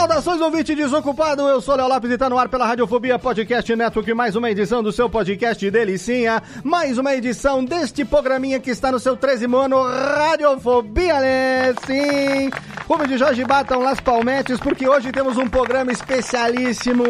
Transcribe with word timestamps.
Saudações, 0.00 0.40
ouvinte 0.40 0.74
desocupado. 0.74 1.46
Eu 1.46 1.60
sou 1.60 1.76
Léo 1.76 1.86
Lopes 1.86 2.10
e 2.10 2.16
tá 2.16 2.30
no 2.30 2.38
ar 2.38 2.48
pela 2.48 2.66
Radiofobia 2.66 3.18
Podcast 3.18 3.76
Network. 3.76 4.14
Mais 4.14 4.34
uma 4.34 4.50
edição 4.50 4.82
do 4.82 4.90
seu 4.90 5.10
podcast 5.10 5.70
Delicinha. 5.70 6.42
Mais 6.64 6.96
uma 6.96 7.14
edição 7.14 7.62
deste 7.62 8.02
programinha 8.02 8.58
que 8.58 8.70
está 8.70 8.90
no 8.90 8.98
seu 8.98 9.14
13 9.14 9.44
ano 9.44 9.82
Radiofobia, 9.82 11.20
né? 11.20 11.74
Sim. 11.86 12.48
Rumo 12.88 13.06
de 13.06 13.18
Jorge 13.18 13.44
Batam 13.44 13.80
Las 13.80 14.00
Palmetes, 14.00 14.58
porque 14.58 14.88
hoje 14.88 15.12
temos 15.12 15.36
um 15.36 15.46
programa 15.46 15.92
especialíssimo 15.92 17.04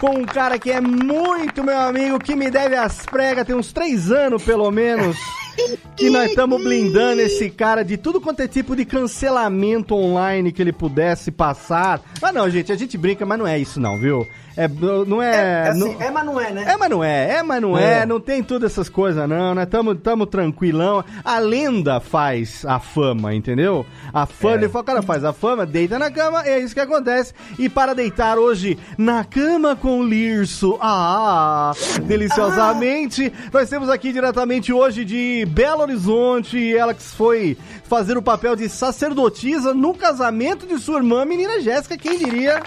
com 0.00 0.20
um 0.20 0.24
cara 0.24 0.56
que 0.56 0.70
é 0.70 0.80
muito 0.80 1.64
meu 1.64 1.80
amigo, 1.80 2.20
que 2.20 2.36
me 2.36 2.48
deve 2.48 2.76
as 2.76 3.04
pregas, 3.06 3.44
tem 3.44 3.56
uns 3.56 3.72
três 3.72 4.12
anos 4.12 4.44
pelo 4.44 4.70
menos. 4.70 5.16
que 5.96 6.10
nós 6.10 6.30
estamos 6.30 6.62
blindando 6.62 7.20
esse 7.20 7.50
cara 7.50 7.82
de 7.82 7.96
tudo 7.96 8.20
quanto 8.20 8.40
é 8.40 8.48
tipo 8.48 8.74
de 8.74 8.84
cancelamento 8.84 9.94
online 9.94 10.52
que 10.52 10.62
ele 10.62 10.72
pudesse 10.72 11.30
passar. 11.30 12.00
Mas 12.20 12.34
não, 12.34 12.48
gente, 12.48 12.72
a 12.72 12.76
gente 12.76 12.96
brinca, 12.96 13.26
mas 13.26 13.38
não 13.38 13.46
é 13.46 13.58
isso 13.58 13.80
não, 13.80 13.98
viu? 13.98 14.26
É, 14.64 14.68
não 15.06 15.22
é... 15.22 15.30
É, 15.66 15.68
assim, 15.68 15.78
não- 15.80 16.02
é, 16.02 16.10
mas 16.10 16.24
não 16.26 16.40
é, 16.40 16.50
né? 16.50 16.64
é, 16.68 16.76
mas 16.76 16.90
não 16.90 17.04
é, 17.04 17.30
é, 17.36 17.42
mas 17.42 17.62
não 17.62 17.78
é, 17.78 18.00
É. 18.00 18.06
não 18.06 18.20
tem 18.20 18.42
todas 18.42 18.72
essas 18.72 18.88
coisas 18.88 19.28
não, 19.28 19.54
né? 19.54 19.64
Tamo, 19.66 19.94
tamo 19.94 20.26
tranquilão. 20.26 21.04
A 21.24 21.38
lenda 21.38 22.00
faz 22.00 22.64
a 22.66 22.78
fama, 22.78 23.34
entendeu? 23.34 23.86
A 24.12 24.26
fama, 24.26 24.54
ele 24.54 24.68
fala, 24.68 24.82
o 24.82 24.86
cara 24.86 25.02
faz 25.02 25.24
a 25.24 25.32
fama, 25.32 25.64
deita 25.66 25.98
na 25.98 26.10
cama, 26.10 26.42
é 26.46 26.58
isso 26.58 26.74
que 26.74 26.80
acontece. 26.80 27.32
E 27.58 27.68
para 27.68 27.94
deitar 27.94 28.38
hoje 28.38 28.78
na 28.98 29.24
cama 29.24 29.74
com 29.76 30.00
o 30.00 30.04
Lirso, 30.04 30.78
ah, 30.80 31.72
deliciosamente, 32.02 33.32
nós 33.52 33.68
temos 33.68 33.88
aqui 33.88 34.12
diretamente 34.12 34.72
hoje 34.72 35.04
de 35.04 35.46
Belo 35.50 35.82
Horizonte, 35.82 36.76
ela 36.76 36.94
que 36.94 37.02
foi 37.02 37.56
fazer 37.84 38.16
o 38.16 38.22
papel 38.22 38.54
de 38.56 38.68
sacerdotisa 38.68 39.74
no 39.74 39.94
casamento 39.94 40.66
de 40.66 40.78
sua 40.78 40.98
irmã, 40.98 41.24
menina 41.24 41.60
Jéssica, 41.60 41.96
quem 41.96 42.18
diria? 42.18 42.62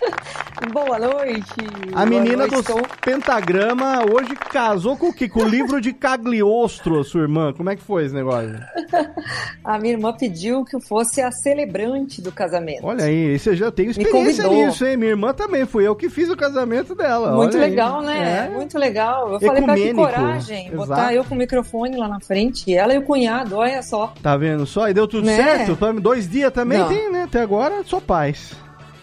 Boa 0.72 0.98
noite. 0.98 1.52
A 1.92 1.96
Boa 1.96 2.06
menina 2.06 2.46
noite, 2.46 2.72
do 2.72 2.82
pentagrama 3.00 4.00
hoje 4.10 4.34
casou 4.34 4.96
com 4.96 5.08
o 5.08 5.12
quê? 5.12 5.28
Com 5.28 5.40
o 5.40 5.48
livro 5.48 5.80
de 5.80 5.92
Cagliostro, 5.92 7.04
sua 7.04 7.20
irmã. 7.22 7.52
Como 7.52 7.68
é 7.70 7.76
que 7.76 7.82
foi 7.82 8.04
esse 8.06 8.14
negócio? 8.14 8.58
A 9.64 9.78
minha 9.78 9.94
irmã 9.94 10.12
pediu 10.12 10.64
que 10.64 10.74
eu 10.76 10.80
fosse 10.80 11.20
a 11.20 11.30
celebrante 11.30 12.22
do 12.22 12.30
casamento. 12.32 12.86
Olha 12.86 13.04
aí, 13.04 13.38
você 13.38 13.54
já 13.56 13.70
tem 13.70 13.88
experiência 13.90 14.48
nisso, 14.48 14.86
hein? 14.86 14.96
Minha 14.96 15.10
irmã 15.10 15.32
também, 15.34 15.66
fui 15.66 15.86
eu 15.86 15.94
que 15.94 16.08
fiz 16.08 16.30
o 16.30 16.36
casamento 16.36 16.94
dela. 16.94 17.32
Muito 17.32 17.56
olha 17.56 17.64
aí. 17.64 17.70
legal, 17.70 18.00
né? 18.02 18.46
É. 18.46 18.54
Muito 18.54 18.78
legal. 18.78 19.32
Eu 19.32 19.40
falei 19.40 19.62
pra 19.62 19.74
que 19.74 19.80
Ecumênico. 19.80 19.96
coragem 20.14 20.66
Exato. 20.68 20.76
botar 20.76 21.14
eu 21.14 21.24
com 21.24 21.34
o 21.34 21.38
microfone 21.38 21.96
lá 21.96 22.08
na 22.08 22.20
frente 22.20 22.70
e 22.70 22.74
ela 22.74 22.94
e 22.94 22.98
o 22.98 23.02
cunhado, 23.02 23.56
olha 23.56 23.82
só. 23.82 24.12
Tá 24.22 24.36
vendo 24.36 24.64
só? 24.66 24.88
E 24.88 24.94
deu 24.94 25.06
tudo 25.08 25.26
Né? 25.26 25.36
certo? 25.36 25.76
Dois 26.00 26.28
dias 26.28 26.52
também 26.52 26.78
Não. 26.78 26.88
tem, 26.88 27.10
né? 27.12 27.24
Até 27.24 27.40
agora, 27.40 27.82
só 27.84 28.00
paz. 28.00 28.54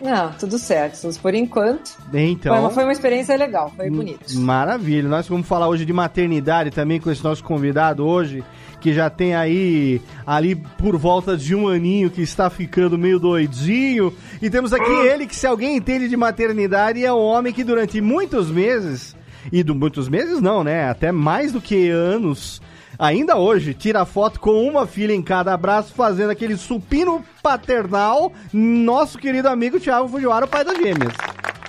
Não, 0.03 0.31
tudo 0.33 0.59
certo. 0.59 1.07
Por 1.21 1.33
enquanto, 1.33 1.97
Então... 2.13 2.53
foi, 2.53 2.61
uma, 2.61 2.69
foi 2.69 2.83
uma 2.83 2.91
experiência 2.91 3.37
legal, 3.37 3.71
foi 3.75 3.89
bonito. 3.89 4.37
Maravilha. 4.37 5.07
Nós 5.07 5.27
vamos 5.27 5.47
falar 5.47 5.69
hoje 5.69 5.85
de 5.85 5.93
maternidade 5.93 6.71
também 6.71 6.99
com 6.99 7.09
esse 7.09 7.23
nosso 7.23 7.41
convidado 7.41 8.05
hoje, 8.05 8.43
que 8.81 8.93
já 8.93 9.09
tem 9.09 9.33
aí 9.33 10.01
ali 10.27 10.55
por 10.55 10.97
volta 10.97 11.37
de 11.37 11.55
um 11.55 11.69
aninho 11.69 12.09
que 12.09 12.21
está 12.21 12.49
ficando 12.49 12.97
meio 12.97 13.17
doidinho. 13.17 14.13
E 14.41 14.49
temos 14.49 14.73
aqui 14.73 14.91
ele 14.91 15.25
que 15.25 15.35
se 15.35 15.47
alguém 15.47 15.77
entende 15.77 16.09
de 16.09 16.17
maternidade 16.17 17.03
é 17.03 17.13
um 17.13 17.21
homem 17.21 17.53
que 17.53 17.63
durante 17.63 18.01
muitos 18.01 18.51
meses 18.51 19.15
e 19.53 19.63
do 19.63 19.73
muitos 19.73 20.09
meses 20.09 20.41
não, 20.41 20.65
né? 20.65 20.89
Até 20.89 21.13
mais 21.13 21.53
do 21.53 21.61
que 21.61 21.89
anos. 21.89 22.61
Ainda 23.03 23.35
hoje, 23.35 23.73
tira 23.73 24.05
foto 24.05 24.39
com 24.39 24.65
uma 24.65 24.87
filha 24.87 25.11
em 25.11 25.21
cada 25.21 25.57
braço, 25.57 25.93
fazendo 25.93 26.29
aquele 26.29 26.55
supino 26.55 27.21
paternal. 27.41 28.31
Nosso 28.53 29.17
querido 29.17 29.49
amigo 29.49 29.77
Thiago 29.77 30.07
Fujiwara, 30.07 30.45
o 30.45 30.47
pai 30.47 30.63
das 30.63 30.77
gêmeas. 30.77 31.13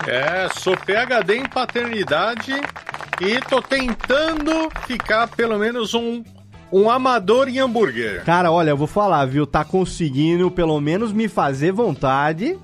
É, 0.07 0.49
sou 0.61 0.77
PHD 0.77 1.39
em 1.39 1.49
paternidade 1.49 2.53
e 3.21 3.41
tô 3.49 3.61
tentando 3.61 4.71
ficar 4.87 5.27
pelo 5.27 5.59
menos 5.59 5.93
um, 5.93 6.23
um 6.71 6.89
amador 6.89 7.49
em 7.49 7.59
hambúrguer. 7.59 8.25
Cara, 8.25 8.53
olha, 8.53 8.71
eu 8.71 8.77
vou 8.77 8.87
falar, 8.87 9.27
viu? 9.27 9.45
Tá 9.45 9.65
conseguindo 9.65 10.53
pelo 10.53 10.81
menos 10.81 11.13
me 11.13 11.27
fazer 11.27 11.73
vontade. 11.73 12.57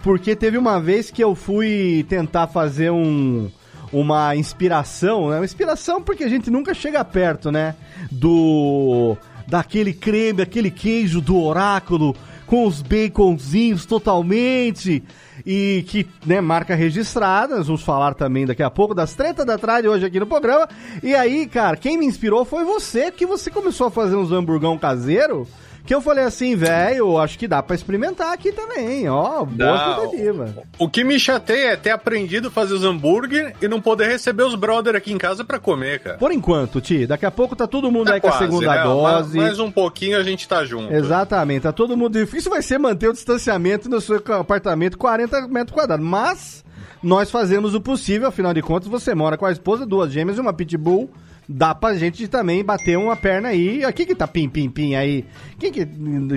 Porque 0.00 0.36
teve 0.36 0.58
uma 0.58 0.78
vez 0.78 1.10
que 1.10 1.24
eu 1.24 1.34
fui 1.34 2.04
tentar 2.10 2.46
fazer 2.48 2.90
um, 2.90 3.50
uma 3.92 4.34
inspiração, 4.34 5.28
né? 5.28 5.36
Uma 5.36 5.44
inspiração 5.44 6.02
porque 6.02 6.24
a 6.24 6.28
gente 6.28 6.50
nunca 6.50 6.72
chega 6.74 7.04
perto, 7.04 7.52
né? 7.52 7.74
Do. 8.10 9.16
Daquele 9.46 9.92
creme, 9.92 10.40
aquele 10.40 10.70
queijo 10.70 11.20
do 11.20 11.36
oráculo 11.36 12.16
com 12.46 12.66
os 12.66 12.82
baconzinhos 12.82 13.84
totalmente. 13.86 15.02
E 15.44 15.84
que, 15.88 16.06
né, 16.24 16.40
marca 16.40 16.74
registrada, 16.74 17.56
nós 17.56 17.66
vamos 17.66 17.82
falar 17.82 18.14
também 18.14 18.46
daqui 18.46 18.62
a 18.62 18.70
pouco 18.70 18.94
das 18.94 19.14
tretas 19.14 19.44
da 19.44 19.58
tarde 19.58 19.88
hoje 19.88 20.04
aqui 20.04 20.20
no 20.20 20.26
programa. 20.26 20.68
E 21.02 21.14
aí, 21.14 21.46
cara, 21.46 21.76
quem 21.76 21.98
me 21.98 22.06
inspirou 22.06 22.44
foi 22.44 22.64
você, 22.64 23.10
que 23.10 23.26
você 23.26 23.50
começou 23.50 23.88
a 23.88 23.90
fazer 23.90 24.16
uns 24.16 24.30
hamburgão 24.30 24.78
caseiro. 24.78 25.48
Que 25.84 25.92
eu 25.92 26.00
falei 26.00 26.22
assim, 26.24 26.54
velho, 26.54 27.18
acho 27.18 27.36
que 27.36 27.48
dá 27.48 27.60
pra 27.60 27.74
experimentar 27.74 28.32
aqui 28.32 28.52
também, 28.52 29.08
ó, 29.08 29.44
boa 29.44 29.96
tentativa. 29.96 30.54
O 30.78 30.88
que 30.88 31.02
me 31.02 31.18
chateia 31.18 31.72
é 31.72 31.76
ter 31.76 31.90
aprendido 31.90 32.48
a 32.48 32.50
fazer 32.52 32.74
os 32.74 32.84
hambúrguer 32.84 33.56
e 33.60 33.66
não 33.66 33.80
poder 33.80 34.06
receber 34.06 34.44
os 34.44 34.54
brother 34.54 34.94
aqui 34.94 35.12
em 35.12 35.18
casa 35.18 35.44
pra 35.44 35.58
comer, 35.58 35.98
cara. 35.98 36.18
Por 36.18 36.30
enquanto, 36.30 36.80
Ti, 36.80 37.04
daqui 37.04 37.26
a 37.26 37.32
pouco 37.32 37.56
tá 37.56 37.66
todo 37.66 37.90
mundo 37.90 38.06
Tá 38.06 38.14
aí 38.14 38.20
com 38.20 38.28
a 38.28 38.30
quase, 38.30 38.44
segunda 38.44 38.74
né? 38.76 38.82
dose. 38.84 39.36
Mais, 39.36 39.48
mais 39.48 39.58
um 39.58 39.72
pouquinho 39.72 40.16
a 40.18 40.22
gente 40.22 40.46
tá 40.46 40.64
junto. 40.64 40.92
Exatamente, 40.92 41.62
tá 41.62 41.72
todo 41.72 41.96
mundo. 41.96 42.16
Difícil 42.16 42.50
vai 42.50 42.62
ser 42.62 42.78
manter 42.78 43.08
o 43.08 43.12
distanciamento 43.12 43.88
no 43.90 44.00
seu 44.00 44.22
apartamento 44.38 44.96
40 44.96 45.48
metros 45.48 45.74
quadrados, 45.74 46.06
mas 46.06 46.64
nós 47.02 47.28
fazemos 47.28 47.74
o 47.74 47.80
possível, 47.80 48.28
afinal 48.28 48.54
de 48.54 48.62
contas, 48.62 48.88
você 48.88 49.16
mora 49.16 49.36
com 49.36 49.46
a 49.46 49.50
esposa, 49.50 49.84
duas 49.84 50.12
gêmeas 50.12 50.38
e 50.38 50.40
uma 50.40 50.52
pitbull. 50.52 51.10
Dá 51.48 51.74
pra 51.74 51.94
gente 51.94 52.28
também 52.28 52.64
bater 52.64 52.96
uma 52.96 53.16
perna 53.16 53.48
aí. 53.48 53.84
Aqui 53.84 54.06
que 54.06 54.14
tá 54.14 54.26
pim, 54.26 54.48
pim, 54.48 54.70
pim 54.70 54.94
aí. 54.94 55.24
Quem 55.58 55.72
que. 55.72 55.86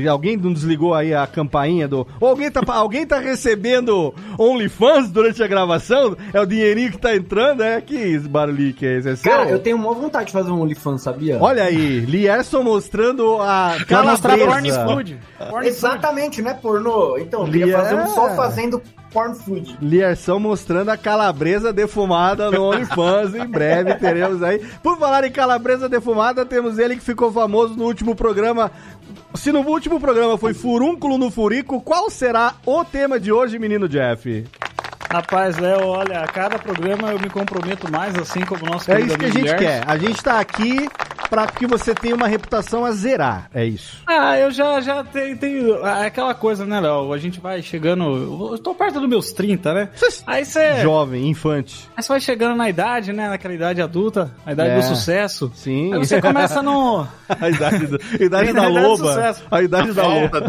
Alguém 0.10 0.36
não 0.36 0.52
desligou 0.52 0.94
aí 0.94 1.14
a 1.14 1.28
campainha 1.28 1.88
do. 1.88 2.08
Ou 2.20 2.30
alguém 2.30 2.50
tá, 2.50 2.62
alguém 2.74 3.06
tá 3.06 3.20
recebendo 3.20 4.14
OnlyFans 4.38 5.10
durante 5.10 5.44
a 5.44 5.48
gravação? 5.48 6.18
É 6.34 6.42
o 6.42 6.46
dinheirinho 6.46 6.92
que 6.92 6.98
tá 6.98 7.16
entrando? 7.16 7.62
É 7.62 7.80
que 7.82 7.96
esse 7.96 8.28
barulhinho 8.28 8.74
que 8.74 8.86
é 8.86 8.98
esse? 8.98 9.10
É? 9.10 9.16
Cara, 9.16 9.50
eu 9.50 9.60
tenho 9.60 9.78
maior 9.78 9.94
vontade 9.94 10.28
de 10.28 10.32
fazer 10.32 10.52
um 10.52 10.62
OnlyFans, 10.62 11.02
sabia? 11.02 11.38
Olha 11.40 11.64
aí, 11.64 12.00
Lierson 12.00 12.64
mostrando 12.64 13.38
a 13.42 13.78
calabresa. 13.88 14.86
Exatamente, 15.64 16.42
não 16.42 16.52
é 16.52 16.54
pornô. 16.54 17.18
Então, 17.18 17.46
eu 17.46 17.52
queria 17.52 17.78
fazer 17.78 17.96
um 17.96 18.08
só 18.08 18.36
fazendo 18.36 18.82
porn 19.16 19.34
food. 19.34 19.78
Mostrando 20.38 20.90
a 20.90 20.98
calabresa 20.98 21.72
defumada 21.72 22.52
no 22.52 22.64
OnlyFans. 22.64 23.34
em 23.34 23.48
breve 23.48 23.96
teremos 23.96 24.44
aí. 24.44 24.60
Por 24.84 24.98
falar 24.98 25.24
em 25.24 25.32
calabresa 25.32 25.88
defumada, 25.88 26.46
temos 26.46 26.78
ele 26.78 26.98
que 26.98 27.02
ficou 27.02 27.32
famoso 27.32 27.76
no 27.78 27.86
último 27.86 28.14
programa. 28.14 28.70
Se 29.34 29.54
no 29.54 29.62
último 29.62 30.02
programa 30.02 30.38
foi 30.38 30.54
furúnculo 30.54 31.18
no 31.18 31.32
furico, 31.32 31.80
qual 31.82 32.10
será 32.10 32.56
o 32.66 32.84
tema 32.84 33.18
de 33.18 33.32
hoje, 33.32 33.58
menino 33.58 33.88
Jeff? 33.88 34.46
Rapaz, 35.10 35.58
Léo, 35.58 35.88
olha, 35.88 36.20
a 36.22 36.28
cada 36.28 36.58
programa 36.60 37.12
eu 37.12 37.20
me 37.20 37.30
comprometo 37.30 37.90
mais, 37.92 38.16
assim 38.16 38.42
como 38.42 38.64
o 38.66 38.70
nosso 38.70 38.92
É 38.92 39.00
isso 39.00 39.18
que 39.18 39.26
a 39.26 39.30
gente 39.30 39.42
Lierson. 39.44 39.58
quer. 39.58 39.84
A 39.88 39.98
gente 39.98 40.22
tá 40.24 40.40
aqui 40.40 40.90
pra 41.30 41.48
que 41.48 41.66
você 41.66 41.94
tenha 41.96 42.14
uma 42.16 42.28
reputação 42.28 42.84
a 42.86 42.92
zerar. 42.92 43.50
É 43.54 43.66
isso. 43.66 43.98
Ah, 44.06 44.38
eu 44.38 44.52
já, 44.52 44.82
já 44.82 45.04
tenho, 45.04 45.38
tenho 45.38 45.86
é 45.86 46.06
aquela 46.08 46.34
coisa, 46.34 46.66
né, 46.66 46.80
Léo? 46.82 47.14
A 47.14 47.18
gente 47.18 47.40
vai 47.40 47.62
chegando. 47.62 48.52
Eu 48.54 48.58
tô 48.60 48.76
perto 48.76 49.00
dos 49.00 49.08
meus 49.10 49.32
30, 49.32 49.74
né? 49.74 49.90
Aí 50.28 50.44
você. 50.46 50.82
Jovem, 50.82 51.28
infante. 51.30 51.90
Aí 51.96 52.04
você 52.04 52.10
vai 52.10 52.20
chegando 52.20 52.56
na 52.56 52.70
idade, 52.70 53.14
né? 53.14 53.30
Naquela 53.30 53.54
idade 53.54 53.82
adulta, 53.82 54.32
a 54.46 54.52
idade 54.52 54.70
É. 54.72 54.76
do 54.76 54.84
sucesso. 54.84 55.52
Sim. 55.56 55.94
Aí 55.94 56.00
você 56.06 56.22
começa 56.22 56.62
no. 56.62 57.08
a 57.30 57.50
idade, 57.50 57.88
do- 57.88 58.00
idade 58.20 58.52
da 58.54 58.68
loba. 58.68 59.36
A 59.50 59.62
idade 59.62 59.94
da 59.94 60.04
loba. 60.08 60.44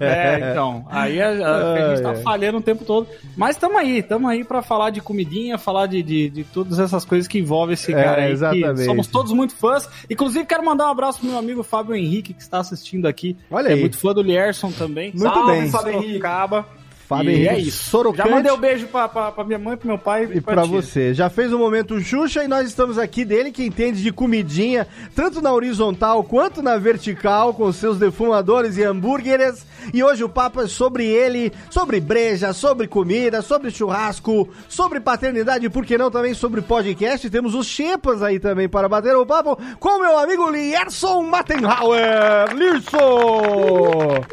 É, 0.00 0.50
então. 0.50 0.86
Aí 0.90 1.20
a, 1.20 1.28
a- 1.28 1.72
a 1.74 1.88
gente 1.90 2.02
tá 2.02 2.14
falhando 2.16 2.58
o 2.58 2.62
tempo 2.62 2.84
todo. 2.84 3.06
Mas 3.36 3.56
tamo 3.56 3.76
aí, 3.78 3.95
tamo 4.02 4.28
aí 4.28 4.44
pra 4.44 4.62
falar 4.62 4.90
de 4.90 5.00
comidinha, 5.00 5.58
falar 5.58 5.86
de, 5.86 6.02
de, 6.02 6.30
de 6.30 6.44
todas 6.44 6.78
essas 6.78 7.04
coisas 7.04 7.26
que 7.28 7.38
envolvem 7.38 7.74
esse 7.74 7.92
É, 7.92 8.02
cara 8.04 8.22
aí. 8.22 8.32
exatamente. 8.32 8.84
somos 8.84 9.06
todos 9.06 9.32
muito 9.32 9.54
fãs. 9.54 9.88
Inclusive, 10.10 10.44
quero 10.46 10.64
mandar 10.64 10.86
um 10.86 10.90
abraço 10.90 11.18
pro 11.20 11.28
meu 11.28 11.38
amigo 11.38 11.62
Fábio 11.62 11.94
Henrique, 11.94 12.32
que 12.34 12.42
está 12.42 12.58
assistindo 12.58 13.06
aqui. 13.06 13.36
Olha 13.50 13.68
é 13.68 13.72
aí. 13.74 13.80
muito 13.80 13.98
fã 13.98 14.12
do 14.12 14.22
Lierson 14.22 14.70
também. 14.72 15.10
Muito 15.14 15.22
Salve, 15.22 15.52
bem. 15.52 15.70
Fábio 15.70 15.92
Henrique. 15.92 16.08
Sorocaba. 16.12 16.66
Fábio 17.06 17.30
e 17.30 17.34
Henrique 17.34 17.48
é 17.48 17.58
isso. 17.60 17.90
Sorocante. 17.90 18.28
Já 18.28 18.34
mandei 18.34 18.52
um 18.52 18.58
beijo 18.58 18.86
pra, 18.88 19.08
pra, 19.08 19.30
pra 19.30 19.44
minha 19.44 19.58
mãe, 19.58 19.76
pro 19.76 19.86
meu 19.86 19.98
pai 19.98 20.28
E 20.32 20.40
pra 20.40 20.64
você. 20.64 21.14
Já 21.14 21.30
fez 21.30 21.52
o 21.52 21.58
momento 21.58 22.00
Xuxa 22.00 22.42
e 22.42 22.48
nós 22.48 22.66
estamos 22.66 22.98
aqui 22.98 23.24
dele 23.24 23.52
que 23.52 23.64
entende 23.64 24.02
de 24.02 24.12
comidinha, 24.12 24.86
tanto 25.14 25.40
na 25.40 25.52
horizontal 25.52 26.24
quanto 26.24 26.62
na 26.62 26.76
vertical, 26.76 27.54
com 27.54 27.70
seus 27.72 27.98
defumadores 27.98 28.76
e 28.76 28.82
hambúrgueres. 28.82 29.64
E 29.94 30.02
hoje 30.02 30.24
o 30.24 30.28
papo 30.28 30.60
é 30.60 30.66
sobre 30.66 31.06
ele, 31.06 31.52
sobre 31.70 32.00
breja, 32.00 32.52
sobre 32.52 32.88
comida, 32.88 33.40
sobre 33.40 33.70
churrasco, 33.70 34.48
sobre 34.68 34.98
paternidade 34.98 35.66
e 35.66 35.70
por 35.70 35.86
que 35.86 35.96
não 35.96 36.10
também 36.10 36.34
sobre 36.34 36.60
podcast. 36.60 37.30
Temos 37.30 37.54
os 37.54 37.66
Chepas 37.66 38.22
aí 38.22 38.40
também 38.40 38.68
para 38.68 38.88
bater 38.88 39.14
o 39.14 39.24
papo 39.24 39.56
com 39.78 40.00
meu 40.00 40.18
amigo 40.18 40.50
Lierson 40.50 41.22
Mattenhauer. 41.22 42.52
Lierson! 42.54 44.24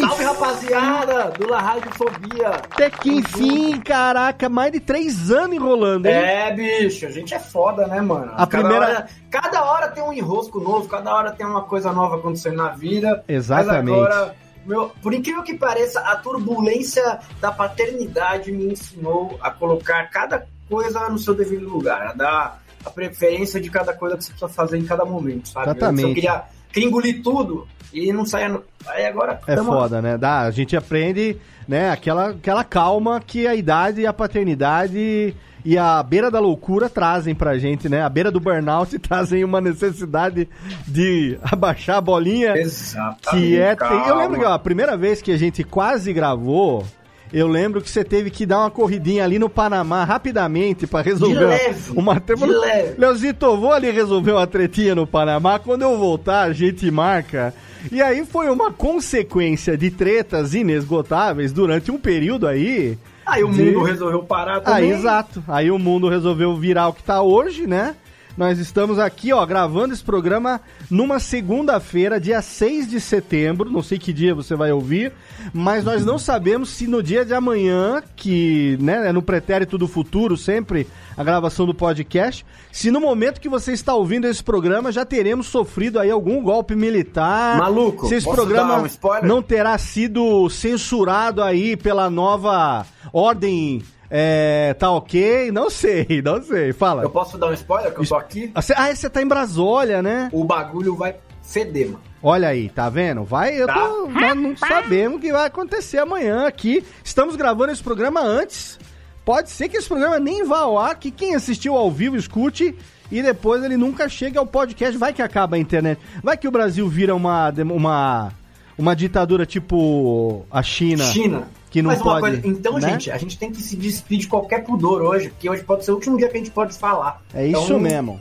Salve, 0.00 0.24
rapaziada 0.24 1.32
do 1.38 1.46
La 1.56 1.62
Radiofobia. 1.62 2.48
Até 2.50 2.90
que 2.90 3.10
enfim, 3.10 3.80
caraca, 3.80 4.46
mais 4.48 4.72
de 4.72 4.78
três 4.80 5.30
anos 5.30 5.56
enrolando, 5.56 6.04
hein? 6.04 6.12
É, 6.12 6.52
bicho, 6.52 7.06
a 7.06 7.10
gente 7.10 7.32
é 7.32 7.38
foda, 7.38 7.86
né, 7.86 7.98
mano? 8.02 8.30
A 8.34 8.46
cada 8.46 8.68
primeira- 8.68 8.86
Hora, 8.86 9.08
cada 9.30 9.64
hora 9.64 9.88
tem 9.88 10.02
um 10.04 10.12
enrosco 10.12 10.60
novo, 10.60 10.86
cada 10.86 11.14
hora 11.14 11.32
tem 11.32 11.46
uma 11.46 11.62
coisa 11.62 11.92
nova 11.92 12.16
acontecendo 12.16 12.56
na 12.56 12.68
vida. 12.68 13.24
Exatamente. 13.26 13.98
Mas 13.98 14.06
agora, 14.12 14.34
meu, 14.66 14.90
por 15.02 15.14
incrível 15.14 15.42
que 15.42 15.54
pareça, 15.54 16.00
a 16.00 16.14
turbulência 16.16 17.20
da 17.40 17.50
paternidade 17.50 18.52
me 18.52 18.72
ensinou 18.72 19.38
a 19.40 19.50
colocar 19.50 20.10
cada 20.10 20.46
coisa 20.68 21.08
no 21.08 21.18
seu 21.18 21.34
devido 21.34 21.66
lugar, 21.68 22.08
a 22.08 22.12
dar 22.12 22.62
a 22.84 22.90
preferência 22.90 23.58
de 23.60 23.70
cada 23.70 23.94
coisa 23.94 24.16
que 24.18 24.24
você 24.24 24.30
precisa 24.32 24.48
fazer 24.52 24.76
em 24.78 24.84
cada 24.84 25.04
momento, 25.06 25.48
sabe? 25.48 25.70
Exatamente. 25.70 26.08
Eu 26.08 26.14
queria, 26.14 26.42
queria 26.76 26.88
engolir 26.88 27.22
tudo 27.22 27.66
e 27.92 28.12
não 28.12 28.24
saia. 28.26 28.60
Aí 28.86 29.06
agora. 29.06 29.40
É 29.46 29.56
foda, 29.56 30.02
né? 30.02 30.18
Dá, 30.18 30.40
a 30.40 30.50
gente 30.50 30.76
aprende, 30.76 31.36
né, 31.66 31.90
aquela, 31.90 32.30
aquela 32.30 32.62
calma 32.62 33.20
que 33.20 33.46
a 33.46 33.54
idade 33.54 34.02
e 34.02 34.06
a 34.06 34.12
paternidade 34.12 35.34
e 35.64 35.76
a 35.76 36.00
beira 36.02 36.30
da 36.30 36.38
loucura 36.38 36.88
trazem 36.88 37.34
pra 37.34 37.58
gente, 37.58 37.88
né? 37.88 38.02
A 38.02 38.08
beira 38.08 38.30
do 38.30 38.38
burnout 38.38 38.96
trazem 39.00 39.42
uma 39.42 39.60
necessidade 39.60 40.48
de 40.86 41.38
abaixar 41.42 41.96
a 41.96 42.00
bolinha. 42.00 42.56
Exatamente. 42.56 43.30
Que 43.30 43.58
é. 43.58 43.74
calma. 43.74 44.06
Eu 44.06 44.16
lembro 44.16 44.38
que 44.38 44.44
ó, 44.44 44.52
a 44.52 44.58
primeira 44.58 44.96
vez 44.96 45.22
que 45.22 45.32
a 45.32 45.36
gente 45.36 45.64
quase 45.64 46.12
gravou. 46.12 46.84
Eu 47.32 47.46
lembro 47.48 47.80
que 47.82 47.90
você 47.90 48.04
teve 48.04 48.30
que 48.30 48.46
dar 48.46 48.60
uma 48.60 48.70
corridinha 48.70 49.24
ali 49.24 49.38
no 49.38 49.48
Panamá 49.50 50.04
rapidamente 50.04 50.86
pra 50.86 51.00
resolver 51.02 51.38
De 51.38 51.44
leve, 51.44 51.90
uma 51.94 52.22
leve. 52.46 52.94
Leozito, 52.98 53.56
vou 53.56 53.72
ali 53.72 53.90
resolver 53.90 54.32
uma 54.32 54.46
tretinha 54.46 54.94
no 54.94 55.06
Panamá. 55.06 55.58
Quando 55.58 55.82
eu 55.82 55.98
voltar, 55.98 56.42
a 56.42 56.52
gente 56.52 56.88
marca. 56.90 57.52
E 57.90 58.00
aí 58.00 58.24
foi 58.24 58.48
uma 58.48 58.72
consequência 58.72 59.76
de 59.76 59.90
tretas 59.90 60.54
inesgotáveis 60.54 61.52
durante 61.52 61.90
um 61.90 61.98
período 61.98 62.46
aí. 62.46 62.96
Aí 63.24 63.42
o 63.42 63.50
de- 63.50 63.62
mundo 63.62 63.82
resolveu 63.82 64.22
parar 64.22 64.56
Aí, 64.58 64.62
também. 64.62 64.90
exato. 64.90 65.42
Aí 65.48 65.70
o 65.70 65.78
mundo 65.78 66.08
resolveu 66.08 66.54
virar 66.56 66.88
o 66.88 66.92
que 66.92 67.02
tá 67.02 67.20
hoje, 67.22 67.66
né? 67.66 67.96
Nós 68.36 68.58
estamos 68.58 68.98
aqui, 68.98 69.32
ó, 69.32 69.44
gravando 69.46 69.94
esse 69.94 70.04
programa 70.04 70.60
numa 70.90 71.18
segunda-feira, 71.18 72.20
dia 72.20 72.42
6 72.42 72.86
de 72.86 73.00
setembro. 73.00 73.70
Não 73.70 73.82
sei 73.82 73.98
que 73.98 74.12
dia 74.12 74.34
você 74.34 74.54
vai 74.54 74.70
ouvir, 74.70 75.10
mas 75.54 75.84
nós 75.84 76.04
não 76.04 76.18
sabemos 76.18 76.68
se 76.68 76.86
no 76.86 77.02
dia 77.02 77.24
de 77.24 77.32
amanhã, 77.32 78.02
que 78.14 78.76
né, 78.78 79.08
é 79.08 79.12
no 79.12 79.22
pretérito 79.22 79.78
do 79.78 79.88
futuro 79.88 80.36
sempre 80.36 80.86
a 81.16 81.24
gravação 81.24 81.64
do 81.64 81.72
podcast, 81.72 82.44
se 82.70 82.90
no 82.90 83.00
momento 83.00 83.40
que 83.40 83.48
você 83.48 83.72
está 83.72 83.94
ouvindo 83.94 84.26
esse 84.26 84.44
programa 84.44 84.92
já 84.92 85.06
teremos 85.06 85.46
sofrido 85.46 85.98
aí 85.98 86.10
algum 86.10 86.42
golpe 86.42 86.76
militar. 86.76 87.56
Maluco, 87.56 88.06
se 88.06 88.16
esse 88.16 88.30
programa 88.30 88.82
um 88.82 89.26
não 89.26 89.40
terá 89.40 89.78
sido 89.78 90.50
censurado 90.50 91.42
aí 91.42 91.74
pela 91.74 92.10
nova 92.10 92.84
ordem. 93.14 93.82
É, 94.10 94.74
tá 94.78 94.90
ok? 94.90 95.50
Não 95.52 95.68
sei, 95.70 96.06
não 96.24 96.42
sei. 96.42 96.72
Fala. 96.72 97.02
Eu 97.02 97.10
posso 97.10 97.36
dar 97.36 97.48
um 97.48 97.52
spoiler 97.52 97.92
que 97.92 98.00
eu 98.00 98.06
tô 98.06 98.16
aqui? 98.16 98.50
Ah, 98.54 98.62
você- 98.62 98.74
Ah, 98.76 98.94
você 98.94 99.10
tá 99.10 99.20
em 99.22 99.26
Brasólia, 99.26 100.02
né? 100.02 100.28
O 100.32 100.44
bagulho 100.44 100.94
vai 100.94 101.16
feder, 101.42 101.86
mano. 101.86 102.00
Olha 102.22 102.48
aí, 102.48 102.68
tá 102.68 102.88
vendo? 102.88 103.22
Vai, 103.24 103.60
eu 103.60 103.66
Tá. 103.66 103.74
tô, 103.74 104.08
nós 104.08 104.36
não 104.36 104.56
sabemos 104.56 105.18
o 105.18 105.20
que 105.20 105.32
vai 105.32 105.46
acontecer 105.46 105.98
amanhã 105.98 106.46
aqui. 106.46 106.84
Estamos 107.04 107.36
gravando 107.36 107.72
esse 107.72 107.82
programa 107.82 108.20
antes. 108.20 108.78
Pode 109.24 109.50
ser 109.50 109.68
que 109.68 109.76
esse 109.76 109.88
programa 109.88 110.18
nem 110.20 110.44
vá 110.44 110.60
ao 110.60 110.78
ar, 110.78 110.96
que 110.98 111.10
quem 111.10 111.34
assistiu 111.34 111.74
ao 111.76 111.90
vivo 111.90 112.16
escute 112.16 112.74
e 113.10 113.22
depois 113.22 113.62
ele 113.62 113.76
nunca 113.76 114.08
chega 114.08 114.38
ao 114.40 114.46
podcast. 114.46 114.96
Vai 114.96 115.12
que 115.12 115.22
acaba 115.22 115.56
a 115.56 115.58
internet. 115.58 116.00
Vai 116.22 116.36
que 116.36 116.46
o 116.48 116.50
Brasil 116.50 116.88
vira 116.88 117.14
uma 117.14 117.52
uma 117.72 118.32
uma 118.78 118.94
ditadura 118.96 119.44
tipo 119.46 120.44
a 120.50 120.62
China. 120.62 121.04
China. 121.06 121.48
Que 121.76 121.82
não 121.82 121.90
Mas 121.90 122.00
uma 122.00 122.18
pode, 122.18 122.40
coisa, 122.40 122.48
então, 122.48 122.78
né? 122.78 122.92
gente, 122.92 123.10
a 123.10 123.18
gente 123.18 123.38
tem 123.38 123.52
que 123.52 123.60
se 123.60 123.76
despedir 123.76 124.20
de 124.20 124.28
qualquer 124.28 124.64
pudor 124.64 125.02
hoje, 125.02 125.28
porque 125.28 125.50
hoje 125.50 125.62
pode 125.62 125.84
ser 125.84 125.90
o 125.90 125.96
último 125.96 126.16
dia 126.16 126.26
que 126.26 126.34
a 126.34 126.38
gente 126.38 126.50
pode 126.50 126.72
falar. 126.74 127.20
É 127.34 127.48
Então, 127.48 127.64
isso 127.64 127.78
mesmo. 127.78 128.18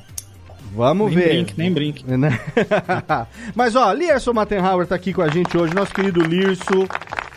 Vamos 0.73 1.07
Nem 1.07 1.17
ver. 1.17 1.29
brinque, 1.29 1.53
nem 1.57 1.71
brinque. 1.71 2.03
Né? 2.17 2.37
Mas 3.55 3.77
ó, 3.77 3.93
Lierson 3.93 4.33
Mattenhauer 4.33 4.85
tá 4.85 4.95
aqui 4.95 5.13
com 5.13 5.21
a 5.21 5.29
gente 5.29 5.57
hoje, 5.57 5.73
nosso 5.73 5.93
querido 5.93 6.19
Lirso, 6.19 6.85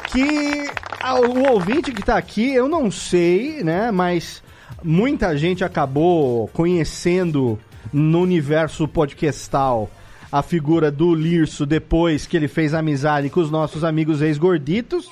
que 0.08 0.68
o 1.22 1.52
ouvinte 1.52 1.92
que 1.92 2.02
tá 2.02 2.16
aqui, 2.16 2.52
eu 2.52 2.68
não 2.68 2.90
sei, 2.90 3.62
né, 3.62 3.92
mas 3.92 4.42
muita 4.82 5.38
gente 5.38 5.62
acabou 5.62 6.48
conhecendo 6.48 7.56
no 7.92 8.22
universo 8.22 8.88
podcastal 8.88 9.88
a 10.32 10.42
figura 10.42 10.90
do 10.90 11.14
Lirso 11.14 11.64
depois 11.64 12.26
que 12.26 12.36
ele 12.36 12.48
fez 12.48 12.74
amizade 12.74 13.30
com 13.30 13.38
os 13.38 13.52
nossos 13.52 13.84
amigos 13.84 14.20
ex-gorditos, 14.20 15.08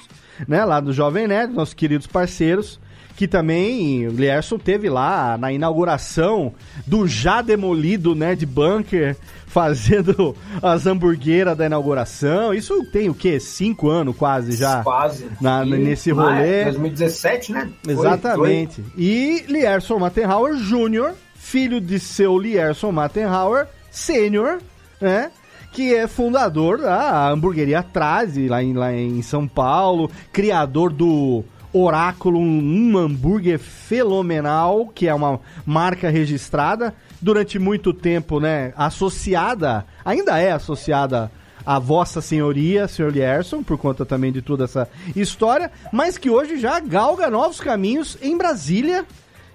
né, 0.47 0.65
lá 0.65 0.81
do 0.81 0.93
Jovem 0.93 1.27
Nerd, 1.27 1.53
nossos 1.53 1.75
queridos 1.75 2.07
parceiros, 2.07 2.79
que 3.17 3.27
também 3.27 4.07
o 4.07 4.11
Lierson 4.11 4.59
teve 4.59 4.91
lá 4.91 5.39
na 5.39 5.51
inauguração 5.51 6.53
do 6.87 7.07
já 7.07 7.41
demolido 7.41 8.15
Nerd 8.15 8.45
Bunker, 8.45 9.17
fazendo 9.47 10.37
as 10.63 10.87
hamburgueras 10.87 11.57
da 11.57 11.65
inauguração. 11.65 12.53
Isso 12.53 12.85
tem 12.93 13.09
o 13.09 13.15
quê? 13.15 13.41
Cinco 13.41 13.89
anos 13.89 14.15
quase 14.15 14.53
já? 14.55 14.83
Quase. 14.83 15.27
Na- 15.41 15.65
nesse 15.65 16.11
Ah, 16.11 16.15
rolê. 16.15 16.61
é, 16.61 16.65
2017, 16.65 17.53
né? 17.53 17.71
Foi, 17.83 17.93
Exatamente. 17.95 18.85
E 18.99 19.45
Lierson 19.49 19.99
Mattenhauer 19.99 20.57
Jr., 20.57 21.13
filho 21.35 21.81
de 21.81 21.99
seu 21.99 22.39
Lierson 22.39 22.93
Mattenhauer 22.93 23.67
Sênior, 23.91 24.59
né? 25.01 25.31
Que 25.73 25.95
é 25.95 26.07
fundador 26.07 26.79
da 26.79 27.31
hamburgueria 27.31 27.83
Trase, 27.83 28.49
lá 28.49 28.63
em, 28.63 28.73
lá 28.73 28.93
em 28.93 29.21
São 29.23 29.47
Paulo, 29.47 30.11
criador 30.33 30.93
do 30.93 31.45
Oráculo, 31.73 32.39
um 32.41 32.97
hambúrguer 32.97 33.59
fenomenal, 33.59 34.87
que 34.89 35.07
é 35.07 35.15
uma 35.15 35.41
marca 35.67 36.09
registrada, 36.09 36.95
durante 37.21 37.59
muito 37.59 37.93
tempo, 37.93 38.41
né, 38.41 38.73
associada, 38.77 39.85
ainda 40.05 40.39
é 40.39 40.53
associada 40.53 41.31
a 41.67 41.79
Vossa 41.79 42.21
Senhoria, 42.21 42.87
Sr. 42.87 43.11
Lierson, 43.11 43.63
por 43.63 43.77
conta 43.77 44.07
também 44.07 44.31
de 44.31 44.41
toda 44.41 44.65
essa 44.65 44.89
história, 45.17 45.71
mas 45.93 46.17
que 46.17 46.31
hoje 46.31 46.59
já 46.59 46.79
galga 46.79 47.29
novos 47.29 47.61
caminhos 47.61 48.17
em 48.23 48.39
Brasília 48.39 49.05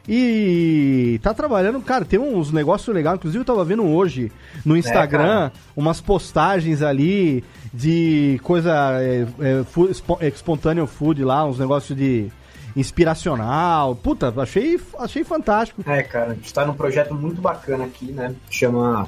e 0.07 1.19
tá 1.21 1.33
trabalhando, 1.33 1.79
cara, 1.81 2.03
tem 2.05 2.19
uns 2.19 2.51
negócios 2.51 2.93
legais, 2.93 3.17
inclusive 3.17 3.41
eu 3.41 3.45
tava 3.45 3.63
vendo 3.63 3.85
hoje 3.85 4.31
no 4.65 4.75
Instagram 4.75 5.49
cara. 5.49 5.53
umas 5.75 6.01
postagens 6.01 6.81
ali 6.81 7.43
de 7.73 8.39
coisa 8.43 8.99
é, 9.01 9.27
é, 9.39 9.63
espo- 9.89 10.17
é, 10.19 10.27
espontâneo 10.27 10.87
food 10.87 11.23
lá, 11.23 11.45
uns 11.45 11.59
negócios 11.59 11.97
de 11.97 12.27
inspiracional. 12.75 13.95
Puta, 13.95 14.33
achei, 14.37 14.79
achei 14.99 15.23
fantástico. 15.23 15.81
É, 15.89 16.03
cara, 16.03 16.31
a 16.31 16.33
gente 16.35 16.53
tá 16.53 16.65
num 16.65 16.73
projeto 16.73 17.13
muito 17.13 17.41
bacana 17.41 17.85
aqui, 17.85 18.11
né? 18.11 18.33
Chama 18.49 19.07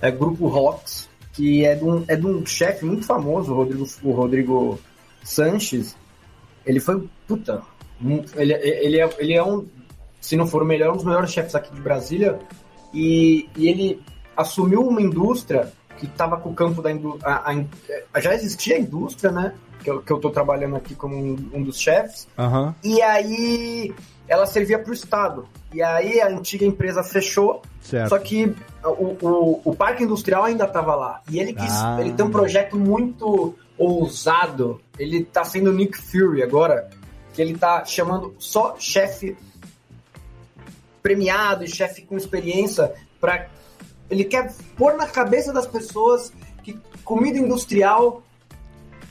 é, 0.00 0.10
Grupo 0.10 0.46
Rocks, 0.48 1.08
que 1.32 1.64
é 1.64 1.74
de 1.74 1.84
um, 1.84 2.04
é 2.08 2.16
de 2.16 2.26
um 2.26 2.44
chefe 2.44 2.84
muito 2.84 3.04
famoso, 3.06 3.52
o 3.52 3.56
Rodrigo, 3.56 3.84
o 4.02 4.12
Rodrigo 4.12 4.80
Sanches. 5.22 5.96
Ele 6.66 6.80
foi, 6.80 7.08
puta, 7.26 7.62
ele, 8.36 8.52
ele, 8.54 9.00
é, 9.00 9.08
ele 9.18 9.32
é 9.34 9.42
um, 9.42 9.66
se 10.20 10.36
não 10.36 10.46
for 10.46 10.62
o 10.62 10.66
melhor, 10.66 10.92
um 10.92 10.96
dos 10.96 11.04
melhores 11.04 11.30
chefes 11.30 11.54
aqui 11.54 11.74
de 11.74 11.80
Brasília. 11.80 12.38
E, 12.92 13.48
e 13.56 13.68
ele 13.68 14.02
assumiu 14.36 14.82
uma 14.82 15.02
indústria 15.02 15.72
que 15.98 16.06
estava 16.06 16.36
com 16.36 16.50
o 16.50 16.54
campo 16.54 16.80
da 16.80 16.90
indústria. 16.90 17.42
Já 18.16 18.34
existia 18.34 18.76
a 18.76 18.78
indústria, 18.78 19.30
né? 19.30 19.54
Que 19.82 19.90
eu, 19.90 20.02
que 20.02 20.12
eu 20.12 20.18
tô 20.18 20.30
trabalhando 20.30 20.76
aqui 20.76 20.94
como 20.94 21.16
um, 21.16 21.50
um 21.52 21.62
dos 21.62 21.78
chefes. 21.78 22.26
Aham. 22.38 22.74
E 22.82 23.00
aí 23.02 23.94
ela 24.28 24.46
servia 24.46 24.78
para 24.78 24.90
o 24.90 24.94
Estado. 24.94 25.48
E 25.72 25.82
aí 25.82 26.20
a 26.20 26.28
antiga 26.28 26.64
empresa 26.64 27.02
fechou, 27.02 27.62
Certo. 27.80 28.08
só 28.10 28.18
que 28.18 28.54
o, 28.84 29.16
o, 29.26 29.60
o 29.64 29.76
parque 29.76 30.04
industrial 30.04 30.44
ainda 30.44 30.64
estava 30.64 30.94
lá. 30.94 31.20
E 31.30 31.38
ele 31.38 31.52
quis. 31.52 31.72
Ah. 31.72 31.98
Ele 32.00 32.12
tem 32.12 32.24
um 32.24 32.30
projeto 32.30 32.76
muito 32.76 33.54
ousado. 33.76 34.80
Ele 34.98 35.24
tá 35.24 35.44
sendo 35.44 35.72
Nick 35.72 35.96
Fury 35.96 36.42
agora, 36.42 36.88
que 37.32 37.40
ele 37.40 37.56
tá 37.56 37.84
chamando 37.84 38.34
só 38.38 38.76
chefe 38.78 39.36
premiado 41.08 41.64
e 41.64 41.68
chefe 41.68 42.02
com 42.02 42.18
experiência 42.18 42.92
para 43.18 43.48
ele 44.10 44.24
quer 44.24 44.52
pôr 44.76 44.94
na 44.94 45.06
cabeça 45.06 45.54
das 45.54 45.66
pessoas 45.66 46.30
que 46.62 46.78
comida 47.02 47.38
industrial 47.38 48.22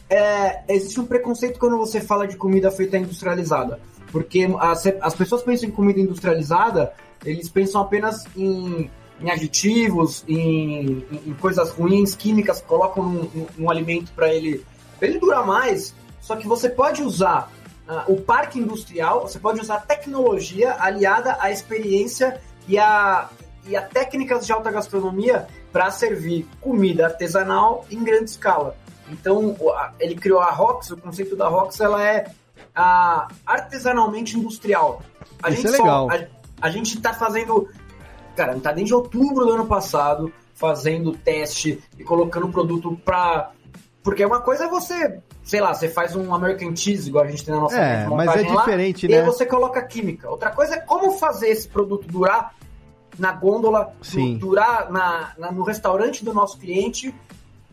é, 0.07 0.61
existe 0.71 0.99
um 0.99 1.05
preconceito 1.07 1.57
quando 1.59 1.75
você 1.75 1.99
fala 1.99 2.27
de 2.27 2.37
comida 2.37 2.69
feita 2.69 2.97
industrializada. 2.99 3.79
Porque 4.11 4.47
as, 4.59 4.85
as 5.01 5.15
pessoas 5.15 5.41
pensam 5.41 5.67
em 5.69 5.71
comida 5.71 5.99
industrializada, 5.99 6.93
eles 7.25 7.49
pensam 7.49 7.81
apenas 7.81 8.25
em, 8.37 8.89
em 9.19 9.29
aditivos, 9.31 10.23
em, 10.27 11.03
em- 11.11 11.21
em 11.27 11.33
coisas 11.33 11.71
ruins, 11.71 12.15
químicas, 12.15 12.61
colocam 12.61 13.03
num, 13.57 13.69
alimento 13.71 14.11
para 14.13 14.31
ele, 14.31 14.63
pra 14.99 15.07
ele 15.09 15.19
durar 15.19 15.45
mais. 15.45 15.95
Só 16.21 16.35
que 16.35 16.47
você 16.47 16.69
pode 16.69 17.01
usar 17.01 17.51
ah, 17.87 18.03
o 18.07 18.19
parque 18.21 18.59
industrial, 18.59 19.21
você 19.21 19.39
pode 19.39 19.61
usar 19.61 19.81
tecnologia 19.81 20.75
aliada 20.79 21.37
à 21.39 21.51
experiência 21.51 22.41
e 22.67 22.77
a, 22.77 23.29
e 23.65 23.75
a 23.75 23.81
técnicas 23.81 24.45
de 24.45 24.51
alta 24.51 24.69
gastronomia 24.71 25.47
para 25.71 25.89
servir 25.91 26.45
comida 26.59 27.05
artesanal 27.05 27.85
em 27.89 28.03
grande 28.03 28.29
escala. 28.31 28.75
Então, 29.09 29.55
ele 29.99 30.15
criou 30.15 30.39
a 30.39 30.51
ROX, 30.51 30.91
o 30.91 30.97
conceito 30.97 31.35
da 31.35 31.47
ROX, 31.47 31.79
ela 31.79 32.03
é 32.03 32.29
a, 32.75 33.27
artesanalmente 33.45 34.37
industrial. 34.37 35.01
A 35.41 35.49
Isso 35.49 35.61
gente 35.61 35.73
é 35.73 35.77
só- 35.77 35.83
legal. 35.83 36.09
a, 36.11 36.67
a 36.67 36.69
gente 36.69 36.99
tá 36.99 37.13
fazendo, 37.13 37.69
cara, 38.35 38.53
gente 38.53 38.63
tá 38.63 38.71
desde 38.73 38.93
outubro 38.93 39.45
do 39.45 39.53
ano 39.53 39.65
passado 39.65 40.31
fazendo 40.55 41.13
teste 41.13 41.81
e 41.97 42.03
colocando 42.03 42.49
produto 42.49 42.99
pra... 43.05 43.51
Porque 44.03 44.25
uma 44.25 44.41
coisa 44.41 44.65
é 44.65 44.67
você, 44.67 45.19
sei 45.47 45.61
lá, 45.61 45.73
você 45.73 45.87
faz 45.87 46.13
um 46.13 46.33
American 46.35 46.75
Cheese, 46.75 47.07
igual 47.07 47.23
a 47.23 47.27
gente 47.29 47.45
tem 47.45 47.53
na 47.55 47.61
nossa 47.61 47.77
É, 47.79 48.05
mas 48.05 48.27
é 48.27 48.27
montagem 48.27 48.53
lá, 48.53 48.59
diferente, 48.65 49.07
E 49.07 49.13
aí 49.13 49.19
né? 49.21 49.25
você 49.25 49.45
coloca 49.45 49.81
química. 49.81 50.29
Outra 50.29 50.51
coisa 50.51 50.75
é 50.75 50.79
como 50.79 51.13
fazer 51.13 51.47
esse 51.47 51.69
produto 51.69 52.05
durar 52.05 52.53
na 53.17 53.31
gôndola, 53.31 53.93
Sim. 54.01 54.37
durar 54.37 54.91
na, 54.91 55.31
na- 55.37 55.51
no 55.53 55.63
restaurante 55.63 56.23
do 56.25 56.33
nosso 56.33 56.57
cliente, 56.57 57.15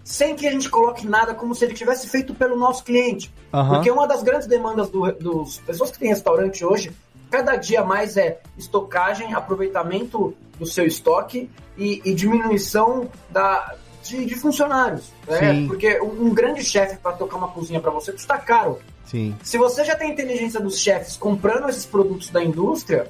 sem 0.04 0.36
que 0.36 0.46
a 0.46 0.52
gente 0.52 0.70
coloque 0.70 1.04
nada, 1.04 1.34
como 1.34 1.52
se 1.52 1.64
ele 1.64 1.74
tivesse 1.74 2.08
feito 2.08 2.32
pelo 2.32 2.56
nosso 2.56 2.84
cliente. 2.84 3.32
Aham. 3.52 3.74
Porque 3.74 3.90
uma 3.90 4.06
das 4.06 4.22
grandes 4.22 4.46
demandas 4.46 4.88
do, 4.88 5.10
dos 5.12 5.58
pessoas 5.58 5.90
que 5.90 5.98
têm 5.98 6.10
restaurante 6.10 6.64
hoje, 6.64 6.92
cada 7.28 7.56
dia 7.56 7.82
mais 7.84 8.16
é 8.16 8.38
estocagem, 8.56 9.34
aproveitamento 9.34 10.32
do 10.60 10.64
seu 10.66 10.86
estoque 10.86 11.50
e, 11.76 12.00
e 12.04 12.14
diminuição 12.14 13.08
da, 13.30 13.74
de, 14.04 14.24
de 14.24 14.34
funcionários. 14.34 15.10
né? 15.26 15.66
Porque 15.66 16.00
um, 16.00 16.26
um 16.26 16.34
grande 16.34 16.62
chefe 16.62 16.96
para 16.98 17.12
tocar 17.12 17.36
uma 17.36 17.48
cozinha 17.48 17.80
para 17.80 17.90
você 17.90 18.12
custa 18.12 18.38
caro. 18.38 18.78
Sim. 19.06 19.34
Se 19.42 19.58
você 19.58 19.84
já 19.84 19.96
tem 19.96 20.10
a 20.10 20.12
inteligência 20.12 20.60
dos 20.60 20.78
chefes 20.78 21.16
comprando 21.16 21.68
esses 21.68 21.84
produtos 21.86 22.30
da 22.30 22.42
indústria, 22.42 23.08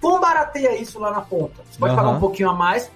como 0.00 0.18
barateia 0.18 0.80
isso 0.80 0.98
lá 0.98 1.10
na 1.10 1.20
ponta? 1.20 1.62
Você 1.70 1.78
pode 1.78 1.92
Aham. 1.92 2.02
pagar 2.02 2.16
um 2.16 2.20
pouquinho 2.20 2.50
a 2.50 2.54
mais, 2.54 2.90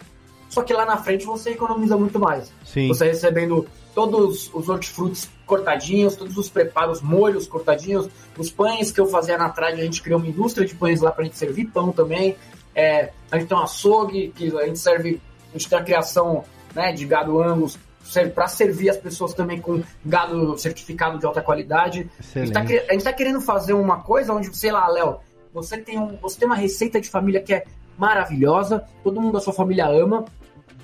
só 0.49 0.62
que 0.62 0.73
lá 0.73 0.85
na 0.87 0.97
frente 0.97 1.26
você 1.26 1.50
economiza 1.50 1.97
muito 1.97 2.19
mais. 2.19 2.53
Sim. 2.64 2.88
Você 2.88 3.07
recebendo 3.07 3.67
todos 3.95 4.50
os 4.53 4.69
hortifrutis 4.69 5.29
cortadinhos, 5.47 6.17
todos 6.17 6.37
os 6.37 6.49
preparos, 6.49 7.00
molhos 7.00 7.47
cortadinhos, 7.47 8.09
os 8.37 8.50
pães 8.50 8.91
que 8.91 9.00
eu 9.00 9.07
fazia 9.07 9.37
na 9.38 9.49
trade, 9.50 9.81
a 9.81 9.85
gente 9.85 10.03
criou 10.03 10.19
uma 10.19 10.29
indústria 10.29 10.67
de 10.67 10.75
pães 10.75 11.00
lá 11.00 11.12
pra 11.12 11.25
gente 11.25 11.37
servir 11.37 11.67
pão 11.67 11.93
também. 11.93 12.37
É, 12.75 13.12
a 13.31 13.38
gente 13.38 13.49
tem 13.49 13.57
um 13.57 13.61
açougue 13.61 14.33
que 14.35 14.57
a 14.59 14.67
gente 14.67 14.79
serve, 14.81 15.21
a 15.50 15.57
gente 15.57 15.69
tem 15.69 15.79
a 15.79 15.83
criação 15.83 16.45
né, 16.75 16.93
de 16.93 17.04
gado 17.07 17.43
angus, 17.43 17.78
serve 18.04 18.31
para 18.31 18.47
servir 18.49 18.90
as 18.90 18.97
pessoas 18.97 19.33
também 19.33 19.61
com 19.61 19.83
gado 20.04 20.57
certificado 20.59 21.19
de 21.19 21.26
alta 21.26 21.40
qualidade. 21.40 22.11
A 22.19 22.38
gente, 22.40 22.52
tá, 22.52 22.62
Excelente. 22.62 22.90
a 22.90 22.93
gente 22.93 23.04
tá 23.04 23.12
querendo 23.12 23.40
fazer 23.40 23.73
uma 23.73 24.00
coisa 24.00 24.33
onde, 24.33 24.54
sei 24.57 24.71
lá, 24.71 24.87
Léo, 24.88 25.19
você 25.52 25.78
tem, 25.78 25.99
um, 25.99 26.16
você 26.16 26.38
tem 26.38 26.47
uma 26.47 26.57
receita 26.57 27.00
de 27.00 27.09
família 27.09 27.40
que 27.40 27.54
é 27.54 27.64
maravilhosa, 27.97 28.85
todo 29.02 29.21
mundo 29.21 29.35
da 29.35 29.40
sua 29.40 29.52
família 29.52 29.87
ama, 29.87 30.25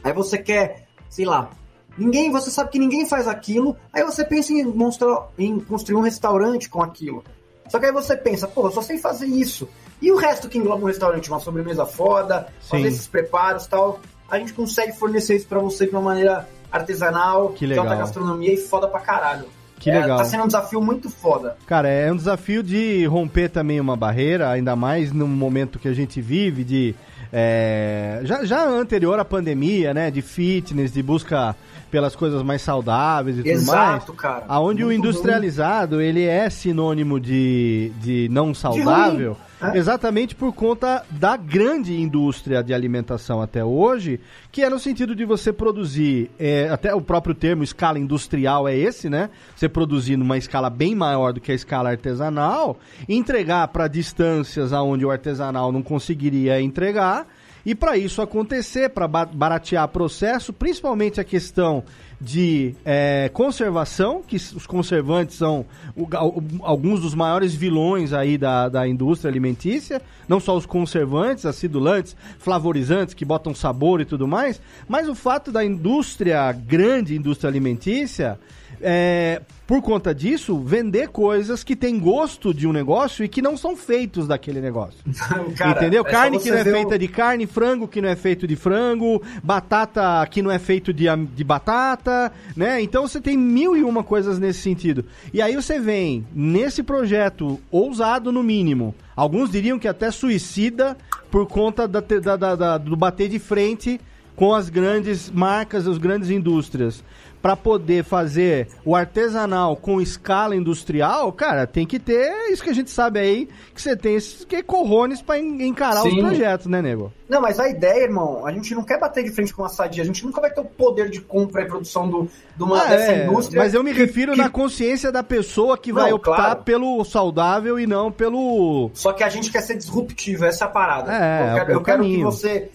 aí 0.03 0.13
você 0.13 0.39
quer, 0.39 0.87
sei 1.09 1.25
lá, 1.25 1.51
ninguém, 1.99 2.31
você 2.31 2.51
sabe 2.51 2.71
que 2.71 2.79
ninguém 2.79 3.05
faz 3.07 3.27
aquilo, 3.27 3.77
aí 3.93 4.05
você 4.05 4.25
pensa 4.25 4.53
em, 4.53 4.65
mostrar, 4.65 5.29
em 5.37 5.59
construir 5.59 5.97
um 5.97 6.03
restaurante 6.03 6.69
com 6.69 6.83
aquilo. 6.83 7.25
Só 7.69 7.79
que 7.79 7.87
aí 7.87 7.93
você 7.93 8.17
pensa, 8.17 8.49
pô, 8.49 8.67
eu 8.67 8.73
só 8.73 8.83
sei 8.83 8.99
fazer 8.99 9.27
isso. 9.27 9.69
E 10.03 10.11
o 10.11 10.17
resto 10.17 10.49
que 10.49 10.59
engloba 10.59 10.83
um 10.83 10.87
restaurante, 10.87 11.29
uma 11.29 11.39
sobremesa 11.39 11.85
foda, 11.85 12.49
fazer 12.61 12.83
Sim. 12.85 12.89
esses 12.89 13.07
preparos 13.07 13.67
e 13.67 13.69
tal, 13.69 14.01
a 14.31 14.39
gente 14.39 14.53
consegue 14.53 14.93
fornecer 14.93 15.37
isso 15.37 15.47
pra 15.47 15.59
você 15.59 15.87
de 15.87 15.93
uma 15.93 16.01
maneira 16.03 16.49
artesanal, 16.71 17.51
Que 17.51 17.67
de 17.67 17.73
alta 17.73 17.83
legal. 17.91 17.99
gastronomia 18.07 18.53
e 18.53 18.57
foda 18.57 18.87
pra 18.89 19.01
caralho. 19.01 19.47
Que 19.79 19.91
É, 19.91 20.01
legal. 20.01 20.19
Tá 20.19 20.25
sendo 20.25 20.45
um 20.45 20.47
desafio 20.47 20.81
muito 20.81 21.09
foda. 21.09 21.57
Cara, 21.67 21.89
é 21.89 22.13
um 22.13 22.17
desafio 22.17 22.63
de 22.63 23.07
romper 23.07 23.49
também 23.49 23.81
uma 23.81 23.97
barreira, 23.97 24.51
ainda 24.51 24.77
mais 24.77 25.11
no 25.11 25.27
momento 25.27 25.79
que 25.79 25.89
a 25.89 25.93
gente 25.95 26.21
vive 26.21 26.65
de. 26.65 26.95
é, 27.33 28.21
já, 28.25 28.45
já 28.45 28.65
anterior 28.69 29.19
à 29.19 29.25
pandemia, 29.25 29.95
né? 29.95 30.11
De 30.11 30.21
fitness, 30.21 30.93
de 30.93 31.03
busca 31.03 31.57
pelas 31.91 32.15
coisas 32.15 32.43
mais 32.43 32.63
saudáveis 32.63 33.39
e 33.39 33.43
tudo 33.43 33.49
mais. 33.49 33.63
Exato, 33.63 34.13
cara. 34.13 34.45
Aonde 34.49 34.83
o 34.83 34.87
Muito 34.87 34.99
industrializado, 34.99 36.01
ele 36.01 36.25
é 36.25 36.49
sinônimo 36.49 37.19
de, 37.19 37.93
de 38.01 38.29
não 38.31 38.55
saudável, 38.55 39.37
ruim, 39.61 39.75
é. 39.75 39.79
exatamente 39.79 40.35
por 40.35 40.53
conta 40.55 41.05
da 41.11 41.37
grande 41.37 42.01
indústria 42.01 42.63
de 42.63 42.73
alimentação 42.73 43.43
até 43.43 43.65
hoje, 43.65 44.21
que 44.53 44.63
é 44.63 44.71
no 44.71 44.79
sentido 44.79 45.15
de 45.15 45.25
você 45.25 45.53
produzir, 45.53 46.31
é, 46.39 46.69
até 46.69 46.95
o 46.95 47.01
próprio 47.01 47.35
termo 47.35 47.63
escala 47.63 47.99
industrial 47.99 48.69
é 48.69 48.77
esse, 48.77 49.11
né? 49.11 49.29
Você 49.57 49.69
produzir 49.69 50.17
numa 50.17 50.39
escala 50.39 50.71
bem 50.71 50.95
maior 50.95 51.33
do 51.33 51.41
que 51.41 51.53
a 51.53 51.55
escala 51.55 51.91
artesanal, 51.91 52.79
entregar 53.09 53.67
para 53.69 53.89
distâncias 53.89 54.73
aonde 54.73 55.05
o 55.05 55.11
artesanal 55.11 55.73
não 55.73 55.83
conseguiria 55.83 56.61
entregar, 56.61 57.27
e 57.65 57.75
para 57.75 57.97
isso 57.97 58.23
acontecer, 58.23 58.91
para 58.91 59.07
baratear 59.09 59.87
processo, 59.89 60.53
principalmente 60.53 61.21
a 61.21 61.25
questão 61.25 61.85
de 62.21 62.75
é, 62.85 63.31
conservação, 63.33 64.23
que 64.27 64.37
os 64.37 64.67
conservantes 64.67 65.37
são 65.37 65.65
o- 65.97 66.07
al- 66.15 66.43
alguns 66.63 67.01
dos 67.01 67.15
maiores 67.15 67.55
vilões 67.55 68.13
aí 68.13 68.37
da, 68.37 68.69
da 68.69 68.87
indústria 68.87 69.31
alimentícia, 69.31 70.03
não 70.29 70.39
só 70.39 70.57
os 70.57 70.67
conservantes, 70.67 71.47
acidulantes, 71.47 72.15
flavorizantes 72.39 73.15
que 73.15 73.25
botam 73.25 73.55
sabor 73.55 74.01
e 74.01 74.05
tudo 74.05 74.27
mais, 74.29 74.61
mas 74.89 75.09
o 75.09 75.15
fato 75.15 75.51
da 75.51 75.65
indústria, 75.65 76.53
grande 76.53 77.15
indústria 77.17 77.49
alimentícia, 77.49 78.39
é, 78.83 79.43
por 79.67 79.81
conta 79.83 80.15
disso, 80.15 80.59
vender 80.59 81.09
coisas 81.09 81.63
que 81.63 81.77
têm 81.77 81.99
gosto 81.99 82.53
de 82.53 82.67
um 82.67 82.73
negócio 82.73 83.25
e 83.25 83.29
que 83.29 83.41
não 83.41 83.57
são 83.57 83.77
feitos 83.77 84.27
daquele 84.27 84.61
negócio. 84.61 84.99
Cara, 85.57 85.73
Entendeu? 85.79 86.05
é 86.07 86.11
carne 86.11 86.39
que 86.39 86.51
não 86.51 86.59
é 86.59 86.65
feita 86.65 86.99
de 86.99 87.07
carne, 87.09 87.47
frango 87.47 87.87
que 87.87 88.01
não 88.01 88.09
é 88.09 88.17
feito 88.17 88.47
de 88.47 88.57
frango, 88.57 89.23
batata 89.45 90.27
que 90.31 90.43
não 90.43 90.51
é 90.51 90.59
feito 90.59 90.93
de, 90.93 91.05
de 91.35 91.45
batata, 91.45 92.33
né? 92.57 92.81
Então 92.83 93.07
você 93.07 93.21
tem 93.21 93.37
mil 93.37 93.77
e 93.77 93.85
uma 93.85 94.03
coisas 94.03 94.39
nesse 94.39 94.61
sentido. 94.61 95.05
E 95.33 95.41
aí 95.41 95.55
você 95.55 95.79
vem 95.79 96.27
nesse 96.35 96.83
projeto 96.83 97.61
ousado 97.71 98.33
no 98.33 98.43
mínimo. 98.43 98.95
Alguns 99.15 99.51
diriam 99.51 99.79
que 99.79 99.87
até 99.87 100.11
suicida 100.11 100.97
por 101.31 101.47
conta 101.47 101.87
da- 101.87 102.01
da- 102.01 102.57
da- 102.57 102.79
do 102.79 102.97
bater 102.97 103.29
de 103.29 103.39
frente 103.39 104.01
com 104.35 104.55
as 104.55 104.71
grandes 104.71 105.31
marcas, 105.31 105.87
as 105.87 105.99
grandes 105.99 106.31
indústrias, 106.31 107.05
para 107.43 107.57
poder 107.57 108.05
fazer 108.05 108.69
o 108.85 108.95
artesanal 108.95 109.75
com 109.77 110.01
escala 110.01 110.55
industrial, 110.55 111.33
cara, 111.33 111.67
tem 111.67 111.87
que 111.87 111.99
ter 111.99 112.51
isso 112.51 112.63
que 112.63 112.71
a 112.71 112.75
gente 112.75 112.91
sabe 112.91 113.19
aí, 113.19 113.49
que 113.75 113.81
você 113.81 113.97
tem 113.97 114.15
esses 114.17 114.45
que 114.45 114.63
corrones 114.63 115.23
para 115.23 115.39
encarar 115.39 116.05
os 116.05 116.11
Sim. 116.13 116.21
projetos, 116.21 116.67
né, 116.67 116.83
nego? 116.83 117.13
Não, 117.29 117.41
mas 117.41 117.59
a 117.61 117.69
ideia, 117.69 118.05
irmão, 118.05 118.45
a 118.47 118.53
gente 118.53 118.75
não 118.75 118.83
quer 118.83 118.99
bater 118.99 119.25
de 119.25 119.31
frente 119.31 119.55
com 119.55 119.65
a 119.65 119.69
sadia, 119.69 120.03
a 120.03 120.07
gente 120.07 120.25
nunca 120.27 120.41
vai 120.41 120.51
ter 120.51 120.61
o 120.61 120.65
poder 120.65 121.09
de 121.09 121.21
compra 121.21 121.63
e 121.63 121.67
produção 121.67 122.09
do, 122.09 122.29
de 122.57 122.63
uma, 122.63 122.83
Ah, 122.83 122.87
dessa 122.89 123.13
é, 123.13 123.25
indústria. 123.27 123.63
mas 123.63 123.73
eu 123.73 123.83
me 123.83 123.93
refiro 123.93 124.33
que- 124.33 124.39
na 124.39 124.51
consciência 124.51 125.11
da 125.13 125.23
pessoa 125.23 125.79
que 125.79 125.93
vai 125.93 126.11
Não, 126.11 126.17
optar 126.17 126.35
claro. 126.37 126.63
pelo 126.63 127.05
saudável 127.05 127.79
e 127.79 127.87
não 127.87 128.11
pelo. 128.13 128.91
Só 128.95 129.13
que 129.13 129.23
a 129.23 129.29
gente 129.29 129.51
quer 129.51 129.63
ser 129.63 129.77
disruptivo, 129.77 130.45
essa 130.45 130.65
é 130.65 130.67
a 130.67 130.71
parada. 130.71 131.13
É, 131.13 131.43
eu 131.43 131.47
é 131.47 131.55
quero, 131.55 131.69
o 131.69 131.73
eu 131.73 131.81
quero 131.83 132.03
que 132.03 132.23
você, 132.23 132.71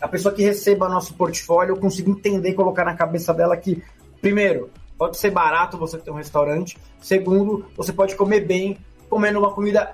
a 0.00 0.06
pessoa 0.06 0.32
que 0.34 0.42
receba 0.42 0.88
nosso 0.88 1.14
portfólio, 1.14 1.72
eu 1.72 1.76
consiga 1.76 2.08
entender 2.10 2.50
e 2.50 2.54
colocar 2.54 2.84
na 2.84 2.94
cabeça 2.94 3.34
dela 3.34 3.56
que, 3.56 3.82
primeiro, 4.26 4.70
pode 4.98 5.16
ser 5.18 5.30
barato 5.30 5.78
você 5.78 5.98
ter 5.98 6.10
um 6.10 6.14
restaurante. 6.14 6.76
Segundo, 7.00 7.66
você 7.76 7.92
pode 7.92 8.16
comer 8.16 8.40
bem 8.40 8.76
comendo 9.08 9.38
uma 9.38 9.52
comida 9.52 9.92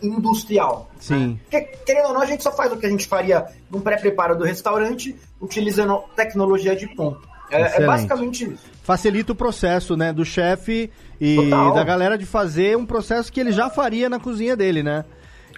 industrial. 0.00 0.88
Sim. 1.00 1.40
Porque, 1.42 1.60
querendo 1.84 2.06
ou 2.08 2.14
não, 2.14 2.20
a 2.20 2.26
gente 2.26 2.42
só 2.42 2.52
faz 2.52 2.72
o 2.72 2.76
que 2.76 2.86
a 2.86 2.88
gente 2.88 3.06
faria 3.06 3.46
num 3.68 3.80
pré-preparo 3.80 4.36
do 4.38 4.44
restaurante, 4.44 5.16
utilizando 5.40 6.04
tecnologia 6.14 6.76
de 6.76 6.86
ponta. 6.94 7.18
É, 7.50 7.82
é 7.82 7.86
basicamente 7.86 8.44
isso. 8.44 8.64
Facilita 8.84 9.32
o 9.32 9.34
processo, 9.34 9.96
né, 9.96 10.12
do 10.12 10.24
chefe 10.24 10.90
e 11.20 11.36
Total. 11.36 11.74
da 11.74 11.82
galera 11.84 12.16
de 12.16 12.24
fazer 12.24 12.76
um 12.76 12.86
processo 12.86 13.32
que 13.32 13.40
ele 13.40 13.50
já 13.50 13.68
faria 13.68 14.08
na 14.08 14.20
cozinha 14.20 14.56
dele, 14.56 14.82
né? 14.84 15.04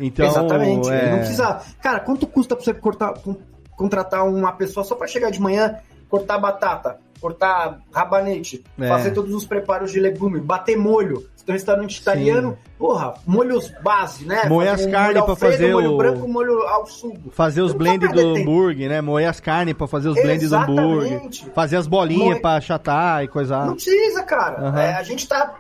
Então, 0.00 0.26
Exatamente. 0.26 0.88
é... 0.88 1.10
Não 1.10 1.18
precisa. 1.18 1.60
Cara, 1.82 2.00
quanto 2.00 2.26
custa 2.26 2.56
pra 2.56 2.64
você 2.64 2.72
cortar, 2.72 3.12
con- 3.20 3.36
contratar 3.76 4.26
uma 4.26 4.52
pessoa 4.52 4.84
só 4.84 4.94
pra 4.94 5.06
chegar 5.06 5.30
de 5.30 5.40
manhã, 5.40 5.76
cortar 6.08 6.38
batata, 6.38 6.98
cortar 7.20 7.80
rabanete, 7.92 8.62
É. 8.78 8.88
fazer 8.88 9.10
todos 9.12 9.32
os 9.34 9.44
preparos 9.44 9.90
de 9.92 10.00
legume, 10.00 10.40
bater 10.40 10.76
molho? 10.76 11.26
Tem 11.46 11.52
um 11.52 11.58
restaurante 11.58 11.98
italiano, 11.98 12.58
porra, 12.76 13.14
molhos 13.24 13.72
base, 13.80 14.24
né? 14.24 14.46
Moer 14.48 14.68
as 14.72 14.84
carnes 14.84 15.22
pra 15.24 15.36
fazer 15.36 15.70
molho 15.72 15.92
o- 15.92 15.96
branco, 15.96 16.26
molho 16.26 16.58
ao 16.66 16.84
sugo. 16.86 17.30
Fazer 17.30 17.62
os 17.62 17.72
blends 17.72 18.10
do 18.10 18.16
tempo. 18.34 18.40
hambúrguer, 18.50 18.88
né? 18.88 19.00
Moer 19.00 19.28
as 19.28 19.38
carnes 19.38 19.74
pra 19.74 19.86
fazer 19.86 20.08
os 20.08 20.20
blends 20.20 20.50
do 20.50 20.56
hambúrguer. 20.56 21.20
Fazer 21.54 21.76
as 21.76 21.86
bolinhas 21.86 22.24
Moer- 22.30 22.40
pra 22.40 22.56
achatar 22.56 23.22
e 23.22 23.28
coisar. 23.28 23.64
Não 23.64 23.74
precisa, 23.74 24.24
cara. 24.24 24.60
Aham. 24.60 24.80
É, 24.80 24.94
a 24.94 25.02
gente 25.04 25.28
tá. 25.28 25.54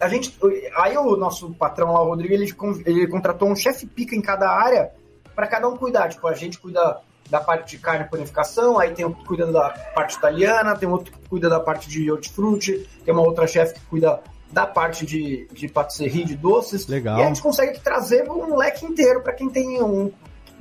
A 0.00 0.08
gente, 0.08 0.36
aí 0.76 0.96
o 0.98 1.16
nosso 1.16 1.52
patrão 1.54 1.92
lá, 1.92 2.02
o 2.02 2.08
Rodrigo, 2.08 2.34
ele, 2.34 2.52
ele 2.84 3.06
contratou 3.06 3.48
um 3.48 3.54
chefe 3.54 3.86
pica 3.86 4.16
em 4.16 4.20
cada 4.20 4.50
área 4.50 4.90
para 5.36 5.46
cada 5.46 5.68
um 5.68 5.76
cuidar. 5.76 6.08
Tipo, 6.08 6.26
a 6.26 6.34
gente 6.34 6.58
cuida 6.58 6.98
da 7.30 7.40
parte 7.40 7.76
de 7.76 7.82
carne 7.82 8.04
e 8.04 8.08
panificação, 8.08 8.78
aí 8.78 8.92
tem 8.92 9.04
outro 9.04 9.20
que 9.20 9.26
cuida 9.26 9.46
da 9.50 9.70
parte 9.94 10.16
italiana, 10.16 10.76
tem 10.76 10.88
outro 10.88 11.12
que 11.12 11.28
cuida 11.28 11.48
da 11.48 11.58
parte 11.60 11.88
de 11.88 12.10
hortifruti, 12.10 12.88
tem 13.04 13.12
uma 13.12 13.22
outra 13.22 13.46
chefe 13.46 13.74
que 13.74 13.80
cuida 13.86 14.20
da 14.52 14.66
parte 14.66 15.04
de, 15.04 15.48
de 15.52 15.68
patisserie, 15.68 16.24
de 16.24 16.36
doces. 16.36 16.86
Legal. 16.86 17.18
E 17.18 17.22
a 17.22 17.26
gente 17.26 17.42
consegue 17.42 17.80
trazer 17.80 18.30
um 18.30 18.56
leque 18.56 18.86
inteiro 18.86 19.20
para 19.22 19.32
quem 19.32 19.48
tem 19.50 19.82
um- 19.82 20.10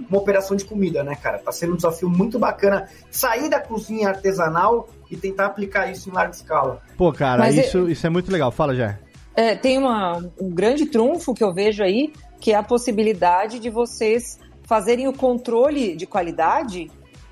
uma 0.10 0.17
operação 0.19 0.57
de 0.57 0.65
comida, 0.65 1.03
né, 1.03 1.15
cara? 1.15 1.38
Tá 1.39 1.51
sendo 1.51 1.74
um 1.74 1.75
desafio 1.77 2.10
muito 2.10 2.38
bacana 2.39 2.89
sair 3.12 3.48
da 3.50 3.60
cozinha 3.62 4.10
artesanal 4.10 4.89
e 5.10 5.15
tentar 5.15 5.45
aplicar 5.45 5.89
isso 5.89 6.10
em 6.10 6.12
larga 6.13 6.34
escala. 6.34 6.81
Pô, 6.98 7.13
cara, 7.13 7.39
Mas 7.43 7.55
isso, 7.57 7.88
isso 7.89 8.05
é 8.05 8.10
muito 8.10 8.29
legal. 8.31 8.51
Fala, 8.51 8.75
já. 8.75 8.98
É, 9.36 9.55
tem 9.55 9.77
uma, 9.77 10.17
um 10.41 10.50
grande 10.50 10.86
trunfo 10.88 11.34
que 11.34 11.43
eu 11.43 11.53
vejo 11.53 11.84
aí, 11.84 12.12
que 12.41 12.51
é 12.51 12.55
a 12.55 12.63
possibilidade 12.63 13.60
de 13.60 13.69
vocês 13.69 14.39
fazerem 14.65 15.07
o 15.07 15.13
controle 15.13 15.95
de 15.95 16.05
qualidade 16.05 16.91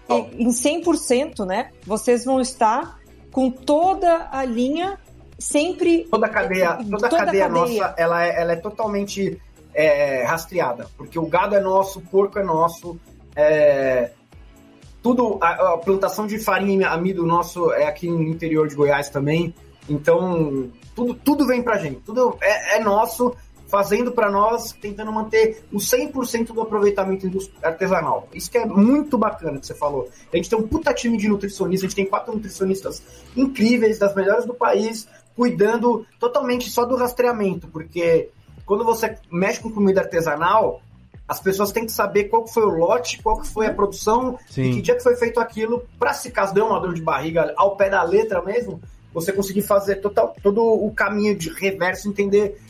e, 0.10 0.44
em 0.44 0.50
100%, 0.50 1.46
né? 1.46 1.72
Vocês 1.86 2.26
vão 2.26 2.40
estar 2.40 3.00
com 3.32 3.50
toda 3.50 4.30
a 4.32 4.46
linha 4.46 5.00
sempre... 5.38 6.06
Toda 6.10 6.28
a 6.28 6.30
cadeia, 6.30 6.78
toda 6.90 7.08
a 7.08 7.10
cadeia, 7.10 7.50
nossa, 7.50 7.94
ela 7.98 8.26
é, 8.26 8.42
ela 8.42 8.54
é 8.54 8.56
totalmente 8.56 9.42
é, 9.74 10.24
rastreada, 10.24 10.88
porque 10.96 11.18
o 11.18 11.26
gado 11.26 11.56
é 11.56 11.60
nosso, 11.60 12.00
o 12.00 12.02
porco 12.02 12.38
é 12.38 12.44
nosso, 12.44 13.00
é, 13.36 14.12
tudo, 15.02 15.40
a, 15.42 15.74
a 15.74 15.78
plantação 15.78 16.28
de 16.28 16.38
farinha 16.40 16.82
e 16.82 16.86
amido 16.86 17.26
nosso 17.26 17.74
é 17.74 17.86
aqui 17.86 18.08
no 18.08 18.22
interior 18.24 18.68
de 18.68 18.76
Goiás 18.76 19.10
também, 19.10 19.54
então 19.90 20.70
tudo, 20.96 21.16
tudo 21.16 21.48
vem 21.48 21.64
pra 21.64 21.78
gente, 21.78 22.02
tudo 22.02 22.38
é, 22.42 22.78
é 22.78 22.80
nosso, 22.80 23.36
fazendo 23.74 24.12
para 24.12 24.30
nós, 24.30 24.72
tentando 24.72 25.12
manter 25.12 25.64
o 25.72 25.78
100% 25.78 26.54
do 26.54 26.62
aproveitamento 26.62 27.28
artesanal. 27.64 28.28
Isso 28.32 28.52
que 28.52 28.60
é 28.60 28.68
muito 28.68 29.18
bacana 29.18 29.60
que 29.60 29.66
você 29.66 29.74
falou. 29.74 30.12
A 30.32 30.38
gente 30.38 30.48
tem 30.48 30.60
um 30.60 30.68
puta 30.68 30.94
time 30.94 31.18
de 31.18 31.28
nutricionistas, 31.28 31.84
a 31.84 31.90
gente 31.90 31.96
tem 31.96 32.06
quatro 32.06 32.36
nutricionistas 32.36 33.02
incríveis, 33.36 33.98
das 33.98 34.14
melhores 34.14 34.46
do 34.46 34.54
país, 34.54 35.08
cuidando 35.36 36.06
totalmente 36.20 36.70
só 36.70 36.86
do 36.86 36.96
rastreamento, 36.96 37.68
porque 37.68 38.30
quando 38.64 38.86
você 38.86 39.18
mexe 39.32 39.60
com 39.60 39.72
comida 39.72 40.02
artesanal, 40.02 40.80
as 41.28 41.40
pessoas 41.40 41.72
têm 41.72 41.88
que 41.88 41.92
saber 41.92 42.26
qual 42.26 42.46
foi 42.46 42.66
o 42.66 42.70
lote, 42.70 43.24
qual 43.24 43.42
que 43.42 43.48
foi 43.48 43.66
a 43.66 43.74
produção, 43.74 44.38
Sim. 44.52 44.70
e 44.70 44.76
que 44.76 44.82
dia 44.84 44.96
que 44.96 45.02
foi 45.02 45.16
feito 45.16 45.40
aquilo, 45.40 45.84
para 45.98 46.14
se 46.14 46.30
caso 46.30 46.54
deu 46.54 46.68
uma 46.68 46.80
dor 46.80 46.94
de 46.94 47.02
barriga 47.02 47.52
ao 47.58 47.76
pé 47.76 47.90
da 47.90 48.04
letra 48.04 48.40
mesmo, 48.40 48.80
você 49.12 49.34
conseguir 49.34 49.64
fazer 49.64 49.96
total, 49.96 50.36
todo 50.44 50.64
o 50.64 50.92
caminho 50.92 51.36
de 51.36 51.50
reverso, 51.50 52.08
entender 52.08 52.62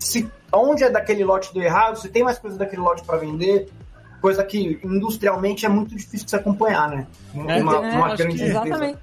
se 0.00 0.28
onde 0.52 0.82
é 0.82 0.90
daquele 0.90 1.22
lote 1.22 1.52
do 1.54 1.62
errado, 1.62 1.96
se 1.96 2.08
tem 2.08 2.24
mais 2.24 2.38
coisa 2.38 2.58
daquele 2.58 2.82
lote 2.82 3.04
para 3.04 3.18
vender, 3.18 3.68
coisa 4.20 4.42
que 4.42 4.80
industrialmente 4.82 5.64
é 5.64 5.68
muito 5.68 5.94
difícil 5.94 6.24
de 6.24 6.30
se 6.30 6.36
acompanhar, 6.36 6.88
né? 6.88 7.06
Uma, 7.34 7.52
É, 7.52 7.62
uma 7.62 7.86
é, 7.86 7.96
acho 7.96 8.16
grande 8.16 8.36
que-. 8.36 8.42
Exatamente. 8.44 8.98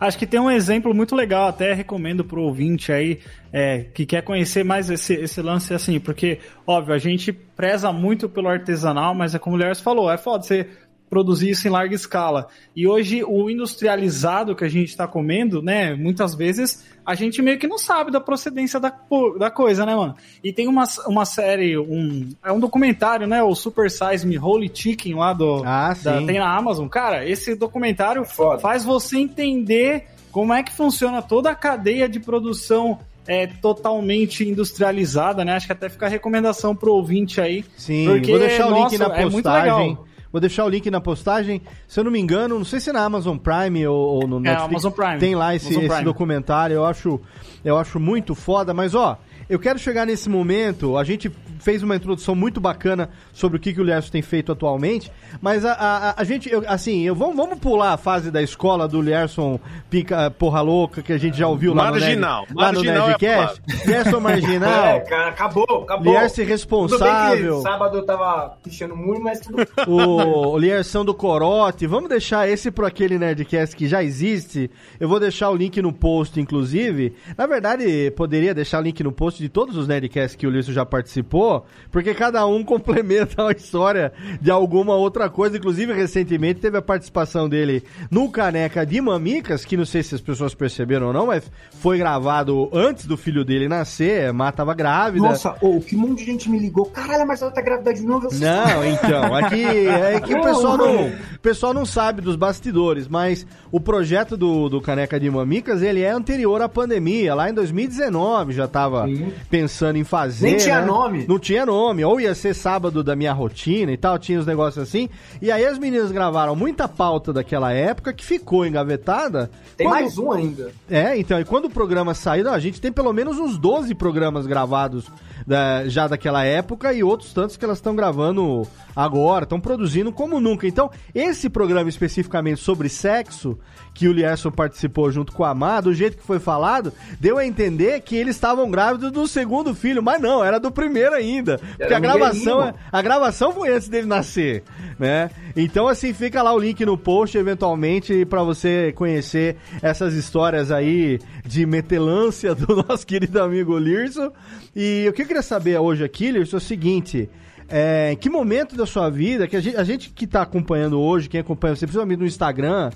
Acho 0.00 0.18
que 0.18 0.26
tem 0.26 0.40
um 0.40 0.50
exemplo 0.50 0.92
muito 0.92 1.14
legal, 1.14 1.46
até 1.46 1.72
recomendo 1.74 2.24
pro 2.24 2.42
ouvinte 2.42 2.90
aí, 2.90 3.20
é, 3.52 3.84
que 3.94 4.04
quer 4.04 4.22
conhecer 4.22 4.64
mais 4.64 4.90
esse, 4.90 5.14
esse 5.14 5.40
lance 5.40 5.72
assim, 5.72 6.00
porque, 6.00 6.40
óbvio, 6.66 6.92
a 6.92 6.98
gente 6.98 7.32
preza 7.32 7.92
muito 7.92 8.28
pelo 8.28 8.48
artesanal, 8.48 9.14
mas 9.14 9.32
é 9.32 9.38
como 9.38 9.54
o 9.54 9.58
Lers 9.58 9.80
falou, 9.80 10.10
é 10.10 10.18
foda 10.18 10.42
você 10.42 10.68
produzir 11.12 11.50
isso 11.50 11.68
em 11.68 11.70
larga 11.70 11.94
escala. 11.94 12.48
E 12.74 12.88
hoje 12.88 13.22
o 13.22 13.50
industrializado 13.50 14.56
que 14.56 14.64
a 14.64 14.68
gente 14.68 14.88
está 14.88 15.06
comendo, 15.06 15.60
né, 15.60 15.94
muitas 15.94 16.34
vezes 16.34 16.86
a 17.04 17.14
gente 17.14 17.42
meio 17.42 17.58
que 17.58 17.66
não 17.66 17.76
sabe 17.76 18.10
da 18.10 18.18
procedência 18.18 18.80
da, 18.80 18.90
da 19.38 19.50
coisa, 19.50 19.84
né, 19.84 19.94
mano? 19.94 20.14
E 20.42 20.54
tem 20.54 20.66
uma, 20.66 20.84
uma 21.06 21.26
série, 21.26 21.76
um, 21.76 22.30
é 22.42 22.50
um 22.50 22.58
documentário, 22.58 23.26
né, 23.26 23.42
o 23.42 23.54
Super 23.54 23.90
Size 23.90 24.26
Me 24.26 24.38
Holy 24.38 24.70
Chicken 24.72 25.14
lá 25.16 25.34
do, 25.34 25.62
Ah, 25.66 25.94
da- 26.02 26.22
tem 26.22 26.38
na 26.38 26.56
Amazon. 26.56 26.88
Cara, 26.88 27.28
esse 27.28 27.54
documentário 27.54 28.24
Foda. 28.24 28.58
faz 28.60 28.82
você 28.82 29.18
entender 29.18 30.06
como 30.30 30.54
é 30.54 30.62
que 30.62 30.72
funciona 30.72 31.20
toda 31.20 31.50
a 31.50 31.54
cadeia 31.54 32.08
de 32.08 32.20
produção 32.20 32.98
é, 33.26 33.46
totalmente 33.46 34.48
industrializada, 34.48 35.44
né? 35.44 35.52
Acho 35.52 35.66
que 35.66 35.72
até 35.72 35.90
fica 35.90 36.06
a 36.06 36.08
recomendação 36.08 36.74
pro 36.74 36.94
ouvinte 36.94 37.38
aí. 37.40 37.64
Sim, 37.76 38.06
Porque, 38.06 38.30
vou 38.30 38.40
deixar 38.40 38.66
o 38.66 38.70
link 38.74 38.96
nossa, 38.98 39.08
na 39.08 39.16
é 39.16 39.22
muito 39.24 39.34
postagem. 39.34 39.88
legal. 39.90 40.06
Vou 40.32 40.40
deixar 40.40 40.64
o 40.64 40.68
link 40.68 40.90
na 40.90 41.00
postagem. 41.00 41.60
Se 41.86 42.00
eu 42.00 42.04
não 42.04 42.10
me 42.10 42.18
engano, 42.18 42.56
não 42.56 42.64
sei 42.64 42.80
se 42.80 42.88
é 42.90 42.92
na 42.92 43.04
Amazon 43.04 43.36
Prime 43.36 43.86
ou, 43.86 43.96
ou 44.22 44.26
no 44.26 44.38
É, 44.38 44.40
Netflix. 44.40 44.70
Amazon 44.84 44.92
Prime. 44.92 45.18
Tem 45.18 45.34
lá 45.34 45.54
esse, 45.54 45.78
esse 45.78 46.02
documentário. 46.02 46.74
Eu 46.74 46.84
acho, 46.86 47.20
eu 47.64 47.76
acho 47.76 48.00
muito 48.00 48.34
foda. 48.34 48.72
Mas, 48.72 48.94
ó, 48.94 49.18
eu 49.48 49.58
quero 49.58 49.78
chegar 49.78 50.06
nesse 50.06 50.30
momento. 50.30 50.96
A 50.96 51.04
gente 51.04 51.30
fez 51.62 51.82
uma 51.82 51.96
introdução 51.96 52.34
muito 52.34 52.60
bacana 52.60 53.08
sobre 53.32 53.56
o 53.56 53.60
que, 53.60 53.72
que 53.72 53.80
o 53.80 53.84
Lierson 53.84 54.10
tem 54.10 54.22
feito 54.22 54.50
atualmente. 54.52 55.10
Mas 55.40 55.64
a, 55.64 55.72
a, 55.72 56.20
a- 56.20 56.24
gente, 56.24 56.50
eu- 56.50 56.62
assim, 56.66 57.02
eu, 57.02 57.14
vamos, 57.14 57.36
vamos 57.36 57.58
pular 57.58 57.92
a 57.92 57.96
fase 57.96 58.30
da 58.30 58.42
escola 58.42 58.86
do 58.88 59.00
Lierson 59.00 59.58
Pica, 59.88 60.30
Porra 60.30 60.60
Louca, 60.60 61.02
que 61.02 61.12
a 61.12 61.18
gente 61.18 61.36
já 61.38 61.46
ouviu 61.48 61.72
lá 61.74 61.90
Marginal. 61.90 62.46
no, 62.50 62.54
Nerd, 62.54 62.54
lá 62.56 62.72
no 62.72 62.74
Marginal 62.84 63.04
é 63.04 63.06
Nerdcast. 63.08 63.62
Lierson 63.86 64.20
Marginal. 64.20 64.84
É, 64.86 65.00
cara, 65.00 65.28
acabou, 65.28 65.64
acabou. 65.84 66.12
Lierson 66.12 66.28
Tudo 66.34 66.36
bem 66.38 66.46
responsável. 66.48 67.56
que 67.56 67.62
sábado 67.62 67.96
eu 67.98 68.04
tava 68.06 68.56
pichando 68.62 68.96
muro, 68.96 69.20
mas 69.22 69.40
tudo 69.40 69.62
o, 69.86 70.48
o 70.54 70.58
Lierção 70.58 71.04
do 71.04 71.14
Corote. 71.14 71.86
Vamos 71.86 72.08
deixar 72.08 72.48
esse 72.48 72.70
pro 72.70 72.86
aquele 72.86 73.18
Nerdcast 73.18 73.76
que 73.76 73.86
já 73.86 74.02
existe. 74.02 74.70
Eu 74.98 75.08
vou 75.08 75.18
deixar 75.20 75.50
o 75.50 75.56
link 75.56 75.80
no 75.82 75.92
post, 75.92 76.40
inclusive. 76.40 77.14
Na 77.36 77.46
verdade, 77.46 78.10
poderia 78.16 78.54
deixar 78.54 78.78
o 78.80 78.82
link 78.82 79.02
no 79.02 79.12
post 79.12 79.40
de 79.42 79.48
todos 79.48 79.76
os 79.76 79.86
Nerdcasts 79.88 80.36
que 80.36 80.46
o 80.46 80.50
Lierson 80.50 80.72
já 80.72 80.84
participou, 80.86 81.51
porque 81.90 82.14
cada 82.14 82.46
um 82.46 82.62
complementa 82.64 83.46
a 83.46 83.52
história 83.52 84.12
de 84.40 84.50
alguma 84.50 84.94
outra 84.94 85.28
coisa. 85.28 85.56
Inclusive, 85.56 85.92
recentemente 85.92 86.60
teve 86.60 86.78
a 86.78 86.82
participação 86.82 87.48
dele 87.48 87.82
no 88.10 88.30
Caneca 88.30 88.84
de 88.86 89.00
Mamicas, 89.00 89.64
que 89.64 89.76
não 89.76 89.84
sei 89.84 90.02
se 90.02 90.14
as 90.14 90.20
pessoas 90.20 90.54
perceberam 90.54 91.08
ou 91.08 91.12
não, 91.12 91.26
mas 91.26 91.50
foi 91.80 91.98
gravado 91.98 92.70
antes 92.72 93.06
do 93.06 93.16
filho 93.16 93.44
dele 93.44 93.68
nascer. 93.68 94.28
A 94.28 94.32
Má 94.32 94.50
tava 94.52 94.74
grávida. 94.74 95.26
Nossa, 95.26 95.56
ô, 95.60 95.80
que 95.80 95.96
monte 95.96 96.20
de 96.20 96.24
gente 96.24 96.50
me 96.50 96.58
ligou. 96.58 96.86
Caralho, 96.86 97.22
a 97.22 97.26
Marcela 97.26 97.50
tá 97.50 97.60
grávida 97.60 97.92
de 97.92 98.02
novo. 98.02 98.28
Eu 98.30 98.38
Não, 98.38 98.84
então, 98.86 99.34
aqui 99.34 99.64
é 99.64 100.20
que 100.20 100.34
o 100.34 100.42
pessoal 100.42 100.76
não, 100.76 101.08
o 101.08 101.38
pessoal 101.40 101.74
não 101.74 101.84
sabe 101.84 102.20
dos 102.20 102.36
bastidores, 102.36 103.08
mas 103.08 103.46
o 103.70 103.80
projeto 103.80 104.36
do, 104.36 104.68
do 104.68 104.80
Caneca 104.80 105.18
de 105.18 105.30
Mamicas, 105.30 105.82
ele 105.82 106.02
é 106.02 106.10
anterior 106.10 106.60
à 106.62 106.68
pandemia, 106.68 107.34
lá 107.34 107.50
em 107.50 107.54
2019 107.54 108.52
já 108.52 108.68
tava 108.68 109.06
Sim. 109.06 109.32
pensando 109.50 109.96
em 109.96 110.04
fazer. 110.04 110.46
Nem 110.46 110.56
tinha 110.56 110.80
né? 110.80 110.86
nome. 110.86 111.26
Não 111.28 111.38
tinha 111.42 111.66
nome, 111.66 112.04
ou 112.04 112.20
ia 112.20 112.34
ser 112.34 112.54
sábado 112.54 113.02
da 113.02 113.14
minha 113.16 113.32
rotina 113.32 113.92
e 113.92 113.96
tal, 113.96 114.18
tinha 114.18 114.38
os 114.38 114.46
negócios 114.46 114.82
assim. 114.82 115.08
E 115.40 115.50
aí 115.50 115.66
as 115.66 115.78
meninas 115.78 116.10
gravaram 116.12 116.54
muita 116.56 116.86
pauta 116.88 117.32
daquela 117.32 117.72
época 117.72 118.12
que 118.12 118.24
ficou 118.24 118.64
engavetada. 118.64 119.50
Tem 119.76 119.86
Quando- 119.86 120.00
mais 120.00 120.16
um 120.18 120.32
ainda. 120.32 120.72
É, 120.88 121.18
então, 121.18 121.38
e 121.40 121.44
quando 121.44 121.66
o 121.66 121.70
programa 121.70 122.14
saiu, 122.14 122.48
a 122.50 122.58
gente 122.58 122.80
tem 122.80 122.92
pelo 122.92 123.12
menos 123.12 123.38
uns 123.38 123.58
12 123.58 123.94
programas 123.94 124.46
gravados 124.46 125.06
da- 125.46 125.88
já 125.88 126.06
daquela 126.08 126.44
época 126.44 126.92
e 126.92 127.02
outros 127.02 127.32
tantos 127.32 127.56
que 127.56 127.64
elas 127.64 127.78
estão 127.78 127.94
gravando 127.96 128.66
agora, 128.94 129.44
estão 129.44 129.60
produzindo 129.60 130.12
como 130.12 130.38
nunca. 130.40 130.66
Então, 130.66 130.90
esse 131.14 131.48
programa 131.48 131.88
especificamente 131.88 132.60
sobre 132.60 132.88
sexo, 132.88 133.58
que 133.94 134.08
o 134.08 134.12
Lierson 134.12 134.50
participou 134.50 135.10
junto 135.10 135.32
com 135.32 135.44
a 135.44 135.50
Amado, 135.50 135.84
do 135.90 135.94
jeito 135.94 136.16
que 136.16 136.22
foi 136.26 136.38
falado, 136.38 136.92
deu 137.20 137.36
a 137.38 137.46
entender 137.46 138.00
que 138.00 138.16
eles 138.16 138.36
estavam 138.36 138.70
grávidos 138.70 139.10
do 139.12 139.26
segundo 139.28 139.74
filho, 139.74 140.02
mas 140.02 140.20
não, 140.20 140.42
era 140.42 140.58
do 140.58 140.70
primeiro 140.70 141.14
ainda. 141.14 141.58
Porque 141.76 141.92
a 141.92 142.00
gravação, 142.00 142.58
miguelinho. 142.58 142.74
a 142.90 143.02
gravação 143.02 143.52
foi 143.52 143.70
antes 143.74 143.88
dele 143.88 144.06
nascer, 144.06 144.62
né? 144.98 145.30
Então, 145.54 145.88
assim, 145.88 146.14
fica 146.14 146.42
lá 146.42 146.54
o 146.54 146.58
link 146.58 146.84
no 146.86 146.96
post, 146.96 147.36
eventualmente, 147.36 148.24
pra 148.24 148.42
você 148.42 148.92
conhecer 148.96 149.56
essas 149.82 150.14
histórias 150.14 150.70
aí 150.70 151.18
de 151.44 151.66
metelância 151.66 152.54
do 152.56 152.76
nosso 152.88 153.06
querido 153.06 153.42
amigo 153.42 153.76
Lirson. 153.76 154.30
E 154.74 155.06
o 155.08 155.12
que 155.12 155.26
queria 155.32 155.42
saber 155.42 155.78
hoje 155.78 156.04
aqui, 156.04 156.30
Lirson, 156.30 156.56
é 156.56 156.58
o 156.58 156.60
seguinte... 156.60 157.28
É, 157.74 158.12
em 158.12 158.16
que 158.16 158.28
momento 158.28 158.76
da 158.76 158.84
sua 158.84 159.08
vida, 159.08 159.48
que 159.48 159.56
a 159.56 159.60
gente, 159.60 159.76
a 159.78 159.84
gente 159.84 160.10
que 160.10 160.26
tá 160.26 160.42
acompanhando 160.42 161.00
hoje, 161.00 161.26
quem 161.26 161.40
acompanha 161.40 161.74
você, 161.74 161.86
principalmente 161.86 162.18
no 162.18 162.26
Instagram, 162.26 162.90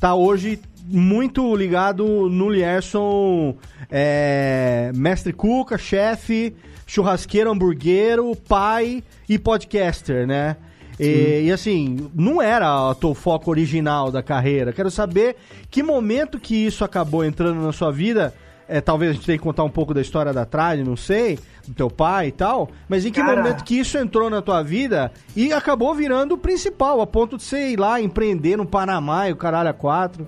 tá 0.00 0.16
hoje 0.16 0.58
muito 0.84 1.54
ligado 1.54 2.28
no 2.28 2.50
Lierson, 2.50 3.56
é, 3.88 4.90
mestre 4.96 5.32
cuca, 5.32 5.78
chefe, 5.78 6.56
churrasqueiro, 6.88 7.52
hamburguero, 7.52 8.34
pai 8.48 9.04
e 9.28 9.38
podcaster, 9.38 10.26
né? 10.26 10.56
E, 10.98 11.44
e, 11.44 11.52
assim, 11.52 12.10
não 12.12 12.42
era 12.42 12.90
o 12.90 12.96
teu 12.96 13.14
foco 13.14 13.48
original 13.48 14.10
da 14.10 14.24
carreira. 14.24 14.72
Quero 14.72 14.90
saber 14.90 15.36
que 15.70 15.84
momento 15.84 16.40
que 16.40 16.66
isso 16.66 16.82
acabou 16.82 17.24
entrando 17.24 17.60
na 17.60 17.70
sua 17.70 17.92
vida. 17.92 18.34
É, 18.68 18.80
talvez 18.80 19.10
a 19.12 19.14
gente 19.14 19.24
tenha 19.26 19.38
que 19.38 19.44
contar 19.44 19.62
um 19.62 19.70
pouco 19.70 19.94
da 19.94 20.00
história 20.00 20.32
da 20.32 20.44
Trade, 20.44 20.82
não 20.82 20.96
sei, 20.96 21.38
do 21.68 21.72
teu 21.74 21.88
pai 21.88 22.28
e 22.28 22.32
tal. 22.32 22.68
Mas 22.88 23.04
em 23.06 23.12
que 23.12 23.20
Cara. 23.20 23.36
momento 23.36 23.62
que 23.62 23.78
isso 23.78 23.96
entrou 23.96 24.28
na 24.28 24.42
tua 24.42 24.60
vida 24.62 25.12
e 25.36 25.52
acabou 25.52 25.94
virando 25.94 26.34
o 26.34 26.38
principal, 26.38 27.00
a 27.00 27.06
ponto 27.06 27.36
de 27.36 27.44
você 27.44 27.68
ir 27.70 27.78
lá 27.78 28.00
empreender 28.00 28.56
no 28.56 28.66
Panamá 28.66 29.28
e 29.28 29.32
o 29.32 29.36
caralho 29.36 29.68
a 29.68 29.72
quatro. 29.72 30.26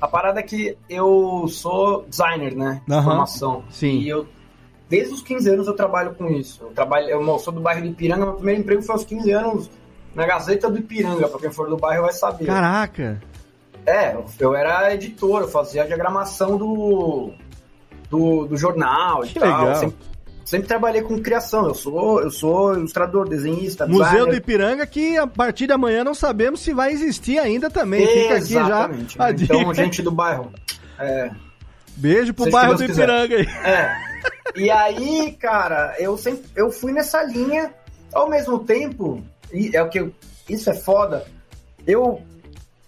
A 0.00 0.08
parada 0.08 0.40
é 0.40 0.42
que 0.42 0.78
eu 0.88 1.46
sou 1.48 2.06
designer, 2.08 2.54
né? 2.56 2.80
De 2.86 2.94
Aham. 2.94 3.02
Formação. 3.04 3.64
Sim. 3.68 3.98
E 3.98 4.08
eu, 4.08 4.26
desde 4.88 5.12
os 5.12 5.20
15 5.20 5.50
anos, 5.50 5.66
eu 5.66 5.74
trabalho 5.74 6.14
com 6.14 6.26
isso. 6.30 6.62
Eu, 6.62 6.68
trabalho, 6.70 7.08
eu 7.08 7.38
sou 7.38 7.52
do 7.52 7.60
bairro 7.60 7.82
de 7.82 7.88
Ipiranga, 7.88 8.24
meu 8.24 8.34
primeiro 8.34 8.60
emprego 8.62 8.80
foi 8.82 8.94
aos 8.94 9.04
15 9.04 9.30
anos 9.32 9.70
na 10.14 10.24
Gazeta 10.24 10.70
do 10.70 10.78
Ipiranga, 10.78 11.28
pra 11.28 11.38
quem 11.38 11.50
for 11.50 11.68
do 11.68 11.76
bairro 11.76 12.04
vai 12.04 12.12
saber. 12.12 12.46
Caraca! 12.46 13.20
É, 13.84 14.14
eu- 14.14 14.24
eu 14.38 14.54
era 14.54 14.94
editor, 14.94 15.42
eu 15.42 15.48
fazia 15.48 15.82
a 15.82 15.86
diagramação 15.86 16.56
do, 16.56 17.32
do, 18.10 18.46
do 18.46 18.56
jornal 18.56 19.24
e 19.24 19.28
Que 19.28 19.38
tal. 19.40 19.60
legal. 19.60 19.74
Sempre, 19.76 19.96
sempre 20.44 20.66
trabalhei 20.68 21.02
com 21.02 21.20
criação. 21.20 21.66
Eu 21.66 21.74
sou, 21.74 22.20
eu 22.22 22.30
sou 22.30 22.74
ilustrador, 22.74 23.28
desenhista, 23.28 23.86
Museu 23.86 24.04
do 24.04 24.10
designer. 24.12 24.34
Ipiranga, 24.36 24.86
que 24.86 25.16
a 25.16 25.26
partir 25.26 25.66
de 25.66 25.72
amanhã 25.72 26.02
não 26.04 26.14
sabemos 26.14 26.60
se 26.60 26.72
vai 26.72 26.92
existir 26.92 27.38
ainda 27.38 27.68
também. 27.70 28.06
Fica 28.06 28.34
aqui 28.36 28.54
Exatamente. 28.54 29.16
já 29.18 29.26
né? 29.26 29.36
Então, 29.40 29.74
gente 29.74 30.02
do 30.02 30.10
bairro. 30.10 30.52
É, 30.98 31.30
Beijo 31.96 32.32
pro 32.32 32.50
bairro 32.50 32.74
do. 32.76 32.84
Ipiranga 32.84 33.36
aí. 33.36 33.46
É. 33.64 34.08
E 34.56 34.70
aí, 34.70 35.36
cara, 35.38 35.94
eu 35.98 36.16
sempre 36.16 36.44
eu 36.56 36.70
fui 36.70 36.92
nessa 36.92 37.22
linha, 37.24 37.72
ao 38.12 38.28
mesmo 38.30 38.58
tempo, 38.60 39.22
e 39.52 39.70
é 39.76 39.82
o 39.82 39.88
que 39.88 40.00
eu- 40.00 40.12
isso 40.48 40.70
é 40.70 40.74
foda. 40.74 41.24
Eu 41.86 42.22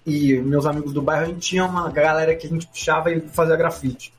e 0.06 0.38
meus 0.38 0.64
amigos 0.66 0.92
do 0.92 1.02
bairro, 1.02 1.24
a 1.24 1.26
gente 1.26 1.40
tinha 1.40 1.64
uma 1.64 1.90
galera 1.90 2.34
que 2.34 2.46
a 2.46 2.50
gente 2.50 2.66
puxava 2.66 3.10
e 3.12 3.20
fazia 3.28 3.56
grafite. 3.56 4.12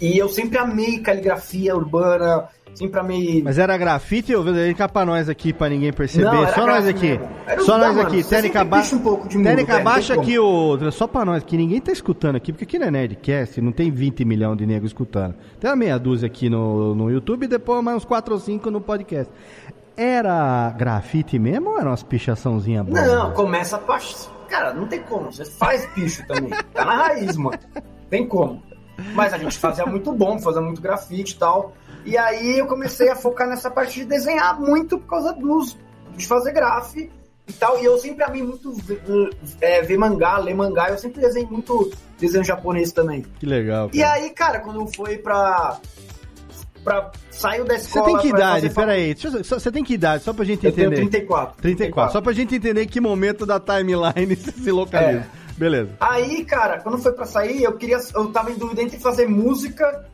E 0.00 0.18
eu 0.18 0.28
sempre 0.28 0.58
amei 0.58 0.98
caligrafia 0.98 1.74
urbana, 1.74 2.48
sempre 2.74 3.00
amei 3.00 3.42
Mas 3.42 3.58
era 3.58 3.76
grafite, 3.76 4.34
vou 4.34 4.52
dedicar 4.52 4.88
pra 4.88 5.04
nós 5.04 5.28
aqui, 5.28 5.52
pra 5.52 5.68
ninguém 5.68 5.92
perceber. 5.92 6.24
Não, 6.24 6.48
Só 6.48 6.66
nós 6.66 6.86
aqui. 6.86 7.18
Só 7.60 7.78
nós 7.78 7.94
mano, 7.94 8.08
aqui. 8.08 8.22
Técnica 8.24 8.58
sempre 8.58 8.64
baixa. 8.64 8.90
puxa 8.90 8.96
um 8.96 9.02
pouco 9.04 9.28
de 9.28 9.42
Técnica 9.42 9.72
velho, 9.74 9.84
baixa 9.84 10.14
tem 10.14 10.22
aqui, 10.22 10.38
o. 10.38 10.90
Só 10.90 11.06
pra 11.06 11.24
nós, 11.24 11.42
que 11.44 11.56
ninguém 11.56 11.80
tá 11.80 11.92
escutando 11.92 12.36
aqui, 12.36 12.52
porque 12.52 12.64
aqui 12.64 12.78
não 12.78 12.86
é 12.86 12.90
Nerdcast, 12.90 13.60
não 13.60 13.72
tem 13.72 13.90
20 13.90 14.24
milhões 14.24 14.58
de 14.58 14.66
negros 14.66 14.90
escutando. 14.90 15.34
Tem 15.60 15.70
uma 15.70 15.76
meia 15.76 15.98
dúzia 15.98 16.26
aqui 16.26 16.50
no, 16.50 16.94
no 16.94 17.10
YouTube 17.10 17.44
e 17.44 17.48
depois 17.48 17.82
mais 17.82 17.96
uns 17.96 18.04
4 18.04 18.34
ou 18.34 18.40
5 18.40 18.70
no 18.70 18.80
podcast. 18.80 19.32
Era 19.96 20.70
grafite 20.70 21.38
mesmo 21.38 21.70
ou 21.70 21.78
era 21.78 21.88
umas 21.88 22.02
pichaçãozinhas 22.02 22.84
boas? 22.84 23.06
Não, 23.06 23.32
começa 23.32 23.76
a. 23.76 24.00
Cara, 24.48 24.72
não 24.74 24.86
tem 24.86 25.00
como. 25.02 25.32
Você 25.32 25.44
faz 25.44 25.88
bicho 25.94 26.26
também. 26.26 26.50
Tá 26.72 26.84
na 26.84 26.96
raiz, 26.96 27.36
mano. 27.36 27.58
Tem 28.10 28.26
como. 28.26 28.62
Mas 29.14 29.32
a 29.32 29.38
gente 29.38 29.58
fazia 29.58 29.86
muito 29.86 30.12
bom, 30.12 30.38
fazia 30.38 30.60
muito 30.60 30.80
grafite 30.80 31.34
e 31.34 31.38
tal. 31.38 31.72
E 32.04 32.18
aí 32.18 32.58
eu 32.58 32.66
comecei 32.66 33.08
a 33.08 33.16
focar 33.16 33.48
nessa 33.48 33.70
parte 33.70 34.00
de 34.00 34.04
desenhar 34.04 34.60
muito 34.60 34.98
por 34.98 35.08
causa 35.08 35.32
dos, 35.32 35.76
de 36.16 36.26
fazer 36.26 36.52
graf 36.52 36.94
e 36.96 37.52
tal. 37.58 37.80
E 37.80 37.84
eu 37.84 37.98
sempre 37.98 38.24
amei 38.24 38.42
muito 38.42 38.72
ver, 38.72 39.00
é, 39.60 39.82
ver 39.82 39.96
mangá, 39.96 40.38
ler 40.38 40.54
mangá. 40.54 40.90
Eu 40.90 40.98
sempre 40.98 41.20
desenhei 41.20 41.48
muito 41.48 41.90
desenho 42.18 42.44
japonês 42.44 42.92
também. 42.92 43.24
Que 43.38 43.46
legal. 43.46 43.90
E 43.92 44.02
aí, 44.02 44.30
cara, 44.30 44.60
quando 44.60 44.86
foi 44.94 45.16
pra. 45.18 45.78
pra 46.82 47.10
saiu 47.30 47.64
da 47.64 47.74
Você 47.78 47.86
escola. 47.86 48.06
tem 48.06 48.18
que 48.18 48.28
idade? 48.28 48.70
Peraí, 48.70 49.14
você 49.14 49.72
tem 49.72 49.82
que 49.82 49.94
idade? 49.94 50.24
Só 50.24 50.32
pra 50.32 50.44
gente 50.44 50.66
Eu 50.66 50.72
tenho 50.72 50.86
entender. 50.88 51.08
34. 51.08 51.62
34. 51.62 52.12
Só 52.12 52.20
pra 52.20 52.32
gente 52.32 52.54
entender 52.54 52.86
que 52.86 53.00
momento 53.00 53.46
da 53.46 53.58
timeline 53.58 54.36
você 54.36 54.52
se 54.52 54.70
localiza. 54.70 55.26
É. 55.40 55.43
Beleza. 55.56 55.90
Aí, 56.00 56.44
cara, 56.44 56.80
quando 56.80 56.98
foi 56.98 57.12
pra 57.12 57.26
sair, 57.26 57.62
eu 57.62 57.76
queria. 57.76 57.98
Eu 58.14 58.32
tava 58.32 58.50
em 58.50 58.58
dúvida 58.58 58.82
entre 58.82 58.98
fazer 58.98 59.28
música, 59.28 60.04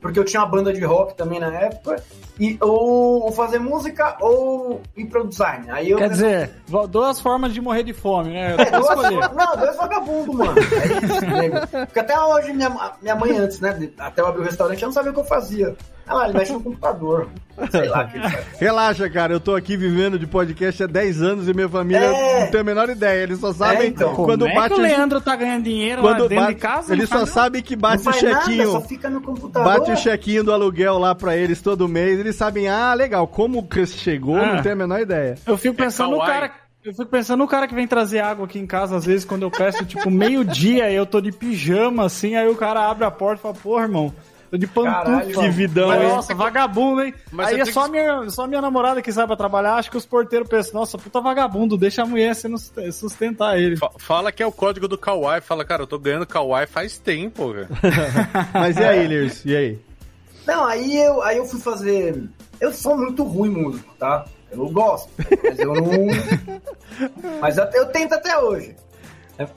porque 0.00 0.18
eu 0.18 0.24
tinha 0.24 0.42
uma 0.42 0.48
banda 0.48 0.72
de 0.72 0.84
rock 0.84 1.16
também 1.16 1.38
na 1.38 1.52
época, 1.54 2.02
e, 2.38 2.56
ou, 2.60 3.30
fazer 3.32 3.58
música 3.58 4.16
ou 4.20 4.80
ir 4.96 5.06
pro 5.06 5.26
design. 5.26 5.70
Aí 5.70 5.90
eu 5.90 5.98
Quer 5.98 6.10
dizer, 6.10 6.50
duas 6.90 7.20
formas 7.20 7.52
de 7.52 7.60
morrer 7.60 7.82
de 7.82 7.92
fome, 7.92 8.30
né? 8.32 8.54
É, 8.58 8.70
duas, 8.70 8.88
escolher. 8.88 9.30
não, 9.34 9.56
dois 9.56 9.76
vagabundos, 9.76 10.34
mano. 10.34 10.54
É 10.58 11.04
isso, 11.06 11.26
nego. 11.26 11.66
Porque 11.86 11.98
até 12.00 12.18
hoje, 12.20 12.52
minha, 12.52 12.92
minha 13.02 13.16
mãe, 13.16 13.36
antes, 13.36 13.60
né? 13.60 13.90
Até 13.98 14.20
eu 14.22 14.26
abrir 14.28 14.42
o 14.42 14.44
restaurante, 14.44 14.82
eu 14.82 14.86
não 14.86 14.92
sabia 14.92 15.10
o 15.10 15.14
que 15.14 15.20
eu 15.20 15.24
fazia. 15.24 15.76
Ela, 16.08 16.26
ele 16.26 16.38
mexe 16.38 16.52
no 16.54 16.62
computador. 16.62 17.28
Sei 17.70 17.86
lá 17.86 18.04
o 18.04 18.08
que 18.08 18.16
ele 18.16 18.28
faz. 18.30 18.46
Relaxa, 18.58 19.10
cara, 19.10 19.32
eu 19.34 19.40
tô 19.40 19.54
aqui 19.54 19.76
vivendo 19.76 20.18
de 20.18 20.26
podcast 20.26 20.82
há 20.82 20.86
10 20.86 21.20
anos 21.20 21.48
e 21.48 21.52
minha 21.52 21.68
família 21.68 22.06
É. 22.06 22.40
não 22.44 22.50
tem 22.50 22.60
a 22.60 22.64
menor 22.64 22.88
ideia. 22.88 23.24
Eles 23.24 23.40
só 23.40 23.52
sabem 23.52 23.78
É, 23.82 23.86
então. 23.88 24.14
quando 24.14 24.46
Como 24.46 24.50
é 24.52 24.54
bate 24.54 24.74
que 24.74 24.80
o 24.80 24.82
Leandro 24.82 25.20
tá 25.20 25.36
ganhando 25.36 25.64
dinheiro 25.64 26.00
quando 26.00 26.22
lá 26.22 26.28
dentro 26.28 26.44
bate- 26.44 26.54
de 26.54 26.60
casa? 26.60 26.92
Ele 26.94 27.06
só 27.06 27.26
sabe 27.26 27.60
que 27.60 27.74
Não 27.76 27.80
bate 27.82 28.00
o 28.00 28.04
faz 28.04 28.22
nada, 28.22 28.40
chequinho. 28.42 28.70
só 28.72 28.80
fica 28.80 29.10
no 29.10 29.20
computador. 29.20 29.64
Bate 29.70 29.90
o 29.90 29.96
chequinho 29.96 30.42
do 30.42 30.50
aluguel 30.52 30.98
lá 30.98 31.14
pra 31.14 31.36
eles 31.36 31.60
todo 31.60 31.86
mês. 31.86 32.18
Eles 32.28 32.36
sabem, 32.36 32.68
ah, 32.68 32.92
legal, 32.94 33.26
como 33.26 33.66
que 33.66 33.86
chegou, 33.86 34.36
Ah. 34.36 34.54
não 34.56 34.62
tem 34.62 34.72
a 34.72 34.76
menor 34.76 35.00
ideia. 35.00 35.34
Eu 35.46 35.56
fico 35.56 35.74
pensando 35.74 36.10
no 36.10 36.18
kawaii. 36.18 36.40
cara. 36.40 36.52
Eu 36.84 36.92
fico 36.94 37.06
pensando 37.06 37.38
no 37.40 37.48
cara 37.48 37.66
que 37.66 37.74
vem 37.74 37.86
trazer 37.88 38.20
água 38.20 38.44
aqui 38.46 38.58
em 38.58 38.66
casa, 38.66 38.96
às 38.96 39.04
vezes, 39.04 39.24
quando 39.24 39.42
eu 39.42 39.50
peço, 39.50 39.84
tipo, 39.84 40.10
meio-dia 40.10 40.90
e 40.90 40.94
eu 40.94 41.04
tô 41.04 41.20
de 41.20 41.32
pijama, 41.32 42.04
assim, 42.06 42.36
aí 42.36 42.48
o 42.48 42.54
cara 42.54 42.88
abre 42.88 43.04
a 43.04 43.10
porta 43.10 43.40
e 43.40 43.42
fala, 43.42 43.54
pô, 43.54 43.80
irmão, 43.80 44.14
tô 44.50 44.56
de 44.56 44.66
Caralho, 44.66 45.20
pantufa. 45.26 45.40
que 45.42 45.48
vidão, 45.50 45.88
Mas, 45.88 46.02
hein? 46.02 46.08
Nossa, 46.08 46.34
vagabundo, 46.34 47.02
hein? 47.02 47.12
Mas 47.32 47.48
aí 47.48 47.60
é 47.60 47.64
só, 47.66 47.84
que- 47.84 47.90
minha, 47.90 48.30
só 48.30 48.46
minha 48.46 48.62
namorada 48.62 49.02
que 49.02 49.12
sai 49.12 49.26
pra 49.26 49.36
trabalhar, 49.36 49.74
acho 49.74 49.90
que 49.90 49.96
os 49.96 50.06
porteiros 50.06 50.48
pensam, 50.48 50.80
nossa, 50.80 50.96
puta 50.96 51.20
vagabundo, 51.20 51.76
deixa 51.76 52.02
a 52.02 52.06
mulher 52.06 52.34
sendo 52.34 52.56
sustentar 52.92 53.58
ele. 53.58 53.76
Fa- 53.76 53.90
Fala 53.98 54.30
que 54.32 54.42
é 54.42 54.46
o 54.46 54.52
código 54.52 54.86
do 54.88 54.96
Kawaii. 54.96 55.40
Fala, 55.42 55.64
cara, 55.64 55.82
eu 55.82 55.86
tô 55.86 55.98
ganhando 55.98 56.26
Kawaii 56.26 56.66
faz 56.66 56.96
tempo, 56.96 57.52
cara. 57.52 57.68
Mas 58.54 58.76
e 58.76 58.84
aí, 58.84 59.06
Lirs? 59.06 59.44
E 59.44 59.54
aí? 59.56 59.78
Não, 60.48 60.64
aí 60.64 60.96
eu, 60.98 61.22
aí 61.22 61.36
eu 61.36 61.44
fui 61.46 61.60
fazer. 61.60 62.26
Eu 62.58 62.72
sou 62.72 62.96
muito 62.96 63.22
ruim 63.22 63.50
músico, 63.50 63.94
tá? 63.98 64.24
Eu 64.50 64.66
gosto, 64.70 65.10
mas 65.44 65.58
eu 65.58 65.74
não. 65.74 65.92
mas 67.40 67.58
até, 67.58 67.78
eu 67.78 67.86
tento 67.86 68.14
até 68.14 68.38
hoje. 68.38 68.74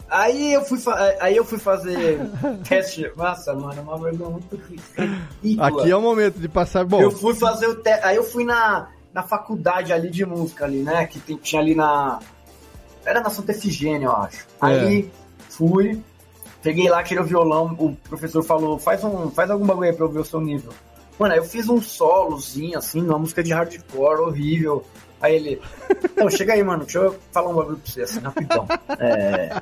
Aí 0.10 0.54
eu 0.54 0.64
fui, 0.64 0.78
aí 1.20 1.36
eu 1.36 1.46
fui 1.46 1.58
fazer 1.58 2.20
teste. 2.68 3.10
Nossa, 3.16 3.54
mano, 3.54 3.74
é 3.80 3.82
uma 3.82 3.98
vergonha 3.98 4.32
muito 4.32 4.56
ridícula. 5.42 5.82
Aqui 5.82 5.90
é 5.92 5.96
o 5.96 6.02
momento 6.02 6.40
de 6.40 6.48
passar. 6.50 6.84
Bom, 6.86 7.02
Eu 7.02 7.10
fui 7.10 7.34
fazer 7.34 7.68
o 7.68 7.76
teste. 7.76 8.06
Aí 8.06 8.18
eu 8.18 8.24
fui 8.24 8.44
na, 8.44 8.90
na 9.14 9.24
faculdade 9.24 9.92
ali 9.94 10.10
de 10.12 10.26
música 10.26 10.66
ali, 10.66 10.84
né? 10.84 11.08
Que 11.08 11.20
tem- 11.20 11.38
tinha 11.38 11.62
ali 11.62 11.74
na. 11.74 12.20
Era 13.06 13.22
na 13.22 13.30
Santa 13.32 13.52
Efigênia, 13.54 14.06
eu 14.08 14.16
acho. 14.16 14.46
Aí 14.60 15.10
fui, 15.50 16.00
peguei 16.64 16.90
lá, 16.90 17.04
tirei 17.04 17.24
o 17.24 17.28
violão, 17.28 17.76
o 17.80 17.96
professor 18.10 18.44
falou, 18.44 18.78
faz 18.80 19.04
um. 19.04 19.30
Faz 19.30 19.50
algum 19.50 19.66
bagulho 19.66 19.90
aí 19.90 19.96
pra 19.96 20.06
eu 20.06 20.10
ver 20.12 20.20
o 20.20 20.26
seu 20.26 20.40
nível. 20.42 20.72
Mano, 21.20 21.34
aí 21.34 21.40
eu 21.40 21.46
fiz 21.46 21.70
um 21.70 21.82
solozinho, 21.82 22.78
assim, 22.78 23.02
numa 23.02 23.20
música 23.20 23.44
de 23.44 23.54
hardcore 23.54 24.22
horrível. 24.22 24.84
Aí 25.22 25.36
ele. 25.36 25.62
Não, 26.18 26.30
chega 26.32 26.54
aí, 26.54 26.64
mano, 26.64 26.84
deixa 26.84 26.98
eu 26.98 27.16
falar 27.32 27.50
um 27.50 27.54
bagulho 27.54 27.78
pra 27.78 27.92
você, 27.92 28.02
assim, 28.02 28.20
rapidão. 28.20 28.66
É. 28.98 29.62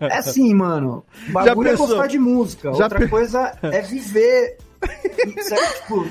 É 0.00 0.18
assim, 0.18 0.52
mano. 0.52 1.02
Bagulho 1.28 1.70
é 1.70 1.76
gostar 1.76 2.06
de 2.08 2.18
música. 2.18 2.74
Já 2.74 2.84
Outra 2.84 2.98
pe- 2.98 3.08
coisa 3.08 3.56
é 3.62 3.80
viver 3.80 4.58
tipo, 5.76 6.06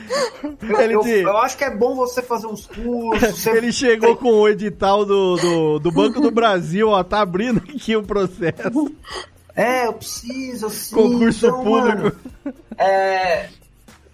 eu, 0.67 0.91
eu- 0.91 1.05
eu 1.05 1.37
acho 1.37 1.55
que 1.57 1.63
é 1.63 1.69
bom 1.69 1.95
você 1.95 2.23
fazer 2.23 2.47
uns 2.47 2.65
cursos. 2.65 3.39
Você... 3.39 3.51
Ele 3.51 3.71
chegou 3.71 4.15
com 4.17 4.31
o 4.31 4.49
edital 4.49 5.05
do, 5.05 5.35
do, 5.35 5.79
do 5.79 5.91
Banco 5.91 6.19
do 6.19 6.31
Brasil, 6.31 6.89
ó, 6.89 7.03
tá 7.03 7.21
abrindo 7.21 7.59
aqui 7.59 7.95
o 7.95 8.01
processo. 8.01 8.91
É, 9.55 9.87
eu 9.87 9.93
preciso, 9.93 10.67
assim. 10.67 10.95
Concurso 10.95 11.47
então, 11.47 11.63
público. 11.63 11.97
mano, 11.97 12.15
é. 12.77 13.49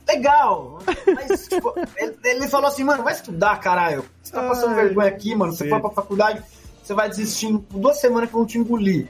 Legal. 0.08 0.80
Mas, 1.16 1.48
tipo, 1.48 1.74
ele, 1.96 2.18
ele 2.24 2.48
falou 2.48 2.68
assim, 2.68 2.84
mano, 2.84 3.04
vai 3.04 3.14
estudar, 3.14 3.60
caralho. 3.60 4.06
Você 4.22 4.32
tá 4.32 4.44
passando 4.44 4.76
Ai, 4.76 4.86
vergonha 4.86 5.08
aqui, 5.08 5.34
mano. 5.34 5.52
Você 5.54 5.64
sim. 5.64 5.70
foi 5.70 5.80
pra 5.80 5.90
faculdade, 5.90 6.44
você 6.84 6.94
vai 6.94 7.10
desistir 7.10 7.48
em 7.48 7.58
duas 7.70 8.00
semanas 8.00 8.30
que 8.30 8.36
vão 8.36 8.46
te 8.46 8.58
engolir. 8.58 9.08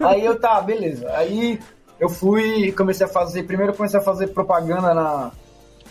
Aí 0.00 0.24
eu, 0.24 0.38
tá, 0.38 0.60
beleza. 0.60 1.10
Aí 1.14 1.60
eu 1.98 2.08
fui 2.08 2.66
e 2.66 2.72
comecei 2.72 3.04
a 3.04 3.08
fazer. 3.08 3.42
Primeiro 3.42 3.72
eu 3.72 3.76
comecei 3.76 3.98
a 3.98 4.02
fazer 4.02 4.28
propaganda 4.28 4.94
na, 4.94 5.32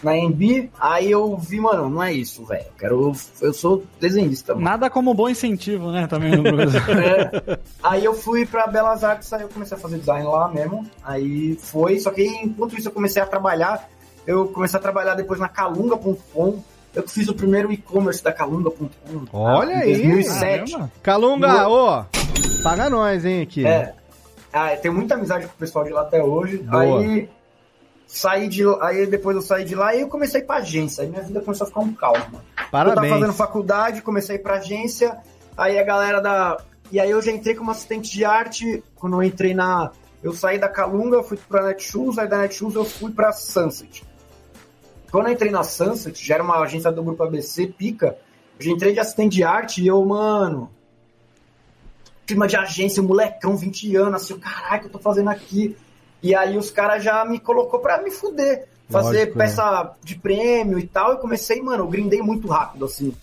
na 0.03 0.15
MB. 0.15 0.69
Aí 0.79 1.11
eu 1.11 1.35
vi, 1.37 1.59
mano, 1.59 1.89
não 1.89 2.01
é 2.03 2.13
isso, 2.13 2.45
velho. 2.45 2.63
Eu 2.65 2.71
quero. 2.77 3.11
Eu 3.41 3.53
sou 3.53 3.83
desenhista, 3.99 4.53
mano. 4.53 4.65
Nada 4.65 4.89
como 4.89 5.11
um 5.11 5.15
bom 5.15 5.29
incentivo, 5.29 5.91
né? 5.91 6.07
Também 6.07 6.31
no 6.35 6.43
Brasil. 6.43 6.79
É. 6.89 7.59
Aí 7.83 8.03
eu 8.05 8.13
fui 8.13 8.45
pra 8.45 8.67
Belas 8.67 9.03
Artes, 9.03 9.31
aí 9.33 9.41
eu 9.41 9.49
comecei 9.49 9.75
a 9.77 9.79
fazer 9.79 9.97
design 9.99 10.25
lá 10.27 10.47
mesmo. 10.47 10.85
Aí 11.03 11.57
foi, 11.61 11.99
só 11.99 12.11
que 12.11 12.23
enquanto 12.25 12.77
isso 12.77 12.87
eu 12.87 12.91
comecei 12.91 13.21
a 13.21 13.25
trabalhar. 13.25 13.87
Eu 14.27 14.47
comecei 14.47 14.77
a 14.77 14.81
trabalhar 14.81 15.15
depois 15.15 15.39
na 15.39 15.47
Calunga.com. 15.47 16.61
Eu 16.93 17.03
que 17.03 17.11
fiz 17.11 17.27
o 17.27 17.33
primeiro 17.35 17.71
e-commerce 17.71 18.23
da 18.23 18.31
Calunga.com. 18.31 18.89
Olha 19.31 19.85
em 19.85 19.93
aí. 19.93 20.01
2007. 20.01 20.71
Caramba. 20.71 20.91
Calunga, 21.03 21.63
No- 21.63 21.69
ô, 21.99 22.05
paga 22.63 22.89
nós, 22.89 23.25
hein, 23.25 23.41
aqui. 23.41 23.65
É. 23.65 23.93
Ah, 24.51 24.73
eu 24.73 24.81
tenho 24.81 24.93
muita 24.93 25.13
amizade 25.15 25.45
com 25.45 25.53
o 25.53 25.57
pessoal 25.57 25.85
de 25.85 25.91
lá 25.91 26.01
até 26.01 26.23
hoje. 26.23 26.57
Boa. 26.57 26.99
Aí 27.01 27.29
saí 28.09 28.47
de 28.47 28.63
aí 28.81 29.05
depois 29.05 29.35
eu 29.35 29.41
saí 29.41 29.63
de 29.63 29.75
lá 29.75 29.95
e 29.95 30.01
eu 30.01 30.07
comecei 30.07 30.41
a 30.41 30.43
ir 30.43 30.47
pra 30.47 30.57
agência. 30.57 31.03
Aí 31.03 31.09
minha 31.09 31.21
vida 31.21 31.39
começou 31.41 31.65
a 31.65 31.67
ficar 31.67 31.79
um 31.81 31.93
caos, 31.93 32.17
mano. 32.31 32.43
Eu 32.57 32.71
tava 32.71 32.71
Parabéns. 32.71 33.13
fazendo 33.13 33.33
faculdade, 33.33 34.01
comecei 34.01 34.35
a 34.35 34.39
ir 34.39 34.41
pra 34.41 34.55
agência, 34.55 35.17
aí 35.55 35.77
a 35.79 35.83
galera 35.83 36.19
da. 36.19 36.57
E 36.91 36.99
aí 36.99 37.11
eu 37.11 37.21
já 37.21 37.31
entrei 37.31 37.53
como 37.53 37.69
assistente 37.69 38.11
de 38.11 38.25
arte. 38.25 38.83
Quando 38.95 39.15
eu 39.15 39.23
entrei 39.23 39.53
na. 39.53 39.91
Eu 40.23 40.33
saí 40.33 40.57
da 40.57 40.67
Calunga, 40.67 41.23
fui 41.23 41.37
pra 41.37 41.63
Netshoes, 41.67 42.17
aí 42.17 42.27
da 42.27 42.39
Netshoes 42.39 42.75
eu 42.75 42.83
fui 42.83 43.11
pra 43.11 43.31
Sunset. 43.31 44.03
Quando 45.11 45.27
eu 45.27 45.33
entrei 45.33 45.51
na 45.51 45.63
Sunset, 45.63 46.25
já 46.25 46.35
era 46.35 46.43
uma 46.43 46.59
agência 46.59 46.91
do 46.91 47.03
grupo 47.03 47.23
ABC, 47.23 47.67
pica. 47.67 48.17
Eu 48.59 48.65
já 48.65 48.71
entrei 48.71 48.93
de 48.93 48.99
assistente 48.99 49.33
de 49.35 49.43
arte 49.43 49.81
e 49.81 49.87
eu, 49.87 50.03
mano. 50.03 50.69
Clima 52.27 52.47
de 52.47 52.57
agência, 52.57 53.01
molecão, 53.01 53.55
20 53.55 53.95
anos, 53.95 54.23
assim, 54.23 54.37
caralho, 54.37 54.81
que 54.81 54.87
eu 54.87 54.91
tô 54.91 54.99
fazendo 54.99 55.29
aqui? 55.29 55.77
E 56.21 56.35
aí 56.35 56.57
os 56.57 56.69
caras 56.69 57.03
já 57.03 57.23
me 57.25 57.39
colocou 57.39 57.79
pra 57.79 58.01
me 58.01 58.11
fuder. 58.11 58.67
Fazer 58.89 59.19
Lógico, 59.19 59.37
né? 59.37 59.45
peça 59.45 59.91
de 60.03 60.15
prêmio 60.15 60.79
e 60.79 60.87
tal. 60.87 61.11
Eu 61.11 61.17
comecei, 61.17 61.61
mano, 61.61 61.83
eu 61.83 61.87
grindei 61.87 62.21
muito 62.21 62.47
rápido, 62.47 62.85
assim. 62.85 63.13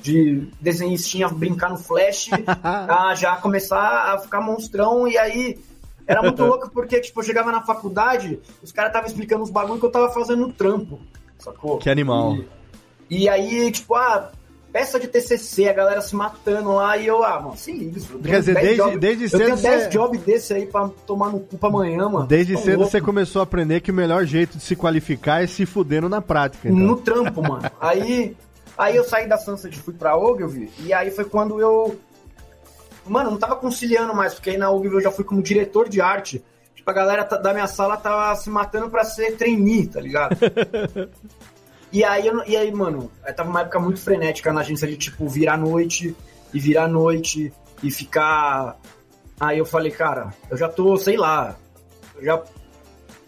De 0.00 0.48
desenhistinha 0.60 1.28
brincar 1.28 1.70
no 1.70 1.78
flash, 1.78 2.28
a 2.62 3.14
já 3.14 3.36
começar 3.36 4.12
a 4.12 4.18
ficar 4.18 4.40
monstrão. 4.40 5.06
E 5.06 5.16
aí 5.16 5.60
era 6.06 6.22
muito 6.22 6.42
louco 6.44 6.70
porque, 6.70 7.00
tipo, 7.00 7.20
eu 7.20 7.24
chegava 7.24 7.52
na 7.52 7.62
faculdade, 7.62 8.40
os 8.62 8.72
caras 8.72 8.90
estavam 8.90 9.08
explicando 9.08 9.44
os 9.44 9.50
bagulho 9.50 9.78
que 9.78 9.86
eu 9.86 9.92
tava 9.92 10.10
fazendo 10.10 10.48
no 10.48 10.52
trampo. 10.52 10.98
Sacou? 11.38 11.78
Que 11.78 11.88
animal. 11.88 12.36
E, 13.08 13.24
e 13.24 13.28
aí, 13.28 13.70
tipo, 13.70 13.94
ah, 13.94 14.32
peça 14.72 14.98
de 14.98 15.06
TCC, 15.06 15.68
a 15.68 15.72
galera 15.72 16.00
se 16.00 16.16
matando 16.16 16.72
lá, 16.72 16.96
e 16.96 17.06
eu, 17.06 17.22
ah, 17.22 17.40
mano, 17.40 17.56
se 17.56 17.70
liga. 17.72 17.98
isso, 17.98 18.12
eu 18.14 18.20
Quer 18.20 18.40
dizer, 18.40 18.54
10 18.54 18.64
desde- 18.66 18.82
job- 18.82 18.98
desde 18.98 19.24
Eu 19.24 19.28
cedo 19.30 19.44
tenho 19.44 19.56
10 19.56 19.82
você- 19.82 19.88
jobs 19.90 20.20
desse 20.22 20.54
aí 20.54 20.66
pra 20.66 20.88
tomar 21.06 21.28
no 21.30 21.40
cu 21.40 21.58
pra 21.58 21.68
amanhã, 21.68 22.08
mano. 22.08 22.26
Desde 22.26 22.54
Tá 22.54 22.60
cedo 22.62 22.76
louco. 22.78 22.90
você 22.90 23.00
começou 23.00 23.40
a 23.40 23.42
aprender 23.42 23.80
que 23.80 23.90
o 23.90 23.94
melhor 23.94 24.24
jeito 24.24 24.56
de 24.56 24.64
se 24.64 24.74
qualificar 24.74 25.42
é 25.44 25.46
se 25.46 25.66
fudendo 25.66 26.08
na 26.08 26.22
prática. 26.22 26.68
Então. 26.68 26.78
No 26.80 26.96
trampo, 26.96 27.42
mano. 27.42 27.70
Aí, 27.80 28.34
aí 28.78 28.96
eu 28.96 29.04
saí 29.04 29.28
da 29.28 29.36
Sunset 29.36 29.76
e 29.76 29.80
fui 29.82 29.92
pra 29.94 30.16
Ogilvy, 30.16 30.70
e 30.80 30.92
aí 30.92 31.10
foi 31.10 31.24
quando 31.26 31.60
eu. 31.60 31.96
Mano, 33.06 33.30
não 33.32 33.38
tava 33.38 33.56
conciliando 33.56 34.14
mais, 34.14 34.32
porque 34.34 34.50
aí 34.50 34.56
na 34.56 34.70
Ogilvy 34.70 34.96
eu 34.96 35.02
já 35.02 35.10
fui 35.10 35.24
como 35.24 35.42
diretor 35.42 35.88
de 35.88 36.00
arte. 36.00 36.42
Tipo, 36.74 36.90
a 36.90 36.94
galera 36.94 37.24
ta- 37.24 37.36
da 37.36 37.52
minha 37.52 37.66
sala 37.66 37.96
tava 37.96 38.34
se 38.36 38.48
matando 38.50 38.88
pra 38.90 39.04
ser 39.04 39.36
trainee, 39.36 39.86
tá 39.86 40.00
ligado? 40.00 40.36
e, 41.92 42.04
aí, 42.04 42.26
eu 42.26 42.42
e 42.46 42.56
aí, 42.56 42.72
mano, 42.72 43.10
aí 43.22 43.32
tava 43.32 43.50
uma 43.50 43.60
época 43.60 43.78
muito 43.78 44.00
frenética 44.00 44.52
na 44.52 44.60
agência 44.60 44.88
de, 44.88 44.96
tipo, 44.96 45.28
virar 45.28 45.56
noite 45.56 46.16
e 46.52 46.58
virar 46.58 46.88
noite 46.88 47.52
e 47.82 47.90
ficar. 47.90 48.78
Aí 49.38 49.58
eu 49.58 49.66
falei, 49.66 49.90
cara, 49.90 50.32
eu 50.50 50.56
já 50.56 50.68
tô, 50.68 50.96
sei 50.96 51.16
lá, 51.16 51.56
eu 52.16 52.24
já 52.24 52.42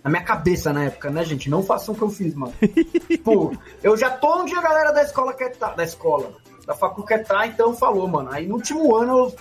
na 0.04 0.10
minha 0.10 0.22
cabeça 0.22 0.70
na 0.70 0.84
época, 0.84 1.10
né, 1.10 1.24
gente? 1.24 1.48
Não 1.48 1.62
façam 1.62 1.94
o 1.94 1.96
que 1.96 2.02
eu 2.02 2.10
fiz, 2.10 2.34
mano. 2.34 2.52
Pô, 3.24 3.52
eu 3.82 3.96
já 3.96 4.10
tô 4.10 4.42
onde 4.42 4.54
a 4.54 4.60
galera 4.60 4.92
da 4.92 5.02
escola 5.02 5.32
quer 5.32 5.52
estar, 5.52 5.74
da 5.74 5.82
escola, 5.82 6.34
da 6.66 6.74
facu 6.74 7.02
quer 7.04 7.22
estar, 7.22 7.46
então 7.46 7.74
falou, 7.74 8.06
mano. 8.06 8.30
Aí 8.30 8.46
no 8.46 8.56
último 8.56 8.94
ano 8.94 9.16
eu, 9.18 9.34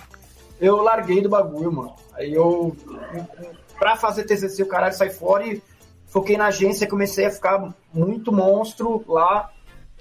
eu 0.58 0.76
larguei 0.82 1.20
do 1.20 1.28
bagulho, 1.28 1.70
mano. 1.70 1.94
Aí 2.14 2.32
eu, 2.32 2.74
pra 3.78 3.94
fazer 3.94 4.24
TCC, 4.24 4.62
o 4.62 4.66
caralho 4.66 4.94
sai 4.94 5.10
fora 5.10 5.46
e 5.46 5.62
foquei 6.06 6.38
na 6.38 6.46
agência, 6.46 6.88
comecei 6.88 7.26
a 7.26 7.30
ficar 7.30 7.74
muito 7.94 8.32
monstro 8.32 9.04
lá. 9.08 9.50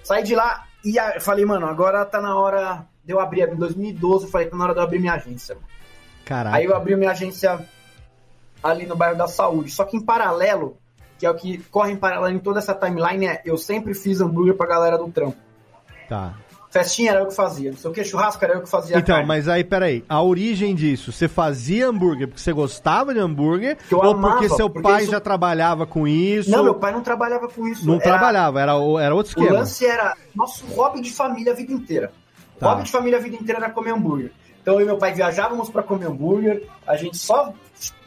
Saí 0.04 0.24
de 0.24 0.36
lá 0.36 0.66
e 0.84 0.98
falei, 1.20 1.46
mano, 1.46 1.66
agora 1.66 2.06
tá 2.06 2.22
na 2.22 2.38
hora 2.38 2.86
de 3.04 3.14
eu 3.14 3.20
abrir. 3.20 3.48
Em 3.48 3.56
2012, 3.56 4.26
eu 4.26 4.32
falei, 4.32 4.48
tá 4.48 4.58
na 4.58 4.66
hora 4.66 4.74
de 4.74 4.80
eu 4.80 4.84
abrir 4.84 5.00
minha 5.00 5.14
agência. 5.14 5.58
Caraca. 6.26 6.56
Aí 6.56 6.66
eu 6.66 6.76
abri 6.76 6.96
minha 6.96 7.12
agência 7.12 7.66
ali 8.62 8.86
no 8.86 8.96
bairro 8.96 9.18
da 9.18 9.28
Saúde. 9.28 9.72
Só 9.72 9.84
que 9.86 9.98
em 9.98 10.02
paralelo, 10.02 10.78
que 11.18 11.26
é 11.26 11.30
o 11.30 11.36
que 11.36 11.58
corre 11.70 11.92
em 11.92 11.98
paralelo 11.98 12.36
em 12.36 12.40
toda 12.40 12.60
essa 12.60 12.74
timeline, 12.74 13.28
é 13.28 13.42
eu 13.46 13.58
sempre 13.58 13.94
fiz 13.94 14.20
hambúrguer 14.22 14.56
pra 14.56 14.68
galera 14.68 14.98
do 14.98 15.10
trampo. 15.10 15.38
Tá. 16.10 16.34
Festinha 16.74 17.12
era 17.12 17.20
eu 17.20 17.28
que 17.28 17.36
fazia, 17.36 17.70
não 17.70 17.78
sei 17.78 17.92
o 17.92 17.94
que, 17.94 18.04
churrasco 18.04 18.44
era 18.44 18.56
eu 18.56 18.62
que 18.64 18.70
fazia. 18.70 18.98
Então, 18.98 19.14
carne. 19.16 19.28
mas 19.28 19.48
aí, 19.48 19.64
peraí. 19.64 20.04
A 20.10 20.20
origem 20.24 20.74
disso, 20.74 21.12
você 21.12 21.28
fazia 21.28 21.88
hambúrguer 21.88 22.28
porque 22.28 22.42
você 22.42 22.52
gostava 22.52 23.14
de 23.14 23.20
hambúrguer? 23.20 23.78
Eu 23.92 24.00
ou 24.00 24.04
amava, 24.12 24.34
porque 24.38 24.50
seu 24.50 24.68
porque 24.68 24.82
pai 24.90 25.04
isso- 25.04 25.12
já 25.12 25.20
trabalhava 25.20 25.86
com 25.86 26.08
isso? 26.08 26.50
Não, 26.50 26.64
meu 26.64 26.74
pai 26.74 26.92
não 26.92 27.02
trabalhava 27.02 27.48
com 27.48 27.68
isso. 27.68 27.86
Não 27.86 27.96
era- 27.96 28.04
trabalhava, 28.04 28.60
era, 28.60 28.76
o- 28.76 28.98
era 28.98 29.14
outro 29.14 29.34
O 29.38 29.40
esquema. 29.44 29.60
lance 29.60 29.86
era 29.86 30.16
nosso 30.36 30.66
hobby 30.74 31.00
de 31.00 31.12
família 31.12 31.52
a 31.54 31.56
vida 31.56 31.72
inteira. 31.72 32.12
O 32.56 32.60
Tá. 32.60 32.70
hobby 32.72 32.84
de 32.86 32.92
família 32.92 33.20
a 33.20 33.22
vida 33.22 33.36
inteira 33.36 33.60
era 33.66 33.70
comer 33.70 33.92
hambúrguer. 33.92 34.32
Então 34.60 34.74
eu 34.76 34.82
e 34.82 34.86
meu 34.86 34.98
pai 34.98 35.14
viajávamos 35.14 35.70
pra 35.70 35.84
comer 35.84 36.08
hambúrguer, 36.08 36.64
a 36.88 36.96
gente 36.98 37.18
só. 37.18 37.54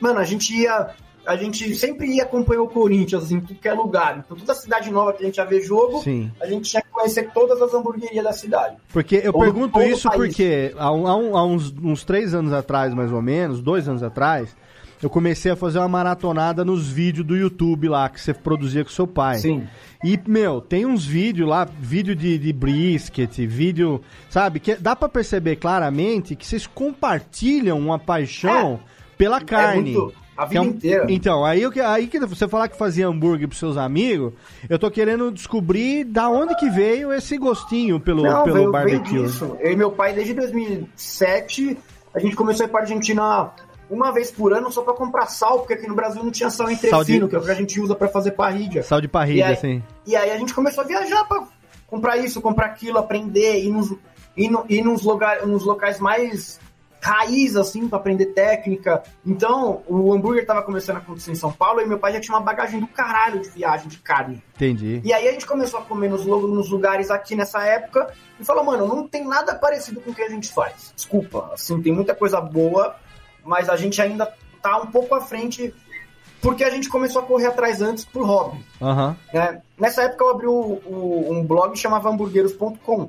Mano, 0.01 0.19
a 0.19 0.25
gente 0.25 0.53
ia. 0.53 0.89
A 1.27 1.37
gente 1.37 1.75
sempre 1.75 2.07
ia 2.07 2.23
acompanhar 2.23 2.63
o 2.63 2.69
Corinthians 2.69 3.25
assim, 3.25 3.37
em 3.37 3.41
tudo 3.41 3.59
que 3.61 3.69
é 3.69 3.73
lugar. 3.75 4.23
Então 4.25 4.37
toda 4.37 4.55
cidade 4.55 4.91
nova 4.91 5.13
que 5.13 5.23
a 5.23 5.27
gente 5.27 5.37
ia 5.37 5.45
ver 5.45 5.61
jogo, 5.63 6.01
Sim. 6.03 6.31
a 6.41 6.47
gente 6.47 6.71
tinha 6.71 6.81
que 6.83 6.89
conhecer 6.91 7.31
todas 7.35 7.61
as 7.61 7.75
hamburguerias 7.75 8.23
da 8.25 8.33
cidade. 8.33 8.77
Porque 8.93 9.21
eu 9.25 9.33
pergunto 9.33 9.83
isso 9.83 10.09
porque 10.11 10.73
há, 10.79 10.93
um- 10.93 11.37
há 11.37 11.45
uns, 11.45 11.75
uns 11.83 12.05
três 12.05 12.33
anos 12.35 12.53
atrás, 12.53 12.95
mais 12.95 13.11
ou 13.13 13.21
menos, 13.21 13.61
dois 13.61 13.89
anos 13.89 14.03
atrás, 14.03 14.55
eu 15.03 15.11
comecei 15.11 15.53
a 15.53 15.57
fazer 15.57 15.79
uma 15.79 15.89
maratonada 15.89 16.65
nos 16.65 16.89
vídeos 16.89 17.27
do 17.27 17.37
YouTube 17.37 17.89
lá 17.89 18.09
que 18.09 18.21
você 18.21 18.33
produzia 18.33 18.83
com 18.85 18.91
seu 18.91 19.07
pai. 19.07 19.39
Sim. 19.39 19.67
E, 20.05 20.19
meu, 20.27 20.61
tem 20.61 20.87
uns 20.87 21.05
vídeos 21.05 21.49
lá, 21.49 21.65
vídeo 21.81 22.15
de, 22.15 22.39
de 22.39 22.53
brisket, 22.53 23.37
vídeo, 23.47 24.01
sabe? 24.31 24.61
Que 24.61 24.75
dá 24.77 24.95
pra 24.97 25.09
perceber 25.09 25.57
claramente 25.57 26.35
que 26.37 26.47
vocês 26.47 26.67
compartilham 26.67 27.79
uma 27.79 27.99
paixão 27.99 28.81
pela 29.19 29.41
carne. 29.41 29.91
É 29.93 29.95
muito. 29.97 30.26
A 30.37 30.45
vida 30.45 30.61
um- 30.63 30.67
inteira. 30.67 31.07
Então, 31.09 31.45
aí, 31.45 31.63
aí 31.85 32.07
que 32.07 32.19
você 32.21 32.47
falar 32.47 32.69
que 32.69 32.77
fazia 32.77 33.07
hambúrguer 33.09 33.49
pros 33.49 33.59
seus 33.59 33.77
amigos, 33.77 34.33
eu 34.69 34.79
tô 34.79 34.91
querendo 34.91 35.31
descobrir 35.33 36.05
da 36.05 36.29
onde 36.29 36.55
que 36.57 36.69
veio 36.69 37.13
esse 37.13 37.39
gostinho 37.39 37.99
pelo, 37.99 38.23
Não, 38.23 38.45
pelo 38.45 38.57
veio, 38.57 38.73
veio 38.73 38.73
barbecue. 38.73 39.23
disso. 39.23 39.57
Eu 39.61 39.73
e 39.73 39.77
meu 39.77 39.91
pai, 39.91 40.13
desde 40.13 40.35
2007, 40.35 41.77
a 42.15 42.19
gente 42.21 42.37
começou 42.37 42.65
a 42.65 42.69
ir 42.69 42.71
pra 42.71 42.81
Argentina 42.81 43.51
uma 43.89 44.13
vez 44.13 44.31
por 44.31 44.53
ano 44.53 44.71
só 44.73 44.83
pra 44.83 44.95
comprar 44.95 45.27
sal, 45.27 45.61
porque 45.61 45.75
aqui 45.75 45.87
no 45.87 45.95
Brasil 45.95 46.23
não 46.23 46.31
tinha 46.31 46.51
sal 46.51 46.71
entre 46.71 46.91
Sal 46.91 47.05
de- 47.05 47.27
que 47.29 47.37
é 47.37 47.39
o 47.39 47.43
que 47.43 47.51
a 47.51 47.55
gente 47.55 47.81
usa 47.81 47.95
pra 47.95 48.09
fazer 48.09 48.33
parrilha. 48.33 48.83
Sal 48.83 49.01
de 49.01 49.09
parrilha, 49.09 49.49
assim. 49.51 49.83
e 50.07 50.17
aí 50.17 50.31
a 50.31 50.39
gente 50.39 50.53
começou 50.53 50.83
a 50.83 50.87
viajar 50.87 51.25
pra 51.25 51.45
comprar 51.87 52.17
isso, 52.17 52.41
comprar 52.41 52.67
aquilo, 52.67 52.99
aprender, 52.99 53.63
ir 53.63 53.71
nos, 53.71 53.95
ir 54.37 54.51
no- 54.51 54.65
ir 54.69 54.83
nos, 54.83 55.03
lugar, 55.03 55.47
nos 55.47 55.65
locais 55.65 56.01
mais 56.01 56.59
raiz, 57.01 57.55
assim, 57.57 57.89
pra 57.89 57.99
aprender 57.99 58.27
técnica. 58.27 59.03
Então, 59.25 59.83
o 59.87 60.13
hambúrguer 60.13 60.45
tava 60.45 60.63
começando 60.63 60.97
a 60.97 60.99
acontecer 60.99 61.31
em 61.31 61.37
São 61.37 61.53
Paulo 61.53 61.81
e 61.81 61.87
meu 61.87 61.99
pai 61.99 62.13
já 62.13 62.21
tinha 62.21 62.37
uma 62.37 62.43
bagagem 62.43 62.81
do 62.81 62.87
caralho 62.89 63.41
de 63.41 63.49
viagem 63.51 63.89
de 63.89 63.99
carne. 63.99 64.43
Entendi. 64.57 65.01
E 65.05 65.13
aí 65.13 65.29
a 65.29 65.33
gente 65.33 65.47
começou 65.47 65.81
a 65.81 65.83
comer 65.85 66.09
nos, 66.11 66.25
nos 66.27 66.69
lugares 66.71 67.11
aqui 67.11 67.37
nessa 67.37 67.63
época 67.65 68.13
e 68.41 68.45
falou, 68.45 68.65
mano, 68.65 68.87
não 68.89 69.07
tem 69.07 69.25
nada 69.25 69.55
parecido 69.55 70.01
com 70.01 70.11
o 70.11 70.15
que 70.15 70.23
a 70.23 70.29
gente 70.29 70.53
faz. 70.53 70.93
Desculpa, 70.97 71.51
assim, 71.53 71.81
tem 71.81 71.93
muita 71.93 72.15
coisa 72.15 72.41
boa, 72.41 72.97
mas 73.45 73.69
a 73.69 73.77
gente 73.77 74.03
ainda 74.03 74.33
tá 74.61 74.79
um 74.79 74.87
pouco 74.87 75.15
à 75.15 75.21
frente 75.21 75.73
porque 76.43 76.65
a 76.65 76.71
gente 76.71 76.89
começou 76.89 77.23
a 77.23 77.25
correr 77.25 77.47
atrás 77.47 77.81
antes 77.81 78.05
por 78.05 78.25
hobby. 78.27 78.65
Aham. 78.81 79.17
né? 79.33 79.63
Nessa 79.79 80.03
época 80.03 80.25
eu 80.25 80.31
abri 80.31 80.47
o- 80.47 80.81
o- 80.85 81.29
um 81.31 81.45
blog 81.45 81.73
que 81.73 81.79
chamava 81.79 82.09
hamburgueiros.com 82.11 83.09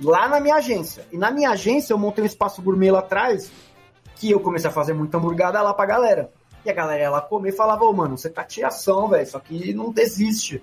lá 0.00 0.28
na 0.28 0.40
minha 0.40 0.56
agência. 0.56 1.06
E 1.12 1.18
na 1.18 1.30
minha 1.30 1.50
agência 1.50 1.92
eu 1.92 1.98
montei 1.98 2.24
um 2.24 2.26
espaço 2.26 2.62
gourmet 2.62 2.90
lá 2.90 3.00
atrás 3.00 3.50
que 4.16 4.30
eu 4.30 4.40
comecei 4.40 4.68
a 4.68 4.72
fazer 4.72 4.92
muita 4.92 5.16
hamburgada 5.16 5.62
lá 5.62 5.72
pra 5.72 5.86
galera. 5.86 6.30
E 6.64 6.70
a 6.70 6.74
galera 6.74 7.02
ia 7.02 7.10
lá 7.10 7.22
comer 7.22 7.50
e 7.50 7.56
falava, 7.56 7.84
ô, 7.84 7.92
mano, 7.92 8.18
você 8.18 8.28
tá 8.28 8.44
tiração, 8.44 9.08
velho, 9.08 9.26
só 9.26 9.38
que 9.38 9.72
não 9.72 9.90
desiste. 9.90 10.62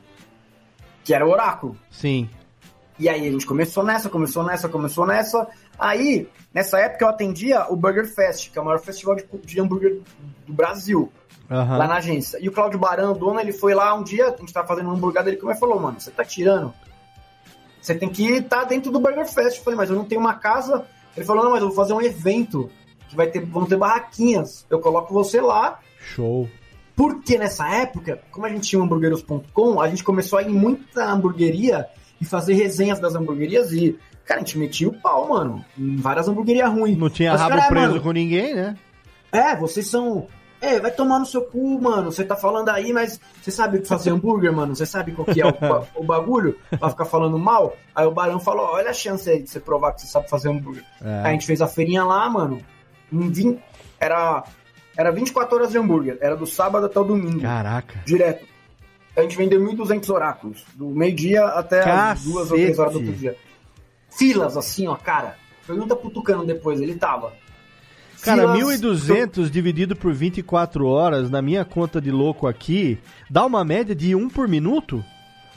Que 1.04 1.14
era 1.14 1.26
o 1.26 1.32
oráculo. 1.32 1.76
Sim. 1.90 2.30
E 3.00 3.10
aí 3.10 3.28
a 3.28 3.32
gente 3.32 3.46
começou 3.46 3.84
nessa, 3.84 4.10
começou 4.10 4.44
nessa, 4.44 4.70
começou 4.70 5.06
nessa. 5.08 5.48
Aí, 5.78 6.30
nessa 6.54 6.80
época 6.80 7.06
eu 7.06 7.10
atendia 7.10 7.66
o 7.70 7.76
Burger 7.76 8.08
Fest, 8.08 8.52
que 8.52 8.60
é 8.60 8.62
o 8.62 8.66
maior 8.66 8.80
festival 8.80 9.16
de, 9.16 9.26
de 9.44 9.60
hambúrguer 9.60 10.02
do 10.46 10.54
Brasil, 10.54 11.12
Aham. 11.50 11.78
lá 11.78 11.88
na 11.88 11.96
agência. 11.96 12.38
E 12.40 12.48
o 12.48 12.52
Claudio 12.52 12.80
Baran, 12.80 13.12
o 13.12 13.16
dono, 13.16 13.40
ele 13.40 13.54
foi 13.54 13.74
lá 13.74 13.94
um 13.94 14.04
dia, 14.04 14.28
a 14.28 14.38
gente 14.38 14.54
tava 14.54 14.68
fazendo 14.68 14.90
um 14.90 14.94
hambúrguer 14.94 15.24
dele, 15.24 15.38
como 15.38 15.52
ele 15.52 15.60
falou, 15.60 15.80
mano, 15.80 16.00
você 16.00 16.12
tá 16.12 16.24
tirando. 16.24 16.74
Você 17.88 17.96
tem 17.96 18.10
que 18.10 18.28
estar 18.34 18.66
dentro 18.66 18.92
do 18.92 19.00
Burger 19.00 19.26
Fest. 19.26 19.60
Eu 19.60 19.64
falei, 19.64 19.78
mas 19.78 19.90
eu 19.90 19.96
não 19.96 20.04
tenho 20.04 20.20
uma 20.20 20.34
casa. 20.34 20.84
Ele 21.16 21.26
falou, 21.26 21.46
não, 21.46 21.52
mas 21.52 21.62
eu 21.62 21.68
vou 21.68 21.76
fazer 21.76 21.94
um 21.94 22.02
evento 22.02 22.70
que 23.08 23.16
vai 23.16 23.28
ter, 23.28 23.46
vão 23.46 23.66
ter 23.66 23.78
barraquinhas. 23.78 24.66
Eu 24.70 24.82
coloco 24.82 25.14
você 25.14 25.40
lá. 25.40 25.80
Show. 25.98 26.50
Porque 26.98 27.38
nessa 27.38 27.66
época, 27.70 28.20
como 28.30 28.46
a 28.46 28.50
gente 28.50 28.68
tinha 28.68 28.82
o 28.82 28.84
hamburgueros.com, 28.84 29.80
a 29.80 29.88
gente 29.88 30.04
começou 30.04 30.38
a 30.38 30.42
ir 30.42 30.50
em 30.50 30.54
muita 30.54 31.06
hamburgueria 31.06 31.88
e 32.20 32.26
fazer 32.26 32.56
resenhas 32.56 33.00
das 33.00 33.16
hamburguerias 33.16 33.72
e, 33.72 33.98
cara, 34.26 34.42
a 34.42 34.44
gente 34.44 34.58
metia 34.58 34.90
o 34.90 34.94
pau, 34.94 35.30
mano, 35.30 35.64
em 35.78 35.96
várias 35.96 36.28
hamburguerias 36.28 36.70
ruins. 36.70 36.98
Não 36.98 37.10
tinha 37.10 37.32
Mas, 37.32 37.40
rabo 37.40 37.56
cara, 37.56 37.70
preso 37.70 37.88
mano, 37.92 38.02
com 38.02 38.12
ninguém, 38.12 38.54
né? 38.54 38.76
É, 39.32 39.56
vocês 39.56 39.88
são. 39.88 40.28
É, 40.60 40.80
vai 40.80 40.92
tomar 40.92 41.20
no 41.20 41.26
seu 41.26 41.44
cu, 41.44 41.80
mano. 41.80 42.12
Você 42.12 42.24
tá 42.24 42.36
falando 42.36 42.70
aí, 42.70 42.92
mas 42.92 43.20
você 43.42 43.52
sabe 43.52 43.86
fazer 43.86 44.10
hambúrguer, 44.10 44.52
mano? 44.52 44.76
Você 44.76 44.86
sabe 44.86 45.12
qual 45.12 45.26
que 45.26 45.42
é 45.42 45.46
o, 45.46 45.54
o 45.96 46.04
bagulho? 46.04 46.58
Pra 46.80 46.90
ficar 46.90 47.06
falando 47.06 47.38
mal? 47.38 47.76
Aí 47.96 48.06
o 48.06 48.12
Barão 48.12 48.40
falou: 48.40 48.66
olha 48.66 48.90
a 48.90 48.94
chance 48.94 49.30
aí 49.30 49.42
de 49.42 49.50
você 49.50 49.60
provar 49.60 49.94
que 49.94 50.02
você 50.02 50.08
sabe 50.08 50.30
fazer 50.30 50.50
hambúrguer. 50.50 50.84
É. 51.02 51.20
Aí 51.20 51.26
a 51.26 51.32
gente 51.32 51.46
fez 51.46 51.62
a 51.62 51.68
feirinha 51.68 52.04
lá, 52.04 52.28
mano. 52.30 52.60
Em 53.12 53.30
20, 53.30 53.60
era, 54.00 54.44
era 54.98 55.12
24 55.12 55.56
horas 55.56 55.72
de 55.72 55.78
hambúrguer. 55.78 56.18
Era 56.20 56.36
do 56.36 56.48
sábado 56.48 56.88
até 56.88 57.00
o 57.00 57.04
domingo. 57.04 57.42
Caraca. 57.42 58.02
Direto. 58.06 58.46
A 59.16 59.22
gente 59.22 59.38
vendeu 59.38 59.60
1.200 59.62 60.14
oráculos. 60.14 60.66
Do 60.76 60.90
meio-dia 60.90 61.44
até 61.46 61.82
as 61.82 62.24
duas 62.24 62.52
ou 62.52 62.58
três 62.58 62.78
horas 62.78 62.94
do 62.94 63.00
outro 63.00 63.14
dia. 63.14 63.36
Filas, 64.10 64.58
assim, 64.58 64.88
ó, 64.88 64.96
cara. 64.96 65.36
Pergunta 65.66 65.96
pro 65.96 66.10
Tucano 66.10 66.46
depois, 66.46 66.80
ele 66.80 66.96
tava. 66.96 67.34
Cara, 68.22 68.54
Filas- 68.56 68.80
1.200 68.82 69.50
dividido 69.52 69.96
por 69.96 70.14
24 70.14 70.86
horas, 70.88 71.30
na 71.30 71.42
minha 71.42 71.64
conta 71.64 72.02
de 72.02 72.12
louco 72.12 72.48
aqui, 72.48 72.98
dá 73.30 73.46
uma 73.46 73.64
média 73.64 73.96
de 73.96 74.16
1 74.16 74.30
por 74.30 74.48
minuto? 74.48 75.04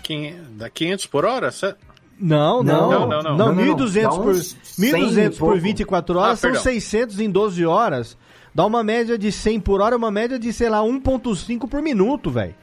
Quem- 0.03 0.37
Da 0.57 0.69
500 0.71 1.07
por 1.07 1.25
hora? 1.25 1.51
Cê- 1.51 1.75
Não, 2.19 2.63
não. 2.63 2.91
Não, 2.91 3.01
não, 3.09 3.23
não. 3.23 3.37
Não, 3.37 3.55
não, 3.55 3.55
1.200 3.55 4.03
dá 4.03 4.23
por, 4.23 4.35
uns 4.35 4.57
100 4.63 4.93
1.200 4.93 5.37
e 5.37 5.39
por 5.39 5.47
pouco. 5.49 5.61
24 5.61 6.19
horas 6.19 6.33
Ah, 6.33 6.37
são 6.37 6.51
perdão. 6.51 6.63
600 6.65 7.19
em 7.21 7.31
12 7.31 7.65
horas. 7.65 8.17
Dá 8.55 8.67
uma 8.67 8.83
média 8.83 9.17
de 9.17 9.31
100 9.33 9.61
por 9.61 9.81
hora, 9.81 9.97
uma 9.97 10.11
média 10.11 10.39
de, 10.39 10.53
sei 10.53 10.69
lá, 10.69 10.83
1.5 10.83 11.69
por 11.69 11.81
minuto, 11.81 12.31
velho. 12.31 12.55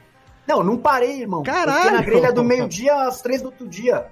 Não, 0.48 0.64
não 0.64 0.78
parei, 0.78 1.22
irmão. 1.22 1.44
Caralho! 1.44 1.82
Porque 1.82 1.96
na 1.96 2.02
grelha 2.02 2.32
do 2.34 2.44
meio-dia 2.44 2.94
às 3.08 3.22
três 3.22 3.42
do 3.42 3.46
outro 3.48 3.68
dia. 3.68 4.06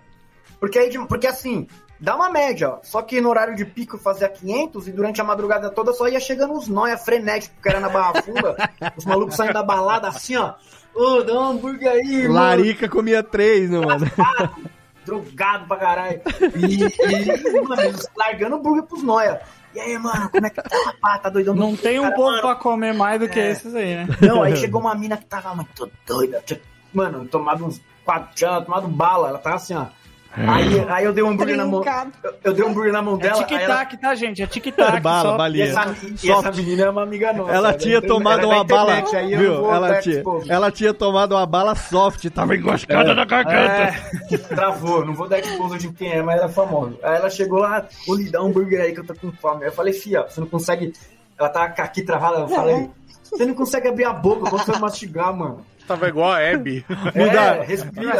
Porque 0.59 0.79
aí, 0.79 0.89
porque 1.07 1.27
assim, 1.27 1.67
dá 1.99 2.15
uma 2.15 2.29
média, 2.29 2.69
ó. 2.69 2.79
Só 2.83 3.01
que 3.01 3.19
no 3.21 3.29
horário 3.29 3.55
de 3.55 3.65
pico 3.65 3.97
fazia 3.97 4.29
500 4.29 4.87
e 4.87 4.91
durante 4.91 5.21
a 5.21 5.23
madrugada 5.23 5.69
toda 5.69 5.93
só 5.93 6.07
ia 6.07 6.19
chegando 6.19 6.53
uns 6.53 6.67
nóia 6.67 6.97
frenéticos, 6.97 7.57
que 7.61 7.69
era 7.69 7.79
na 7.79 7.89
Barra 7.89 8.21
Funda. 8.21 8.55
os 8.95 9.05
malucos 9.05 9.35
saindo 9.35 9.53
da 9.53 9.63
balada 9.63 10.07
assim, 10.07 10.35
ó. 10.35 10.53
Ô, 10.93 11.21
dá 11.23 11.33
um 11.33 11.43
hambúrguer 11.51 11.91
aí, 11.91 12.21
mano. 12.23 12.33
Larica 12.33 12.87
comia 12.87 13.21
3, 13.21 13.69
não, 13.69 13.81
mano? 13.83 14.05
drogado 15.05 15.67
pra 15.67 15.77
caralho. 15.77 16.21
E, 16.55 16.83
e 16.83 17.61
mano, 17.61 17.99
largando 18.17 18.55
hambúrguer 18.55 18.83
pros 18.83 19.03
nóia. 19.03 19.41
E 19.73 19.79
aí, 19.79 19.97
mano, 19.97 20.29
como 20.29 20.45
é 20.45 20.49
que 20.49 20.61
tá, 20.61 20.77
rapaz? 20.85 21.21
Tá 21.21 21.29
doidão? 21.29 21.53
Não 21.53 21.75
tem 21.75 21.99
um 21.99 22.03
Cara, 22.03 22.15
povo 22.15 22.29
mano, 22.29 22.41
pra 22.41 22.55
comer 22.55 22.93
mais 22.93 23.19
do 23.19 23.27
que 23.27 23.39
É. 23.39 23.51
esses 23.51 23.75
aí, 23.75 23.95
né? 23.95 24.07
Não, 24.21 24.41
aí 24.41 24.55
chegou 24.57 24.79
uma 24.79 24.95
mina 24.95 25.17
que 25.17 25.25
tava 25.25 25.53
muito 25.53 25.91
doida. 26.07 26.41
Tinha, 26.45 26.61
mano, 26.93 27.25
tomado 27.27 27.65
uns 27.65 27.81
quatro, 28.05 28.33
tinha 28.33 28.61
tomado 28.61 28.87
bala. 28.87 29.27
Ela 29.29 29.37
tava 29.37 29.57
assim, 29.57 29.75
ó. 29.75 29.87
Aí, 30.37 30.85
aí 30.89 31.05
eu 31.05 31.13
dei 31.13 31.23
um 31.23 31.29
hambúrguer 31.29 31.55
na 31.55 31.65
mão. 31.65 31.83
Eu, 32.23 32.33
eu 32.43 32.53
dei 32.53 32.65
um 32.65 32.69
hambúrguer 32.69 32.91
na 32.91 33.01
mão 33.01 33.15
É 33.15 33.19
dela. 33.19 33.37
ela- 33.37 33.45
tic-tac, 33.45 33.97
tá, 33.97 34.15
gente? 34.15 34.41
É 34.43 34.47
tic-tac. 34.47 34.99
Bala, 34.99 35.21
só- 35.29 35.35
E 35.35 35.37
balinha. 35.37 35.65
essa, 35.65 35.95
e 36.23 36.31
essa 36.31 36.51
menina 36.51 36.83
é 36.83 36.89
uma 36.89 37.03
amiga 37.03 37.31
nossa. 37.33 37.51
Ela 37.51 37.71
né? 37.71 37.77
tinha 37.77 38.01
tomado 38.01 38.45
uma 38.47 38.63
bala, 38.63 38.99
internet, 38.99 39.37
viu? 39.37 39.61
vou 39.61 39.73
Ela 39.73 40.01
tinha, 40.01 40.23
ela 40.49 40.71
tomado 40.93 41.35
uma 41.35 41.45
bala 41.45 41.75
soft, 41.75 42.29
tava 42.31 42.55
engascada 42.55 43.13
na 43.13 43.23
garganta. 43.25 43.95
É, 44.31 44.37
travou, 44.37 45.05
não 45.05 45.13
vou 45.13 45.27
dar 45.27 45.39
exposa 45.39 45.77
de 45.77 45.89
quem 45.93 46.11
é, 46.11 46.21
mas 46.21 46.37
era 46.37 46.49
famosa. 46.49 46.95
Aí 47.01 47.15
ela 47.17 47.29
chegou 47.29 47.59
lá, 47.59 47.85
vou 48.05 48.17
lhe 48.17 48.29
dar 48.29 48.41
um 48.43 48.47
hambúrguer 48.47 48.81
aí 48.81 48.93
que 48.93 48.99
eu 48.99 49.05
tô 49.05 49.15
com 49.15 49.31
fome. 49.31 49.63
Aí 49.63 49.69
eu 49.69 49.73
falei, 49.73 49.93
fia, 49.93 50.23
você 50.27 50.39
não 50.41 50.47
consegue. 50.47 50.91
Ela 51.39 51.49
tá 51.49 51.63
aqui 51.63 52.01
travada, 52.01 52.39
eu 52.39 52.47
falei, 52.47 52.89
você 53.23 53.45
não 53.45 53.53
consegue 53.53 53.87
abrir 53.87 54.05
a 54.05 54.13
boca 54.13 54.49
quando 54.49 54.65
você 54.65 54.79
mastigar, 54.79 55.33
mano. 55.35 55.65
Tava 55.87 56.07
igual 56.07 56.31
a 56.31 56.39
Abby. 56.39 56.83
Me 57.15 57.29
dá- 57.29 57.55
É, 57.57 57.61
respira. 57.65 58.11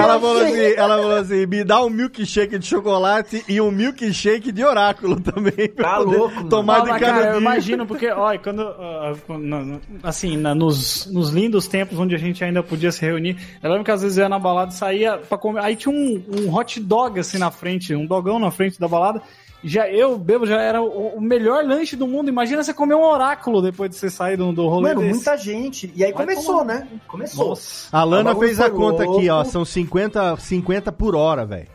Ela 0.00 0.18
falou 0.20 0.40
assim, 0.42 0.62
ela 0.76 0.96
falou 0.98 1.16
assim, 1.16 1.46
me 1.46 1.64
dá 1.64 1.84
um 1.84 1.90
milkshake 1.90 2.58
de 2.58 2.66
chocolate 2.66 3.44
e 3.48 3.60
um 3.60 3.70
milkshake 3.70 4.50
de 4.50 4.64
oráculo 4.64 5.20
também. 5.20 5.68
pra 5.68 5.84
Tá 5.90 5.98
louco. 5.98 6.44
Tomar 6.48 6.80
de 6.82 6.98
cara, 6.98 7.32
eu 7.34 7.40
imagino, 7.40 7.86
porque, 7.86 8.08
olha, 8.10 8.38
quando. 8.38 8.62
ah, 8.62 9.12
na- 9.38 9.78
assim, 10.02 10.36
nos, 10.36 11.06
nos 11.12 11.30
lindos 11.30 11.66
tempos 11.68 11.98
onde 11.98 12.14
a 12.14 12.18
gente 12.18 12.42
ainda 12.42 12.62
podia 12.62 12.90
se 12.92 13.00
reunir, 13.02 13.36
eu 13.62 13.70
lembro 13.70 13.84
que 13.84 13.90
às 13.90 14.02
vezes 14.02 14.16
eu 14.18 14.22
ia 14.24 14.28
na 14.28 14.38
balada 14.38 14.72
e 14.72 14.74
saía 14.74 15.18
pra 15.18 15.36
comer. 15.36 15.60
Aí 15.60 15.76
tinha 15.76 15.94
um, 15.94 16.22
um 16.38 16.54
hot 16.54 16.80
dog 16.80 17.20
assim 17.20 17.38
na 17.38 17.50
frente, 17.50 17.94
um 17.94 18.06
dogão 18.06 18.38
na 18.38 18.50
frente 18.50 18.80
da 18.80 18.88
balada. 18.88 19.20
Já 19.62 19.88
eu, 19.90 20.16
bebo, 20.16 20.46
já 20.46 20.60
era 20.60 20.80
o, 20.80 21.16
o 21.16 21.20
melhor 21.20 21.64
lanche 21.64 21.96
do 21.96 22.06
mundo. 22.06 22.28
Imagina 22.28 22.62
você 22.62 22.72
comer 22.72 22.94
um 22.94 23.02
oráculo 23.04 23.60
depois 23.60 23.90
de 23.90 23.96
você 23.96 24.08
sair 24.08 24.36
do, 24.36 24.52
do 24.52 24.68
rolê. 24.68 24.90
Mano, 24.90 25.00
desse. 25.00 25.14
muita 25.14 25.36
gente. 25.36 25.92
E 25.96 26.04
aí 26.04 26.12
Vai 26.12 26.26
começou, 26.26 26.58
tomar. 26.58 26.64
né? 26.64 26.88
Começou. 27.08 27.48
Nossa. 27.48 27.96
A 27.96 28.04
Lana 28.04 28.36
fez 28.36 28.60
a 28.60 28.70
conta 28.70 29.02
aqui, 29.02 29.28
ó, 29.28 29.36
louco. 29.36 29.50
são 29.50 29.64
50, 29.64 30.36
50 30.36 30.92
por 30.92 31.16
hora, 31.16 31.44
velho. 31.44 31.66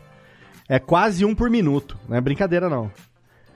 É 0.66 0.78
quase 0.78 1.26
um 1.26 1.34
por 1.34 1.50
minuto, 1.50 1.98
não 2.08 2.16
é 2.16 2.20
brincadeira 2.22 2.70
não. 2.70 2.90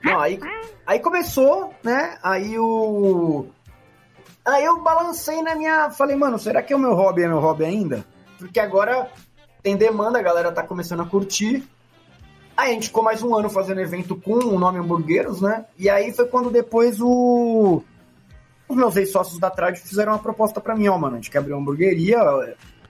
Não, 0.03 0.19
aí, 0.19 0.39
aí 0.85 0.99
começou, 0.99 1.73
né? 1.83 2.17
Aí 2.21 2.57
o. 2.57 3.47
Aí 4.45 4.63
eu 4.63 4.81
balancei 4.81 5.41
na 5.41 5.55
minha. 5.55 5.89
Falei, 5.89 6.15
mano, 6.15 6.37
será 6.37 6.61
que 6.61 6.73
o 6.73 6.79
meu 6.79 6.93
hobby 6.93 7.23
é 7.23 7.27
meu 7.27 7.39
hobby 7.39 7.65
ainda? 7.65 8.05
Porque 8.37 8.59
agora 8.59 9.09
tem 9.63 9.75
demanda, 9.75 10.19
a 10.19 10.21
galera 10.21 10.51
tá 10.51 10.63
começando 10.63 11.01
a 11.01 11.05
curtir. 11.05 11.67
Aí 12.59 12.71
a 12.71 12.73
gente 12.73 12.87
ficou 12.87 13.01
mais 13.01 13.23
um 13.23 13.33
ano 13.33 13.49
fazendo 13.49 13.79
evento 13.79 14.17
com 14.17 14.33
o 14.33 14.59
nome 14.59 14.79
Hamburgueiros, 14.79 15.39
né? 15.39 15.63
E 15.77 15.89
aí 15.89 16.11
foi 16.11 16.25
quando 16.25 16.49
depois 16.51 16.99
o. 16.99 17.81
Os 18.67 18.75
meus 18.75 18.97
ex-sócios 18.97 19.39
da 19.39 19.49
Trade 19.49 19.79
fizeram 19.79 20.11
uma 20.11 20.19
proposta 20.19 20.59
pra 20.59 20.75
mim, 20.75 20.89
ó, 20.89 20.97
mano. 20.97 21.13
A 21.13 21.17
gente 21.19 21.31
quer 21.31 21.37
abrir 21.37 21.53
uma 21.53 21.61
hamburgueria. 21.61 22.19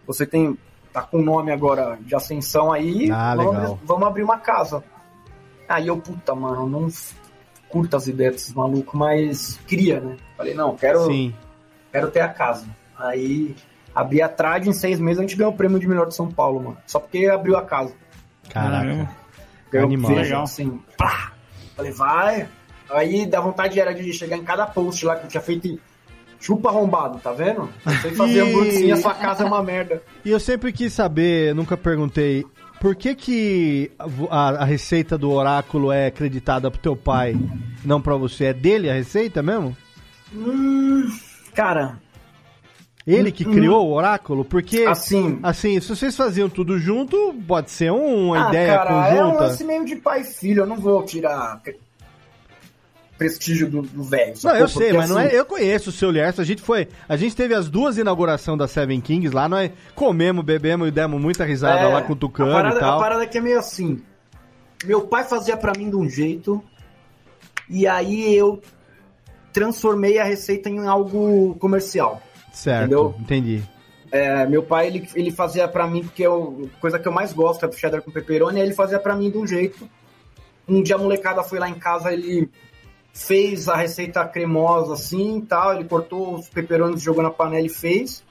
Você 0.08 0.26
tem. 0.26 0.58
tá 0.92 1.04
com 1.04 1.20
o 1.20 1.24
nome 1.24 1.52
agora 1.52 2.00
de 2.02 2.16
ascensão 2.16 2.72
aí. 2.74 3.12
Ah, 3.12 3.36
vamos, 3.36 3.52
legal. 3.54 3.72
abrir- 3.74 3.86
vamos 3.86 4.08
abrir 4.08 4.24
uma 4.24 4.40
casa. 4.40 4.84
Aí 5.68 5.86
eu, 5.88 5.98
puta, 5.98 6.34
mano, 6.34 6.68
não 6.68 6.88
curto 7.70 7.96
as 7.96 8.08
ideias 8.08 8.34
desses 8.34 8.54
malucos, 8.56 8.98
mas 9.00 9.60
queria, 9.68 10.00
né? 10.02 10.18
Falei, 10.36 10.56
não, 10.56 10.76
quero, 10.76 11.06
Sim. 11.06 11.32
quero 11.92 12.10
ter 12.10 12.22
a 12.22 12.30
casa. 12.30 12.66
Aí 12.98 13.56
abri 13.94 14.20
a 14.20 14.28
Trade 14.28 14.68
em 14.68 14.74
seis 14.74 15.00
meses, 15.00 15.20
a 15.20 15.22
gente 15.22 15.36
ganhou 15.36 15.54
o 15.54 15.56
prêmio 15.56 15.80
de 15.80 15.88
melhor 15.88 16.08
de 16.08 16.16
São 16.16 16.28
Paulo, 16.32 16.60
mano. 16.60 16.78
Só 16.88 17.00
porque 17.00 17.28
abriu 17.28 17.56
a 17.56 17.62
casa. 17.62 17.94
Caraca. 18.50 19.19
Ganhou 19.72 19.88
Animal. 19.88 20.12
peso, 20.12 20.22
Legal. 20.24 20.44
assim, 20.44 20.80
plá. 20.98 21.32
Falei, 21.76 21.92
vai. 21.92 22.48
Aí 22.90 23.26
dá 23.28 23.40
vontade 23.40 23.80
era 23.80 23.94
de 23.94 24.12
chegar 24.14 24.36
em 24.38 24.44
cada 24.44 24.66
post 24.66 25.06
lá 25.06 25.16
que 25.16 25.26
eu 25.26 25.30
tinha 25.30 25.42
feito 25.42 25.68
e 25.68 25.80
chupa 26.40 26.70
arrombado, 26.70 27.20
tá 27.20 27.32
vendo? 27.32 27.70
Eu 27.86 27.92
sei 28.02 28.12
fazer 28.12 28.46
E- 28.88 28.92
a 28.92 28.98
sua 28.98 29.14
casa 29.14 29.44
é 29.44 29.46
uma 29.46 29.62
merda. 29.62 30.02
E 30.26 30.32
eu 30.32 30.40
sempre 30.40 30.72
quis 30.72 30.92
saber, 30.94 31.54
nunca 31.54 31.78
perguntei, 31.78 32.46
por 32.82 32.96
que 32.96 33.14
que 33.14 33.92
a, 34.30 34.50
a 34.62 34.66
receita 34.66 35.18
do 35.18 35.30
oráculo 35.32 35.92
é 35.92 36.08
acreditada 36.08 36.72
pro 36.72 36.80
teu 36.80 36.96
pai, 36.96 37.36
não 37.86 38.02
pra 38.02 38.16
você? 38.16 38.46
É 38.46 38.54
dele 38.54 38.90
a 38.90 38.94
receita 38.94 39.44
mesmo? 39.44 39.76
Hum, 40.34 41.08
cara, 41.54 42.00
Ele 43.14 43.32
que 43.32 43.46
criou 43.46 43.88
o 43.88 43.94
oráculo? 43.94 44.46
Porque, 44.46 44.84
assim... 44.88 45.40
assim, 45.42 45.80
se 45.80 45.90
vocês 45.90 46.16
faziam 46.16 46.50
tudo 46.50 46.78
junto, 46.78 47.34
pode 47.48 47.72
ser 47.72 47.92
uma 47.92 48.48
ah, 48.48 48.50
ideia 48.50 48.78
cara, 48.78 48.90
é 48.90 49.24
um 49.24 49.28
conjunta. 49.28 49.44
lance 49.46 49.64
meio 49.64 49.86
de 49.86 49.96
pai 49.96 50.22
e 50.22 50.24
filho, 50.26 50.64
eu 50.64 50.68
não 50.68 50.76
vou 50.76 51.04
tirar 51.04 51.62
prestígio 53.20 53.70
do 53.70 53.82
do 53.82 54.02
velho. 54.02 54.34
Não, 54.42 54.56
eu 54.56 54.68
sei, 54.70 54.94
mas 54.94 55.10
não 55.10 55.18
assim, 55.18 55.36
é. 55.36 55.40
Eu 55.40 55.46
conheço 55.46 55.90
o 55.90 55.94
seu 55.94 56.10
Lierson. 56.10 56.42
A 56.42 56.46
gente 56.46 56.62
foi. 56.62 56.88
A 57.08 57.18
gente 57.18 57.36
teve 57.36 57.54
as 57.54 57.70
duas 57.70 57.98
inaugurações 57.98 58.58
da 58.58 58.68
Seven 58.68 59.02
Kings 59.02 59.36
lá, 59.36 59.50
nós 59.50 59.70
comemos, 59.94 60.44
bebemos 60.44 60.88
e 60.88 60.92
demos 60.92 61.22
muita 61.22 61.44
risada 61.44 61.82
É, 61.82 61.88
lá 61.88 62.02
com 62.02 62.14
o 62.14 62.16
Tucano 62.16 62.54
parada, 62.54 62.78
e 62.78 62.80
tal. 62.80 62.98
A 62.98 63.02
parada 63.02 63.28
que 63.28 63.38
é 63.38 63.42
meio 63.42 63.60
assim. 63.60 64.02
Meu 64.86 65.02
pai 65.02 65.26
fazia 65.26 65.58
pra 65.58 65.74
mim 65.78 65.90
de 65.90 65.98
um 65.98 66.10
jeito, 66.10 66.64
e 67.70 67.86
aí 67.86 68.34
eu 68.34 68.62
transformei 69.52 70.18
a 70.18 70.24
receita 70.24 70.70
em 70.70 70.88
algo 70.88 71.56
comercial. 71.56 72.22
Certo, 72.60 72.82
entendeu? 72.82 73.16
entendi. 73.18 73.64
É, 74.12 74.46
meu 74.46 74.64
pai, 74.64 74.88
ele, 74.88 75.08
ele 75.16 75.32
fazia 75.32 75.66
pra 75.68 75.88
mim, 75.88 76.04
porque 76.04 76.24
eu, 76.24 76.70
coisa 76.82 77.00
que 77.00 77.08
eu 77.08 77.12
mais 77.12 77.32
gosto 77.32 77.64
é 77.64 77.70
do 77.70 77.76
cheddar 77.76 78.02
com 78.02 78.12
pepperoni, 78.12 78.60
aí 78.60 78.66
ele 78.66 78.76
fazia 78.76 79.00
pra 79.00 79.16
mim 79.16 79.32
de 79.32 79.38
um 79.38 79.48
jeito. 79.48 79.90
Um 80.68 80.84
dia 80.84 80.96
a 80.96 80.98
molecada 80.98 81.42
foi 81.42 81.58
lá 81.58 81.70
em 81.70 81.76
casa, 81.76 82.12
ele 82.12 82.50
fez 83.14 83.70
a 83.70 83.78
receita 83.78 84.26
cremosa 84.26 84.94
assim 84.94 85.38
e 85.38 85.42
tal. 85.44 85.74
Ele 85.74 85.86
cortou 85.86 86.36
os 86.36 86.50
pepperonis, 86.50 87.02
jogou 87.02 87.24
na 87.24 87.32
panela 87.32 87.66
e 87.66 87.70
fez. 87.70 88.24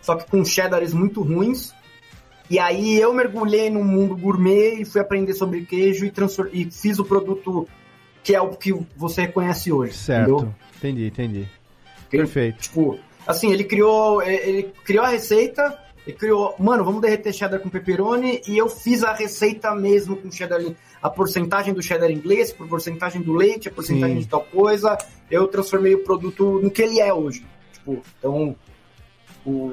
Só 0.00 0.16
que 0.16 0.28
com 0.28 0.44
cheddars 0.44 0.92
muito 0.92 1.22
ruins. 1.22 1.72
E 2.50 2.58
aí 2.58 2.98
eu 2.98 3.14
mergulhei 3.14 3.70
no 3.70 3.84
mundo 3.84 4.16
gourmet 4.16 4.80
e 4.80 4.84
fui 4.84 5.00
aprender 5.00 5.32
sobre 5.34 5.64
queijo 5.64 6.04
e, 6.04 6.12
e 6.52 6.70
fiz 6.70 6.98
o 6.98 7.04
produto 7.04 7.68
que 8.22 8.34
é 8.34 8.40
o 8.40 8.50
que 8.50 8.72
você 8.96 9.28
conhece 9.28 9.72
hoje. 9.72 9.94
Certo. 9.94 10.30
Entendeu? 10.30 10.54
Entendi, 10.76 11.06
entendi. 11.06 11.38
Ele, 11.38 11.48
Perfeito. 12.22 12.58
Tipo, 12.58 12.98
assim, 13.26 13.52
ele 13.52 13.64
criou, 13.64 14.22
ele 14.22 14.72
criou 14.84 15.04
a 15.04 15.08
receita, 15.08 15.78
ele 16.06 16.16
criou, 16.16 16.54
mano, 16.58 16.84
vamos 16.84 17.00
derreter 17.00 17.32
cheddar 17.32 17.60
com 17.60 17.68
pepperoni 17.68 18.40
e 18.46 18.56
eu 18.56 18.68
fiz 18.68 19.02
a 19.02 19.12
receita 19.12 19.74
mesmo 19.74 20.16
com 20.16 20.30
cheddar, 20.30 20.60
a 21.02 21.10
porcentagem 21.10 21.74
do 21.74 21.82
cheddar 21.82 22.10
inglês, 22.10 22.52
por 22.52 22.68
porcentagem 22.68 23.20
do 23.22 23.32
leite, 23.32 23.68
a 23.68 23.72
porcentagem 23.72 24.16
Sim. 24.16 24.22
de 24.22 24.28
tal 24.28 24.42
coisa. 24.44 24.96
Eu 25.30 25.48
transformei 25.48 25.94
o 25.94 26.04
produto 26.04 26.60
no 26.62 26.70
que 26.70 26.82
ele 26.82 27.00
é 27.00 27.12
hoje. 27.12 27.44
Tipo, 27.72 28.02
então, 28.18 28.54
o 29.44 29.72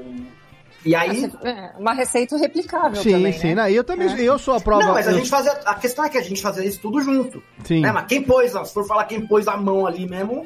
e 0.86 0.94
aí 0.96 1.32
É, 1.44 1.72
uma 1.80 1.94
receita 1.94 2.36
replicável 2.36 3.02
Sim, 3.02 3.12
também, 3.14 3.32
sim. 3.32 3.56
né? 3.56 3.72
eu 3.72 3.86
também, 3.86 4.20
eu 4.20 4.38
sou 4.38 4.54
a 4.54 4.60
prova. 4.60 4.84
Não, 4.84 4.94
mas 4.94 5.08
a 5.08 5.12
eu- 5.12 5.18
gente 5.18 5.30
fazia. 5.30 5.54
A 5.66 5.76
questão 5.76 6.04
é 6.04 6.10
que 6.10 6.18
a 6.18 6.22
gente 6.22 6.42
fazia 6.42 6.66
isso 6.66 6.82
tudo 6.82 7.00
junto. 7.02 7.42
Sim. 7.64 7.80
Né? 7.80 7.90
Mas 7.92 8.06
quem 8.08 8.22
pôs, 8.22 8.52
se 8.52 8.74
for 8.74 8.86
falar 8.86 9.06
quem 9.06 9.26
pôs 9.26 9.48
a 9.48 9.56
mão 9.56 9.88
ali 9.88 10.06
mesmo, 10.06 10.46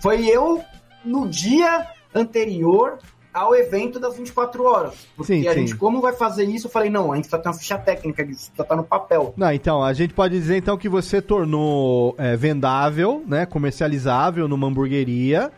foi 0.00 0.24
eu 0.26 0.62
no 1.04 1.28
dia 1.28 1.86
anterior 2.14 2.98
ao 3.34 3.52
evento 3.54 3.98
das 3.98 4.16
24 4.16 4.62
horas. 4.64 4.94
Porque 5.16 5.34
Sim, 5.34 5.48
a 5.48 5.52
sim. 5.52 5.60
gente, 5.60 5.76
como 5.76 6.00
vai 6.00 6.12
fazer 6.12 6.44
isso? 6.44 6.68
Eu 6.68 6.70
falei, 6.70 6.88
não, 6.88 7.12
a 7.12 7.16
gente 7.16 7.24
precisa 7.24 7.42
ter 7.42 7.48
uma 7.48 7.54
ficha 7.54 7.76
técnica 7.76 8.24
disso, 8.24 8.46
precisa 8.46 8.62
estar 8.62 8.76
no 8.76 8.84
papel. 8.84 9.34
Não, 9.36 9.52
então, 9.52 9.82
a 9.82 9.92
gente 9.92 10.14
pode 10.14 10.38
dizer 10.38 10.58
então 10.58 10.78
que 10.78 10.88
você 10.88 11.20
tornou 11.20 12.14
é, 12.16 12.36
vendável, 12.36 13.24
né, 13.26 13.44
comercializável 13.44 14.46
numa 14.46 14.68
hamburgueria, 14.68 15.50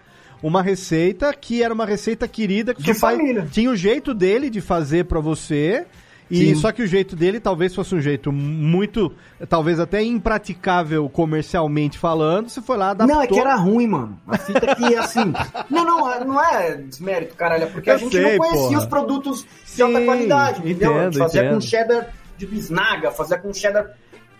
uma 0.42 0.62
receita 0.62 1.32
que 1.34 1.62
era 1.62 1.72
uma 1.72 1.84
receita 1.84 2.26
querida 2.26 2.74
que 2.74 2.82
De 2.82 2.92
seu 2.92 3.00
pai 3.00 3.16
família. 3.16 3.46
tinha 3.52 3.70
o 3.70 3.76
jeito 3.76 4.14
dele 4.14 4.48
de 4.48 4.60
fazer 4.62 5.04
pra 5.04 5.20
você. 5.20 5.86
E 6.28 6.48
Sim. 6.48 6.54
só 6.56 6.72
que 6.72 6.82
o 6.82 6.86
jeito 6.86 7.14
dele 7.14 7.38
talvez 7.38 7.72
fosse 7.74 7.94
um 7.94 8.00
jeito 8.00 8.32
muito, 8.32 9.12
talvez 9.48 9.78
até 9.78 10.02
impraticável 10.02 11.08
comercialmente 11.08 11.98
falando. 11.98 12.48
Você 12.48 12.60
foi 12.60 12.76
lá 12.76 12.90
adaptou. 12.90 13.14
Não, 13.16 13.22
é 13.22 13.26
que 13.28 13.38
era 13.38 13.54
ruim, 13.54 13.86
mano. 13.86 14.20
A 14.26 14.36
fita 14.36 14.74
que, 14.74 14.96
assim... 14.96 15.32
não, 15.70 15.84
não, 15.84 16.24
não 16.24 16.42
é 16.44 16.76
desmérito, 16.76 17.36
caralho. 17.36 17.64
É 17.64 17.66
porque 17.66 17.90
a 17.90 17.94
Eu 17.94 17.98
gente 18.00 18.12
sei, 18.16 18.22
não 18.32 18.38
conhecia 18.38 18.60
porra. 18.68 18.78
os 18.78 18.86
produtos 18.86 19.42
de 19.42 19.48
Sim, 19.70 19.82
alta 19.82 20.04
qualidade, 20.04 20.60
entendeu? 20.60 20.94
a 20.94 20.98
entendo, 21.02 21.18
fazia 21.18 21.40
entendo. 21.42 21.54
com 21.54 21.60
cheddar 21.60 22.14
de 22.36 22.46
bisnaga, 22.46 23.10
fazia 23.12 23.38
com 23.38 23.54
cheddar 23.54 23.92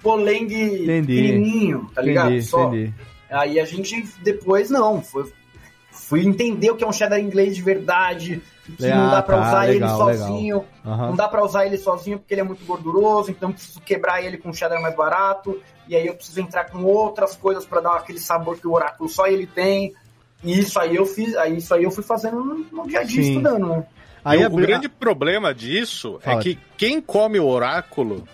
polengue 0.03 0.83
Entendi. 0.85 1.07
pequenininho, 1.21 1.91
tá 1.95 2.03
ligado? 2.03 2.31
Entendi, 2.31 2.43
Só. 2.47 2.69
entendi. 2.69 2.95
Aí 3.31 3.59
a 3.59 3.65
gente 3.65 4.07
depois 4.23 4.71
não, 4.71 5.01
foi, 5.03 5.33
fui 5.91 6.25
entender 6.25 6.71
o 6.71 6.77
que 6.77 6.85
é 6.85 6.87
um 6.87 6.93
cheddar 6.93 7.19
inglês 7.21 7.57
de 7.57 7.63
verdade, 7.63 8.41
que 8.73 8.87
Ah, 8.87 8.97
não 8.97 9.11
dá 9.11 9.23
pra 9.23 9.37
tá, 9.37 9.43
usar 9.43 9.67
legal, 9.67 10.09
ele 10.09 10.19
sozinho, 10.19 10.65
Aham. 10.85 11.07
não 11.09 11.17
dá 11.17 11.29
pra 11.29 11.45
usar 11.45 11.67
ele 11.67 11.79
sozinho 11.79 12.19
porque 12.19 12.35
ele 12.35 12.41
é 12.41 12.45
muito 12.45 12.65
gorduroso, 12.65 13.31
então 13.31 13.51
eu 13.51 13.55
preciso 13.55 13.81
quebrar 13.81 14.23
ele 14.23 14.39
com 14.39 14.49
um 14.49 14.53
cheddar 14.53 14.81
mais 14.81 14.95
barato, 14.95 15.61
e 15.89 15.95
aí 15.95 16.07
eu 16.07 16.15
preciso 16.15 16.41
entrar 16.41 16.65
com 16.65 16.83
outras 16.85 17.37
coisas 17.37 17.65
pra 17.65 17.81
dar 17.81 17.97
aquele 17.97 18.19
sabor 18.19 18.59
que 18.59 18.67
o 18.67 18.73
oráculo 18.73 19.09
só 19.09 19.27
ele 19.27 19.47
tem. 19.47 19.95
E 20.45 20.59
isso 20.59 20.79
aí 20.79 20.95
eu 20.95 21.07
fiz, 21.07 21.35
aí 21.37 21.57
isso 21.57 21.73
aí 21.75 21.85
eu 21.85 21.91
fui 21.91 22.03
fazendo 22.05 22.45
no, 22.45 22.55
no 22.73 22.89
dia 22.89 23.01
a 23.01 23.03
dia 23.03 23.23
Sim. 23.23 23.31
estudando, 23.31 23.67
né? 23.69 23.87
Aí 24.25 24.45
o, 24.45 24.51
grande 24.51 24.89
problema 24.89 25.55
disso 25.55 26.19
Fala. 26.21 26.41
é 26.41 26.43
que 26.43 26.59
quem 26.77 27.01
come 27.01 27.39
o 27.39 27.47
oráculo 27.47 28.27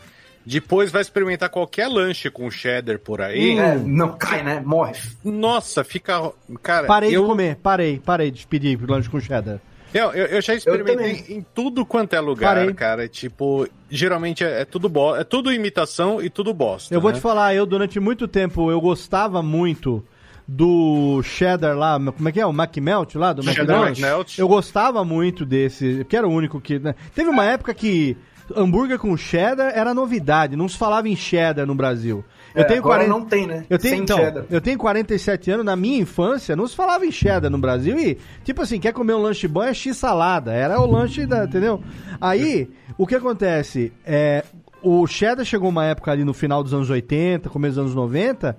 depois 0.44 0.90
vai 0.90 1.02
experimentar 1.02 1.50
qualquer 1.50 1.86
lanche 1.86 2.30
com 2.30 2.50
cheddar 2.50 2.98
por 2.98 3.20
aí. 3.20 3.58
É, 3.58 3.76
não 3.76 4.16
cai, 4.16 4.42
né? 4.42 4.60
Morre. 4.64 4.94
Nossa, 5.22 5.84
fica. 5.84 6.32
Cara, 6.62 6.86
Parei 6.86 7.14
eu, 7.14 7.22
de 7.22 7.28
comer, 7.28 7.56
parei, 7.56 7.98
parei 7.98 8.30
de 8.30 8.46
pedir 8.46 8.78
lanche 8.88 9.08
com 9.08 9.20
cheddar. 9.20 9.60
Eu, 9.94 10.12
eu, 10.12 10.26
eu 10.26 10.42
já 10.42 10.54
experimentei 10.54 10.96
também. 10.96 11.24
em 11.38 11.46
tudo 11.54 11.84
quanto 11.84 12.14
é 12.14 12.20
lugar, 12.20 12.56
Parei. 12.56 12.74
cara. 12.74 13.08
Tipo, 13.08 13.68
geralmente 13.90 14.42
é, 14.44 14.62
é 14.62 14.64
tudo 14.64 14.88
bo 14.88 15.16
é 15.16 15.24
tudo 15.24 15.52
imitação 15.52 16.22
e 16.22 16.30
tudo 16.30 16.54
bosta. 16.54 16.94
Eu 16.94 17.00
vou 17.00 17.10
né? 17.10 17.16
te 17.16 17.20
falar, 17.20 17.54
eu 17.54 17.66
durante 17.66 18.00
muito 18.00 18.26
tempo 18.26 18.70
eu 18.70 18.80
gostava 18.80 19.42
muito 19.42 20.04
do 20.46 21.22
cheddar 21.22 21.76
lá, 21.76 21.98
como 21.98 22.28
é 22.28 22.32
que 22.32 22.40
é? 22.40 22.46
O 22.46 22.50
McMelt 22.50 23.14
lá 23.14 23.32
do 23.32 23.42
McDonald's? 23.42 23.98
McMelt. 23.98 24.38
Eu 24.38 24.48
gostava 24.48 25.04
muito 25.04 25.46
desse, 25.46 25.98
porque 25.98 26.16
era 26.16 26.26
o 26.26 26.32
único 26.32 26.60
que... 26.60 26.78
né? 26.78 26.94
Teve 27.14 27.30
uma 27.30 27.44
época 27.44 27.72
que 27.72 28.16
hambúrguer 28.54 28.98
com 28.98 29.16
cheddar 29.16 29.72
era 29.74 29.94
novidade, 29.94 30.56
não 30.56 30.68
se 30.68 30.76
falava 30.76 31.08
em 31.08 31.16
cheddar 31.16 31.66
no 31.66 31.74
Brasil. 31.74 32.24
Eu 32.54 32.62
É, 32.62 32.64
tenho 32.64 32.80
agora 32.80 33.04
40... 33.04 33.08
não 33.20 33.24
tem, 33.26 33.46
né? 33.46 33.64
Eu 33.70 33.78
tenho, 33.78 33.94
Sem 33.94 34.02
então, 34.02 34.16
cheddar. 34.18 34.44
eu 34.50 34.60
tenho 34.60 34.78
47 34.78 35.50
anos, 35.50 35.64
na 35.64 35.74
minha 35.76 35.98
infância 35.98 36.54
não 36.56 36.66
se 36.66 36.76
falava 36.76 37.06
em 37.06 37.10
cheddar 37.12 37.50
no 37.50 37.58
Brasil 37.58 37.98
e, 37.98 38.18
tipo 38.44 38.60
assim, 38.62 38.78
quer 38.78 38.92
comer 38.92 39.14
um 39.14 39.22
lanche 39.22 39.48
bom 39.48 39.62
é 39.62 39.72
x-salada, 39.74 40.52
era 40.52 40.80
o 40.80 40.86
lanche 40.86 41.24
da, 41.26 41.44
entendeu? 41.44 41.82
Aí, 42.20 42.68
o 42.98 43.06
que 43.06 43.14
acontece? 43.14 43.92
É, 44.04 44.44
o 44.82 45.06
cheddar 45.06 45.44
chegou 45.44 45.68
uma 45.68 45.84
época 45.86 46.10
ali 46.12 46.24
no 46.24 46.34
final 46.34 46.62
dos 46.62 46.74
anos 46.74 46.90
80, 46.90 47.48
começo 47.48 47.74
dos 47.76 47.84
anos 47.84 47.94
90, 47.94 48.56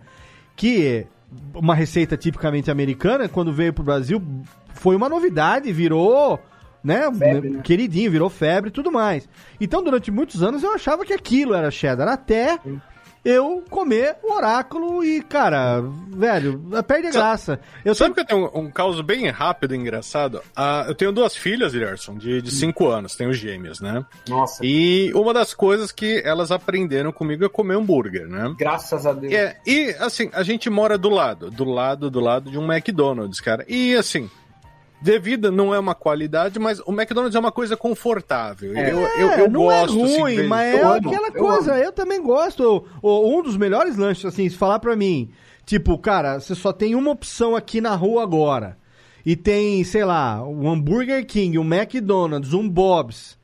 que 0.55 1.05
uma 1.53 1.73
receita 1.75 2.15
tipicamente 2.17 2.69
americana, 2.69 3.27
quando 3.27 3.51
veio 3.53 3.73
pro 3.73 3.83
Brasil, 3.83 4.21
foi 4.73 4.95
uma 4.95 5.09
novidade, 5.09 5.71
virou, 5.71 6.39
né, 6.83 7.09
Febre, 7.11 7.49
né? 7.49 7.61
queridinho, 7.63 8.11
virou 8.11 8.29
febre 8.29 8.69
e 8.69 8.73
tudo 8.73 8.91
mais. 8.91 9.27
Então, 9.59 9.83
durante 9.83 10.11
muitos 10.11 10.43
anos 10.43 10.61
eu 10.63 10.71
achava 10.73 11.05
que 11.05 11.13
aquilo 11.13 11.53
era 11.55 11.71
cheddar, 11.71 12.07
até 12.07 12.59
eu 13.23 13.63
comer 13.69 14.17
o 14.23 14.33
oráculo 14.33 15.03
e, 15.03 15.21
cara, 15.21 15.81
velho, 16.09 16.61
perde 16.85 17.07
a 17.07 17.11
graça. 17.11 17.59
Eu 17.85 17.95
Sabe 17.95 18.09
sempre... 18.09 18.25
que 18.25 18.33
eu 18.33 18.37
tenho 18.37 18.51
um, 18.53 18.65
um 18.65 18.71
caso 18.71 19.01
bem 19.01 19.29
rápido 19.29 19.73
e 19.73 19.77
engraçado? 19.77 20.41
Ah, 20.55 20.85
eu 20.87 20.95
tenho 20.95 21.11
duas 21.11 21.35
filhas, 21.35 21.71
Gerson, 21.71 22.15
de 22.15 22.49
5 22.51 22.87
anos, 22.87 23.15
tenho 23.15 23.33
gêmeos, 23.33 23.79
né? 23.79 24.05
Nossa, 24.27 24.63
E 24.65 25.11
uma 25.13 25.33
das 25.33 25.53
coisas 25.53 25.91
que 25.91 26.21
elas 26.25 26.51
aprenderam 26.51 27.11
comigo 27.11 27.45
é 27.45 27.49
comer 27.49 27.75
hambúrguer, 27.77 28.27
né? 28.27 28.53
graças 28.57 29.05
a 29.05 29.13
Deus. 29.13 29.33
É, 29.33 29.57
e 29.65 29.95
assim, 29.99 30.29
a 30.33 30.43
gente 30.43 30.69
mora 30.69 30.97
do 30.97 31.09
lado, 31.09 31.49
do 31.49 31.63
lado, 31.63 32.09
do 32.09 32.19
lado 32.19 32.51
de 32.51 32.57
um 32.57 32.71
McDonald's, 32.71 33.39
cara. 33.39 33.65
E 33.67 33.95
assim, 33.95 34.29
devido 35.03 35.51
não 35.51 35.73
é 35.73 35.79
uma 35.79 35.93
qualidade, 35.93 36.57
mas 36.59 36.79
o 36.79 36.91
McDonald's 36.91 37.35
é 37.35 37.39
uma 37.39 37.51
coisa 37.51 37.75
confortável. 37.77 38.75
É. 38.77 38.91
Eu, 38.91 38.99
eu, 38.99 39.29
É, 39.31 39.41
eu 39.41 39.49
não 39.49 39.61
gosto, 39.63 39.99
é 39.99 40.03
assim, 40.03 40.19
ruim, 40.19 40.35
de- 40.37 40.43
mas 40.47 40.73
é 40.75 40.81
eu 40.81 40.87
amo, 40.91 41.09
aquela 41.09 41.27
eu 41.27 41.33
coisa, 41.33 41.73
amo. 41.73 41.83
eu 41.83 41.91
também 41.91 42.21
gosto. 42.21 42.85
Um 43.03 43.41
dos 43.41 43.57
melhores 43.57 43.97
lanches, 43.97 44.25
assim, 44.25 44.47
se 44.49 44.55
falar 44.57 44.79
pra 44.79 44.95
mim, 44.95 45.29
tipo, 45.65 45.97
cara, 45.97 46.39
você 46.39 46.55
só 46.55 46.71
tem 46.73 46.95
uma 46.95 47.11
opção 47.11 47.55
aqui 47.55 47.81
na 47.81 47.95
rua 47.95 48.23
agora. 48.23 48.77
E 49.25 49.35
tem, 49.35 49.83
sei 49.85 50.03
lá, 50.03 50.43
um 50.45 50.69
Hambúrguer 50.69 51.25
King, 51.25 51.57
um 51.57 51.63
McDonald's, 51.73 52.53
um 52.53 52.67
Bob's. 52.67 53.37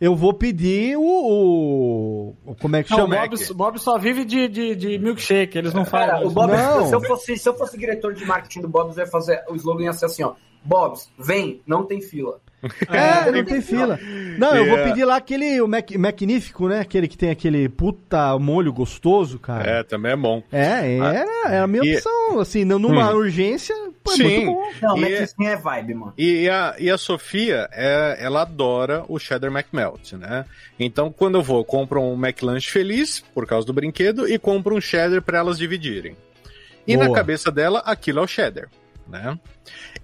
Eu 0.00 0.16
vou 0.16 0.32
pedir 0.32 0.96
o. 0.96 1.02
o- 1.02 2.34
o- 2.46 2.54
como 2.56 2.76
é 2.76 2.82
que 2.82 2.90
Não, 2.90 2.98
o 2.98 3.00
chama? 3.02 3.28
Bob, 3.28 3.50
o 3.50 3.54
Bob 3.54 3.78
só 3.78 3.98
vive 3.98 4.24
de, 4.24 4.48
de, 4.48 4.74
de 4.74 4.98
milkshake, 4.98 5.58
eles 5.58 5.74
não 5.74 5.84
falam. 5.84 6.06
Cara, 6.08 6.26
o. 6.26 6.30
Bob, 6.30 6.50
Não. 6.52 6.86
se 6.86 6.94
eu, 6.94 7.00
fosse, 7.02 7.36
se 7.36 7.48
eu 7.48 7.54
fosse 7.54 7.76
diretor 7.78 8.14
de 8.14 8.24
marketing 8.24 8.62
do 8.62 8.68
Bob's, 8.68 8.96
eu 8.96 9.04
ia 9.04 9.10
fazer. 9.10 9.42
O 9.48 9.54
slogan 9.56 9.84
ia 9.84 9.92
ser 9.92 10.06
assim, 10.06 10.22
ó. 10.24 10.32
Bob's, 10.64 11.10
vem, 11.18 11.60
não 11.66 11.84
tem 11.84 12.00
fila. 12.02 12.38
É, 12.90 13.30
não 13.32 13.42
tem 13.44 13.62
fila. 13.62 13.98
Não, 14.38 14.48
eu 14.54 14.64
vou 14.66 14.74
Yeah. 14.74 14.84
pedir 14.90 15.04
lá 15.06 15.16
aquele, 15.16 15.58
o 15.62 15.66
Mac, 15.66 15.90
Magnífico, 15.96 16.68
né? 16.68 16.80
Aquele 16.80 17.08
que 17.08 17.16
tem 17.16 17.30
aquele 17.30 17.66
puta 17.70 18.38
molho 18.38 18.70
gostoso, 18.70 19.38
cara. 19.38 19.66
É, 19.66 19.82
também 19.82 20.12
é 20.12 20.16
bom. 20.16 20.42
É, 20.52 20.96
era, 20.98 21.24
era 21.46 21.62
a 21.62 21.66
minha 21.66 21.82
E- 21.82 21.94
opção, 21.96 22.38
assim, 22.38 22.64
numa 22.66 23.10
Hum. 23.14 23.16
urgência, 23.16 23.74
pô, 24.16 24.22
é 24.22 24.28
Sim. 24.28 24.44
muito 24.46 24.80
bom. 24.80 24.86
Não, 24.86 24.98
E 24.98 25.04
é- 25.12 25.22
isso 25.22 25.34
é 25.42 25.56
vibe, 25.56 25.94
mano. 25.94 26.14
E 26.16 26.48
a, 26.48 26.74
e 26.78 26.90
a 26.90 26.98
Sofia, 26.98 27.68
é, 27.72 28.16
ela 28.20 28.42
adora 28.42 29.04
o 29.08 29.18
Cheddar 29.18 29.50
McMelt, 29.50 30.12
né? 30.14 30.44
Então, 30.78 31.12
quando 31.12 31.36
eu 31.38 31.42
vou, 31.42 31.58
eu 31.58 31.64
compro 31.64 32.00
um 32.02 32.14
McLanche 32.14 32.70
feliz, 32.70 33.20
por 33.34 33.46
causa 33.46 33.66
do 33.66 33.72
brinquedo, 33.72 34.28
e 34.28 34.38
compro 34.38 34.76
um 34.76 34.80
Cheddar 34.80 35.22
para 35.22 35.38
elas 35.38 35.58
dividirem. 35.58 36.16
E 36.86 36.96
na 36.96 37.06
Boa. 37.06 37.16
cabeça 37.16 37.50
dela, 37.50 37.80
aquilo 37.80 38.18
é 38.20 38.22
o 38.22 38.26
Cheddar, 38.26 38.68
né? 39.08 39.38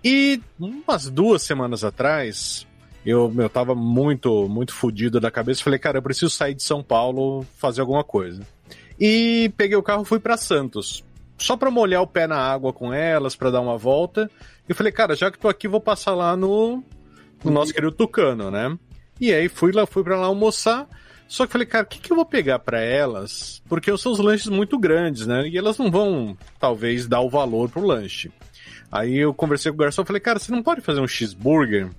E 0.05 0.41
umas 0.59 1.09
duas 1.11 1.43
semanas 1.43 1.83
atrás, 1.83 2.67
eu, 3.05 3.33
eu 3.37 3.49
tava 3.49 3.75
muito, 3.75 4.49
muito 4.49 4.73
fodido 4.75 5.19
da 5.19 5.31
cabeça. 5.31 5.63
Falei, 5.63 5.79
cara, 5.79 5.99
eu 5.99 6.03
preciso 6.03 6.31
sair 6.31 6.55
de 6.55 6.63
São 6.63 6.83
Paulo, 6.83 7.45
fazer 7.57 7.81
alguma 7.81 8.05
coisa. 8.05 8.43
E 9.01 9.53
peguei 9.57 9.77
o 9.77 9.83
carro 9.83 10.03
e 10.03 10.07
fui 10.07 10.19
para 10.21 10.37
Santos. 10.37 11.05
Só 11.39 11.57
pra 11.57 11.71
molhar 11.71 12.03
o 12.03 12.07
pé 12.07 12.27
na 12.27 12.39
água 12.39 12.73
com 12.73 12.93
elas, 12.93 13.37
pra 13.37 13.51
dar 13.51 13.61
uma 13.61 13.77
volta. 13.77 14.31
E 14.69 14.75
falei, 14.75 14.93
cara, 14.93 15.15
já 15.15 15.31
que 15.31 15.39
tô 15.39 15.49
aqui, 15.49 15.69
vou 15.69 15.81
passar 15.81 16.15
lá 16.15 16.37
no, 16.37 16.83
no 17.45 17.51
nosso 17.51 17.73
querido 17.73 17.93
Tucano, 17.93 18.51
né? 18.51 18.77
E 19.21 19.33
aí 19.33 19.49
fui 19.49 19.73
lá, 19.73 19.87
fui 19.87 20.03
para 20.03 20.19
lá 20.19 20.27
almoçar. 20.27 20.87
Só 21.29 21.47
que 21.47 21.53
falei, 21.53 21.67
cara, 21.67 21.85
o 21.85 21.89
que, 21.89 21.99
que 21.99 22.13
eu 22.13 22.17
vou 22.17 22.25
pegar 22.25 22.59
pra 22.61 22.81
elas? 22.81 23.63
Porque 23.69 23.97
são 23.99 24.13
os 24.13 24.19
lanches 24.19 24.47
muito 24.47 24.79
grandes, 24.79 25.27
né? 25.27 25.49
E 25.49 25.59
elas 25.59 25.77
não 25.77 25.91
vão, 25.91 26.37
talvez, 26.59 27.07
dar 27.07 27.21
o 27.21 27.31
valor 27.31 27.69
pro 27.69 27.85
lanche. 27.85 28.31
Aí 28.91 29.17
eu 29.17 29.35
conversei 29.35 29.73
com 29.73 29.77
o 29.77 29.79
garçom 29.81 30.03
e 30.03 30.07
falei, 30.07 30.21
cara, 30.21 30.39
você 30.39 30.53
não 30.53 30.63
pode 30.63 30.81
fazer 30.81 31.01
um 31.01 31.09
cheeseburger? 31.09 31.91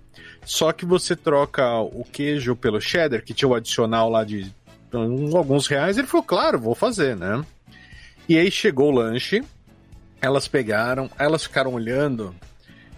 Só 0.45 0.71
que 0.71 0.85
você 0.85 1.15
troca 1.15 1.79
o 1.79 2.05
queijo 2.09 2.55
pelo 2.55 2.79
cheddar, 2.79 3.23
que 3.23 3.33
tinha 3.33 3.49
o 3.49 3.55
adicional 3.55 4.09
lá 4.09 4.23
de 4.23 4.49
alguns 5.35 5.67
reais. 5.67 5.97
Ele 5.97 6.07
falou, 6.07 6.25
claro, 6.25 6.59
vou 6.59 6.73
fazer, 6.73 7.15
né? 7.17 7.43
E 8.27 8.37
aí 8.37 8.51
chegou 8.51 8.89
o 8.89 8.95
lanche. 8.95 9.43
elas 10.21 10.47
pegaram, 10.47 11.09
elas 11.17 11.43
ficaram 11.43 11.73
olhando 11.73 12.35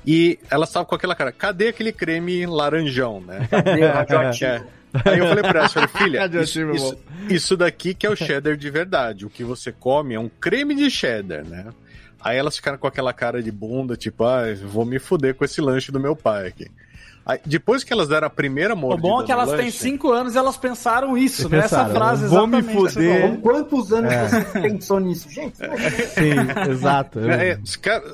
e 0.05 0.39
elas 0.49 0.69
estavam 0.69 0.87
com 0.87 0.95
aquela 0.95 1.15
cara, 1.15 1.31
cadê 1.31 1.67
aquele 1.67 1.91
creme 1.91 2.45
laranjão, 2.45 3.21
né? 3.21 3.47
Cadê 3.51 3.83
o 3.83 3.91
radioativo? 3.91 4.45
É. 4.45 4.63
Aí 5.05 5.19
eu 5.19 5.27
falei 5.27 5.43
pra 5.43 5.59
ela, 5.59 5.69
falei, 5.69 5.89
filha, 5.89 6.25
isso, 6.41 6.71
isso, 6.71 6.97
isso 7.29 7.57
daqui 7.57 7.93
que 7.93 8.07
é 8.07 8.09
o 8.09 8.15
cheddar 8.15 8.57
de 8.57 8.69
verdade. 8.69 9.25
O 9.25 9.29
que 9.29 9.43
você 9.43 9.71
come 9.71 10.15
é 10.15 10.19
um 10.19 10.29
creme 10.29 10.73
de 10.73 10.89
cheddar, 10.89 11.45
né? 11.45 11.67
Aí 12.19 12.37
elas 12.37 12.55
ficaram 12.55 12.77
com 12.77 12.87
aquela 12.87 13.13
cara 13.13 13.41
de 13.41 13.51
bunda, 13.51 13.95
tipo, 13.95 14.23
ah, 14.23 14.43
vou 14.63 14.85
me 14.85 14.99
fuder 14.99 15.35
com 15.35 15.45
esse 15.45 15.61
lanche 15.61 15.91
do 15.91 15.99
meu 15.99 16.15
pai 16.15 16.47
aqui. 16.47 16.67
Aí, 17.29 17.39
depois 17.45 17.83
que 17.83 17.93
elas 17.93 18.07
deram 18.07 18.25
a 18.25 18.29
primeira 18.29 18.73
O 18.73 18.77
mordida 18.77 19.07
bom 19.07 19.21
é 19.21 19.25
que 19.25 19.31
elas 19.31 19.51
têm 19.51 19.69
5 19.69 20.11
anos 20.11 20.33
e 20.33 20.37
elas 20.37 20.57
pensaram 20.57 21.15
isso, 21.15 21.47
né? 21.47 21.59
Essa 21.59 21.85
frase 21.85 22.25
vou 22.27 22.47
me 22.47 22.57
exatamente. 22.57 22.81
você 22.81 22.93
fuder. 22.93 23.21
falou. 23.21 23.37
Quantos 23.37 23.93
anos 23.93 24.11
É. 24.11 24.27
você 24.27 24.59
pensou 24.61 24.99
nisso? 24.99 25.29
Gente, 25.29 25.57
Sim, 25.57 26.71
exato. 26.71 27.19
É, 27.19 27.49
é, 27.51 27.57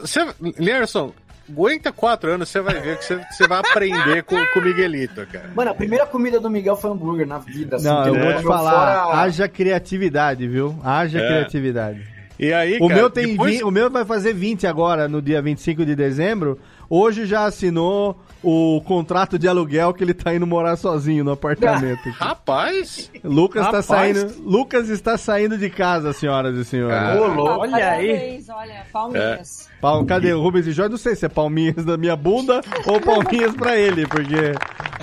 você, 0.01 0.28
Lerson, 0.59 1.13
aguenta 1.49 1.91
quatro 1.91 2.32
anos, 2.32 2.49
você 2.49 2.59
vai 2.59 2.80
ver 2.82 2.97
que 2.97 3.05
você, 3.05 3.20
você 3.32 3.47
vai 3.47 3.59
aprender 3.59 4.24
com, 4.24 4.36
o 4.36 4.61
Miguelito, 4.61 5.26
cara. 5.32 5.49
Mano, 5.55 5.72
a 5.72 5.76
primeira 5.76 6.05
comida 6.05 6.39
do 6.39 6.49
Miguel 6.49 6.76
foi 6.76 6.91
hambúrguer 6.91 7.26
na 7.28 7.38
vida. 7.38 7.78
assim, 7.78 7.86
Não, 7.88 8.05
eu 8.07 8.16
vou 8.20 8.34
te 8.34 8.43
falar, 8.43 9.03
fora- 9.05 9.22
haja 9.22 9.47
criatividade, 9.47 10.47
viu? 10.47 10.76
Haja 10.84 11.20
É. 11.20 11.28
criatividade. 11.28 12.01
E 12.38 12.51
aí, 12.51 12.76
O 12.82 12.88
cara, 12.89 12.99
meu 12.99 13.09
tem 13.09 13.28
depois- 13.28 13.53
20 13.53 13.63
o 13.63 13.72
meu 13.72 13.89
vai 13.89 14.03
fazer 14.03 14.34
20 14.34 14.68
agora, 14.68 15.07
no 15.07 15.22
dia 15.22 15.41
25 15.41 15.86
de 15.86 15.95
dezembro. 15.95 16.59
Hoje 16.89 17.25
já 17.25 17.45
assinou 17.45 18.17
o 18.43 18.79
contrato 18.86 19.39
de 19.39 19.47
aluguel 19.47 19.93
que 19.93 20.03
ele 20.03 20.13
tá 20.13 20.33
indo 20.36 20.45
morar 20.45 20.75
sozinho 20.75 21.23
no 21.23 21.31
apartamento. 21.31 22.09
Rapaz, 22.17 23.11
Lucas 23.23 23.63
tá 23.63 23.77
Rapaz. 23.79 23.86
saindo, 23.86 24.33
Lucas 24.43 24.89
está 24.89 25.17
saindo 25.17 25.57
de 25.57 25.69
casa, 25.69 26.13
senhoras 26.13 26.55
e 26.55 26.63
senhores. 26.63 27.17
Louco. 27.19 27.41
Olha 27.61 27.89
aí. 27.91 28.43
Olha, 28.49 28.86
palminhas. 28.93 29.67
Pal- 29.81 30.05
cadê 30.05 30.31
o 30.33 30.41
Rubens 30.41 30.67
e 30.67 30.71
Jorge? 30.71 30.91
Não 30.91 30.97
sei 30.97 31.15
se 31.15 31.25
é 31.25 31.29
palminhas 31.29 31.83
da 31.83 31.97
minha 31.97 32.15
bunda 32.15 32.61
ou 32.86 32.99
palminhas 33.01 33.55
pra 33.55 33.75
ele, 33.77 34.05
porque, 34.07 34.36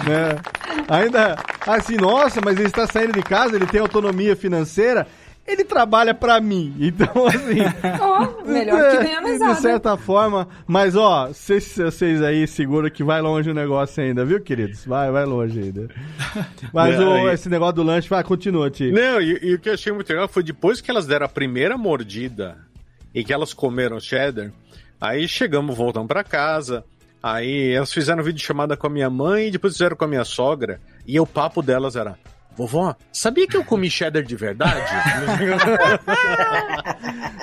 né? 0.07 0.39
Ainda, 0.89 1.37
assim, 1.67 1.97
nossa, 1.97 2.41
mas 2.45 2.57
ele 2.59 2.69
está 2.69 2.87
saindo 2.87 3.13
de 3.13 3.23
casa, 3.23 3.57
ele 3.57 3.67
tem 3.67 3.81
autonomia 3.81 4.35
financeira, 4.37 5.07
ele 5.47 5.65
trabalha 5.65 6.15
pra 6.15 6.41
mim. 6.41 6.75
Então, 6.79 7.09
assim. 7.27 7.59
Ó, 8.01 8.45
melhor 8.45 8.91
que 8.91 9.05
ganhar 9.05 9.21
de 9.23 9.31
mesada. 9.31 9.55
certa 9.57 9.97
forma, 9.97 10.49
mas 10.67 10.95
ó, 10.97 11.29
vocês, 11.29 11.77
vocês 11.77 12.23
aí 12.23 12.47
seguram 12.47 12.89
que 12.91 13.03
vai 13.05 13.21
longe 13.21 13.51
o 13.51 13.55
negócio 13.55 14.03
ainda, 14.03 14.25
viu, 14.25 14.41
queridos? 14.41 14.85
Vai, 14.85 15.11
vai 15.11 15.25
longe 15.25 15.59
ainda. 15.61 15.89
Mas 16.73 16.99
Não, 16.99 17.25
o, 17.25 17.29
e- 17.29 17.35
esse 17.35 17.49
negócio 17.49 17.75
do 17.77 17.83
lanche, 17.83 18.09
vai, 18.09 18.23
continua, 18.23 18.71
Tio. 18.71 18.93
Não, 18.95 19.21
e, 19.21 19.39
e 19.43 19.55
o 19.55 19.59
que 19.59 19.69
eu 19.69 19.75
achei 19.75 19.93
muito 19.93 20.09
legal 20.09 20.29
foi 20.29 20.43
depois 20.43 20.81
que 20.81 20.91
elas 20.91 21.07
deram 21.07 21.27
a 21.27 21.29
primeira 21.29 21.77
mordida 21.77 22.57
e 23.15 23.23
que 23.25 23.33
elas 23.33 23.53
comeram 23.53 24.01
cheddar, 24.01 24.51
aí 25.01 25.27
chegamos, 25.29 25.77
voltamos 25.77 26.09
pra 26.09 26.25
casa, 26.25 26.83
aí 27.23 27.73
elas 27.73 27.93
fizeram 27.93 28.23
vídeo 28.23 28.41
chamada 28.43 28.77
com 28.77 28.87
a 28.87 28.91
minha 28.91 29.11
mãe 29.11 29.49
e 29.49 29.51
depois 29.51 29.75
fizeram 29.75 29.97
com 29.97 30.05
a 30.05 30.09
minha 30.09 30.25
sogra, 30.25 30.81
e 31.07 31.19
o 31.21 31.27
papo 31.27 31.61
delas 31.61 31.95
era. 31.97 32.17
Vovó, 32.57 32.95
sabia 33.13 33.47
que 33.47 33.57
eu 33.57 33.65
comi 33.65 33.91
cheddar 33.91 34.23
de 34.23 34.37
verdade? 34.37 34.81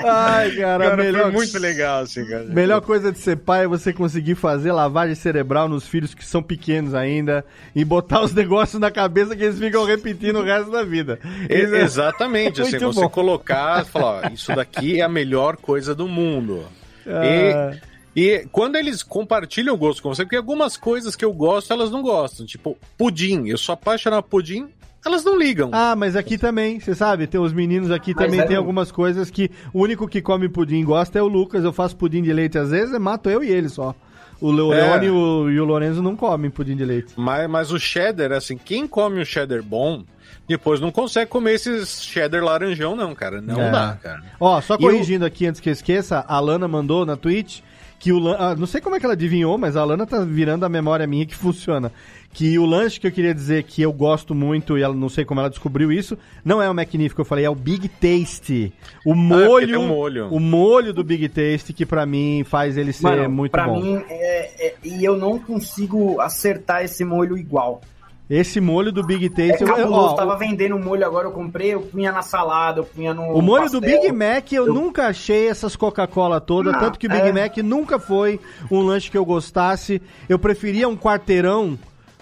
Ai, 0.03 0.51
cara, 0.55 0.83
Cara, 0.89 0.97
melhor, 0.97 1.21
foi 1.23 1.31
muito 1.31 1.59
legal, 1.59 2.01
assim, 2.03 2.25
cara. 2.25 2.43
melhor 2.45 2.81
coisa 2.81 3.11
de 3.11 3.17
ser 3.19 3.37
pai 3.37 3.65
é 3.65 3.67
você 3.67 3.91
conseguir 3.91 4.35
fazer 4.35 4.71
lavagem 4.71 5.15
cerebral 5.15 5.67
nos 5.67 5.87
filhos 5.87 6.13
que 6.13 6.23
são 6.25 6.41
pequenos 6.41 6.93
ainda 6.93 7.43
e 7.75 7.83
botar 7.83 8.21
os 8.21 8.33
negócios 8.35 8.79
na 8.79 8.89
cabeça 8.91 9.35
que 9.35 9.43
eles 9.43 9.59
ficam 9.59 9.83
repetindo 9.85 10.39
o 10.39 10.43
resto 10.43 10.71
da 10.71 10.83
vida. 10.83 11.19
E- 11.49 11.53
Isso 11.63 11.75
é- 11.75 11.81
exatamente, 11.81 12.61
assim, 12.61 12.77
você 12.79 13.01
bom. 13.01 13.09
colocar, 13.09 13.85
falar, 13.85 14.25
ó, 14.25 14.33
isso 14.33 14.55
daqui 14.55 14.99
é 14.99 15.03
a 15.03 15.09
melhor 15.09 15.57
coisa 15.57 15.93
do 15.93 16.07
mundo. 16.07 16.65
Ah. 17.05 17.73
E, 18.15 18.21
e 18.21 18.47
quando 18.51 18.75
eles 18.75 19.03
compartilham 19.03 19.73
o 19.73 19.77
gosto 19.77 20.01
com 20.01 20.09
você, 20.13 20.23
porque 20.23 20.35
algumas 20.35 20.77
coisas 20.77 21.15
que 21.15 21.25
eu 21.25 21.33
gosto, 21.33 21.73
elas 21.73 21.91
não 21.91 22.01
gostam. 22.01 22.45
Tipo, 22.45 22.77
pudim. 22.97 23.47
Eu 23.47 23.57
sou 23.57 23.73
apaixonado 23.73 24.23
por 24.23 24.29
pudim, 24.41 24.69
elas 25.05 25.23
não 25.23 25.37
ligam. 25.37 25.69
Ah, 25.73 25.95
mas 25.95 26.15
aqui 26.15 26.37
também, 26.37 26.79
você 26.79 26.93
sabe, 26.93 27.25
tem 27.27 27.39
os 27.39 27.53
meninos 27.53 27.89
aqui 27.91 28.13
Mas 28.15 28.25
também 28.25 28.39
é 28.41 28.45
tem 28.45 28.57
algumas 28.57 28.91
coisas 28.91 29.29
que 29.29 29.49
o 29.73 29.81
único 29.81 30.07
que 30.07 30.21
come 30.21 30.49
pudim 30.49 30.79
e 30.81 30.83
gosta 30.83 31.17
é 31.19 31.21
o 31.21 31.27
Lucas. 31.27 31.63
Eu 31.63 31.71
faço 31.73 31.95
pudim 31.95 32.21
de 32.21 32.33
leite 32.33 32.57
às 32.57 32.71
vezes, 32.71 32.93
eu 32.93 32.99
mato 32.99 33.29
eu 33.29 33.43
e 33.43 33.49
ele 33.49 33.69
só. 33.69 33.95
O 34.41 34.51
É. 34.51 34.55
Leone 34.55 35.05
e 35.07 35.09
o, 35.09 35.49
e 35.49 35.59
o 35.59 35.65
Lorenzo 35.65 36.01
não 36.01 36.15
comem 36.15 36.49
pudim 36.49 36.75
de 36.75 36.85
leite. 36.85 37.13
Mas, 37.17 37.49
mas 37.49 37.71
o 37.71 37.79
cheddar, 37.79 38.31
assim, 38.31 38.57
quem 38.57 38.87
come 38.87 39.21
um 39.21 39.25
cheddar 39.25 39.61
bom, 39.61 40.03
depois 40.47 40.79
não 40.79 40.91
consegue 40.91 41.29
comer 41.29 41.55
esses 41.55 42.01
cheddar 42.03 42.41
laranjão, 42.43 42.95
não, 42.95 43.13
cara. 43.13 43.41
Não 43.41 43.59
É. 43.61 43.69
dá, 43.69 43.97
cara. 44.01 44.23
Ó, 44.39 44.59
só 44.61 44.77
corrigindo 44.77 45.25
aqui 45.25 45.45
antes 45.45 45.59
que 45.59 45.69
eu 45.69 45.73
esqueça, 45.73 46.23
a 46.27 46.39
Lana 46.39 46.67
mandou 46.69 47.05
na 47.05 47.17
Twitch 47.17 47.59
que 47.99 48.13
o 48.13 48.29
ah, 48.29 48.55
não 48.55 48.65
sei 48.65 48.79
como 48.79 48.95
é 48.95 48.99
que 48.99 49.05
ela 49.05 49.13
adivinhou, 49.13 49.57
mas 49.57 49.75
a 49.75 49.83
Lana 49.83 50.05
tá 50.07 50.19
virando 50.21 50.65
a 50.65 50.69
memória 50.69 51.05
minha 51.05 51.25
que 51.25 51.35
funciona. 51.35 51.91
Que 52.31 52.57
o 52.59 52.65
lanche 52.65 52.99
que 52.99 53.07
eu 53.07 53.11
queria 53.11 53.33
dizer 53.33 53.63
que 53.63 53.81
eu 53.81 53.91
gosto 53.91 54.33
muito 54.35 54.77
e 54.77 54.83
ela 54.83 54.93
não 54.93 55.09
sei 55.09 55.25
como 55.25 55.39
ela 55.39 55.49
descobriu 55.49 55.91
isso, 55.91 56.15
não 56.45 56.61
é 56.61 56.69
o 56.69 56.73
McNiff 56.79 57.15
que 57.15 57.19
eu 57.21 57.25
falei, 57.25 57.43
é 57.43 57.49
o 57.49 57.55
Big 57.55 57.89
Tasty. 57.89 58.71
O 59.03 59.13
porque 59.15 59.15
molho, 59.15 59.67
tem 59.67 59.77
um 59.77 59.87
molho. 59.87 60.27
o 60.31 60.39
molho 60.39 60.93
do 60.93 61.03
Big 61.03 61.27
Tasty 61.27 61.73
que 61.73 61.85
pra 61.87 62.05
mim 62.05 62.43
faz 62.47 62.77
ele 62.77 62.93
ser 62.93 63.03
Mano, 63.03 63.29
muito 63.31 63.51
pra 63.51 63.65
bom. 63.67 63.81
mim, 63.81 64.03
é, 64.07 64.67
é- 64.67 64.75
e 64.83 65.03
eu 65.03 65.17
não 65.17 65.39
consigo 65.39 66.21
acertar 66.21 66.83
esse 66.83 67.03
molho 67.03 67.35
igual. 67.35 67.81
Esse 68.29 68.61
molho 68.61 68.91
do 68.91 69.03
Big 69.03 69.25
É 69.25 69.29
Tasty, 69.29 69.63
eu- 69.63 69.91
ó, 69.91 70.13
tava 70.13 70.37
vendendo 70.37 70.75
o 70.75 70.79
molho 70.79 71.03
agora, 71.05 71.27
eu 71.27 71.31
comprei, 71.31 71.73
eu 71.73 71.81
punha 71.81 72.11
na 72.11 72.21
salada, 72.21 72.79
eu 72.81 72.83
punha 72.85 73.11
no 73.13 73.23
O 73.33 73.41
molho 73.41 73.69
do 73.71 73.81
pastel. 73.81 74.01
Big 74.01 74.11
Mac 74.13 74.51
eu, 74.53 74.67
Eu- 74.67 74.73
nunca 74.73 75.07
achei 75.07 75.47
essas 75.47 75.75
Coca-Cola 75.75 76.39
toda, 76.39 76.69
Ah, 76.71 76.79
tanto 76.79 76.99
que 76.99 77.07
o 77.07 77.09
Big 77.09 77.27
é. 77.27 77.31
Mac 77.31 77.57
nunca 77.57 77.97
foi 77.97 78.39
um 78.69 78.81
lanche 78.81 79.09
que 79.09 79.17
eu 79.17 79.25
gostasse. 79.25 79.99
Eu 80.27 80.37
preferia 80.37 80.87
um 80.87 80.95
quarteirão, 80.95 81.77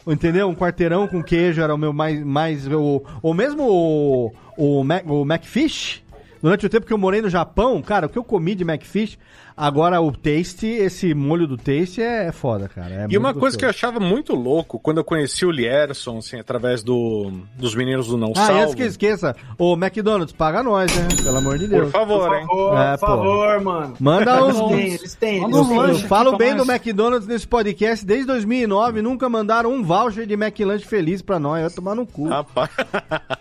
entendeu? 0.07 0.47
Um 0.47 0.55
quarteirão 0.55 1.07
com 1.09 1.21
queijo 1.21 1.61
era 1.61 1.75
o 1.75 1.77
meu 1.77 1.91
mais. 1.91 2.23
mais 2.23 2.65
o, 2.67 3.03
ou 3.21 3.33
mesmo 3.33 3.63
o, 3.69 4.31
o, 4.57 4.83
Mac, 4.85 5.03
o 5.05 5.25
Macfish. 5.25 6.01
Durante 6.41 6.65
o 6.65 6.69
tempo 6.69 6.85
que 6.85 6.93
eu 6.93 6.97
morei 6.99 7.21
no 7.21 7.29
Japão, 7.29 7.81
cara, 7.81 8.05
o 8.05 8.09
que 8.09 8.17
eu 8.17 8.23
comi 8.23 8.53
de 8.55 8.63
Macfish, 8.63 9.17
agora 9.57 9.99
o 9.99 10.11
Taste, 10.11 10.67
esse 10.67 11.13
molho 11.15 11.47
do 11.47 11.57
Taste 11.57 12.01
é 12.01 12.31
foda, 12.31 12.69
cara. 12.69 12.93
é 12.93 12.97
E 12.97 12.99
muito 13.07 13.19
uma 13.19 13.33
coisa 13.33 13.57
que 13.57 13.65
eu 13.65 13.69
gostoso. 13.69 13.87
achava 13.87 13.99
muito 13.99 14.35
louco, 14.35 14.79
quando 14.79 14.97
eu 14.99 15.03
conheci 15.03 15.45
o 15.45 15.51
Lierson, 15.51 16.19
assim, 16.19 16.39
através 16.39 16.83
do, 16.83 17.31
dos 17.57 17.73
meninos 17.73 18.07
do 18.07 18.15
Não 18.17 18.31
Ah, 18.35 18.45
Salvo. 18.45 18.61
antes 18.61 18.75
que 18.75 18.83
eu 18.83 18.87
esqueça, 18.87 19.35
ô 19.57 19.73
McDonald's, 19.73 20.31
paga 20.33 20.61
nós, 20.61 20.95
né? 20.95 21.07
Pelo 21.23 21.37
amor 21.37 21.57
de 21.57 21.65
Por 21.67 21.79
Deus. 21.81 21.91
favor, 21.91 22.27
Por 22.29 22.37
hein? 22.37 22.45
favor, 22.47 22.77
É, 22.77 22.91
por 22.97 22.99
pô. 22.99 23.05
favor, 23.07 23.61
mano. 23.61 23.93
Manda 23.99 24.45
uns, 24.45 24.57
Eles 24.57 24.69
têm, 24.69 24.93
eles 24.93 25.13
têm. 25.15 25.51
Eu 25.51 25.99
falo 26.07 26.37
bem 26.37 26.55
do 26.55 26.63
McDonald's 26.69 27.27
nesse 27.27 27.47
podcast 27.47 28.05
desde 28.05 28.27
2009, 28.27 29.01
nunca 29.01 29.27
mandaram 29.27 29.71
um 29.73 29.83
voucher 29.83 30.25
de 30.27 30.33
McLanche 30.35 30.85
feliz 30.85 31.21
pra 31.21 31.39
nós, 31.39 31.61
vai 31.63 31.71
tomar 31.71 31.95
no 31.95 32.05
cu. 32.05 32.27
Rapaz. 32.27 32.69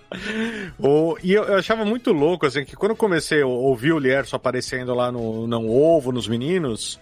O- 0.78 1.16
e 1.22 1.32
eu, 1.32 1.44
eu 1.44 1.56
achava 1.58 1.84
muito 1.84 2.10
louco, 2.12 2.46
assim, 2.46 2.64
que 2.64 2.74
quando 2.76 2.92
eu 2.92 2.96
comecei 2.96 3.42
a 3.42 3.46
ouvir 3.46 3.92
o 3.92 3.98
Lierson 3.98 4.36
aparecendo 4.36 4.94
lá 4.94 5.10
no 5.12 5.46
Não 5.46 5.68
Ovo, 5.68 6.05
nos 6.12 6.28
meninos, 6.28 7.00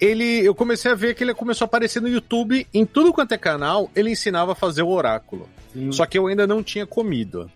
ele, 0.00 0.44
eu 0.44 0.54
comecei 0.54 0.90
a 0.90 0.94
ver 0.94 1.14
que 1.14 1.24
ele 1.24 1.34
começou 1.34 1.64
a 1.64 1.66
aparecer 1.66 2.00
no 2.00 2.08
YouTube, 2.08 2.66
em 2.72 2.84
tudo 2.84 3.12
quanto 3.12 3.32
é 3.32 3.38
canal, 3.38 3.90
ele 3.94 4.10
ensinava 4.10 4.52
a 4.52 4.54
fazer 4.54 4.82
o 4.82 4.88
oráculo. 4.88 5.48
Só 5.90 6.06
que 6.06 6.18
eu 6.18 6.26
ainda 6.26 6.46
não 6.46 6.62
tinha 6.62 6.86
comido. 6.86 7.50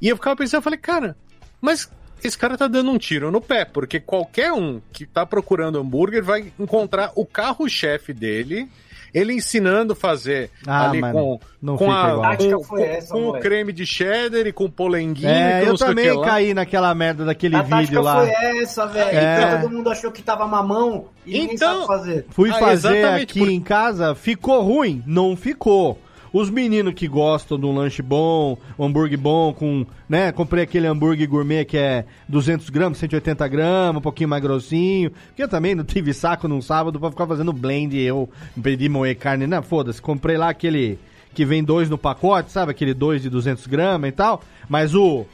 E 0.00 0.08
eu 0.08 0.16
ficava 0.16 0.36
pensando, 0.36 0.58
eu 0.58 0.62
falei, 0.62 0.78
cara, 0.78 1.16
mas 1.60 1.90
esse 2.22 2.36
cara 2.36 2.56
tá 2.56 2.66
dando 2.66 2.90
um 2.90 2.98
tiro 2.98 3.30
no 3.30 3.40
pé, 3.40 3.64
porque 3.64 4.00
qualquer 4.00 4.52
um 4.52 4.80
que 4.92 5.06
tá 5.06 5.26
procurando 5.26 5.78
hambúrguer 5.78 6.22
vai 6.22 6.52
encontrar 6.58 7.12
o 7.14 7.24
carro-chefe 7.26 8.12
dele, 8.12 8.68
ele 9.14 9.32
ensinando 9.34 9.92
a 9.92 9.96
fazer 9.96 10.50
Ah, 10.66 10.88
ali 10.88 11.00
mas 11.00 11.12
com, 11.12 11.40
não 11.62 11.76
com, 11.76 11.90
a, 11.90 12.00
igual. 12.00 12.16
com, 12.16 12.22
tática 12.22 12.56
com- 12.56 12.64
foi 12.64 12.82
essa, 12.82 13.12
com 13.12 13.28
o 13.28 13.38
creme 13.40 13.72
de 13.72 13.86
cheddar 13.86 14.46
e 14.46 14.52
com 14.52 14.64
o 14.64 14.70
polenguinho. 14.70 15.28
É, 15.28 15.66
eu 15.66 15.76
também 15.76 16.20
caí 16.22 16.54
naquela 16.54 16.94
merda 16.94 17.24
daquele 17.24 17.56
A 17.56 17.62
vídeo 17.62 17.76
tática 17.76 18.00
lá. 18.00 18.16
foi 18.20 18.30
essa, 18.60 18.86
velho. 18.86 19.18
É. 19.18 19.56
Todo 19.60 19.70
mundo 19.72 19.90
achou 19.90 20.10
que 20.12 20.22
tava 20.22 20.46
mamão 20.46 21.06
e 21.26 21.32
ninguém 21.38 21.54
Então- 21.54 21.74
sabe 21.74 21.86
fazer. 21.86 22.26
Fui 22.30 22.50
Ah, 22.50 22.54
fazer 22.54 23.04
aqui 23.06 23.40
por- 23.40 23.48
em 23.50 23.60
casa, 23.60 24.14
ficou 24.14 24.62
ruim? 24.62 25.02
Não 25.06 25.36
ficou. 25.36 25.98
Os 26.32 26.48
meninos 26.48 26.94
que 26.94 27.08
gostam 27.08 27.58
de 27.58 27.66
um 27.66 27.74
lanche 27.74 28.02
bom, 28.02 28.56
um 28.78 28.84
hambúrguer 28.84 29.18
bom, 29.18 29.52
com, 29.52 29.84
né, 30.08 30.30
comprei 30.30 30.62
aquele 30.62 30.86
hambúrguer 30.86 31.28
gourmet 31.28 31.64
que 31.64 31.76
é 31.76 32.04
200 32.28 32.70
gramas, 32.70 32.98
180 32.98 33.48
gramas, 33.48 33.98
um 33.98 34.02
pouquinho 34.02 34.28
mais 34.28 34.42
grossinho, 34.42 35.10
porque 35.10 35.42
eu 35.42 35.48
também 35.48 35.74
não 35.74 35.84
tive 35.84 36.14
saco 36.14 36.46
num 36.46 36.62
sábado 36.62 37.00
pra 37.00 37.10
ficar 37.10 37.26
fazendo 37.26 37.52
blend 37.52 37.98
eu 37.98 38.28
pedi 38.62 38.88
moer 38.88 39.16
carne, 39.18 39.46
não, 39.46 39.62
foda-se, 39.62 40.00
comprei 40.00 40.36
lá 40.36 40.50
aquele 40.50 40.98
que 41.34 41.44
vem 41.44 41.64
dois 41.64 41.90
no 41.90 41.98
pacote, 41.98 42.52
sabe, 42.52 42.70
aquele 42.70 42.94
dois 42.94 43.22
de 43.22 43.28
200 43.28 43.66
gramas 43.66 44.08
e 44.10 44.12
tal, 44.12 44.42
mas 44.68 44.94
o, 44.94 45.26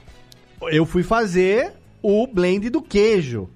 eu 0.70 0.86
fui 0.86 1.03
fazer 1.03 1.72
o 2.03 2.26
blend 2.26 2.70
do 2.70 2.80
queijo. 2.80 3.49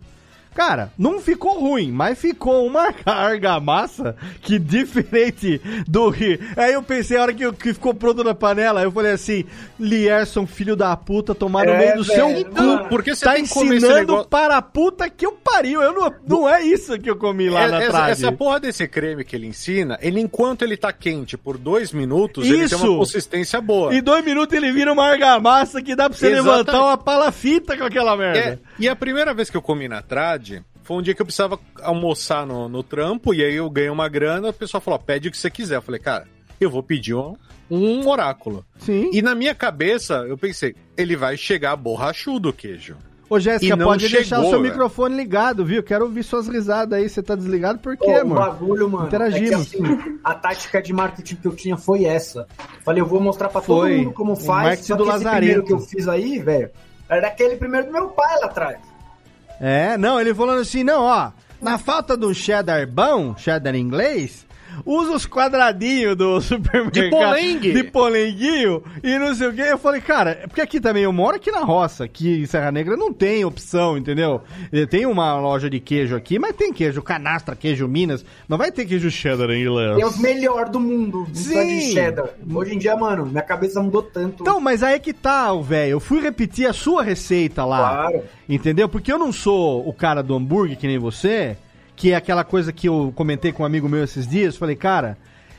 Cara, 0.60 0.92
não 0.98 1.18
ficou 1.20 1.58
ruim, 1.58 1.90
mas 1.90 2.18
ficou 2.18 2.66
uma 2.66 2.92
argamassa 3.06 4.14
que 4.42 4.58
diferente 4.58 5.58
do 5.88 6.12
que. 6.12 6.38
Aí 6.54 6.74
eu 6.74 6.82
pensei, 6.82 7.16
a 7.16 7.22
hora 7.22 7.32
que, 7.32 7.50
que 7.52 7.72
ficou 7.72 7.94
pronto 7.94 8.22
na 8.22 8.34
panela, 8.34 8.82
eu 8.82 8.92
falei 8.92 9.12
assim: 9.12 9.46
Lierson, 9.78 10.46
filho 10.46 10.76
da 10.76 10.94
puta, 10.98 11.34
tomar 11.34 11.64
no 11.64 11.72
É, 11.72 11.78
meio 11.78 11.96
do 11.96 12.04
seu 12.04 12.28
velho, 12.28 12.44
cu. 12.44 12.62
mano. 12.62 12.88
Porque 12.90 13.14
você 13.16 13.24
tá 13.24 13.38
ensinando 13.38 13.94
negócio- 13.94 14.28
para 14.28 14.58
a 14.58 14.60
puta 14.62 15.08
que 15.08 15.24
eu 15.24 15.32
pariu. 15.32 15.80
Eu 15.80 15.94
não, 15.94 16.14
não 16.28 16.48
é 16.48 16.62
isso 16.62 16.98
que 16.98 17.08
eu 17.08 17.16
comi 17.16 17.48
lá 17.48 17.62
É- 17.62 17.68
na 17.68 17.80
essa, 17.82 17.90
trás. 17.90 18.10
essa 18.22 18.30
porra 18.30 18.60
desse 18.60 18.86
creme 18.86 19.24
que 19.24 19.34
ele 19.34 19.46
ensina, 19.46 19.98
ele 20.02 20.20
enquanto 20.20 20.60
ele 20.62 20.76
tá 20.76 20.92
quente 20.92 21.38
por 21.38 21.56
dois 21.56 21.90
minutos, 21.90 22.44
ele 22.46 22.56
tem 22.58 22.64
Isso. 22.66 22.76
uma 22.86 22.98
consistência 22.98 23.62
boa. 23.62 23.94
Em 23.94 24.02
dois 24.02 24.22
minutos 24.22 24.54
ele 24.54 24.70
vira 24.72 24.92
uma 24.92 25.06
argamassa 25.06 25.80
que 25.80 25.96
dá 25.96 26.10
pra 26.10 26.18
você 26.18 26.26
Exatamente. 26.26 26.50
levantar 26.50 26.82
uma 26.84 26.98
palafita 26.98 27.78
com 27.78 27.84
aquela 27.84 28.14
merda. 28.14 28.38
É, 28.38 28.58
e 28.78 28.86
a 28.86 28.94
primeira 28.94 29.32
vez 29.32 29.48
que 29.48 29.56
eu 29.56 29.62
comi 29.62 29.88
na 29.88 30.02
Trad 30.02 30.49
foi 30.90 30.96
um 30.96 31.02
dia 31.02 31.14
que 31.14 31.22
eu 31.22 31.26
precisava 31.26 31.56
almoçar 31.82 32.44
no, 32.44 32.68
no 32.68 32.82
trampo, 32.82 33.32
e 33.32 33.44
aí 33.44 33.54
eu 33.54 33.70
ganhei 33.70 33.90
uma 33.90 34.08
grana, 34.08 34.48
o 34.48 34.52
pessoal 34.52 34.80
falou, 34.80 34.98
pede 34.98 35.28
o 35.28 35.30
que 35.30 35.38
você 35.38 35.48
quiser. 35.48 35.76
Eu 35.76 35.82
falei, 35.82 36.00
cara, 36.00 36.26
eu 36.60 36.68
vou 36.68 36.82
pedir 36.82 37.14
um, 37.14 37.36
um 37.70 38.08
oráculo. 38.08 38.64
Sim. 38.80 39.08
E 39.12 39.22
na 39.22 39.32
minha 39.32 39.54
cabeça, 39.54 40.14
eu 40.28 40.36
pensei, 40.36 40.74
ele 40.96 41.14
vai 41.14 41.36
chegar 41.36 41.76
borrachudo 41.76 42.48
o 42.48 42.52
queijo. 42.52 42.96
Ô, 43.28 43.38
Jéssica, 43.38 43.76
pode 43.76 44.08
deixar 44.08 44.38
o 44.38 44.42
chegou, 44.42 44.50
seu 44.50 44.60
velho. 44.60 44.72
microfone 44.72 45.14
ligado, 45.16 45.64
viu? 45.64 45.80
Quero 45.80 46.06
ouvir 46.06 46.24
suas 46.24 46.48
risadas 46.48 46.98
aí. 46.98 47.08
Você 47.08 47.22
tá 47.22 47.36
desligado 47.36 47.78
por 47.78 47.96
quê, 47.96 48.10
Ô, 48.10 48.14
o 48.14 48.20
amor? 48.22 48.38
bagulho, 48.38 48.90
mano, 48.90 49.06
Interagimos. 49.06 49.48
é 49.72 49.76
que 49.76 49.84
assim, 49.84 50.18
a 50.24 50.34
tática 50.34 50.82
de 50.82 50.92
marketing 50.92 51.36
que 51.36 51.46
eu 51.46 51.54
tinha 51.54 51.76
foi 51.76 52.04
essa. 52.04 52.48
Falei, 52.84 53.00
eu 53.00 53.06
vou 53.06 53.20
mostrar 53.20 53.48
pra 53.48 53.60
todo 53.60 53.82
Foi. 53.82 53.98
mundo 53.98 54.12
como 54.12 54.32
O 54.32 54.36
faz, 54.36 54.66
marketing 54.66 54.86
só 54.88 54.96
do 54.96 55.04
que 55.04 55.10
esse 55.10 55.18
Lazarento. 55.18 55.38
primeiro 55.38 55.64
que 55.64 55.72
eu 55.72 55.78
fiz 55.78 56.08
aí, 56.08 56.40
velho, 56.40 56.68
era 57.08 57.20
daquele 57.20 57.54
primeiro 57.54 57.86
do 57.86 57.92
meu 57.92 58.08
pai 58.08 58.36
lá 58.40 58.46
atrás. 58.46 58.89
É, 59.60 59.98
não, 59.98 60.18
ele 60.18 60.34
falando 60.34 60.60
assim, 60.60 60.82
não, 60.82 61.02
ó, 61.02 61.30
na 61.60 61.76
falta 61.76 62.16
do 62.16 62.34
cheddar 62.34 62.86
bom, 62.88 63.36
cheddar 63.36 63.74
inglês, 63.74 64.46
usa 64.84 65.12
os 65.12 65.26
quadradinhos 65.26 66.16
do 66.16 66.40
supermercado. 66.42 66.92
De 66.92 67.10
polengue. 67.10 67.72
De 67.72 67.84
polenguinho 67.84 68.82
e 69.02 69.18
não 69.18 69.34
sei 69.34 69.48
o 69.48 69.52
quê. 69.52 69.62
Eu 69.62 69.78
falei, 69.78 70.00
cara, 70.00 70.38
é 70.42 70.46
porque 70.46 70.60
aqui 70.60 70.80
também, 70.80 71.02
eu 71.04 71.12
moro 71.12 71.36
aqui 71.36 71.50
na 71.50 71.60
roça, 71.60 72.04
aqui 72.04 72.42
em 72.42 72.46
Serra 72.46 72.70
Negra 72.72 72.96
não 72.96 73.12
tem 73.12 73.44
opção, 73.44 73.96
entendeu? 73.96 74.42
Eh, 74.72 74.86
Tem 74.86 75.06
uma 75.06 75.38
loja 75.40 75.68
de 75.70 75.80
queijo 75.80 76.16
aqui, 76.16 76.38
mas 76.38 76.54
tem 76.56 76.72
queijo 76.72 77.02
canastra, 77.02 77.54
queijo 77.56 77.86
Minas, 77.88 78.24
não 78.48 78.58
vai 78.58 78.70
ter 78.72 78.84
queijo 78.84 79.10
cheddar 79.10 79.50
inglês. 79.50 79.96
Tem 79.96 80.04
os 80.04 80.18
melhores 80.18 80.70
do 80.70 80.80
mundo, 80.80 81.26
precisa 81.30 81.64
de 81.64 81.80
Sim. 81.80 81.92
cheddar. 81.92 82.30
Hoje 82.52 82.74
em 82.74 82.78
dia, 82.78 82.96
mano, 82.96 83.26
minha 83.26 83.42
cabeça 83.42 83.82
mudou 83.82 84.02
tanto. 84.02 84.42
Então, 84.42 84.60
mas 84.60 84.82
aí 84.82 84.94
é 84.94 84.98
que 84.98 85.12
tá, 85.12 85.52
velho. 85.54 85.92
Eu 85.92 86.00
fui 86.00 86.20
repetir 86.20 86.66
a 86.66 86.72
sua 86.72 87.02
receita 87.02 87.64
lá. 87.64 87.78
Claro. 88.08 88.22
Entendeu? 88.48 88.88
Porque 88.88 89.12
eu 89.12 89.18
não 89.18 89.32
sou 89.32 89.86
o 89.88 89.92
cara 89.92 90.22
do 90.22 90.34
hambúrguer 90.34 90.76
que 90.76 90.86
nem 90.86 90.98
você, 90.98 91.56
que 92.00 92.12
é 92.12 92.16
aquela 92.16 92.44
coisa 92.44 92.72
que 92.72 92.88
eu 92.88 93.12
comentei 93.14 93.52
com 93.52 93.62
um 93.62 93.66
amigo 93.66 93.86
meu 93.86 94.02
esses 94.02 94.26
dias. 94.26 94.56
Falei, 94.56 94.74
cara, 94.74 95.18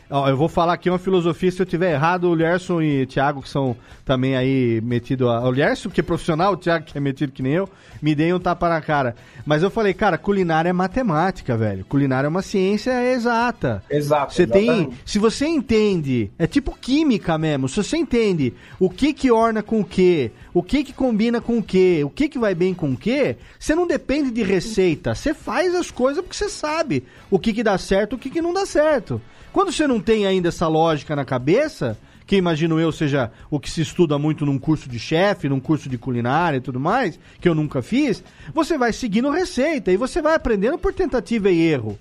ó, 0.09 0.27
eu 0.27 0.35
vou 0.35 0.49
falar 0.49 0.73
aqui 0.73 0.89
uma 0.89 0.97
filosofia. 0.97 1.51
Se 1.51 1.61
eu 1.61 1.67
tiver 1.67 1.91
errado, 1.91 2.23
o 2.23 2.33
Lerson 2.33 2.81
e 2.81 3.03
o 3.03 3.05
Thiago, 3.05 3.43
que 3.43 3.49
são 3.49 3.75
também 4.03 4.35
aí 4.35 4.81
metido 4.81 5.29
a. 5.29 5.47
O 5.47 5.51
Lerson, 5.51 5.91
que 5.91 5.99
é 5.99 6.03
profissional, 6.03 6.53
o 6.53 6.57
Thiago, 6.57 6.85
que 6.85 6.97
é 6.97 7.01
metido 7.01 7.31
que 7.31 7.43
nem 7.43 7.53
eu, 7.53 7.69
me 8.01 8.15
deem 8.15 8.33
um 8.33 8.39
tapa 8.39 8.67
na 8.67 8.81
cara. 8.81 9.15
Mas 9.45 9.61
eu 9.61 9.69
falei, 9.69 9.93
cara, 9.93 10.17
culinária 10.17 10.69
é 10.69 10.73
matemática, 10.73 11.55
velho. 11.55 11.85
Culinária 11.85 12.25
é 12.25 12.29
uma 12.29 12.41
ciência 12.41 12.91
exata. 13.13 13.83
Exato. 13.87 14.33
Você 14.33 14.47
tem, 14.47 14.89
se 15.05 15.19
você 15.19 15.45
entende, 15.45 16.31
é 16.39 16.47
tipo 16.47 16.75
química 16.75 17.37
mesmo. 17.37 17.69
Se 17.69 17.83
você 17.83 17.97
entende 17.97 18.51
o 18.79 18.89
que 18.89 19.13
que 19.13 19.31
orna 19.31 19.61
com 19.61 19.81
o 19.81 19.85
que, 19.85 20.31
o 20.53 20.61
que 20.61 20.83
que 20.83 20.93
combina 20.93 21.39
com 21.39 21.57
o 21.57 21.63
que, 21.63 22.03
o 22.03 22.09
que 22.09 22.27
que 22.27 22.39
vai 22.39 22.53
bem 22.53 22.73
com 22.73 22.91
o 22.91 22.97
que, 22.97 23.35
você 23.59 23.73
não 23.73 23.87
depende 23.87 24.31
de 24.31 24.43
receita. 24.43 25.15
Você 25.15 25.33
faz 25.33 25.73
as 25.75 25.89
coisas 25.89 26.23
porque 26.23 26.37
você 26.37 26.49
sabe 26.49 27.03
o 27.29 27.39
que 27.39 27.53
que 27.53 27.63
dá 27.63 27.77
certo, 27.77 28.13
o 28.13 28.17
que 28.19 28.29
que 28.29 28.41
não 28.41 28.53
dá 28.53 28.65
certo. 28.65 29.21
Quando 29.53 29.71
você 29.71 29.87
não 29.87 29.99
tem 29.99 30.25
ainda 30.25 30.49
essa 30.49 30.67
lógica 30.67 31.15
na 31.15 31.25
cabeça, 31.25 31.97
que 32.25 32.37
imagino 32.37 32.79
eu 32.79 32.91
seja 32.91 33.31
o 33.49 33.59
que 33.59 33.69
se 33.69 33.81
estuda 33.81 34.17
muito 34.17 34.45
num 34.45 34.57
curso 34.57 34.87
de 34.87 34.97
chefe, 34.97 35.49
num 35.49 35.59
curso 35.59 35.89
de 35.89 35.97
culinária 35.97 36.57
e 36.57 36.61
tudo 36.61 36.79
mais, 36.79 37.19
que 37.39 37.49
eu 37.49 37.53
nunca 37.53 37.81
fiz, 37.81 38.23
você 38.53 38.77
vai 38.77 38.93
seguindo 38.93 39.29
receita 39.29 39.91
e 39.91 39.97
você 39.97 40.21
vai 40.21 40.35
aprendendo 40.35 40.77
por 40.77 40.93
tentativa 40.93 41.51
e 41.51 41.59
erro. 41.59 41.99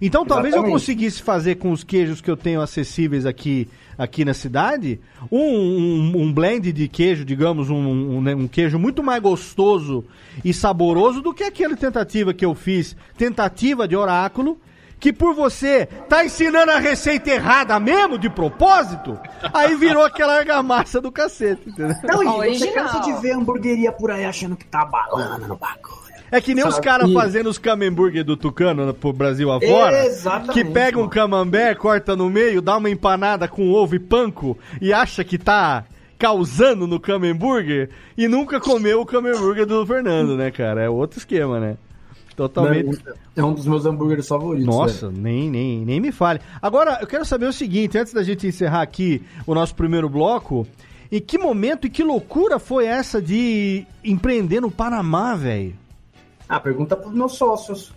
Então 0.00 0.24
talvez 0.24 0.54
eu 0.54 0.60
Exatamente. 0.60 0.72
conseguisse 0.72 1.22
fazer 1.22 1.56
com 1.56 1.70
os 1.70 1.84
queijos 1.84 2.20
que 2.20 2.30
eu 2.30 2.36
tenho 2.36 2.60
acessíveis 2.60 3.26
aqui, 3.26 3.68
aqui 3.96 4.24
na 4.24 4.34
cidade, 4.34 5.00
um, 5.30 5.38
um, 5.38 6.12
um 6.22 6.32
blend 6.32 6.72
de 6.72 6.88
queijo, 6.88 7.24
digamos, 7.24 7.70
um, 7.70 7.76
um, 7.76 8.20
né, 8.20 8.34
um 8.34 8.48
queijo 8.48 8.78
muito 8.78 9.02
mais 9.02 9.22
gostoso 9.22 10.04
e 10.44 10.52
saboroso 10.52 11.20
do 11.20 11.34
que 11.34 11.44
aquela 11.44 11.76
tentativa 11.76 12.32
que 12.32 12.44
eu 12.44 12.54
fiz, 12.54 12.96
tentativa 13.16 13.86
de 13.86 13.96
oráculo, 13.96 14.58
que 15.02 15.12
por 15.12 15.34
você 15.34 15.86
tá 16.08 16.24
ensinando 16.24 16.70
a 16.70 16.78
receita 16.78 17.28
errada 17.28 17.78
mesmo, 17.80 18.16
de 18.16 18.30
propósito, 18.30 19.18
aí 19.52 19.74
virou 19.74 20.04
aquela 20.04 20.38
argamassa 20.38 21.00
do 21.00 21.10
cacete, 21.10 21.68
entendeu? 21.68 21.96
Não, 22.04 22.44
e 22.44 22.56
você 22.56 22.70
cansa 22.70 23.00
de 23.00 23.12
ver 23.14 23.32
hamburgueria 23.32 23.90
por 23.90 24.12
aí 24.12 24.24
achando 24.24 24.54
que 24.54 24.64
tá 24.64 24.84
balando 24.84 25.48
no 25.48 25.56
bagulho. 25.56 26.01
É 26.32 26.40
que 26.40 26.54
nem 26.54 26.66
os 26.66 26.74
Sabe? 26.76 26.86
caras 26.86 27.10
E- 27.10 27.12
fazendo 27.12 27.50
os 27.50 27.58
camembert 27.58 28.24
do 28.24 28.36
Tucano 28.38 28.92
pro 28.94 29.12
Brasil 29.12 29.52
afora. 29.52 30.06
Exatamente, 30.06 30.52
Que 30.54 30.64
pega 30.64 30.98
um 30.98 31.06
camembert, 31.08 31.76
corta 31.76 32.16
no 32.16 32.30
meio, 32.30 32.62
dá 32.62 32.78
uma 32.78 32.88
empanada 32.88 33.46
com 33.46 33.70
ovo 33.70 33.94
e 33.94 33.98
panko 33.98 34.56
e 34.80 34.94
acha 34.94 35.22
que 35.22 35.36
tá 35.36 35.84
causando 36.18 36.86
no 36.86 36.98
camembert 36.98 37.90
e 38.16 38.26
nunca 38.28 38.58
comeu 38.58 39.02
o 39.02 39.06
camembert 39.06 39.66
do 39.66 39.86
Fernando, 39.86 40.34
né, 40.36 40.50
cara? 40.50 40.82
É 40.82 40.88
outro 40.88 41.18
esquema, 41.18 41.60
né? 41.60 41.76
Totalmente. 42.34 42.98
É 43.36 43.44
um 43.44 43.52
dos 43.52 43.66
meus 43.66 43.84
hambúrgueres 43.84 44.26
favoritos. 44.26 44.66
Nossa, 44.74 45.10
nem, 45.10 45.50
nem, 45.50 45.84
nem 45.84 46.00
me 46.00 46.10
fale. 46.10 46.40
Agora, 46.62 46.98
eu 47.00 47.06
quero 47.06 47.26
saber 47.26 47.46
o 47.46 47.52
seguinte, 47.52 47.98
antes 47.98 48.14
da 48.14 48.22
gente 48.22 48.46
encerrar 48.46 48.80
aqui 48.80 49.22
o 49.46 49.54
nosso 49.54 49.74
primeiro 49.74 50.08
bloco, 50.08 50.66
em 51.10 51.20
que 51.20 51.36
momento 51.36 51.86
e 51.86 51.90
que 51.90 52.02
loucura 52.02 52.58
foi 52.58 52.86
essa 52.86 53.20
de 53.20 53.84
empreender 54.02 54.60
no 54.62 54.70
Panamá, 54.70 55.34
velho? 55.34 55.74
Ah, 56.52 56.60
pergunta 56.60 56.94
pros 56.94 57.14
meus 57.14 57.32
sócios. 57.32 57.94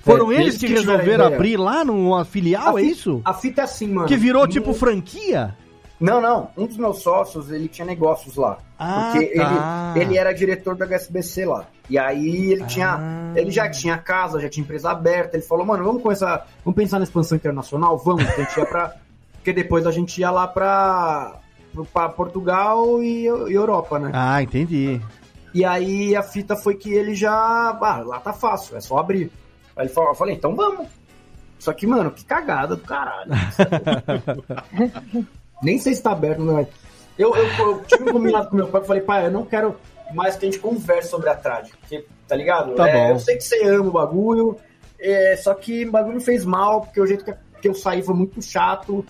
Foram 0.00 0.30
É, 0.30 0.42
eles 0.42 0.58
que, 0.58 0.66
a 0.66 0.68
resolveram 0.68 1.24
abrir 1.24 1.56
lá 1.56 1.82
numa 1.82 2.26
filial, 2.26 2.76
A 2.76 2.80
é 2.82 2.84
isso? 2.84 3.22
A 3.24 3.32
fita 3.32 3.62
é 3.62 3.64
assim, 3.64 3.88
mano. 3.88 4.06
Que 4.06 4.18
virou 4.18 4.46
tipo 4.46 4.74
franquia? 4.74 5.56
Não, 5.98 6.20
não. 6.20 6.50
Um 6.58 6.66
dos 6.66 6.76
meus 6.76 6.98
sócios, 6.98 7.50
ele 7.50 7.68
tinha 7.68 7.86
negócios 7.86 8.36
lá. 8.36 8.58
Ah, 8.78 9.12
porque 9.12 9.28
tá. 9.34 9.94
ele, 9.96 10.04
ele 10.04 10.18
era 10.18 10.34
diretor 10.34 10.76
da 10.76 10.84
HSBC 10.84 11.46
lá. 11.46 11.64
E 11.88 11.98
aí 11.98 12.52
ele 12.52 12.66
tinha. 12.66 12.98
Ah. 13.00 13.32
Ele 13.34 13.50
já 13.50 13.70
tinha 13.70 13.96
casa, 13.96 14.38
já 14.40 14.50
tinha 14.50 14.62
empresa 14.62 14.90
aberta. 14.90 15.38
Ele 15.38 15.46
falou, 15.46 15.64
mano, 15.64 15.82
vamos 15.82 16.02
começar. 16.02 16.46
Vamos 16.62 16.76
pensar 16.76 16.98
na 16.98 17.04
expansão 17.04 17.34
internacional? 17.34 17.96
Vamos, 17.96 18.28
a 18.28 18.36
gente 18.36 18.58
ia 18.58 18.66
pra. 18.66 18.94
Porque 19.32 19.54
depois 19.54 19.86
a 19.86 19.90
gente 19.90 20.20
ia 20.20 20.30
lá 20.30 20.46
pra. 20.46 21.40
pra 21.94 22.10
Portugal 22.10 23.02
e, 23.02 23.22
e 23.22 23.54
Europa, 23.54 23.98
né? 23.98 24.10
Ah, 24.12 24.42
entendi. 24.42 25.00
E 25.56 25.64
aí 25.64 26.14
a 26.14 26.22
fita 26.22 26.54
foi 26.54 26.74
que 26.74 26.92
ele 26.92 27.14
já. 27.14 27.32
Ah, 27.32 28.02
lá 28.04 28.20
tá 28.20 28.30
fácil, 28.30 28.76
é 28.76 28.80
só 28.82 28.98
abrir. 28.98 29.32
Aí 29.74 29.86
ele 29.86 29.94
falou, 29.94 30.10
eu 30.10 30.14
falei, 30.14 30.34
então 30.34 30.54
vamos. 30.54 30.86
Só 31.58 31.72
que, 31.72 31.86
mano, 31.86 32.10
que 32.10 32.26
cagada 32.26 32.76
do 32.76 32.82
caralho. 32.82 33.30
Nem 35.62 35.78
sei 35.78 35.94
se 35.94 36.02
tá 36.02 36.12
aberto, 36.12 36.42
né? 36.42 36.66
Eu, 37.18 37.34
eu, 37.34 37.46
eu 37.46 37.82
tive 37.84 38.10
um 38.10 38.12
combinado 38.12 38.50
com 38.50 38.56
meu 38.56 38.68
pai, 38.68 38.82
eu 38.82 38.84
falei, 38.84 39.02
pai, 39.02 39.26
eu 39.28 39.30
não 39.30 39.46
quero 39.46 39.74
mais 40.12 40.36
que 40.36 40.44
a 40.44 40.50
gente 40.50 40.60
converse 40.60 41.08
sobre 41.08 41.30
a 41.30 41.34
trad. 41.34 41.70
Porque, 41.70 42.04
tá 42.28 42.36
ligado? 42.36 42.74
Tá 42.74 42.86
É, 42.86 42.92
bom. 42.92 43.08
Eu 43.14 43.18
sei 43.18 43.36
que 43.36 43.44
você 43.44 43.66
ama 43.66 43.88
o 43.88 43.92
bagulho, 43.92 44.58
é, 45.00 45.36
só 45.38 45.54
que 45.54 45.86
o 45.86 45.90
bagulho 45.90 46.20
fez 46.20 46.44
mal, 46.44 46.82
porque 46.82 47.00
o 47.00 47.06
jeito 47.06 47.24
que, 47.24 47.34
que 47.62 47.68
eu 47.68 47.74
saí 47.74 48.02
foi 48.02 48.14
muito 48.14 48.42
chato. 48.42 49.02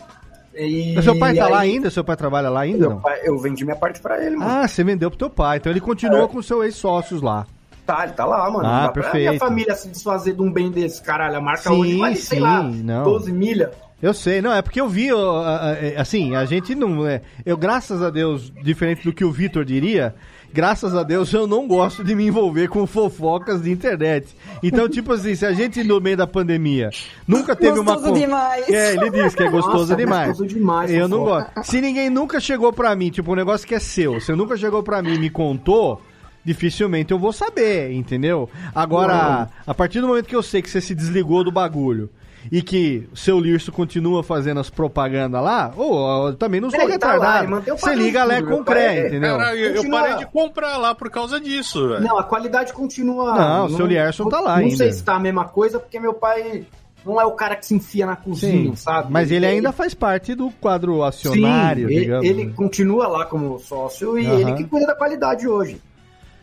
E, 0.57 0.95
Mas 0.95 1.05
seu 1.05 1.19
pai 1.19 1.35
tá 1.35 1.45
aí, 1.47 1.51
lá 1.53 1.59
ainda? 1.61 1.91
Seu 1.91 2.03
pai 2.05 2.17
trabalha 2.17 2.49
lá 2.49 2.61
ainda? 2.61 2.89
Não? 2.89 3.01
pai- 3.01 3.21
eu 3.25 3.39
vendi 3.39 3.65
minha 3.65 3.77
parte 3.77 4.01
pra 4.01 4.25
ele, 4.25 4.37
mano. 4.37 4.51
Ah, 4.51 4.67
você 4.67 4.83
vendeu 4.83 5.11
pro 5.11 5.19
teu 5.19 5.31
pai. 5.31 5.59
Então 5.59 5.71
ele 5.71 5.81
continua 5.81 6.25
É. 6.25 6.29
com 6.29 6.41
seus 6.43 6.65
ex-sócios 6.65 7.21
lá. 7.21 7.47
Tá, 7.85 8.05
ele 8.05 8.13
tá 8.15 8.25
lá, 8.25 8.51
mano. 8.51 8.67
Ah, 8.67 8.89
perfeito. 8.93 9.29
minha 9.29 9.39
família 9.39 9.75
se 9.75 9.89
desfazer 9.89 10.35
de 10.35 10.43
um 10.43 10.51
bem 10.53 10.71
desse, 10.71 11.01
caralho. 11.03 11.37
A 11.37 11.41
marca 11.41 11.69
Sim, 11.71 11.77
hoje 11.81 11.99
vale, 11.99 12.17
sei 12.17 12.39
sim, 12.39 12.43
lá, 12.45 12.63
não. 12.63 13.05
12 13.05 13.31
milha. 13.33 13.71
Eu 14.03 14.13
sei, 14.13 14.43
não, 14.43 14.53
é 14.53 14.61
porque 14.61 14.81
eu 14.81 14.89
vi, 14.89 15.09
a- 15.11 15.77
assim, 15.99 16.35
a 16.35 16.45
gente 16.45 16.75
não. 16.75 17.07
É, 17.07 17.23
eu, 17.47 17.57
graças 17.57 18.03
a 18.03 18.11
Deus, 18.11 18.53
diferente 18.63 19.05
do 19.05 19.13
que 19.13 19.25
o 19.25 19.31
Vitor 19.33 19.65
diria, 19.65 20.15
graças 20.53 20.94
a 20.94 21.03
Deus 21.03 21.32
eu 21.32 21.47
não 21.47 21.66
gosto 21.66 22.03
de 22.03 22.14
me 22.14 22.26
envolver 22.26 22.68
com 22.68 22.86
fofocas 22.86 23.62
de 23.62 23.70
internet. 23.70 24.26
Então, 24.62 24.88
tipo 24.88 25.12
assim, 25.12 25.34
se 25.34 25.44
a 25.44 25.53
gente 25.53 25.82
no 25.84 26.01
meio 26.01 26.16
da 26.16 26.26
pandemia 26.26 26.90
nunca 27.26 27.55
teve 27.55 27.78
uma. 27.78 27.94
Gostoso 27.94 28.14
demais. 28.14 28.68
É, 28.68 28.94
ele 28.94 29.11
disse 29.11 29.36
que 29.36 29.42
é 29.42 29.51
gostoso 29.51 29.78
Nossa, 29.78 29.97
demais. 29.97 30.28
gostoso 30.28 30.49
demais, 30.49 30.90
Eu 30.90 31.09
não 31.09 31.24
gosto. 31.24 31.51
Se 31.64 31.80
ninguém 31.80 32.11
nunca 32.11 32.40
chegou 32.40 32.72
pra 32.72 32.94
mim, 32.97 33.11
tipo, 33.11 33.32
um 33.32 33.36
negócio 33.36 33.66
que 33.66 33.74
é 33.74 33.80
seu, 33.80 34.20
você 34.20 34.34
nunca 34.34 34.57
chegou 34.57 34.82
pra 34.82 35.03
mim 35.03 35.14
e 35.14 35.18
me 35.18 35.30
contou. 35.30 36.01
Dificilmente 36.44 37.11
eu 37.12 37.18
vou 37.18 37.32
saber, 37.32 37.90
entendeu? 37.90 38.49
Agora, 38.72 39.49
a 39.66 39.74
partir 39.74 40.01
do 40.01 40.07
momento 40.07 40.26
que 40.26 40.36
eu 40.36 40.44
sei 40.44 40.62
que 40.62 40.70
você 40.70 40.80
se 40.80 40.94
desligou 40.94 41.42
do 41.42 41.51
bagulho 41.51 42.09
e 42.51 42.62
que 42.62 43.09
o 43.12 43.16
seu 43.16 43.38
Lirso 43.40 43.70
continua 43.72 44.22
fazendo 44.22 44.61
as 44.61 44.70
propagandas 44.70 45.42
lá, 45.42 45.72
ou 45.76 46.32
também 46.34 46.61
não 46.61 46.70
sou 46.70 46.80
Ele 46.80 46.99
tá 46.99 47.16
lá, 47.16 47.40
retardado. 47.40 47.62
ele 47.66 47.70
o 47.72 47.76
Você 47.78 47.94
liga 47.94 48.24
meu 48.26 48.47
com 48.47 48.64
cré, 48.64 49.07
entendeu? 49.09 49.36
Cara, 49.36 49.57
eu, 49.57 49.66
eu 49.70 49.74
Continua. 49.76 50.01
parei 50.01 50.16
de 50.16 50.26
comprar 50.26 50.76
lá 50.76 50.94
por 50.94 51.11
causa 51.11 51.40
disso, 51.40 51.88
velho. 51.88 52.01
Não, 52.03 52.18
a 52.18 52.24
qualidade 52.24 52.72
continua. 52.72 53.34
Não, 53.34 53.66
o 53.66 53.70
seu 53.70 53.86
Lierson 53.86 54.28
tá 54.28 54.40
lá 54.40 54.57
não 54.57 54.64
ainda. 54.64 54.76
sei 54.76 54.92
se 54.92 55.03
tá 55.03 55.14
a 55.16 55.20
mesma 55.20 55.44
coisa, 55.44 55.78
porque 55.78 55.99
meu 56.01 56.14
pai 56.14 56.64
não 57.05 57.20
é 57.20 57.24
o 57.24 57.32
cara 57.32 57.55
que 57.55 57.64
se 57.64 57.74
enfia 57.74 58.05
na 58.05 58.16
cozinha, 58.16 58.70
Sim, 58.70 58.76
sabe? 58.76 59.12
mas 59.12 59.30
ele 59.30 59.47
ainda 59.47 59.70
faz 59.70 59.94
parte 59.94 60.34
do 60.34 60.51
quadro 60.51 61.05
acionário, 61.05 61.86
Sim, 61.86 61.94
ele, 61.94 62.01
digamos. 62.03 62.26
ele 62.26 62.44
né? 62.47 62.53
continua 62.57 63.07
lá 63.07 63.24
como 63.24 63.59
sócio 63.61 64.18
e 64.18 64.26
Aham. 64.26 64.40
ele 64.40 64.53
que 64.55 64.64
cuida 64.64 64.86
da 64.88 64.94
qualidade 64.97 65.47
hoje. 65.47 65.80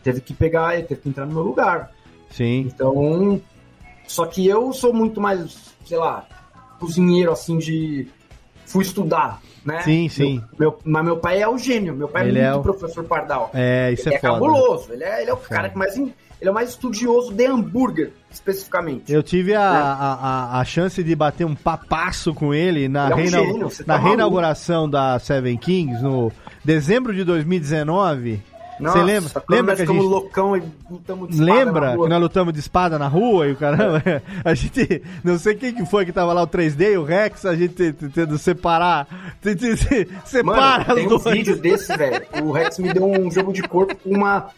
Teve 0.02 0.20
que 0.22 0.32
pegar, 0.32 0.74
ele 0.74 0.84
teve 0.84 1.02
que 1.02 1.08
entrar 1.10 1.26
no 1.26 1.34
meu 1.34 1.42
lugar. 1.42 1.90
Sim. 2.30 2.60
Então, 2.74 3.40
só 4.06 4.24
que 4.26 4.46
eu 4.46 4.72
sou 4.72 4.92
muito 4.92 5.20
mais, 5.20 5.73
sei 5.84 5.98
lá, 5.98 6.24
cozinheiro 6.78 7.30
assim 7.32 7.58
de 7.58 8.06
fui 8.66 8.82
estudar, 8.82 9.40
né? 9.64 9.80
Sim, 9.82 10.08
sim. 10.08 10.42
Meu, 10.58 10.70
meu- 10.70 10.78
mas 10.84 11.04
meu 11.04 11.16
pai 11.18 11.42
é 11.42 11.48
o 11.48 11.56
gênio, 11.58 11.94
meu 11.94 12.08
pai 12.08 12.28
Ele 12.28 12.38
é 12.38 12.44
é 12.44 12.52
muito 12.52 12.60
o- 12.70 12.74
professor 12.74 13.04
Pardal. 13.04 13.50
É, 13.54 13.92
isso 13.92 14.08
ele 14.08 14.14
é, 14.14 14.18
é, 14.18 14.20
foda. 14.20 14.32
cabuloso, 14.32 14.92
ele 14.92 15.04
é, 15.04 15.20
ele 15.22 15.30
é 15.30 15.34
o 15.34 15.36
cara 15.36 15.68
que 15.68 15.76
mais 15.78 15.96
ele 15.96 16.48
é 16.48 16.50
o 16.50 16.54
mais 16.54 16.70
estudioso 16.70 17.32
de 17.32 17.46
hambúrguer, 17.46 18.12
especificamente. 18.30 19.10
Eu 19.12 19.22
tive 19.22 19.52
É. 19.52 19.56
a, 19.56 19.62
a, 19.70 20.14
a, 20.56 20.60
a 20.60 20.64
chance 20.64 21.02
de 21.02 21.14
bater 21.14 21.46
um 21.46 21.54
papasso 21.54 22.34
com 22.34 22.52
ele 22.52 22.86
na, 22.88 23.04
Ele 23.06 23.12
é 23.12 23.14
um 23.14 23.18
reina- 23.18 23.38
gênio, 23.38 23.68
tá 23.70 23.74
na 23.86 23.94
maluco. 23.94 24.08
reinauguração 24.08 24.90
da 24.90 25.18
Seven 25.18 25.56
Kings 25.56 26.02
no 26.02 26.30
dezembro 26.64 27.14
de 27.14 27.24
2019. 27.24 28.42
Você 28.80 29.02
lembra? 29.02 29.44
Lembra 29.48 29.76
que 29.76 29.82
a 29.82 29.86
gente 29.86 29.98
loucão 29.98 30.56
e 30.56 30.62
lutamos 30.90 31.28
de 31.28 31.34
espada 31.34 31.64
Lembra 31.64 31.92
que 31.92 32.08
nós 32.08 32.20
lutamos 32.20 32.52
de 32.52 32.60
espada 32.60 32.98
na 32.98 33.08
rua 33.08 33.48
e 33.48 33.52
o 33.52 33.56
caramba? 33.56 34.02
A 34.44 34.54
gente. 34.54 35.02
Não 35.22 35.38
sei 35.38 35.54
quem 35.54 35.74
que 35.74 35.86
foi 35.86 36.04
que 36.04 36.12
tava 36.12 36.32
lá, 36.32 36.42
o 36.42 36.46
3D, 36.46 36.98
o 36.98 37.04
Rex, 37.04 37.46
a 37.46 37.54
gente 37.54 37.92
tentando 37.92 38.36
separar. 38.38 39.06
Separa 40.24 40.84
Mano, 40.84 40.94
tem 40.94 41.06
as 41.06 41.12
um 41.12 41.18
duas. 41.18 41.24
vídeo 41.24 41.56
desse, 41.60 41.96
velho. 41.96 42.26
O 42.42 42.52
Rex 42.52 42.78
me 42.78 42.92
deu 42.92 43.04
um 43.04 43.30
jogo 43.30 43.52
de 43.52 43.62
corpo 43.62 43.94
com 43.96 44.10
uma 44.10 44.50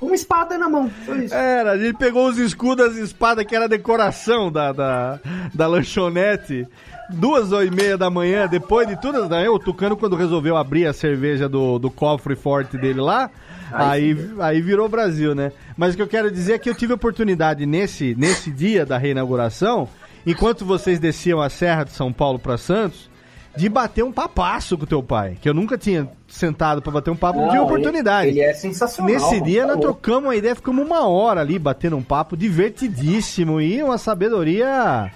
uma 0.00 0.14
espada 0.14 0.56
na 0.56 0.68
mão. 0.68 0.90
Foi 1.04 1.24
isso. 1.24 1.34
Era, 1.34 1.72
a 1.72 1.78
gente 1.78 1.98
pegou 1.98 2.26
os 2.28 2.38
escudos, 2.38 2.86
as 2.86 2.96
espadas 2.96 3.44
que 3.44 3.54
era 3.54 3.66
a 3.66 3.68
decoração 3.68 4.50
da, 4.50 4.72
da, 4.72 5.20
da 5.52 5.66
lanchonete. 5.66 6.66
Duas 7.12 7.50
e 7.50 7.70
meia 7.70 7.96
da 7.96 8.08
manhã, 8.10 8.46
depois 8.46 8.86
de 8.86 9.00
tudo, 9.00 9.28
né, 9.28 9.48
o 9.48 9.58
Tucano, 9.58 9.96
quando 9.96 10.16
resolveu 10.16 10.56
abrir 10.56 10.86
a 10.86 10.92
cerveja 10.92 11.48
do, 11.48 11.78
do 11.78 11.90
cofre 11.90 12.36
forte 12.36 12.76
dele 12.78 13.00
lá, 13.00 13.30
aí, 13.72 14.16
aí 14.38 14.60
virou 14.60 14.88
Brasil, 14.88 15.34
né? 15.34 15.52
Mas 15.76 15.94
o 15.94 15.96
que 15.96 16.02
eu 16.02 16.08
quero 16.08 16.30
dizer 16.30 16.54
é 16.54 16.58
que 16.58 16.68
eu 16.70 16.74
tive 16.74 16.92
oportunidade 16.92 17.66
nesse, 17.66 18.14
nesse 18.16 18.50
dia 18.50 18.86
da 18.86 18.98
reinauguração, 18.98 19.88
enquanto 20.26 20.64
vocês 20.64 20.98
desciam 20.98 21.40
a 21.40 21.48
Serra 21.48 21.84
de 21.84 21.92
São 21.92 22.12
Paulo 22.12 22.38
para 22.38 22.56
Santos, 22.56 23.10
de 23.56 23.68
bater 23.68 24.04
um 24.04 24.12
papasso 24.12 24.78
com 24.78 24.84
o 24.84 24.86
teu 24.86 25.02
pai, 25.02 25.36
que 25.40 25.48
eu 25.48 25.54
nunca 25.54 25.76
tinha 25.76 26.08
sentado 26.28 26.80
para 26.80 26.92
bater 26.92 27.10
um 27.10 27.16
papo, 27.16 27.40
Não, 27.40 27.48
de 27.48 27.58
oportunidade. 27.58 28.28
Ele, 28.28 28.40
ele 28.40 28.48
é 28.48 28.54
sensacional. 28.54 29.12
Nesse 29.12 29.40
dia 29.40 29.66
nós 29.66 29.80
trocamos 29.80 30.24
uma 30.24 30.36
ideia, 30.36 30.54
ficamos 30.54 30.84
uma 30.86 31.08
hora 31.08 31.40
ali 31.40 31.58
batendo 31.58 31.96
um 31.96 32.02
papo 32.02 32.36
divertidíssimo 32.36 33.60
e 33.60 33.82
uma 33.82 33.98
sabedoria 33.98 35.10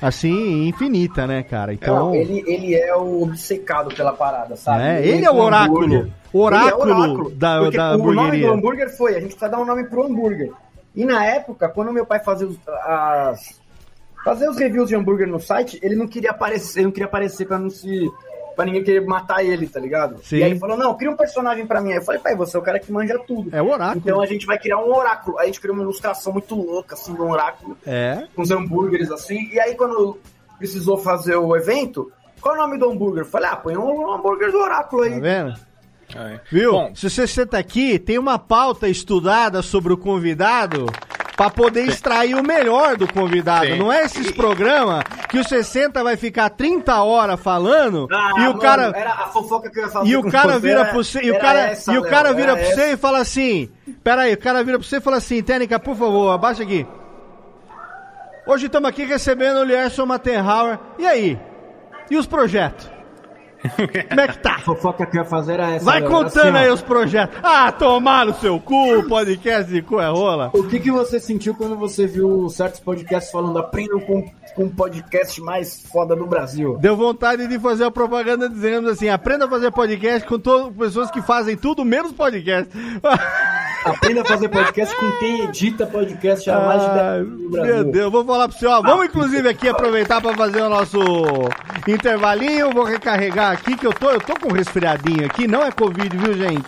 assim 0.00 0.68
infinita, 0.68 1.26
né, 1.26 1.42
cara? 1.42 1.72
Então, 1.72 2.06
Não, 2.08 2.14
ele, 2.14 2.42
ele 2.46 2.74
é 2.74 2.94
o 2.94 3.22
obcecado 3.22 3.94
pela 3.94 4.12
parada, 4.12 4.56
sabe? 4.56 4.82
É, 4.84 5.06
ele 5.06 5.24
é 5.24 5.30
o 5.30 5.36
oráculo. 5.36 5.84
hambúrguer. 5.84 6.08
O 6.32 6.40
oráculo 6.40 6.82
Ele 6.82 6.90
é 6.90 6.94
o 6.94 6.98
oráculo. 6.98 7.30
da- 7.30 7.58
Porque 7.60 7.76
da 7.76 7.96
o 7.96 8.12
nome 8.12 8.40
do 8.40 8.52
hambúrguer 8.52 8.96
foi, 8.96 9.12
a 9.12 9.20
gente 9.20 9.30
precisa 9.30 9.48
dar 9.48 9.58
um 9.60 9.64
nome 9.64 9.84
pro 9.84 10.04
hambúrguer. 10.04 10.52
E 10.94 11.04
na 11.04 11.24
época, 11.24 11.68
quando 11.68 11.92
meu 11.92 12.04
pai 12.04 12.18
fazia 12.20 12.46
os, 12.46 12.56
as, 12.66 13.60
fazia 14.24 14.50
os 14.50 14.58
reviews 14.58 14.88
de 14.88 14.96
hambúrguer 14.96 15.26
no 15.28 15.40
site, 15.40 15.78
ele 15.82 15.94
não 15.96 16.06
queria 16.06 16.30
aparecer, 16.32 16.80
ele 16.80 16.86
não 16.86 16.92
queria 16.92 17.06
aparecer 17.06 17.46
pra 17.46 17.58
não 17.58 17.70
se 17.70 18.10
pra 18.58 18.66
ninguém 18.66 18.82
querer 18.82 19.06
matar 19.06 19.44
ele, 19.44 19.68
tá 19.68 19.78
ligado? 19.78 20.20
Sim. 20.24 20.38
E 20.38 20.42
aí 20.42 20.50
ele 20.50 20.58
falou, 20.58 20.76
não, 20.76 20.92
cria 20.96 21.08
um 21.08 21.16
personagem 21.16 21.64
pra 21.64 21.80
mim. 21.80 21.92
Aí 21.92 21.98
eu 21.98 22.02
falei, 22.02 22.20
pai, 22.20 22.34
você 22.34 22.56
é 22.56 22.60
o 22.60 22.62
cara 22.62 22.80
que 22.80 22.90
manja 22.90 23.16
tudo. 23.24 23.54
é 23.54 23.62
o 23.62 23.70
oráculo. 23.70 24.02
Então 24.04 24.20
a 24.20 24.26
gente 24.26 24.44
vai 24.44 24.58
criar 24.58 24.78
um 24.78 24.92
oráculo. 24.92 25.38
Aí 25.38 25.44
a 25.44 25.46
gente 25.46 25.60
criou 25.60 25.76
uma 25.76 25.84
ilustração 25.84 26.32
muito 26.32 26.56
louca, 26.56 26.96
assim, 26.96 27.12
um 27.12 27.30
oráculo 27.30 27.78
É. 27.86 28.24
com 28.34 28.42
os 28.42 28.50
hambúrgueres 28.50 29.12
assim. 29.12 29.48
E 29.52 29.60
aí, 29.60 29.76
quando 29.76 30.18
precisou 30.58 30.98
fazer 30.98 31.36
o 31.36 31.54
evento, 31.54 32.10
qual 32.40 32.56
é 32.56 32.58
o 32.58 32.62
nome 32.62 32.78
do 32.78 32.90
hambúrguer? 32.90 33.20
Eu 33.22 33.26
Falei, 33.26 33.48
ah, 33.48 33.54
põe 33.56 33.76
um 33.76 34.12
hambúrguer 34.12 34.50
do 34.50 34.58
oráculo 34.58 35.02
aí. 35.02 35.12
Tá 35.14 35.20
vendo? 35.20 35.54
É. 36.16 36.40
Viu? 36.50 36.72
Bom, 36.72 36.94
Se 36.96 37.08
você 37.08 37.26
senta 37.28 37.58
aqui, 37.58 37.96
tem 37.96 38.18
uma 38.18 38.40
pauta 38.40 38.88
estudada 38.88 39.62
sobre 39.62 39.92
o 39.92 39.96
convidado 39.96 40.86
pra 41.38 41.48
poder 41.48 41.86
extrair 41.88 42.34
o 42.34 42.42
melhor 42.42 42.96
do 42.96 43.10
convidado. 43.10 43.64
Sim. 43.66 43.78
Não 43.78 43.90
é 43.92 44.02
esses 44.02 44.30
programas 44.32 45.04
que 45.30 45.38
o 45.38 45.44
60 45.44 46.02
vai 46.02 46.16
ficar 46.16 46.50
30 46.50 47.00
horas 47.02 47.40
falando 47.40 48.08
Ah, 48.12 48.32
e 48.38 48.40
o 48.40 48.44
mano, 48.48 48.58
cara 48.58 48.92
Era 48.94 49.12
a 49.12 49.26
fofoca 49.28 49.70
que 49.70 49.78
eu 49.78 49.84
ia 49.84 49.88
fazer 49.88 50.08
E 50.10 50.16
o 50.16 50.30
cara 50.30 50.58
vira 50.58 50.80
era- 50.80 50.88
pro 50.90 51.04
você, 51.04 51.22
e 51.22 51.30
o 51.30 51.38
cara, 51.38 51.58
essa, 51.60 51.92
e 51.92 51.98
o 51.98 52.02
cara 52.02 52.32
vira 52.34 52.56
pro 52.56 52.66
você 52.66 52.92
e 52.92 52.96
fala 52.96 53.18
assim: 53.20 53.70
Pera 54.02 54.22
aí, 54.22 54.34
o 54.34 54.38
cara 54.38 54.62
vira 54.64 54.78
pro 54.78 54.86
você 54.86 54.96
e 54.96 55.00
fala 55.00 55.16
assim: 55.18 55.40
Técnica, 55.42 55.78
por 55.78 55.94
favor, 55.96 56.30
abaixa 56.32 56.62
aqui. 56.64 56.84
Hoje 58.46 58.66
estamos 58.66 58.88
aqui 58.88 59.04
recebendo 59.04 59.58
o 59.60 59.64
Lierson 59.64 60.06
Mattenhauer. 60.06 60.78
E 60.98 61.06
aí? 61.06 61.38
E 62.10 62.16
os 62.16 62.26
projetos? 62.26 62.90
Como 64.08 64.20
é 64.20 64.28
que 64.28 64.38
tá? 64.38 64.56
A 64.56 64.60
fofoca 64.60 65.06
que 65.06 65.16
eu 65.16 65.22
ia 65.22 65.28
fazer 65.28 65.54
era 65.54 65.70
essa. 65.72 65.84
Vai 65.84 66.02
contando 66.02 66.56
assim, 66.56 66.64
aí 66.64 66.70
os 66.70 66.82
projetos. 66.82 67.38
Ah, 67.42 67.72
tomar 67.72 68.26
no 68.26 68.34
seu 68.34 68.58
cu, 68.60 69.02
podcast 69.08 69.70
de 69.70 69.82
cu 69.82 70.00
é 70.00 70.08
rola. 70.08 70.50
O 70.54 70.64
que, 70.64 70.78
que 70.78 70.90
você 70.90 71.18
sentiu 71.18 71.54
quando 71.54 71.76
você 71.76 72.06
viu 72.06 72.48
certos 72.48 72.80
podcasts 72.80 73.32
falando 73.32 73.58
aprendam 73.58 74.00
com, 74.00 74.24
com 74.54 74.64
o 74.64 74.70
podcast 74.70 75.40
mais 75.40 75.80
foda 75.82 76.14
do 76.16 76.26
Brasil? 76.26 76.76
Deu 76.78 76.96
vontade 76.96 77.46
de 77.46 77.58
fazer 77.58 77.84
a 77.84 77.90
propaganda 77.90 78.48
dizendo 78.48 78.90
assim: 78.90 79.08
aprenda 79.08 79.44
a 79.46 79.48
fazer 79.48 79.70
podcast 79.70 80.26
com 80.26 80.38
todas 80.38 80.74
pessoas 80.76 81.10
que 81.10 81.22
fazem 81.22 81.56
tudo 81.56 81.84
menos 81.84 82.12
podcast. 82.12 82.70
Aprenda 83.84 84.22
a 84.22 84.24
fazer 84.24 84.48
podcast 84.48 84.94
com 84.96 85.10
quem 85.18 85.44
edita 85.44 85.86
podcast 85.86 86.50
há 86.50 86.58
mais 86.60 86.82
de 86.82 86.88
10 86.88 86.98
Ai, 86.98 87.18
anos 87.20 87.40
no 87.40 87.50
Brasil. 87.50 87.74
meu 87.74 87.84
Deus, 87.84 88.12
vou 88.12 88.24
falar 88.24 88.48
pro 88.48 88.58
senhor. 88.58 88.82
Vamos 88.82 89.06
inclusive 89.06 89.48
aqui 89.48 89.68
aproveitar 89.68 90.20
para 90.20 90.36
fazer 90.36 90.62
o 90.62 90.68
nosso 90.68 90.98
intervalinho. 91.86 92.72
Vou 92.72 92.84
recarregar 92.84 93.52
aqui 93.52 93.76
que 93.76 93.86
eu 93.86 93.92
tô, 93.92 94.10
eu 94.10 94.20
tô 94.20 94.34
com 94.34 94.48
um 94.48 94.52
resfriadinho 94.52 95.24
aqui, 95.24 95.46
não 95.46 95.62
é 95.62 95.70
Covid, 95.70 96.16
viu, 96.16 96.34
gente? 96.34 96.66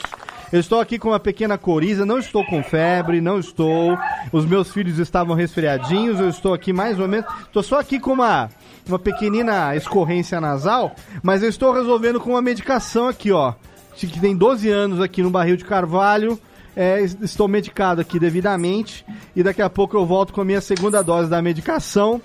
Eu 0.52 0.58
estou 0.58 0.80
aqui 0.80 0.98
com 0.98 1.10
uma 1.10 1.20
pequena 1.20 1.56
coriza, 1.56 2.04
não 2.04 2.18
estou 2.18 2.44
com 2.44 2.60
febre, 2.62 3.20
não 3.20 3.38
estou. 3.38 3.96
Os 4.32 4.44
meus 4.44 4.72
filhos 4.72 4.98
estavam 4.98 5.36
resfriadinhos, 5.36 6.18
eu 6.18 6.28
estou 6.28 6.52
aqui 6.52 6.72
mais 6.72 6.98
ou 6.98 7.06
menos. 7.06 7.26
Estou 7.42 7.62
só 7.62 7.78
aqui 7.78 8.00
com 8.00 8.12
uma, 8.12 8.48
uma 8.88 8.98
pequenina 8.98 9.76
escorrência 9.76 10.40
nasal, 10.40 10.92
mas 11.22 11.42
eu 11.44 11.48
estou 11.48 11.72
resolvendo 11.72 12.18
com 12.20 12.30
uma 12.30 12.42
medicação 12.42 13.06
aqui, 13.08 13.30
ó. 13.30 13.54
Que 13.94 14.18
tem 14.18 14.34
12 14.36 14.68
anos 14.68 15.00
aqui 15.00 15.22
no 15.22 15.30
barril 15.30 15.56
de 15.56 15.64
carvalho. 15.64 16.38
É, 16.74 17.00
es- 17.02 17.16
estou 17.20 17.46
medicado 17.46 18.00
aqui 18.00 18.18
devidamente 18.18 19.04
e 19.36 19.42
daqui 19.42 19.60
a 19.60 19.68
pouco 19.68 19.96
eu 19.96 20.06
volto 20.06 20.32
com 20.32 20.40
a 20.40 20.44
minha 20.44 20.60
segunda 20.60 21.02
dose 21.02 21.28
da 21.28 21.42
medicação. 21.42 22.20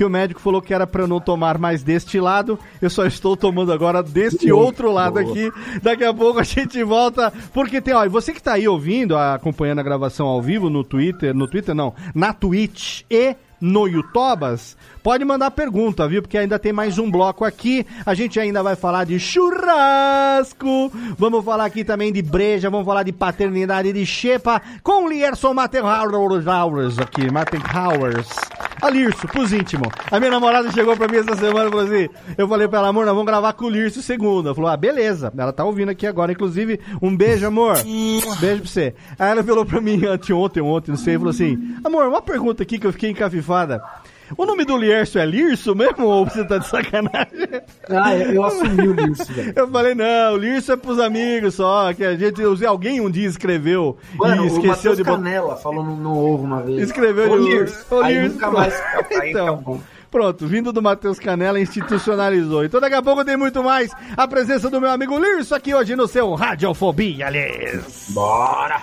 Que 0.00 0.04
o 0.06 0.08
médico 0.08 0.40
falou 0.40 0.62
que 0.62 0.72
era 0.72 0.86
para 0.86 1.02
eu 1.02 1.06
não 1.06 1.20
tomar 1.20 1.58
mais 1.58 1.82
deste 1.82 2.18
lado, 2.18 2.58
eu 2.80 2.88
só 2.88 3.04
estou 3.04 3.36
tomando 3.36 3.70
agora 3.70 4.02
deste 4.02 4.50
outro 4.50 4.90
lado 4.90 5.18
aqui. 5.18 5.52
Daqui 5.82 6.02
a 6.04 6.14
pouco 6.14 6.40
a 6.40 6.42
gente 6.42 6.82
volta, 6.82 7.30
porque 7.52 7.82
tem, 7.82 7.92
ó, 7.92 8.02
e 8.02 8.08
você 8.08 8.32
que 8.32 8.42
tá 8.42 8.54
aí 8.54 8.66
ouvindo, 8.66 9.14
acompanhando 9.14 9.80
a 9.80 9.82
gravação 9.82 10.26
ao 10.26 10.40
vivo 10.40 10.70
no 10.70 10.82
Twitter, 10.82 11.34
no 11.34 11.46
Twitter 11.46 11.74
não, 11.74 11.92
na 12.14 12.32
Twitch 12.32 13.02
e 13.10 13.36
no 13.60 13.86
YouTubas, 13.86 14.76
pode 15.02 15.24
mandar 15.24 15.50
pergunta, 15.50 16.08
viu? 16.08 16.22
Porque 16.22 16.38
ainda 16.38 16.58
tem 16.58 16.72
mais 16.72 16.98
um 16.98 17.10
bloco 17.10 17.44
aqui. 17.44 17.86
A 18.06 18.14
gente 18.14 18.40
ainda 18.40 18.62
vai 18.62 18.76
falar 18.76 19.04
de 19.04 19.18
churrasco. 19.18 20.90
Vamos 21.18 21.44
falar 21.44 21.66
aqui 21.66 21.84
também 21.84 22.12
de 22.12 22.22
breja, 22.22 22.70
vamos 22.70 22.86
falar 22.86 23.02
de 23.02 23.12
paternidade 23.12 23.92
de 23.92 24.06
xepa 24.06 24.60
com 24.82 25.08
Lierson 25.08 25.52
Mattenhauers 25.54 26.98
aqui, 26.98 27.30
Mattenhauers. 27.30 28.28
A 28.82 28.88
Lirso, 28.88 29.28
pros 29.28 29.52
íntimos. 29.52 29.88
A 30.10 30.18
minha 30.18 30.30
namorada 30.30 30.70
chegou 30.72 30.96
pra 30.96 31.06
mim 31.06 31.18
essa 31.18 31.36
semana 31.36 31.66
e 31.66 31.70
falou 31.70 31.84
assim: 31.84 32.08
eu 32.38 32.48
falei 32.48 32.66
pra 32.66 32.78
ela, 32.78 32.88
amor, 32.88 33.04
nós 33.04 33.12
vamos 33.14 33.26
gravar 33.26 33.52
com 33.52 33.66
o 33.66 33.68
Lirso 33.68 34.00
segunda. 34.00 34.48
Ela 34.48 34.54
falou, 34.54 34.70
ah, 34.70 34.76
beleza. 34.76 35.30
Ela 35.36 35.52
tá 35.52 35.64
ouvindo 35.64 35.90
aqui 35.90 36.06
agora, 36.06 36.32
inclusive, 36.32 36.80
um 37.02 37.14
beijo, 37.14 37.46
amor. 37.46 37.76
Beijo 38.40 38.62
pra 38.62 38.70
você. 38.70 38.94
Aí 39.18 39.30
ela 39.32 39.44
falou 39.44 39.66
pra 39.66 39.82
mim 39.82 40.06
anteontem, 40.06 40.62
ontem, 40.62 40.92
não 40.92 40.98
sei, 40.98 41.16
falou 41.18 41.30
assim: 41.30 41.76
amor, 41.84 42.06
uma 42.06 42.22
pergunta 42.22 42.62
aqui 42.62 42.78
que 42.78 42.86
eu 42.86 42.92
fiquei 42.92 43.10
O 44.36 44.46
nome 44.46 44.64
do 44.64 44.76
Lierso 44.76 45.18
é 45.18 45.26
Lirso 45.26 45.74
mesmo 45.74 46.06
ou 46.06 46.24
você 46.24 46.44
tá 46.44 46.58
de 46.58 46.66
sacanagem? 46.66 47.62
Ah, 47.88 48.16
eu, 48.16 48.44
assumi 48.44 48.88
o 48.88 48.92
Lirso, 48.92 49.32
velho. 49.32 49.52
Eu 49.56 49.68
falei, 49.68 49.94
não, 49.94 50.34
o 50.34 50.36
Lirso 50.36 50.72
é 50.72 50.76
pros 50.76 51.00
amigos 51.00 51.54
só, 51.54 51.92
que 51.92 52.04
a 52.04 52.14
gente, 52.14 52.40
alguém 52.64 53.00
um 53.00 53.10
dia 53.10 53.26
escreveu 53.26 53.96
Mano, 54.14 54.36
e 54.36 54.40
o 54.40 54.46
esqueceu 54.46 54.70
Matheus 54.70 54.96
de. 54.98 55.04
Canela 55.04 55.56
falou 55.56 55.82
no, 55.82 55.96
no 55.96 56.16
ovo 56.16 56.44
uma 56.44 56.62
vez. 56.62 56.82
Escreveu 56.82 57.32
o 57.32 57.38
de 57.40 57.50
Lirso. 57.50 57.86
o 57.90 58.02
Lirso, 58.02 58.34
nunca 58.34 58.50
pronto. 58.50 58.58
mais 58.58 58.82
aí 59.20 59.30
Então. 59.30 59.80
Pronto, 60.10 60.46
vindo 60.46 60.72
do 60.72 60.82
Matheus 60.82 61.20
Canela, 61.20 61.60
institucionalizou. 61.60 62.64
Então 62.64 62.80
daqui 62.80 62.96
a 62.96 63.02
pouco 63.02 63.24
tem 63.24 63.36
muito 63.36 63.62
mais. 63.62 63.92
A 64.16 64.26
presença 64.26 64.68
do 64.68 64.80
meu 64.80 64.90
amigo 64.90 65.16
Lirso 65.18 65.54
aqui 65.54 65.72
hoje 65.72 65.94
no 65.94 66.08
seu 66.08 66.34
Radiofobia, 66.34 67.28
aliás. 67.28 68.06
Bora! 68.08 68.82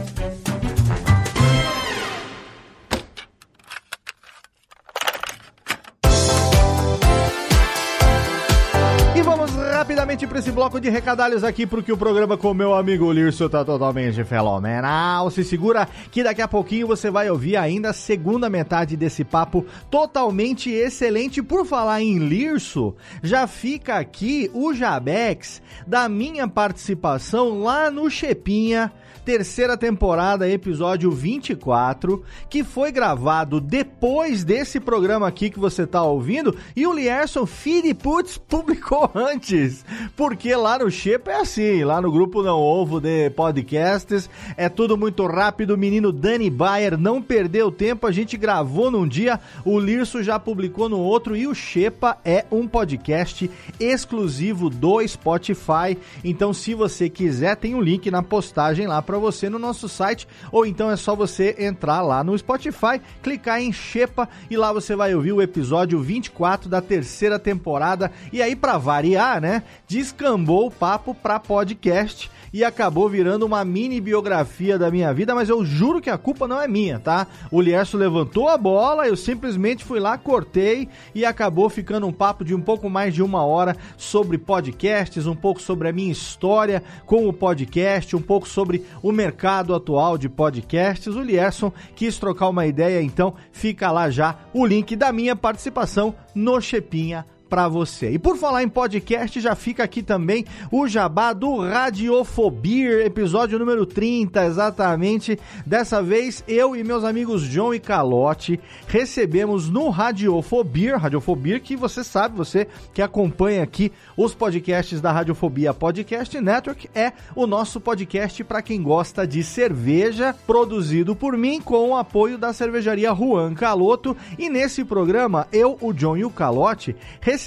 Esse 10.41 10.51
bloco 10.51 10.81
de 10.81 10.89
recadalhos 10.89 11.43
aqui, 11.43 11.67
porque 11.67 11.93
o 11.93 11.97
programa 11.97 12.35
com 12.35 12.51
meu 12.51 12.73
amigo 12.73 13.11
Lirso 13.11 13.47
tá 13.47 13.63
totalmente 13.63 14.23
fenomenal. 14.23 15.29
Se 15.29 15.43
segura 15.43 15.87
que 16.11 16.23
daqui 16.23 16.41
a 16.41 16.47
pouquinho 16.47 16.87
você 16.87 17.11
vai 17.11 17.29
ouvir 17.29 17.57
ainda 17.57 17.91
a 17.91 17.93
segunda 17.93 18.49
metade 18.49 18.97
desse 18.97 19.23
papo 19.23 19.63
totalmente 19.91 20.71
excelente. 20.71 21.43
Por 21.43 21.63
falar 21.63 22.01
em 22.01 22.17
Lirso, 22.17 22.95
já 23.21 23.45
fica 23.45 23.97
aqui 23.97 24.49
o 24.51 24.73
Jabex 24.73 25.61
da 25.85 26.09
minha 26.09 26.47
participação 26.47 27.61
lá 27.61 27.91
no 27.91 28.09
Chepinha 28.09 28.91
terceira 29.23 29.77
temporada, 29.77 30.49
episódio 30.49 31.11
24, 31.11 32.23
que 32.49 32.63
foi 32.63 32.91
gravado 32.91 33.61
depois 33.61 34.43
desse 34.43 34.79
programa 34.79 35.27
aqui 35.27 35.49
que 35.49 35.59
você 35.59 35.85
tá 35.85 36.01
ouvindo, 36.01 36.55
e 36.75 36.87
o 36.87 36.93
Lierson 36.93 37.45
Filiputz 37.45 38.37
publicou 38.37 39.09
antes, 39.13 39.85
porque 40.15 40.55
lá 40.55 40.79
no 40.79 40.89
Shepa 40.89 41.31
é 41.31 41.41
assim, 41.41 41.83
lá 41.83 42.01
no 42.01 42.11
grupo 42.11 42.41
Não 42.41 42.59
Ovo 42.59 42.99
de 42.99 43.29
Podcasts, 43.31 44.29
é 44.57 44.67
tudo 44.67 44.97
muito 44.97 45.25
rápido, 45.27 45.75
o 45.75 45.77
menino 45.77 46.11
Dani 46.11 46.49
Bayer 46.49 46.97
não 46.97 47.21
perdeu 47.21 47.71
tempo, 47.71 48.07
a 48.07 48.11
gente 48.11 48.35
gravou 48.37 48.89
num 48.89 49.07
dia, 49.07 49.39
o 49.63 49.79
Lirso 49.79 50.23
já 50.23 50.39
publicou 50.39 50.89
no 50.89 50.99
outro, 50.99 51.35
e 51.35 51.45
o 51.45 51.53
Shepa 51.53 52.17
é 52.25 52.45
um 52.51 52.67
podcast 52.67 53.49
exclusivo 53.79 54.69
do 54.69 55.05
Spotify, 55.07 55.97
então 56.23 56.53
se 56.53 56.73
você 56.73 57.07
quiser, 57.07 57.55
tem 57.55 57.75
um 57.75 57.81
link 57.81 58.09
na 58.09 58.23
postagem 58.23 58.87
lá 58.87 59.01
para 59.01 59.10
você 59.17 59.49
no 59.49 59.59
nosso 59.59 59.87
site, 59.89 60.27
ou 60.51 60.65
então 60.65 60.89
é 60.89 60.95
só 60.95 61.15
você 61.15 61.55
entrar 61.59 62.01
lá 62.01 62.23
no 62.23 62.37
Spotify, 62.37 63.01
clicar 63.21 63.61
em 63.61 63.71
Xepa 63.71 64.27
e 64.49 64.57
lá 64.57 64.71
você 64.73 64.95
vai 64.95 65.13
ouvir 65.15 65.33
o 65.33 65.41
episódio 65.41 65.99
24 65.99 66.69
da 66.69 66.81
terceira 66.81 67.39
temporada. 67.39 68.11
E 68.31 68.41
aí, 68.41 68.55
para 68.55 68.77
variar, 68.77 69.41
né? 69.41 69.63
Descambou 69.87 70.67
o 70.67 70.71
papo 70.71 71.13
para 71.13 71.39
podcast 71.39 72.29
e 72.53 72.63
acabou 72.63 73.07
virando 73.09 73.45
uma 73.45 73.63
mini 73.63 74.01
biografia 74.01 74.77
da 74.77 74.91
minha 74.91 75.13
vida, 75.13 75.33
mas 75.33 75.49
eu 75.49 75.63
juro 75.63 76.01
que 76.01 76.09
a 76.09 76.17
culpa 76.17 76.47
não 76.47 76.61
é 76.61 76.67
minha, 76.67 76.99
tá? 76.99 77.27
O 77.49 77.61
Lierso 77.61 77.97
levantou 77.97 78.47
a 78.47 78.57
bola, 78.57 79.07
eu 79.07 79.15
simplesmente 79.15 79.83
fui 79.83 79.99
lá, 79.99 80.17
cortei 80.17 80.89
e 81.15 81.25
acabou 81.25 81.69
ficando 81.69 82.07
um 82.07 82.13
papo 82.13 82.43
de 82.43 82.53
um 82.53 82.61
pouco 82.61 82.89
mais 82.89 83.13
de 83.13 83.23
uma 83.23 83.43
hora 83.45 83.75
sobre 83.97 84.37
podcasts, 84.37 85.25
um 85.25 85.35
pouco 85.35 85.61
sobre 85.61 85.87
a 85.87 85.93
minha 85.93 86.11
história 86.11 86.83
com 87.05 87.27
o 87.27 87.33
podcast, 87.33 88.15
um 88.15 88.21
pouco 88.21 88.47
sobre 88.47 88.85
o 89.01 89.11
mercado 89.11 89.73
atual 89.73 90.17
de 90.17 90.27
podcasts. 90.27 91.15
O 91.15 91.21
Lierson 91.21 91.71
quis 91.95 92.17
trocar 92.17 92.49
uma 92.49 92.65
ideia, 92.65 93.01
então 93.01 93.33
fica 93.51 93.91
lá 93.91 94.09
já 94.09 94.37
o 94.53 94.65
link 94.65 94.95
da 94.95 95.11
minha 95.11 95.35
participação 95.35 96.13
no 96.35 96.59
Chepinha 96.59 97.25
para 97.51 97.67
você. 97.67 98.11
E 98.11 98.17
por 98.17 98.37
falar 98.37 98.63
em 98.63 98.69
podcast, 98.69 99.41
já 99.41 99.55
fica 99.55 99.83
aqui 99.83 100.01
também 100.01 100.45
o 100.71 100.87
jabá 100.87 101.33
do 101.33 101.57
Radiofobia, 101.57 103.05
episódio 103.05 103.59
número 103.59 103.85
30, 103.85 104.45
exatamente. 104.45 105.37
Dessa 105.65 106.01
vez, 106.01 106.45
eu 106.47 106.77
e 106.77 106.81
meus 106.81 107.03
amigos 107.03 107.43
John 107.49 107.73
e 107.73 107.79
Calote 107.79 108.57
recebemos 108.87 109.69
no 109.69 109.89
Radiofobia, 109.89 110.95
Radiofobia 110.95 111.59
que 111.59 111.75
você 111.75 112.05
sabe, 112.05 112.37
você 112.37 112.69
que 112.93 113.01
acompanha 113.01 113.63
aqui 113.63 113.91
os 114.15 114.33
podcasts 114.33 115.01
da 115.01 115.11
Radiofobia 115.11 115.73
Podcast 115.73 116.39
Network, 116.39 116.89
é 116.95 117.11
o 117.35 117.45
nosso 117.45 117.81
podcast 117.81 118.45
para 118.45 118.61
quem 118.61 118.81
gosta 118.81 119.27
de 119.27 119.43
cerveja, 119.43 120.33
produzido 120.47 121.17
por 121.17 121.35
mim 121.35 121.59
com 121.59 121.89
o 121.89 121.97
apoio 121.97 122.37
da 122.37 122.53
cervejaria 122.53 123.13
Juan 123.13 123.53
Caloto. 123.55 124.15
E 124.39 124.49
nesse 124.49 124.85
programa, 124.85 125.47
eu, 125.51 125.77
o 125.81 125.91
John 125.91 126.15
e 126.15 126.23
o 126.23 126.29
Calote 126.29 126.95
recebemos 127.19 127.40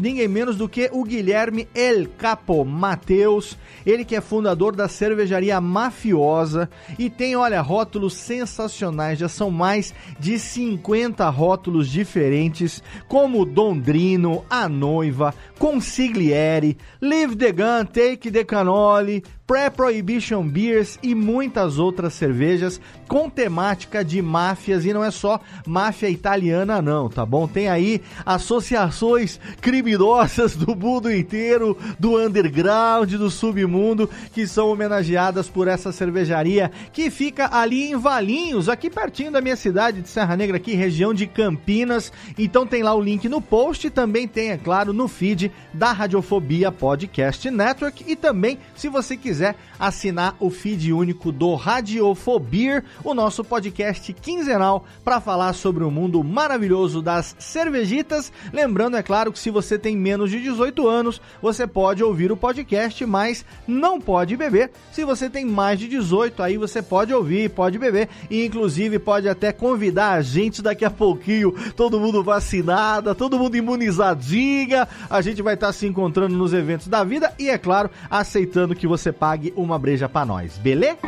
ninguém 0.00 0.28
menos 0.28 0.56
do 0.56 0.68
que 0.68 0.90
o 0.92 1.04
Guilherme 1.04 1.68
El 1.74 2.08
Capo 2.08 2.64
Mateus, 2.64 3.56
ele 3.84 4.04
que 4.04 4.14
é 4.14 4.20
fundador 4.20 4.74
da 4.74 4.88
cervejaria 4.88 5.60
Mafiosa 5.60 6.68
e 6.98 7.08
tem, 7.08 7.36
olha, 7.36 7.60
rótulos 7.60 8.14
sensacionais, 8.14 9.18
já 9.18 9.28
são 9.28 9.50
mais 9.50 9.94
de 10.18 10.38
50 10.38 11.28
rótulos 11.30 11.88
diferentes, 11.88 12.82
como 13.06 13.44
Dondrino, 13.44 14.44
A 14.50 14.68
Noiva, 14.68 15.34
Consigliere, 15.58 16.76
Live 17.00 17.36
the 17.36 17.52
Gun, 17.52 17.84
Take 17.86 18.30
the 18.30 18.44
Cannoli, 18.44 19.24
Pré-Prohibition 19.48 20.46
Beers 20.46 20.98
e 21.02 21.14
muitas 21.14 21.78
outras 21.78 22.12
cervejas 22.12 22.78
com 23.08 23.30
temática 23.30 24.04
de 24.04 24.20
máfias 24.20 24.84
e 24.84 24.92
não 24.92 25.02
é 25.02 25.10
só 25.10 25.40
máfia 25.66 26.10
italiana 26.10 26.82
não, 26.82 27.08
tá 27.08 27.24
bom? 27.24 27.48
Tem 27.48 27.66
aí 27.66 28.02
associações 28.26 29.40
criminosas 29.62 30.54
do 30.54 30.76
mundo 30.76 31.10
inteiro, 31.10 31.78
do 31.98 32.18
underground, 32.18 33.10
do 33.14 33.30
submundo, 33.30 34.08
que 34.34 34.46
são 34.46 34.70
homenageadas 34.70 35.48
por 35.48 35.66
essa 35.66 35.92
cervejaria 35.92 36.70
que 36.92 37.10
fica 37.10 37.48
ali 37.50 37.90
em 37.90 37.96
Valinhos, 37.96 38.68
aqui 38.68 38.90
pertinho 38.90 39.32
da 39.32 39.40
minha 39.40 39.56
cidade 39.56 40.02
de 40.02 40.10
Serra 40.10 40.36
Negra, 40.36 40.58
aqui 40.58 40.74
região 40.74 41.14
de 41.14 41.26
Campinas. 41.26 42.12
Então 42.36 42.66
tem 42.66 42.82
lá 42.82 42.94
o 42.94 43.00
link 43.00 43.26
no 43.30 43.40
post 43.40 43.88
também 43.88 44.28
tem, 44.28 44.50
é 44.50 44.58
claro, 44.58 44.92
no 44.92 45.08
feed 45.08 45.47
da 45.72 45.92
Radiofobia 45.92 46.70
Podcast 46.72 47.50
Network 47.50 48.04
e 48.06 48.16
também, 48.16 48.58
se 48.74 48.88
você 48.88 49.16
quiser 49.16 49.56
assinar 49.78 50.36
o 50.40 50.50
feed 50.50 50.92
único 50.92 51.30
do 51.30 51.54
Radiofobia, 51.54 52.84
o 53.04 53.14
nosso 53.14 53.44
podcast 53.44 54.12
quinzenal 54.12 54.84
para 55.04 55.20
falar 55.20 55.52
sobre 55.52 55.84
o 55.84 55.90
mundo 55.90 56.22
maravilhoso 56.22 57.00
das 57.00 57.36
cervejitas. 57.38 58.32
Lembrando, 58.52 58.96
é 58.96 59.02
claro, 59.02 59.32
que 59.32 59.38
se 59.38 59.50
você 59.50 59.78
tem 59.78 59.96
menos 59.96 60.30
de 60.30 60.40
18 60.40 60.88
anos, 60.88 61.20
você 61.40 61.66
pode 61.66 62.02
ouvir 62.02 62.32
o 62.32 62.36
podcast, 62.36 63.04
mas 63.06 63.44
não 63.66 64.00
pode 64.00 64.36
beber. 64.36 64.70
Se 64.92 65.04
você 65.04 65.28
tem 65.28 65.44
mais 65.44 65.78
de 65.78 65.88
18, 65.88 66.42
aí 66.42 66.56
você 66.56 66.82
pode 66.82 67.12
ouvir, 67.12 67.50
pode 67.50 67.78
beber 67.78 68.08
e 68.30 68.44
inclusive 68.44 68.98
pode 68.98 69.28
até 69.28 69.52
convidar 69.52 70.12
a 70.12 70.22
gente 70.22 70.62
daqui 70.62 70.84
a 70.84 70.90
pouquinho, 70.90 71.52
todo 71.74 72.00
mundo 72.00 72.22
vacinada, 72.22 73.14
todo 73.14 73.38
mundo 73.38 73.56
imunizadinha. 73.56 74.88
A 75.08 75.20
gente 75.20 75.37
vai 75.42 75.54
estar 75.54 75.72
se 75.72 75.86
encontrando 75.86 76.36
nos 76.36 76.52
eventos 76.52 76.88
da 76.88 77.04
vida 77.04 77.32
e 77.38 77.48
é 77.48 77.58
claro, 77.58 77.90
aceitando 78.10 78.74
que 78.74 78.86
você 78.86 79.12
pague 79.12 79.52
uma 79.56 79.78
breja 79.78 80.08
para 80.08 80.26
nós, 80.26 80.58
beleza? 80.58 80.98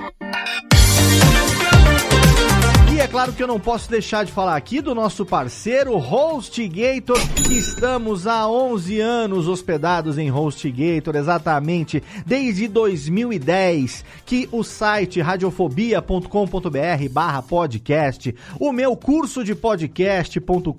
É 3.00 3.08
claro 3.08 3.32
que 3.32 3.42
eu 3.42 3.46
não 3.46 3.58
posso 3.58 3.90
deixar 3.90 4.26
de 4.26 4.32
falar 4.32 4.54
aqui 4.54 4.82
do 4.82 4.94
nosso 4.94 5.24
parceiro 5.24 5.96
HostGator. 5.96 7.16
Estamos 7.50 8.26
há 8.26 8.46
11 8.46 9.00
anos 9.00 9.48
hospedados 9.48 10.18
em 10.18 10.30
HostGator, 10.30 11.16
exatamente 11.16 12.02
desde 12.26 12.68
2010, 12.68 14.04
que 14.26 14.46
o 14.52 14.62
site 14.62 15.18
radiofobia.com.br 15.18 17.08
barra 17.10 17.40
podcast, 17.40 18.34
o 18.60 18.70
meu 18.70 18.94
curso 18.94 19.42
de 19.42 19.54
podcast.com.br, 19.54 20.74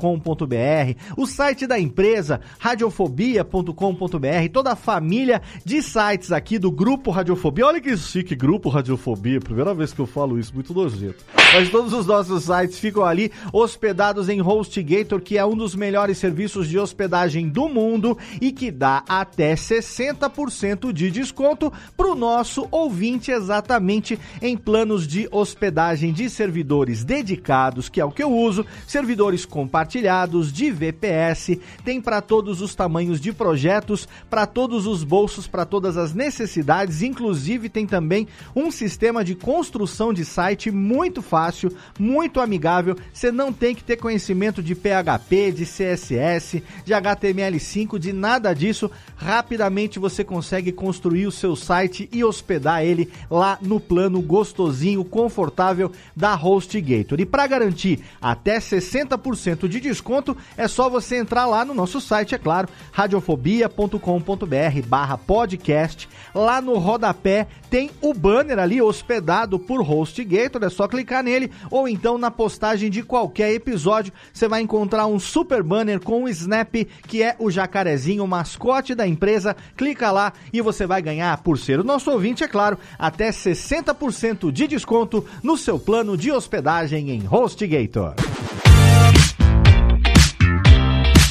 o 1.17 1.25
site 1.25 1.65
da 1.65 1.79
empresa 1.79 2.39
radiofobia.com.br, 2.59 4.49
toda 4.53 4.73
a 4.73 4.75
família 4.75 5.41
de 5.65 5.81
sites 5.81 6.31
aqui 6.31 6.59
do 6.59 6.69
Grupo 6.69 7.09
Radiofobia. 7.09 7.65
Olha 7.65 7.81
que 7.81 7.97
chique, 7.97 8.35
Grupo 8.35 8.69
Radiofobia, 8.69 9.39
primeira 9.39 9.73
vez 9.73 9.91
que 9.91 9.99
eu 9.99 10.05
falo 10.05 10.37
isso, 10.37 10.53
muito 10.53 10.71
nojento. 10.71 11.25
Mas 11.53 11.67
todos 11.69 11.91
os 11.91 12.10
nossos 12.11 12.43
sites 12.43 12.77
ficam 12.77 13.05
ali 13.05 13.31
hospedados 13.53 14.27
em 14.27 14.41
HostGator, 14.41 15.21
que 15.21 15.37
é 15.37 15.45
um 15.45 15.55
dos 15.55 15.73
melhores 15.73 16.17
serviços 16.17 16.67
de 16.67 16.77
hospedagem 16.77 17.47
do 17.47 17.69
mundo 17.69 18.17
e 18.41 18.51
que 18.51 18.69
dá 18.69 19.03
até 19.07 19.53
60% 19.55 20.91
de 20.91 21.09
desconto 21.09 21.71
para 21.95 22.11
o 22.11 22.15
nosso 22.15 22.67
ouvinte 22.69 23.31
exatamente 23.31 24.19
em 24.41 24.57
planos 24.57 25.07
de 25.07 25.27
hospedagem 25.31 26.11
de 26.11 26.29
servidores 26.29 27.05
dedicados, 27.05 27.87
que 27.87 28.01
é 28.01 28.05
o 28.05 28.11
que 28.11 28.23
eu 28.23 28.31
uso, 28.31 28.65
servidores 28.85 29.45
compartilhados 29.45 30.51
de 30.51 30.69
VPS, 30.69 31.59
tem 31.85 32.01
para 32.01 32.21
todos 32.21 32.61
os 32.61 32.75
tamanhos 32.75 33.21
de 33.21 33.31
projetos, 33.31 34.07
para 34.29 34.45
todos 34.45 34.85
os 34.85 35.03
bolsos, 35.03 35.47
para 35.47 35.65
todas 35.65 35.95
as 35.95 36.13
necessidades, 36.13 37.01
inclusive 37.01 37.69
tem 37.69 37.87
também 37.87 38.27
um 38.53 38.69
sistema 38.69 39.23
de 39.23 39.33
construção 39.33 40.11
de 40.11 40.25
site 40.25 40.69
muito 40.71 41.21
fácil, 41.21 41.71
muito 42.01 42.39
amigável. 42.39 42.97
Você 43.13 43.31
não 43.31 43.53
tem 43.53 43.75
que 43.75 43.83
ter 43.83 43.95
conhecimento 43.95 44.63
de 44.63 44.73
PHP, 44.73 45.51
de 45.51 45.65
CSS, 45.65 46.63
de 46.83 46.93
HTML5, 46.93 47.99
de 47.99 48.11
nada 48.11 48.51
disso. 48.55 48.89
Rapidamente 49.15 49.99
você 49.99 50.23
consegue 50.23 50.71
construir 50.71 51.27
o 51.27 51.31
seu 51.31 51.55
site 51.55 52.09
e 52.11 52.23
hospedar 52.23 52.83
ele 52.83 53.07
lá 53.29 53.59
no 53.61 53.79
plano 53.79 54.19
gostosinho, 54.19 55.05
confortável 55.05 55.91
da 56.15 56.33
HostGator. 56.33 57.19
E 57.19 57.25
para 57.25 57.45
garantir 57.45 57.99
até 58.19 58.57
60% 58.57 59.67
de 59.67 59.79
desconto, 59.79 60.35
é 60.57 60.67
só 60.67 60.89
você 60.89 61.17
entrar 61.17 61.45
lá 61.45 61.63
no 61.63 61.75
nosso 61.75 62.01
site, 62.01 62.33
é 62.33 62.39
claro, 62.39 62.67
radiofobia.com.br 62.91 64.87
barra 64.87 65.19
podcast. 65.19 66.09
Lá 66.33 66.59
no 66.59 66.79
rodapé 66.79 67.47
tem 67.69 67.91
o 68.01 68.11
banner 68.11 68.57
ali 68.57 68.81
hospedado 68.81 69.59
por 69.59 69.81
HostGator, 69.81 70.63
é 70.63 70.69
só 70.69 70.87
clicar 70.87 71.23
nele 71.23 71.51
ou 71.69 71.90
então 71.91 72.17
na 72.17 72.31
postagem 72.31 72.89
de 72.89 73.03
qualquer 73.03 73.51
episódio 73.53 74.13
você 74.33 74.47
vai 74.47 74.61
encontrar 74.61 75.07
um 75.07 75.19
super 75.19 75.61
banner 75.61 75.99
com 75.99 76.23
o 76.23 76.29
Snap, 76.29 76.73
que 77.07 77.21
é 77.21 77.35
o 77.37 77.51
jacarezinho, 77.51 78.23
o 78.23 78.27
mascote 78.27 78.95
da 78.95 79.07
empresa. 79.07 79.55
Clica 79.75 80.11
lá 80.11 80.33
e 80.53 80.61
você 80.61 80.87
vai 80.87 81.01
ganhar, 81.01 81.41
por 81.43 81.57
ser 81.57 81.79
o 81.79 81.83
nosso 81.83 82.09
ouvinte, 82.11 82.43
é 82.43 82.47
claro, 82.47 82.77
até 82.97 83.29
60% 83.29 84.51
de 84.51 84.67
desconto 84.67 85.25
no 85.43 85.57
seu 85.57 85.77
plano 85.77 86.15
de 86.15 86.31
hospedagem 86.31 87.11
em 87.11 87.27
HostGator. 87.29 88.15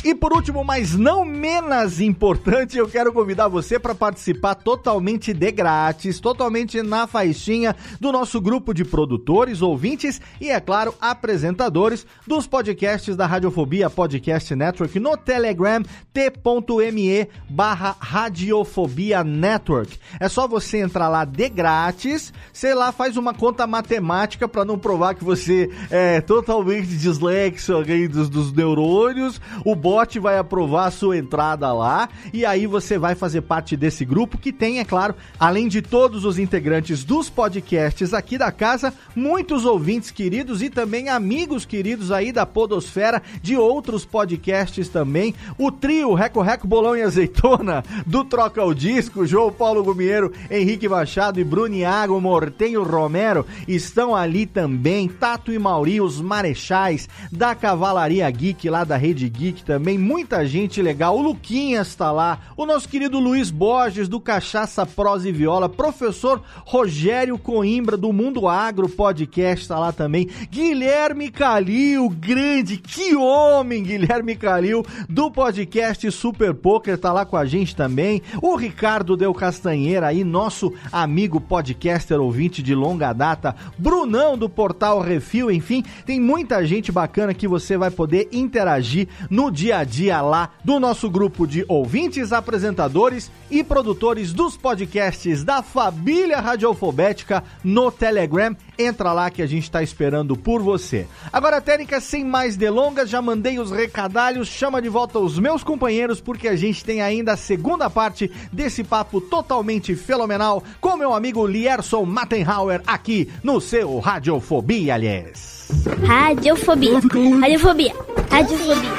E 0.02 0.14
por 0.14 0.32
último, 0.32 0.64
mas 0.64 0.96
não 0.96 1.26
menos 1.26 2.00
importante, 2.00 2.78
eu 2.78 2.88
quero 2.88 3.12
convidar 3.12 3.48
você 3.48 3.78
para 3.78 3.94
participar 3.94 4.54
totalmente 4.54 5.34
de 5.34 5.52
grátis, 5.52 6.18
totalmente 6.18 6.82
na 6.82 7.06
faixinha 7.06 7.76
do 8.00 8.10
nosso 8.10 8.40
grupo 8.40 8.72
de 8.72 8.82
produtores, 8.82 9.60
ouvintes 9.60 10.18
e, 10.40 10.48
é 10.48 10.58
claro, 10.58 10.94
apresentadores 10.98 12.06
dos 12.26 12.46
podcasts 12.46 13.14
da 13.14 13.26
Radiofobia 13.26 13.90
Podcast 13.90 14.54
Network 14.54 14.98
no 14.98 15.18
Telegram 15.18 15.82
t.me 16.14 17.28
barra 17.50 17.94
Radiofobia 18.00 19.22
Network. 19.22 19.98
É 20.18 20.30
só 20.30 20.48
você 20.48 20.78
entrar 20.78 21.08
lá 21.08 21.26
de 21.26 21.50
grátis, 21.50 22.32
sei 22.54 22.74
lá, 22.74 22.90
faz 22.90 23.18
uma 23.18 23.34
conta 23.34 23.66
matemática 23.66 24.48
para 24.48 24.64
não 24.64 24.78
provar 24.78 25.14
que 25.14 25.22
você 25.22 25.70
é 25.90 26.22
totalmente 26.22 26.88
dislexo 26.88 27.74
alguém 27.74 28.08
dos, 28.08 28.30
dos 28.30 28.50
neurônios, 28.50 29.38
o 29.62 29.76
bot 29.90 30.20
vai 30.20 30.38
aprovar 30.38 30.86
a 30.86 30.90
sua 30.92 31.18
entrada 31.18 31.72
lá 31.72 32.08
e 32.32 32.46
aí 32.46 32.64
você 32.64 32.96
vai 32.96 33.16
fazer 33.16 33.40
parte 33.40 33.76
desse 33.76 34.04
grupo 34.04 34.38
que 34.38 34.52
tem, 34.52 34.78
é 34.78 34.84
claro, 34.84 35.16
além 35.36 35.66
de 35.66 35.82
todos 35.82 36.24
os 36.24 36.38
integrantes 36.38 37.02
dos 37.02 37.28
podcasts 37.28 38.14
aqui 38.14 38.38
da 38.38 38.52
casa, 38.52 38.94
muitos 39.16 39.64
ouvintes 39.64 40.12
queridos 40.12 40.62
e 40.62 40.70
também 40.70 41.08
amigos 41.08 41.64
queridos 41.64 42.12
aí 42.12 42.30
da 42.30 42.46
Podosfera 42.46 43.20
de 43.42 43.56
outros 43.56 44.04
podcasts 44.04 44.88
também. 44.88 45.34
O 45.58 45.72
trio 45.72 46.14
Reco 46.14 46.40
Reco 46.40 46.68
Bolão 46.68 46.96
e 46.96 47.02
Azeitona 47.02 47.82
do 48.06 48.24
Troca 48.24 48.64
o 48.64 48.72
Disco, 48.72 49.26
João 49.26 49.50
Paulo 49.50 49.82
Gumieiro, 49.82 50.32
Henrique 50.48 50.88
Machado 50.88 51.40
e 51.40 51.44
Bruniago 51.44 52.20
Mortenho 52.20 52.84
Romero 52.84 53.44
estão 53.66 54.14
ali 54.14 54.46
também. 54.46 55.08
Tato 55.08 55.50
e 55.50 55.58
Mauri, 55.58 56.00
os 56.00 56.20
marechais 56.20 57.08
da 57.32 57.56
Cavalaria 57.56 58.30
Geek 58.30 58.70
lá 58.70 58.84
da 58.84 58.96
Rede 58.96 59.28
Geek 59.28 59.64
também 59.64 59.79
também 59.80 59.96
muita 59.96 60.46
gente 60.46 60.82
legal. 60.82 61.16
O 61.16 61.22
Luquinhas 61.22 61.94
tá 61.94 62.12
lá, 62.12 62.40
o 62.54 62.66
nosso 62.66 62.86
querido 62.86 63.18
Luiz 63.18 63.50
Borges 63.50 64.08
do 64.08 64.20
Cachaça 64.20 64.84
Prosa 64.84 65.26
e 65.26 65.32
Viola, 65.32 65.70
professor 65.70 66.42
Rogério 66.66 67.38
Coimbra 67.38 67.96
do 67.96 68.12
Mundo 68.12 68.46
Agro 68.46 68.90
Podcast 68.90 69.66
tá 69.66 69.78
lá 69.78 69.90
também. 69.90 70.28
Guilherme 70.50 71.30
Calil, 71.30 72.10
grande, 72.10 72.76
que 72.76 73.16
homem, 73.16 73.82
Guilherme 73.82 74.36
Calil 74.36 74.84
do 75.08 75.30
podcast 75.30 76.10
Super 76.10 76.52
Poker 76.52 76.98
tá 76.98 77.10
lá 77.10 77.24
com 77.24 77.38
a 77.38 77.46
gente 77.46 77.74
também. 77.74 78.20
O 78.42 78.56
Ricardo 78.56 79.16
Del 79.16 79.32
Castanheira 79.32 80.08
aí, 80.08 80.22
nosso 80.22 80.74
amigo 80.92 81.40
podcaster 81.40 82.20
ouvinte 82.20 82.62
de 82.62 82.74
longa 82.74 83.14
data, 83.14 83.56
Brunão 83.78 84.36
do 84.36 84.46
Portal 84.46 85.00
Refil, 85.00 85.50
enfim, 85.50 85.82
tem 86.04 86.20
muita 86.20 86.66
gente 86.66 86.92
bacana 86.92 87.32
que 87.32 87.48
você 87.48 87.78
vai 87.78 87.90
poder 87.90 88.28
interagir 88.30 89.08
no 89.30 89.50
dia 89.50 89.69
a 89.78 89.84
dia 89.84 90.20
lá 90.20 90.50
do 90.64 90.80
nosso 90.80 91.08
grupo 91.08 91.46
de 91.46 91.64
ouvintes, 91.68 92.32
apresentadores 92.32 93.30
e 93.50 93.62
produtores 93.62 94.32
dos 94.32 94.56
podcasts 94.56 95.44
da 95.44 95.62
família 95.62 96.40
radiofobética 96.40 97.44
no 97.62 97.90
Telegram. 97.90 98.56
Entra 98.78 99.12
lá 99.12 99.30
que 99.30 99.42
a 99.42 99.46
gente 99.46 99.64
está 99.64 99.82
esperando 99.82 100.36
por 100.36 100.62
você. 100.62 101.06
Agora, 101.32 101.60
Técnica, 101.60 102.00
sem 102.00 102.24
mais 102.24 102.56
delongas, 102.56 103.10
já 103.10 103.20
mandei 103.20 103.58
os 103.58 103.70
recadalhos, 103.70 104.48
chama 104.48 104.80
de 104.80 104.88
volta 104.88 105.18
os 105.18 105.38
meus 105.38 105.62
companheiros, 105.62 106.20
porque 106.20 106.48
a 106.48 106.56
gente 106.56 106.84
tem 106.84 107.02
ainda 107.02 107.32
a 107.32 107.36
segunda 107.36 107.90
parte 107.90 108.30
desse 108.52 108.82
papo 108.82 109.20
totalmente 109.20 109.94
fenomenal 109.94 110.62
com 110.80 110.96
meu 110.96 111.12
amigo 111.12 111.46
Lierson 111.46 112.04
Mattenhauer 112.04 112.82
aqui 112.86 113.30
no 113.42 113.60
seu 113.60 113.98
Radiofobia, 113.98 114.94
aliás. 114.94 115.59
Radiofobia. 116.06 117.00
Radiofobia. 117.40 117.94
Radiofobia. 118.30 118.90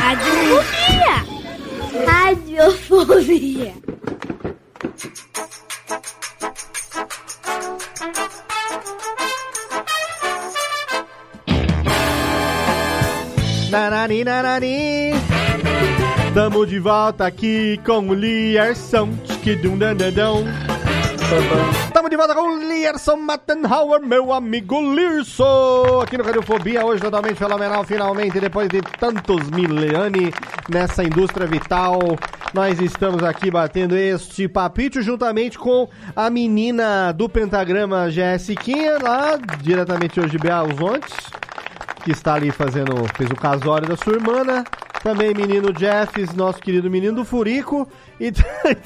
Radiofobia. 0.00 1.16
Radiofobia. 2.06 3.74
Narari, 13.70 14.22
narari. 14.22 15.12
Tamo 16.34 16.66
de 16.66 16.78
volta 16.78 17.26
aqui 17.26 17.80
com 17.86 18.08
o 18.08 18.14
Lierson. 18.14 19.08
Tchiquidum-dandadão. 19.24 20.44
Tamo 21.94 22.10
de 22.10 22.16
volta 22.16 22.34
com 22.34 22.42
o 22.42 22.58
Lierson 22.58 23.16
Mattenhauer, 23.16 24.02
meu 24.02 24.34
amigo 24.34 24.78
Lirson, 24.94 26.02
aqui 26.02 26.18
no 26.18 26.24
Radiofobia, 26.24 26.84
hoje 26.84 27.00
totalmente 27.00 27.36
fenomenal, 27.36 27.84
finalmente, 27.84 28.38
depois 28.38 28.68
de 28.68 28.82
tantos 28.82 29.48
milênios 29.48 30.34
nessa 30.68 31.02
indústria 31.02 31.46
vital, 31.46 32.00
nós 32.52 32.78
estamos 32.82 33.22
aqui 33.22 33.50
batendo 33.50 33.96
este 33.96 34.46
papito 34.46 35.00
juntamente 35.00 35.58
com 35.58 35.88
a 36.14 36.28
menina 36.28 37.12
do 37.12 37.30
pentagrama 37.30 38.10
Jéssiquinha, 38.10 38.98
lá 39.02 39.38
diretamente 39.62 40.20
hoje 40.20 40.32
de 40.32 40.38
Belzontes, 40.38 41.14
que 42.04 42.10
está 42.10 42.34
ali 42.34 42.50
fazendo, 42.50 42.92
fez 43.16 43.30
o 43.30 43.36
casório 43.36 43.88
da 43.88 43.96
sua 43.96 44.12
irmã, 44.12 44.44
né? 44.44 44.64
Também 45.02 45.34
menino 45.34 45.72
Jeffs, 45.76 46.32
nosso 46.34 46.60
querido 46.60 46.88
menino 46.88 47.16
do 47.16 47.24
Furico. 47.24 47.88
E 48.22 48.30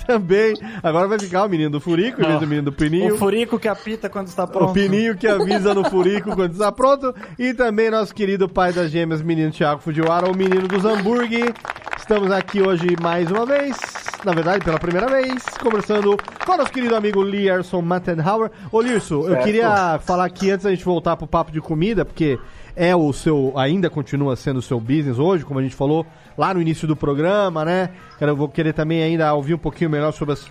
também, 0.07 0.55
agora 0.83 1.07
vai 1.07 1.19
ficar 1.19 1.45
o 1.45 1.49
menino 1.49 1.69
do 1.69 1.79
Furico, 1.79 2.23
em 2.23 2.27
vez 2.27 2.41
do 2.41 2.47
menino 2.47 2.71
do 2.71 2.73
Pininho. 2.73 3.15
O 3.15 3.19
furico 3.19 3.59
que 3.59 3.69
apita 3.69 4.09
quando 4.09 4.29
está 4.29 4.47
pronto. 4.47 4.71
O 4.71 4.73
Pininho 4.73 5.15
que 5.15 5.29
avisa 5.29 5.75
no 5.75 5.85
Furico 5.85 6.35
quando 6.35 6.53
está 6.53 6.73
pronto. 6.73 7.15
E 7.39 7.53
também 7.53 7.91
nosso 7.91 8.15
querido 8.15 8.49
pai 8.49 8.73
das 8.73 8.91
gêmeas, 8.91 9.21
menino 9.21 9.53
Thiago 9.53 9.83
Fujiwara, 9.83 10.31
o 10.31 10.35
menino 10.35 10.67
dos 10.67 10.87
hambúrguer. 10.87 11.53
Estamos 11.99 12.31
aqui 12.31 12.63
hoje 12.63 12.87
mais 13.03 13.31
uma 13.31 13.45
vez, 13.45 13.77
na 14.25 14.33
verdade 14.33 14.65
pela 14.65 14.79
primeira 14.79 15.09
vez, 15.09 15.43
conversando 15.61 16.17
com 16.47 16.53
o 16.53 16.57
nosso 16.57 16.73
querido 16.73 16.95
amigo 16.97 17.23
Lierson 17.23 17.83
Mattenhauer. 17.83 18.51
Ô 18.73 18.81
Lierson, 18.81 19.29
eu 19.29 19.37
queria 19.43 19.99
falar 19.99 20.25
aqui 20.25 20.51
antes 20.51 20.65
da 20.65 20.71
gente 20.71 20.85
voltar 20.85 21.17
pro 21.17 21.27
papo 21.27 21.51
de 21.51 21.61
comida, 21.61 22.05
porque 22.05 22.39
é 22.77 22.95
o 22.95 23.13
seu, 23.13 23.53
ainda 23.57 23.89
continua 23.91 24.37
sendo 24.37 24.59
o 24.59 24.63
seu 24.63 24.79
business 24.79 25.19
hoje, 25.19 25.45
como 25.45 25.59
a 25.59 25.63
gente 25.63 25.75
falou 25.75 26.07
lá 26.37 26.53
no 26.53 26.61
início 26.61 26.87
do 26.87 26.95
programa, 26.95 27.65
né? 27.65 27.91
Eu 28.21 28.37
vou 28.37 28.49
querer 28.49 28.73
também 28.75 29.03
ainda 29.03 29.33
ouvir 29.35 29.55
um 29.55 29.59
pouquinho 29.59 29.89
melhor 29.91 30.13
sobre 30.13 30.35
as, 30.35 30.47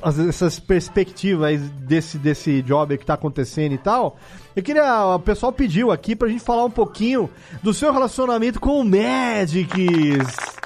as- 0.00 0.18
essas 0.18 0.58
perspectivas 0.60 1.60
desse, 1.70 2.16
desse 2.18 2.62
job 2.62 2.96
que 2.96 3.04
tá 3.04 3.14
acontecendo 3.14 3.72
e 3.72 3.78
tal. 3.78 4.16
Eu 4.54 4.62
queria, 4.62 5.04
o 5.14 5.18
pessoal 5.18 5.52
pediu 5.52 5.90
aqui 5.90 6.14
pra 6.14 6.28
gente 6.28 6.42
falar 6.42 6.64
um 6.64 6.70
pouquinho 6.70 7.28
do 7.62 7.74
seu 7.74 7.92
relacionamento 7.92 8.60
com 8.60 8.80
o 8.80 8.84
Magics. 8.84 10.56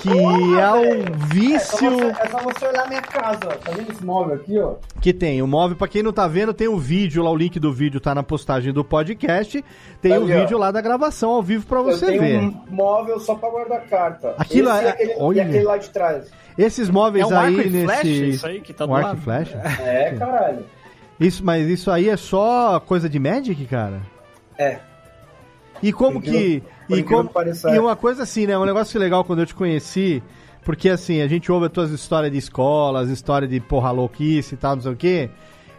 Que 0.00 0.08
é 0.08 0.12
um 0.12 0.58
É 0.58 1.04
só, 1.04 1.26
vício 1.34 1.90
você, 1.90 2.06
é 2.22 2.28
só 2.28 2.38
você 2.38 2.66
olhar 2.66 2.88
minha 2.88 3.02
casa, 3.02 3.40
ó. 3.44 3.48
Tá 3.50 3.70
vendo 3.72 3.90
esse 3.92 4.04
móvel 4.04 4.34
aqui, 4.36 4.58
ó? 4.58 4.74
que 5.00 5.12
tem. 5.12 5.40
O 5.42 5.46
móvel, 5.46 5.76
pra 5.76 5.88
quem 5.88 6.02
não 6.02 6.12
tá 6.12 6.26
vendo, 6.28 6.52
tem 6.54 6.68
o 6.68 6.78
vídeo 6.78 7.22
lá, 7.22 7.30
o 7.30 7.36
link 7.36 7.58
do 7.58 7.72
vídeo 7.72 8.00
tá 8.00 8.14
na 8.14 8.22
postagem 8.22 8.72
do 8.72 8.84
podcast. 8.84 9.64
Tem 10.02 10.12
o 10.12 10.22
Ali, 10.24 10.34
ó. 10.34 10.40
vídeo 10.40 10.58
lá 10.58 10.70
da 10.70 10.80
gravação 10.80 11.30
ao 11.30 11.42
vivo 11.42 11.66
pra 11.66 11.80
você 11.82 12.04
eu 12.04 12.08
tenho 12.08 12.20
ver. 12.20 12.38
um 12.40 12.54
móvel 12.70 13.18
só 13.20 13.34
pra 13.34 13.48
guardar 13.50 13.80
carta. 13.86 14.34
Aquilo 14.38 14.68
Esse 14.70 14.78
é- 14.78 14.84
e 14.84 14.88
aquele, 14.88 15.14
olha. 15.18 15.36
e 15.38 15.40
aquele 15.40 15.64
lá 15.64 15.76
de 15.78 15.90
trás. 15.90 16.30
Esses 16.58 16.90
móveis 16.90 17.24
É 17.24 17.28
um 17.34 17.38
aí 17.38 17.46
arco 17.56 17.60
e 17.68 17.70
nesse. 17.70 17.84
flecha 17.86 18.06
isso 18.08 18.46
aí 18.46 18.60
que 18.60 18.72
tá 18.72 18.84
do 18.84 18.92
um 18.92 18.94
arco 18.94 19.08
lado? 19.08 19.18
e 19.18 19.22
flecha? 19.22 19.56
É, 19.82 20.14
caralho. 20.18 20.66
Isso, 21.18 21.44
mas 21.44 21.66
isso 21.68 21.90
aí 21.90 22.08
é 22.08 22.16
só 22.16 22.80
coisa 22.80 23.08
de 23.08 23.18
Magic, 23.18 23.64
cara? 23.66 24.00
É. 24.58 24.78
E 25.82 25.92
como 25.92 26.20
que. 26.20 26.62
E, 26.88 27.02
como, 27.02 27.30
e 27.72 27.76
é. 27.76 27.80
uma 27.80 27.96
coisa 27.96 28.24
assim, 28.24 28.46
né? 28.46 28.58
Um 28.58 28.64
negócio 28.64 28.98
legal 28.98 29.24
quando 29.24 29.40
eu 29.40 29.46
te 29.46 29.54
conheci. 29.54 30.22
Porque 30.62 30.90
assim, 30.90 31.22
a 31.22 31.28
gente 31.28 31.50
ouve 31.50 31.66
as 31.66 31.72
tuas 31.72 31.90
histórias 31.90 32.30
de 32.30 32.38
escola, 32.38 33.00
as 33.00 33.08
histórias 33.08 33.50
de 33.50 33.60
porra 33.60 33.90
louquice 33.90 34.54
e 34.54 34.58
tal, 34.58 34.76
não 34.76 34.82
sei 34.82 34.92
o 34.92 34.96
quê. 34.96 35.30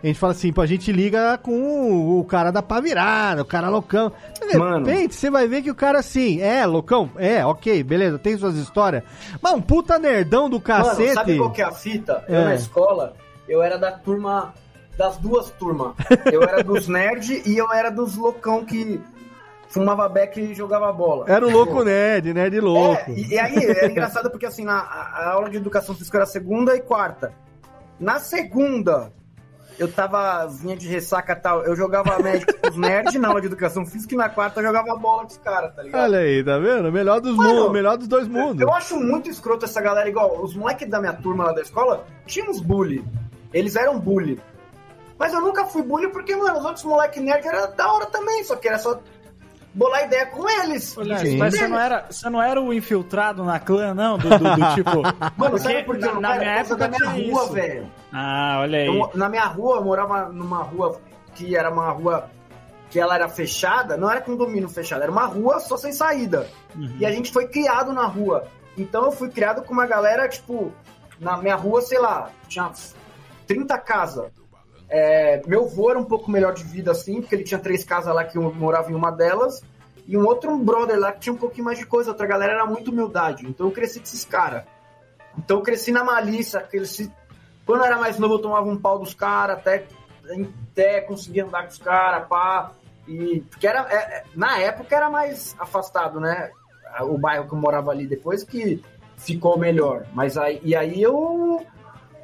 A 0.03 0.07
gente 0.07 0.17
fala 0.19 0.33
assim, 0.33 0.51
pô, 0.51 0.61
a 0.61 0.65
gente 0.65 0.91
liga 0.91 1.37
com 1.37 2.19
o, 2.19 2.25
cara 2.25 2.49
da 2.49 2.63
pá 2.63 2.79
virada, 2.79 3.43
o 3.43 3.45
cara 3.45 3.69
loucão. 3.69 4.11
De 4.49 4.57
Mano. 4.57 4.83
repente, 4.83 5.13
você 5.13 5.29
vai 5.29 5.47
ver 5.47 5.61
que 5.61 5.69
o 5.69 5.75
cara 5.75 5.99
assim, 5.99 6.41
é, 6.41 6.65
loucão, 6.65 7.11
é, 7.17 7.45
ok, 7.45 7.83
beleza, 7.83 8.17
tem 8.17 8.35
suas 8.35 8.55
histórias. 8.55 9.03
Mas 9.39 9.53
um 9.53 9.61
puta 9.61 9.99
nerdão 9.99 10.49
do 10.49 10.59
cacete. 10.59 11.01
Mano, 11.01 11.13
sabe 11.13 11.37
qual 11.37 11.51
que 11.51 11.61
é 11.61 11.65
a 11.65 11.71
fita? 11.71 12.25
Eu 12.27 12.35
É. 12.35 12.45
na 12.45 12.55
escola, 12.55 13.13
eu 13.47 13.61
era 13.61 13.77
da 13.77 13.91
turma, 13.91 14.55
das 14.97 15.17
duas 15.17 15.51
turmas. 15.51 15.93
Eu 16.33 16.41
era 16.41 16.63
dos 16.63 16.87
nerd 16.87 17.43
e 17.45 17.57
eu 17.57 17.71
era 17.71 17.89
dos 17.89 18.15
loucão 18.15 18.65
que 18.65 18.99
fumava 19.71 20.07
beck 20.09 20.37
e 20.37 20.53
jogava 20.53 20.91
bola. 20.91 21.25
Era 21.27 21.47
o 21.47 21.49
louco 21.49 21.83
nerd, 21.83 22.33
nerd 22.33 22.59
louco. 22.59 23.11
É, 23.11 23.13
e, 23.13 23.27
e 23.29 23.39
aí, 23.39 23.55
é 23.55 23.87
engraçado 23.89 24.29
porque 24.29 24.45
assim, 24.45 24.65
na, 24.65 24.79
a, 24.79 25.31
aula 25.31 25.49
de 25.49 25.57
educação 25.57 25.95
física 25.95 26.17
era 26.17 26.25
segunda 26.25 26.75
e 26.75 26.81
quarta. 26.81 27.33
Na 27.97 28.19
segunda, 28.19 29.13
eu 29.79 29.89
tava, 29.89 30.45
vinha 30.47 30.75
de 30.75 30.87
ressaca 30.87 31.31
e 31.31 31.35
tal, 31.37 31.63
eu 31.63 31.75
jogava 31.75 32.19
médico 32.19 32.53
com 32.59 32.69
os 32.69 32.75
nerds 32.75 33.15
na 33.15 33.29
aula 33.29 33.39
de 33.39 33.47
educação 33.47 33.85
física 33.85 34.13
e 34.13 34.17
na 34.17 34.27
quarta 34.27 34.59
eu 34.59 34.65
jogava 34.65 34.95
bola 34.95 35.21
com 35.21 35.29
os 35.29 35.37
caras, 35.37 35.73
tá 35.73 35.83
ligado? 35.83 36.03
Olha 36.03 36.19
aí, 36.19 36.43
tá 36.43 36.57
vendo? 36.57 36.91
Melhor 36.91 37.21
dos 37.21 37.35
Mano, 37.35 37.69
melhor 37.69 37.97
dos 37.97 38.07
dois 38.07 38.27
mundos. 38.27 38.61
Eu 38.61 38.73
acho 38.73 38.99
muito 38.99 39.29
escroto 39.29 39.65
essa 39.65 39.79
galera, 39.79 40.09
igual 40.09 40.43
os 40.43 40.53
moleques 40.53 40.89
da 40.89 40.99
minha 40.99 41.13
turma 41.13 41.45
lá 41.45 41.53
da 41.53 41.61
escola, 41.61 42.05
tinham 42.25 42.49
uns 42.49 42.59
bully. 42.59 43.05
Eles 43.53 43.75
eram 43.75 43.97
bully. 43.99 44.39
Mas 45.17 45.33
eu 45.33 45.39
nunca 45.39 45.65
fui 45.65 45.83
bully 45.83 46.09
porque, 46.09 46.35
mano, 46.35 46.57
os 46.57 46.65
outros 46.65 46.83
moleques 46.83 47.23
nerd 47.23 47.47
eram 47.47 47.73
da 47.75 47.93
hora 47.93 48.07
também, 48.07 48.43
só 48.43 48.55
que 48.55 48.67
era 48.67 48.79
só 48.79 48.99
bolar 49.73 50.03
ideia 50.05 50.25
com 50.27 50.47
eles. 50.49 50.97
Olha, 50.97 51.17
Sim. 51.19 51.37
mas 51.37 51.53
você 51.55 51.67
não, 51.67 51.79
era, 51.79 52.05
você 52.09 52.29
não 52.29 52.41
era 52.41 52.61
o 52.61 52.73
infiltrado 52.73 53.43
na 53.43 53.59
clã, 53.59 53.93
não? 53.93 54.17
Do, 54.17 54.29
do- 54.29 54.37
do 54.37 54.75
tipo. 54.75 55.01
Mano, 55.37 55.57
sabe 55.57 55.83
por 55.83 55.97
não 55.97 56.19
na 56.19 56.35
era? 56.35 56.39
minha 56.39 56.51
época 56.59 56.75
da 56.75 56.87
minha 56.89 57.09
rua, 57.09 57.43
isso. 57.43 57.53
velho. 57.53 57.91
Ah, 58.11 58.57
olha 58.61 58.79
aí. 58.79 58.87
Eu- 58.87 59.09
na 59.15 59.29
minha 59.29 59.45
rua, 59.45 59.77
eu 59.77 59.83
morava 59.83 60.29
numa 60.29 60.61
rua 60.63 60.99
que 61.35 61.55
era 61.55 61.69
uma 61.71 61.89
rua 61.91 62.29
que 62.89 62.99
ela 62.99 63.15
era 63.15 63.29
fechada, 63.29 63.95
não 63.95 64.11
era 64.11 64.19
condomínio 64.19 64.67
fechado, 64.67 65.01
era 65.01 65.11
uma 65.11 65.25
rua 65.25 65.61
só 65.61 65.77
sem 65.77 65.93
saída. 65.93 66.45
Uhum. 66.75 66.93
E 66.99 67.05
a 67.05 67.11
gente 67.11 67.31
foi 67.31 67.47
criado 67.47 67.93
na 67.93 68.05
rua. 68.05 68.45
Então 68.77 69.05
eu 69.05 69.11
fui 69.13 69.29
criado 69.29 69.61
com 69.63 69.71
uma 69.73 69.85
galera, 69.85 70.27
tipo, 70.27 70.73
na 71.19 71.37
minha 71.37 71.55
rua, 71.55 71.81
sei 71.81 71.99
lá, 71.99 72.29
tinha 72.49 72.69
30 73.47 73.77
casas. 73.77 74.25
É, 74.93 75.41
meu 75.47 75.63
avô 75.63 75.89
era 75.89 75.97
um 75.97 76.03
pouco 76.03 76.29
melhor 76.29 76.53
de 76.53 76.65
vida 76.65 76.91
assim, 76.91 77.21
porque 77.21 77.33
ele 77.33 77.45
tinha 77.45 77.59
três 77.59 77.83
casas 77.85 78.13
lá 78.13 78.25
que 78.25 78.37
eu 78.37 78.53
morava 78.53 78.91
em 78.91 78.93
uma 78.93 79.09
delas. 79.09 79.63
E 80.05 80.17
um 80.17 80.25
outro 80.25 80.55
brother 80.57 80.99
lá 80.99 81.13
que 81.13 81.21
tinha 81.21 81.31
um 81.33 81.37
pouquinho 81.37 81.63
mais 81.63 81.79
de 81.79 81.85
coisa. 81.85 82.11
Outra 82.11 82.27
galera 82.27 82.53
era 82.53 82.65
muito 82.65 82.91
humildade. 82.91 83.47
Então 83.47 83.67
eu 83.67 83.71
cresci 83.71 83.99
com 83.99 84.05
esses 84.05 84.25
caras. 84.25 84.63
Então 85.37 85.57
eu 85.57 85.63
cresci 85.63 85.91
na 85.93 86.03
malícia. 86.03 86.59
Cresci... 86.59 87.09
Quando 87.65 87.79
eu 87.79 87.85
era 87.85 87.97
mais 87.97 88.19
novo, 88.19 88.33
eu 88.33 88.39
tomava 88.39 88.67
um 88.67 88.75
pau 88.77 88.99
dos 88.99 89.13
caras, 89.13 89.59
até, 89.59 89.85
até 90.71 90.99
conseguia 91.01 91.45
andar 91.45 91.63
com 91.63 91.69
os 91.69 91.77
caras, 91.77 92.27
pá. 92.27 92.71
E, 93.07 93.41
porque 93.49 93.65
era, 93.65 93.87
é- 93.89 93.95
é- 94.17 94.23
na 94.35 94.57
época 94.59 94.93
era 94.93 95.09
mais 95.09 95.55
afastado, 95.57 96.19
né? 96.19 96.51
O 97.01 97.17
bairro 97.17 97.47
que 97.47 97.53
eu 97.53 97.57
morava 97.59 97.91
ali 97.91 98.05
depois 98.05 98.43
que 98.43 98.83
ficou 99.15 99.57
melhor. 99.57 100.05
Mas 100.13 100.37
aí, 100.37 100.59
e 100.63 100.75
aí 100.75 101.01
eu. 101.01 101.65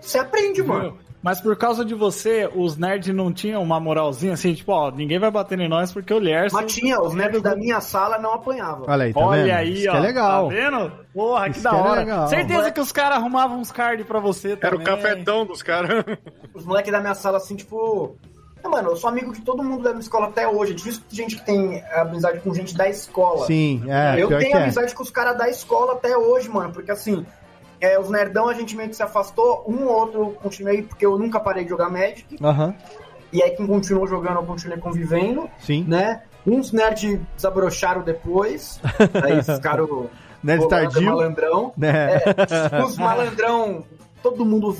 Você 0.01 0.17
aprende, 0.17 0.61
mano. 0.61 0.97
Mas 1.21 1.41
por 1.41 1.55
causa 1.55 1.83
de 1.83 1.93
você, 1.95 2.49
os 2.55 2.77
nerds 2.77 3.13
não 3.13 3.33
tinham 3.33 3.61
uma 3.61 3.79
moralzinha 3.79 4.33
assim, 4.33 4.53
tipo, 4.53 4.71
ó, 4.71 4.91
ninguém 4.91 5.19
vai 5.19 5.31
bater 5.31 5.59
em 5.59 5.67
nós 5.67 5.91
porque 5.91 6.13
o 6.13 6.19
Lierson... 6.19 6.55
Mas 6.55 6.71
tinha, 6.71 7.01
os 7.01 7.13
nerds 7.13 7.41
da 7.41 7.55
minha 7.55 7.81
sala 7.81 8.17
não 8.17 8.33
apanhavam. 8.33 8.85
Olha 8.87 9.05
aí, 9.05 9.13
tá 9.13 9.19
Olha 9.19 9.43
vendo? 9.43 9.55
aí, 9.55 9.73
Isso 9.73 9.89
ó. 9.89 9.91
que 9.91 9.97
é 9.97 10.01
legal. 10.01 10.47
Tá 10.47 10.55
vendo? 10.55 10.91
Porra, 11.13 11.45
que 11.45 11.51
Isso 11.51 11.63
da 11.63 11.69
que 11.69 11.75
é 11.75 11.79
hora. 11.79 12.27
Certeza 12.27 12.71
que 12.71 12.79
os 12.79 12.91
caras 12.91 13.17
arrumavam 13.17 13.59
uns 13.59 13.71
cards 13.71 14.05
pra 14.05 14.19
você 14.19 14.51
Era 14.51 14.59
também. 14.59 14.79
o 14.79 14.83
cafetão 14.83 15.45
dos 15.45 15.61
caras. 15.63 16.05
Os 16.53 16.65
moleques 16.65 16.91
da 16.91 16.99
minha 16.99 17.15
sala, 17.15 17.37
assim, 17.37 17.55
tipo. 17.55 18.15
É, 18.63 18.67
mano, 18.67 18.89
eu 18.89 18.95
sou 18.95 19.09
amigo 19.09 19.31
de 19.33 19.41
todo 19.41 19.63
mundo 19.63 19.83
da 19.83 19.91
minha 19.91 20.01
escola 20.01 20.27
até 20.27 20.47
hoje. 20.47 20.71
É 20.71 20.75
difícil 20.75 21.01
gente 21.09 21.35
que 21.35 21.45
tem 21.45 21.83
amizade 21.93 22.39
com 22.39 22.53
gente 22.53 22.75
da 22.75 22.87
escola. 22.89 23.45
Sim, 23.45 23.83
é, 23.87 24.21
eu 24.21 24.27
pior 24.27 24.39
tenho 24.39 24.51
que 24.51 24.57
é. 24.57 24.63
amizade 24.63 24.95
com 24.95 25.03
os 25.03 25.11
caras 25.11 25.37
da 25.37 25.49
escola 25.49 25.93
até 25.93 26.17
hoje, 26.17 26.49
mano. 26.49 26.73
Porque 26.73 26.91
assim, 26.91 27.25
é, 27.79 27.99
os 27.99 28.09
nerdão 28.09 28.47
a 28.47 28.53
gente 28.53 28.75
meio 28.75 28.89
que 28.89 28.95
se 28.95 29.03
afastou. 29.03 29.63
Um 29.67 29.85
ou 29.85 29.93
outro 29.93 30.37
continuei, 30.41 30.81
porque 30.81 31.05
eu 31.05 31.17
nunca 31.17 31.39
parei 31.39 31.63
de 31.63 31.69
jogar 31.69 31.89
Magic. 31.89 32.37
Aham, 32.43 32.73
E 33.31 33.41
aí 33.41 33.51
quem 33.51 33.67
continuou 33.67 34.07
jogando, 34.07 34.37
eu 34.37 34.43
continuei 34.43 34.79
convivendo, 34.79 35.49
sim. 35.59 35.83
né? 35.87 36.23
Uns 36.45 36.71
nerds 36.71 37.19
desabrocharam 37.35 38.01
depois. 38.01 38.79
aí 39.23 39.43
ficaram. 39.43 40.09
Nerd 40.43 40.63
rolando 40.63 40.69
tardio. 40.69 41.01
Malandrão. 41.03 41.73
Né? 41.75 42.21
É, 42.71 42.83
os 42.83 42.97
malandrão, 42.97 43.83
todo 44.21 44.45
mundo 44.45 44.77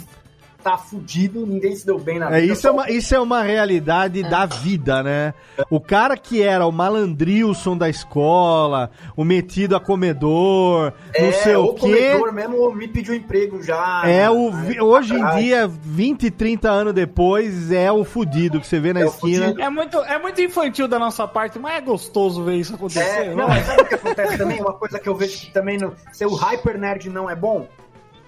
tá 0.72 0.78
fudido, 0.78 1.46
ninguém 1.46 1.76
se 1.76 1.86
deu 1.86 1.98
bem 1.98 2.20
na 2.20 2.28
É, 2.36 2.42
vida. 2.42 2.54
isso, 2.54 2.68
é 2.68 2.72
uma, 2.72 2.90
isso 2.92 3.16
é 3.16 3.20
uma 3.20 3.42
realidade 3.42 4.22
da 4.24 4.46
vida, 4.46 5.02
né? 5.02 5.34
O 5.70 5.80
cara 5.80 6.18
que 6.18 6.42
era 6.44 6.66
o 6.66 6.72
malandrilson 6.72 7.78
da 7.78 7.90
escola, 7.90 8.92
o 9.16 9.24
metido 9.24 9.76
a 9.76 9.80
comedor, 9.80 10.94
não 11.20 11.32
sei 11.32 11.56
o 11.56 11.74
quê. 11.74 11.86
É, 11.86 12.12
comedor 12.12 12.34
mesmo 12.34 12.72
me 12.76 12.88
pediu 12.88 13.14
emprego 13.16 13.62
já. 13.64 14.04
É 14.06 14.30
o, 14.30 14.50
Aí, 14.54 14.66
vi- 14.74 14.82
hoje 14.82 15.14
em 15.16 15.26
dia, 15.38 15.68
20, 15.68 16.30
30 16.32 16.70
anos 16.70 16.94
depois, 16.94 17.72
é 17.72 17.92
o 17.92 18.04
fudido 18.04 18.60
que 18.60 18.68
você 18.68 18.80
vê 18.80 18.92
na 18.94 19.02
É 19.02 19.06
o 19.06 19.08
esquina. 19.08 19.56
É 19.60 19.70
muito, 19.70 19.98
é 20.00 20.20
muito 20.20 20.42
infantil 20.42 20.88
da 20.88 21.00
nossa 21.00 21.28
parte, 21.28 21.58
mas 21.60 21.78
é 21.78 21.82
gostoso 21.82 22.44
ver 22.44 22.56
isso 22.56 22.76
acontecer. 22.76 23.00
É, 23.00 23.30
não 23.30 23.38
não, 23.38 23.48
mas 23.48 23.66
sabe 23.66 23.82
o 23.84 23.86
que 23.86 23.96
acontece 23.96 24.38
também? 24.38 24.60
Uma 24.60 24.74
coisa 24.74 25.00
que 25.00 25.08
eu 25.08 25.16
vejo 25.16 25.38
que 25.40 25.52
também 25.52 25.78
no, 25.78 25.94
ser 26.12 26.26
o 26.26 26.34
hyper 26.36 26.78
nerd 26.78 27.10
não 27.10 27.30
é 27.30 27.36
bom. 27.36 27.68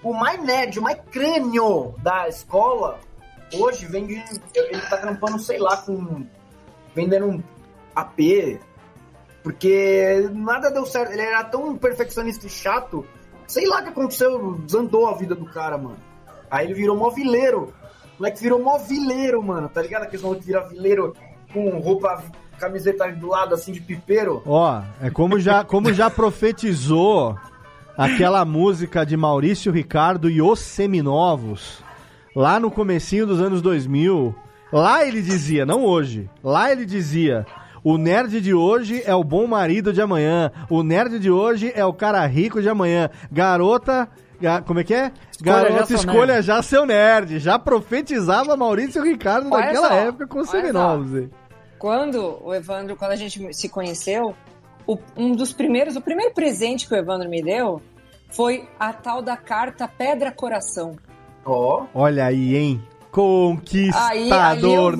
O 0.02 0.14
mais 0.14 0.42
nerd, 0.42 0.78
o 0.78 0.82
mais 0.82 0.98
crânio 1.10 1.94
da 1.98 2.28
escola, 2.28 2.98
hoje 3.54 3.86
vende. 3.86 4.22
Ele 4.54 4.80
tá 4.82 4.96
trampando, 4.96 5.38
sei 5.38 5.58
lá, 5.58 5.76
com. 5.76 6.24
vendendo 6.94 7.26
um 7.26 7.42
AP. 7.94 8.60
Porque 9.42 10.28
nada 10.32 10.70
deu 10.70 10.86
certo. 10.86 11.12
Ele 11.12 11.22
era 11.22 11.44
tão 11.44 11.76
perfeccionista 11.76 12.46
e 12.46 12.50
chato. 12.50 13.04
Sei 13.46 13.66
lá 13.66 13.80
o 13.80 13.82
que 13.82 13.88
aconteceu, 13.88 14.54
desandou 14.58 15.08
a 15.08 15.14
vida 15.14 15.34
do 15.34 15.44
cara, 15.44 15.76
mano. 15.76 15.98
Aí 16.50 16.66
ele 16.66 16.74
virou 16.74 16.96
mó 16.96 17.10
vileiro. 17.10 17.72
O 18.14 18.22
moleque 18.22 18.42
virou 18.42 18.62
mó 18.62 18.78
vileiro, 18.78 19.42
mano. 19.42 19.68
Tá 19.68 19.82
ligado? 19.82 20.02
Aqueles 20.02 20.22
malucos 20.22 20.44
que 20.44 20.52
viram 20.52 20.68
vileiro 20.68 21.16
com 21.52 21.78
roupa, 21.78 22.22
camiseta 22.58 23.10
do 23.12 23.28
lado, 23.28 23.54
assim, 23.54 23.72
de 23.72 23.80
pipeiro. 23.80 24.42
Ó, 24.46 24.82
é 25.00 25.10
como 25.10 25.40
já, 25.40 25.64
como 25.64 25.92
já 25.92 26.08
profetizou 26.10 27.36
aquela 27.96 28.44
música 28.44 29.04
de 29.04 29.16
Maurício 29.16 29.72
Ricardo 29.72 30.28
e 30.30 30.40
os 30.42 30.58
Seminovos, 30.60 31.82
lá 32.34 32.58
no 32.60 32.70
comecinho 32.70 33.26
dos 33.26 33.40
anos 33.40 33.60
2000. 33.62 34.34
Lá 34.72 35.04
ele 35.04 35.20
dizia, 35.20 35.66
não 35.66 35.84
hoje, 35.84 36.28
lá 36.42 36.70
ele 36.70 36.84
dizia... 36.86 37.46
O 37.82 37.96
nerd 37.96 38.42
de 38.42 38.52
hoje 38.52 39.02
é 39.06 39.14
o 39.14 39.24
bom 39.24 39.46
marido 39.46 39.90
de 39.90 40.02
amanhã. 40.02 40.52
O 40.68 40.82
nerd 40.82 41.18
de 41.18 41.30
hoje 41.30 41.72
é 41.74 41.82
o 41.82 41.94
cara 41.94 42.26
rico 42.26 42.60
de 42.60 42.68
amanhã. 42.68 43.08
Garota. 43.32 44.06
ga- 44.38 44.60
Como 44.60 44.80
é 44.80 44.84
que 44.84 44.92
é? 44.92 45.10
Escolha 45.32 45.62
Garota, 45.62 45.86
já 45.86 45.94
escolha 45.94 46.26
nerd. 46.34 46.42
já 46.46 46.62
seu 46.62 46.84
nerd. 46.84 47.38
Já 47.38 47.58
profetizava 47.58 48.54
Maurício 48.54 49.02
Ricardo 49.02 49.48
Olha 49.50 49.64
naquela 49.64 49.88
só, 49.88 49.94
época 49.94 50.26
com 50.26 50.40
os 50.40 50.50
seminovos. 50.50 51.28
Quando 51.78 52.38
o 52.44 52.54
Evandro, 52.54 52.94
quando 52.96 53.12
a 53.12 53.16
gente 53.16 53.50
se 53.54 53.66
conheceu, 53.70 54.34
o- 54.94 54.98
um 55.16 55.32
dos 55.32 55.52
primeiros, 55.52 55.94
o 55.96 56.00
primeiro 56.00 56.32
presente 56.34 56.86
que 56.88 56.94
o 56.94 56.96
Evandro 56.96 57.28
me 57.28 57.42
deu 57.42 57.80
foi 58.30 58.68
a 58.78 58.92
tal 58.92 59.20
da 59.22 59.36
carta 59.36 59.86
Pedra 59.88 60.30
Coração. 60.32 60.96
Ó. 61.44 61.84
Olha 61.94 62.26
aí, 62.26 62.56
hein? 62.56 62.82
Conquistador 63.10 64.96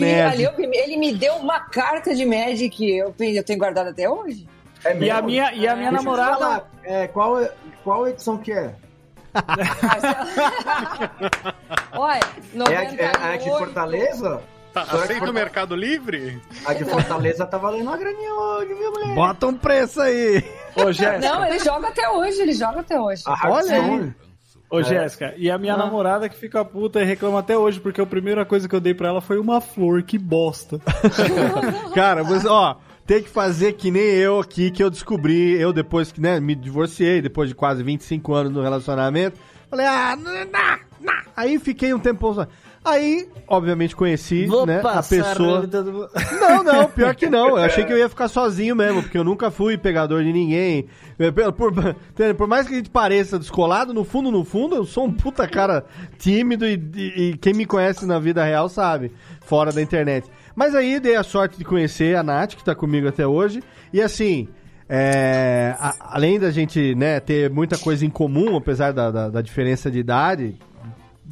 vi- 0.57 0.69
ele 0.73 0.97
me 0.97 1.15
deu 1.15 1.35
uma 1.37 1.61
carta 1.61 2.13
de 2.15 2.25
Magic, 2.25 2.83
eu, 2.85 3.15
eu 3.19 3.45
tenho 3.45 3.59
guardado 3.59 3.89
até 3.91 4.09
hoje. 4.11 4.49
É 4.85 4.97
E 4.99 5.11
a 5.11 5.21
minha, 5.23 5.53
e 5.53 5.69
a 5.69 5.77
minha 5.77 5.91
Deixa 5.91 6.05
namorada. 6.05 6.65
é, 6.83 7.07
qual, 7.07 7.37
qual 7.85 8.09
edição 8.09 8.37
que 8.39 8.51
é? 8.53 8.75
Olha, 11.93 12.21
É 12.69 12.77
a, 12.77 12.83
é 12.83 13.35
a 13.35 13.37
de 13.37 13.49
98, 13.49 13.59
Fortaleza? 13.59 14.41
Tá, 14.73 14.83
aceita 14.83 15.29
o 15.31 15.33
Mercado 15.33 15.75
Livre? 15.75 16.41
A 16.65 16.73
de 16.75 16.85
Fortaleza 16.85 17.45
tá 17.45 17.59
valendo 17.59 17.83
uma 17.89 17.97
graninha 17.97 18.33
hoje, 18.33 18.75
viu, 18.75 18.93
mulher? 18.93 19.15
Bota 19.15 19.47
um 19.49 19.55
preço 19.55 20.01
aí. 20.01 20.45
Ô, 20.77 20.93
Jéssica. 20.93 21.19
Não, 21.19 21.45
ele 21.45 21.59
joga 21.59 21.89
até 21.89 22.09
hoje, 22.09 22.41
ele 22.41 22.53
joga 22.53 22.81
até 22.81 23.01
hoje. 23.01 23.23
Olha 23.45 23.75
aí. 23.83 24.13
Ô, 24.71 24.81
Jéssica, 24.83 25.35
e 25.37 25.51
a 25.51 25.59
minha 25.59 25.75
Ah. 25.75 25.79
namorada 25.79 26.29
que 26.29 26.37
fica 26.37 26.65
puta 26.65 27.01
e 27.01 27.05
reclama 27.05 27.41
até 27.41 27.59
hoje, 27.59 27.81
porque 27.81 28.01
a 28.01 28.07
primeira 28.07 28.45
coisa 28.47 28.69
que 28.69 28.75
eu 28.75 28.81
dei 28.81 28.95
pra 28.95 29.09
ela 29.09 29.21
foi 29.21 29.39
uma 29.41 29.61
flor, 29.61 30.03
que 30.05 30.17
bosta. 30.17 30.79
Cara, 31.93 32.23
mas 32.23 32.45
ó, 32.47 32.79
tem 33.05 33.21
que 33.23 33.29
fazer 33.29 33.73
que 33.73 33.91
nem 33.91 34.03
eu 34.03 34.39
aqui, 34.39 34.71
que 34.71 34.83
eu 34.83 34.89
descobri, 34.89 35.61
eu 35.61 35.73
depois 35.73 36.13
que, 36.13 36.21
né, 36.21 36.39
me 36.39 36.55
divorciei, 36.55 37.21
depois 37.21 37.49
de 37.49 37.55
quase 37.57 37.83
25 37.83 38.33
anos 38.33 38.53
no 38.53 38.63
relacionamento, 38.63 39.37
falei, 39.69 39.87
ah, 39.87 40.17
não, 40.17 40.33
não, 40.33 40.79
não. 41.01 41.21
Aí 41.37 41.59
fiquei 41.59 41.93
um 41.93 41.99
tempo. 41.99 42.47
Aí, 42.83 43.29
obviamente, 43.47 43.95
conheci, 43.95 44.47
né, 44.67 44.81
a 44.99 45.03
pessoa. 45.35 45.61
Não, 46.41 46.65
não, 46.65 46.89
pior 46.89 47.15
que 47.15 47.29
não. 47.29 47.51
Eu 47.51 47.57
achei 47.59 47.85
que 47.85 47.93
eu 47.93 47.99
ia 47.99 48.09
ficar 48.09 48.27
sozinho 48.29 48.75
mesmo, 48.75 49.03
porque 49.03 49.19
eu 49.19 49.23
nunca 49.25 49.51
fui 49.51 49.77
pegador 49.77 50.25
de 50.25 50.33
ninguém. 50.33 50.87
Por, 51.55 51.73
por- 51.73 51.95
por 52.37 52.47
mais 52.49 52.67
que 52.67 52.73
a 52.75 52.77
gente 52.79 52.89
pareça 52.91 53.39
descolado, 53.39 53.93
no 53.93 54.03
fundo, 54.03 54.31
no 54.31 54.45
fundo, 54.45 54.75
eu 54.77 54.85
sou 54.87 55.05
um 55.05 55.13
puta 55.13 55.47
cara 55.47 55.85
tímido 56.19 56.67
e, 56.67 56.83
e- 56.97 57.31
e 57.33 57.37
quem 57.37 57.53
me 57.53 57.67
conhece 57.67 58.07
na 58.07 58.19
vida 58.19 58.43
real 58.43 58.69
sabe, 58.69 59.13
fora 59.43 59.71
da 59.71 59.83
internet. 59.83 60.27
Mas 60.57 60.75
aí 60.75 60.99
dei 60.99 61.17
a 61.17 61.23
sorte 61.23 61.59
de 61.59 61.65
conhecer 61.65 62.17
a 62.17 62.23
Nath, 62.23 62.55
que 62.55 62.65
tá 62.65 62.75
comigo 62.75 63.07
até 63.07 63.27
hoje. 63.27 63.63
E 63.93 64.01
assim, 64.01 64.49
é, 64.89 65.75
a- 65.79 65.95
além 66.15 66.39
da 66.41 66.51
gente 66.51 66.95
né, 66.95 67.21
ter 67.21 67.51
muita 67.51 67.77
coisa 67.79 68.05
em 68.07 68.11
comum, 68.11 68.57
apesar 68.57 68.93
da, 68.93 69.11
da- 69.11 69.29
da 69.29 69.43
diferença 69.43 69.91
de 69.91 69.99
idade, 69.99 70.59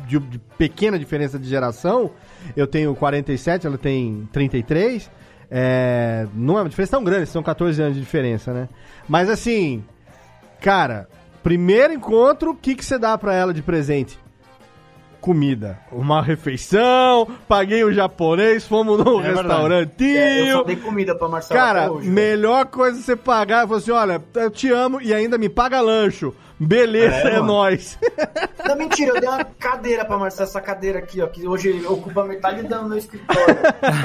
de, 0.09 0.18
de 0.18 0.39
pequena 0.56 0.98
diferença 0.98 1.39
de 1.39 1.48
geração, 1.48 2.10
eu 2.56 2.66
tenho 2.66 2.94
47, 2.94 3.66
ela 3.66 3.78
tem 3.78 4.26
33. 4.32 5.10
É, 5.51 6.26
não 6.35 6.59
é 6.59 6.62
uma 6.62 6.68
diferença 6.68 6.93
tão 6.93 7.05
grande, 7.05 7.26
são 7.26 7.43
14 7.43 7.80
anos 7.80 7.94
de 7.94 8.01
diferença, 8.01 8.52
né? 8.52 8.68
Mas 9.09 9.28
assim, 9.28 9.85
cara, 10.60 11.09
primeiro 11.43 11.93
encontro, 11.93 12.51
o 12.51 12.55
que, 12.55 12.74
que 12.74 12.85
você 12.85 12.98
dá 12.98 13.16
pra 13.16 13.35
ela 13.35 13.52
de 13.52 13.62
presente? 13.62 14.18
Comida. 15.20 15.78
Uma 15.90 16.22
refeição, 16.22 17.26
paguei 17.48 17.82
o 17.82 17.93
japonês, 17.93 18.64
fomos 18.64 19.05
num 19.05 19.20
É 19.20 19.32
restaurantinho. 19.32 20.16
É, 20.16 20.52
eu 20.52 20.59
só 20.59 20.64
dei 20.64 20.76
comida 20.76 21.14
pra 21.14 21.28
Marcela 21.28 21.60
Cara, 21.60 21.93
hoje, 21.93 22.09
melhor 22.09 22.66
coisa 22.66 23.01
você 23.01 23.16
pagar 23.16 23.64
é 23.64 23.66
falar 23.66 23.78
assim: 23.78 23.90
olha, 23.90 24.22
eu 24.35 24.51
te 24.51 24.70
amo 24.70 25.01
e 25.02 25.12
ainda 25.12 25.36
me 25.36 25.48
paga 25.48 25.80
lancho. 25.80 26.32
Beleza, 26.60 27.14
É, 27.28 27.36
é, 27.36 27.40
nóis. 27.40 27.98
Não, 28.68 28.76
mentira, 28.76 29.12
eu 29.14 29.20
dei 29.20 29.28
uma 29.28 29.44
cadeira 29.44 30.05
pra 30.05 30.18
Marcela, 30.18 30.43
essa 30.48 30.60
cadeira 30.60 30.98
aqui, 30.98 31.22
ó, 31.22 31.26
que 31.26 31.47
hoje 31.48 31.82
ocupa 31.86 32.24
metade 32.24 32.62
do 32.64 32.82
meu 32.89 32.98
escritório. 32.98 33.56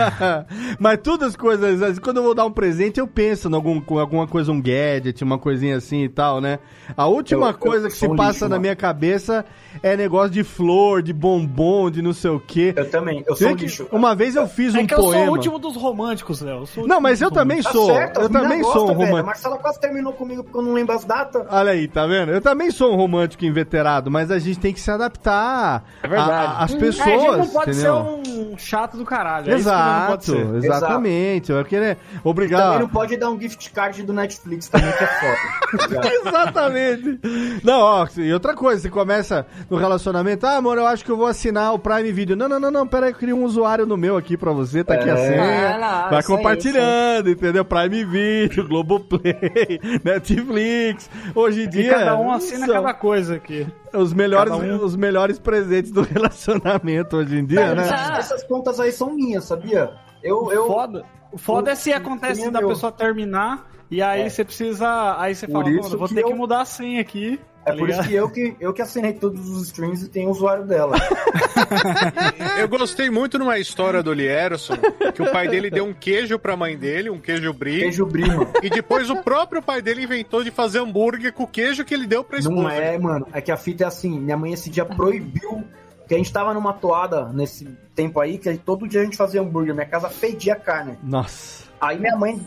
Mas 0.80 1.00
todas 1.02 1.30
as 1.30 1.36
coisas, 1.36 1.82
assim, 1.82 2.00
quando 2.00 2.18
eu 2.18 2.24
vou 2.24 2.34
dar 2.34 2.46
um 2.46 2.52
presente, 2.52 3.00
eu 3.00 3.08
penso 3.08 3.50
em 3.50 3.54
algum, 3.54 3.82
alguma 4.00 4.28
coisa, 4.28 4.52
um 4.52 4.62
gadget, 4.62 5.22
uma 5.24 5.38
coisinha 5.38 5.76
assim 5.78 6.04
e 6.04 6.10
tal, 6.10 6.40
né? 6.40 6.60
A 6.96 7.08
última 7.08 7.48
Eu- 7.48 7.52
eu 7.52 7.58
coisa 7.58 7.90
que 7.90 7.96
sou 7.96 8.08
se 8.10 8.14
um 8.14 8.16
passa 8.16 8.30
lixo, 8.32 8.44
na 8.46 8.50
mano. 8.52 8.62
minha 8.62 8.76
cabeça 8.76 9.46
é 9.82 9.98
negócio 9.98 10.30
de 10.32 10.44
flor, 10.44 11.02
de 11.02 11.12
bombom, 11.12 11.90
de 11.90 12.02
não 12.02 12.14
sei 12.14 12.32
o 12.32 12.40
quê. 12.40 12.74
Eu 12.78 12.90
também, 12.90 13.24
eu 13.28 13.36
Sei 13.36 13.48
sou 13.48 13.54
um 13.54 13.58
que 13.58 13.64
lixo. 13.66 13.88
Uma 13.92 14.16
vez 14.16 14.36
eu 14.36 14.48
fiz 14.48 14.74
é 14.76 14.80
um 14.80 14.86
que 14.88 14.94
eu 14.94 15.02
sou 15.02 15.12
poema. 15.12 15.28
o 15.32 15.32
último 15.32 15.60
dos 15.60 15.76
românticos, 15.76 16.42
Léo. 16.42 16.64
eu 16.78 16.88
Não, 16.88 17.02
mas 17.02 17.22
eu 17.22 17.30
dos 17.30 17.38
também 17.38 17.62
sou. 17.62 17.88
certo, 17.88 18.22
eu 18.22 18.30
também 18.30 18.62
gosta, 18.62 18.80
sou 18.80 18.84
um 18.84 18.88
velho. 18.90 19.02
A 19.02 19.06
romântico. 19.06 19.26
Marcela 19.26 19.58
quase 19.58 19.80
terminou 19.80 20.14
comigo 20.14 20.44
porque 20.44 20.58
eu 20.58 20.62
não 20.62 20.74
lembro 20.74 20.96
as 20.96 21.04
datas. 21.04 21.46
Olha 21.50 21.72
aí, 21.72 21.88
tá 21.88 22.06
vendo? 22.06 22.32
Eu 22.32 22.42
também 22.44 22.70
sou 22.70 22.94
um 22.94 22.96
romântico 22.96 23.44
inveterado, 23.46 24.12
mas 24.12 24.30
a 24.30 24.38
gente 24.38 24.60
tem 24.60 24.74
que 24.74 24.80
se 24.80 24.92
adaptar 24.92 25.84
É 26.04 26.08
verdade. 26.08 26.32
a- 26.32 26.36
a- 26.36 26.64
às 26.66 26.74
É, 26.74 26.78
pessoas, 26.78 27.08
a 27.08 27.18
gente 27.18 27.38
não 27.38 27.48
pode 27.48 27.72
entendeu? 27.72 28.22
ser 28.24 28.30
um 28.30 28.58
chato 28.58 28.98
do 28.98 29.06
caralho. 29.06 29.52
é 29.52 29.56
isso 29.56 29.70
que 29.70 29.76
não 29.76 30.08
pode 30.08 30.24
Exato, 30.32 30.52
ser. 30.62 30.66
exatamente. 30.66 31.52
Eu 31.52 31.66
queria 31.66 31.96
Também 31.96 32.22
obrigado. 32.24 32.80
não 32.82 32.90
pode 32.90 33.18
dar 33.18 33.30
um 33.32 33.40
gift 33.42 33.72
card 33.72 34.04
do 34.04 34.14
Netflix 34.14 34.68
também, 34.70 34.92
que 34.92 35.04
é 35.04 35.08
foda. 35.08 36.08
Exatamente. 36.28 37.20
Não, 37.64 37.80
ó, 37.80 38.08
e 38.18 38.34
outra 38.34 38.54
coisa, 38.54 38.82
você 38.82 38.90
começa 38.90 39.46
no 39.70 39.78
relacionamento, 39.78 40.46
ah, 40.46 40.58
amor, 40.58 40.78
eu 40.78 40.86
acho 40.86 41.04
que 41.04 41.10
eu 41.12 41.18
vou 41.18 41.28
assinar 41.28 41.74
o 41.74 41.80
Prime 41.80 42.12
Video. 42.12 42.36
Não, 42.36 42.48
não, 42.50 42.60
não, 42.60 42.72
não, 42.72 42.88
pera 42.88 43.08
aí, 43.08 43.12
eu 43.12 43.18
crio 43.18 43.36
um 43.38 43.44
usuário 43.44 43.86
no 43.86 43.96
meu 43.98 44.18
aqui 44.18 44.36
pra 44.38 44.52
você, 44.52 44.84
tá 44.84 44.96
aqui 44.96 45.10
a 45.10 45.14
É. 45.14 45.18
senha. 45.28 45.44
Ah, 45.76 46.02
não, 46.04 46.10
vai 46.10 46.20
aí, 46.20 46.24
compartilhando, 46.24 47.30
entendeu? 47.30 47.64
Prime 47.66 48.04
Video, 48.06 48.68
Globoplay, 48.68 49.80
Netflix. 50.04 51.10
Hoje 51.36 51.62
em 51.62 51.64
E 51.64 51.68
dia. 51.68 51.94
cada 51.94 52.18
um 52.18 52.32
assina 52.34 52.66
são 52.66 52.76
cada 52.76 52.94
coisa 52.94 53.36
aqui. 53.36 53.68
os 53.94 54.14
melhores, 54.14 54.54
um- 54.54 54.84
os 54.84 54.96
melhores 54.96 55.40
presentes 55.40 55.92
do 55.92 56.02
relacionamento 56.08 57.18
hoje 57.18 57.38
em 57.38 57.46
dia, 57.46 57.74
né? 57.76 57.84
Essas, 57.84 58.20
essas 58.20 58.44
contas 58.44 58.80
aí 58.80 58.92
são 58.92 59.14
minhas, 59.14 59.44
sabia? 59.46 59.92
Eu, 60.22 60.52
eu, 60.52 60.68
Foda. 60.68 61.06
O 61.32 61.38
foda 61.38 61.72
é 61.72 61.76
se 61.76 61.92
acontece 61.92 62.50
da 62.52 62.60
meu. 62.60 62.70
pessoa 62.70 62.92
terminar 62.92 63.68
e 63.92 64.02
aí 64.02 64.22
É. 64.22 64.30
você 64.30 64.44
precisa. 64.44 65.16
Aí 65.20 65.36
você 65.36 65.46
Por 65.48 65.54
fala, 65.64 65.70
isso 65.70 65.84
"Mano, 65.84 65.98
vou 66.00 66.08
que 66.08 66.16
ter 66.16 66.22
eu- 66.22 66.28
que 66.28 66.34
mudar 66.34 66.62
a 66.62 66.66
senha 66.66 67.00
aqui. 67.02 67.40
É 67.66 67.72
tá 67.72 67.78
por 67.78 67.90
isso 67.90 68.02
ligado? 68.02 68.08
que 68.10 68.14
eu, 68.14 68.30
que 68.30 68.56
eu 68.60 68.74
que 68.74 68.82
assinei 68.82 69.14
todos 69.14 69.50
os 69.50 69.68
streams 69.68 70.04
e 70.06 70.10
tenho 70.10 70.28
o 70.28 70.32
usuário 70.32 70.66
dela. 70.66 70.96
Eu 72.60 72.68
gostei 72.68 73.10
muito 73.10 73.40
numa 73.40 73.58
história 73.58 74.04
do 74.04 74.12
Lierson, 74.14 74.76
que 75.14 75.22
o 75.22 75.32
pai 75.32 75.48
dele 75.48 75.70
deu 75.70 75.86
um 75.86 75.94
queijo 75.94 76.38
pra 76.38 76.56
mãe 76.58 76.78
dele, 76.78 77.10
um 77.10 77.20
queijo 77.20 77.54
brie. 77.54 77.80
Queijo 77.80 78.06
brie, 78.06 78.28
mano. 78.28 78.52
E 78.62 78.70
depois 78.70 79.10
o 79.10 79.16
próprio 79.18 79.62
pai 79.62 79.82
dele 79.82 80.04
inventou 80.04 80.44
de 80.44 80.52
fazer 80.52 80.80
hambúrguer 80.80 81.32
com 81.34 81.44
o 81.44 81.48
queijo 81.48 81.86
que 81.86 81.94
ele 81.94 82.06
deu 82.06 82.24
pra 82.24 82.40
esposa. 82.40 82.62
Não 82.62 82.70
é, 82.70 82.98
mano. 82.98 83.28
É 83.32 83.40
que 83.42 83.52
a 83.52 83.58
fita 83.58 83.84
é 83.86 83.88
assim, 83.88 84.20
minha 84.20 84.36
mãe 84.38 84.54
esse 84.54 84.70
dia 84.70 84.86
proibiu. 84.86 85.64
Que 86.08 86.16
a 86.16 86.18
gente 86.18 86.34
tava 86.34 86.54
numa 86.54 86.74
toada 86.74 87.30
nesse 87.32 87.66
tempo 87.96 88.20
aí, 88.20 88.38
que 88.38 88.58
todo 88.58 88.86
dia 88.90 89.00
a 89.02 89.04
gente 89.06 89.16
fazia 89.16 89.40
hambúrguer. 89.42 89.74
Minha 89.74 89.86
casa 89.88 90.10
fedia 90.10 90.54
carne. 90.54 90.98
Nossa. 91.02 91.64
Aí 91.80 91.98
minha 91.98 92.16
mãe. 92.18 92.42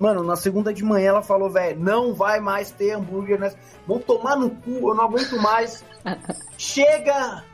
Mano, 0.00 0.24
na 0.24 0.34
segunda 0.34 0.72
de 0.72 0.82
manhã 0.82 1.10
ela 1.10 1.22
falou, 1.22 1.50
velho, 1.50 1.78
não 1.78 2.14
vai 2.14 2.40
mais 2.40 2.70
ter 2.70 2.92
hambúrguer 2.92 3.38
nessa. 3.38 3.58
Vão 3.86 3.98
tomar 3.98 4.34
no 4.34 4.48
cu, 4.48 4.88
eu 4.88 4.94
não 4.94 5.04
aguento 5.04 5.36
mais. 5.36 5.84
Chega! 6.56 7.44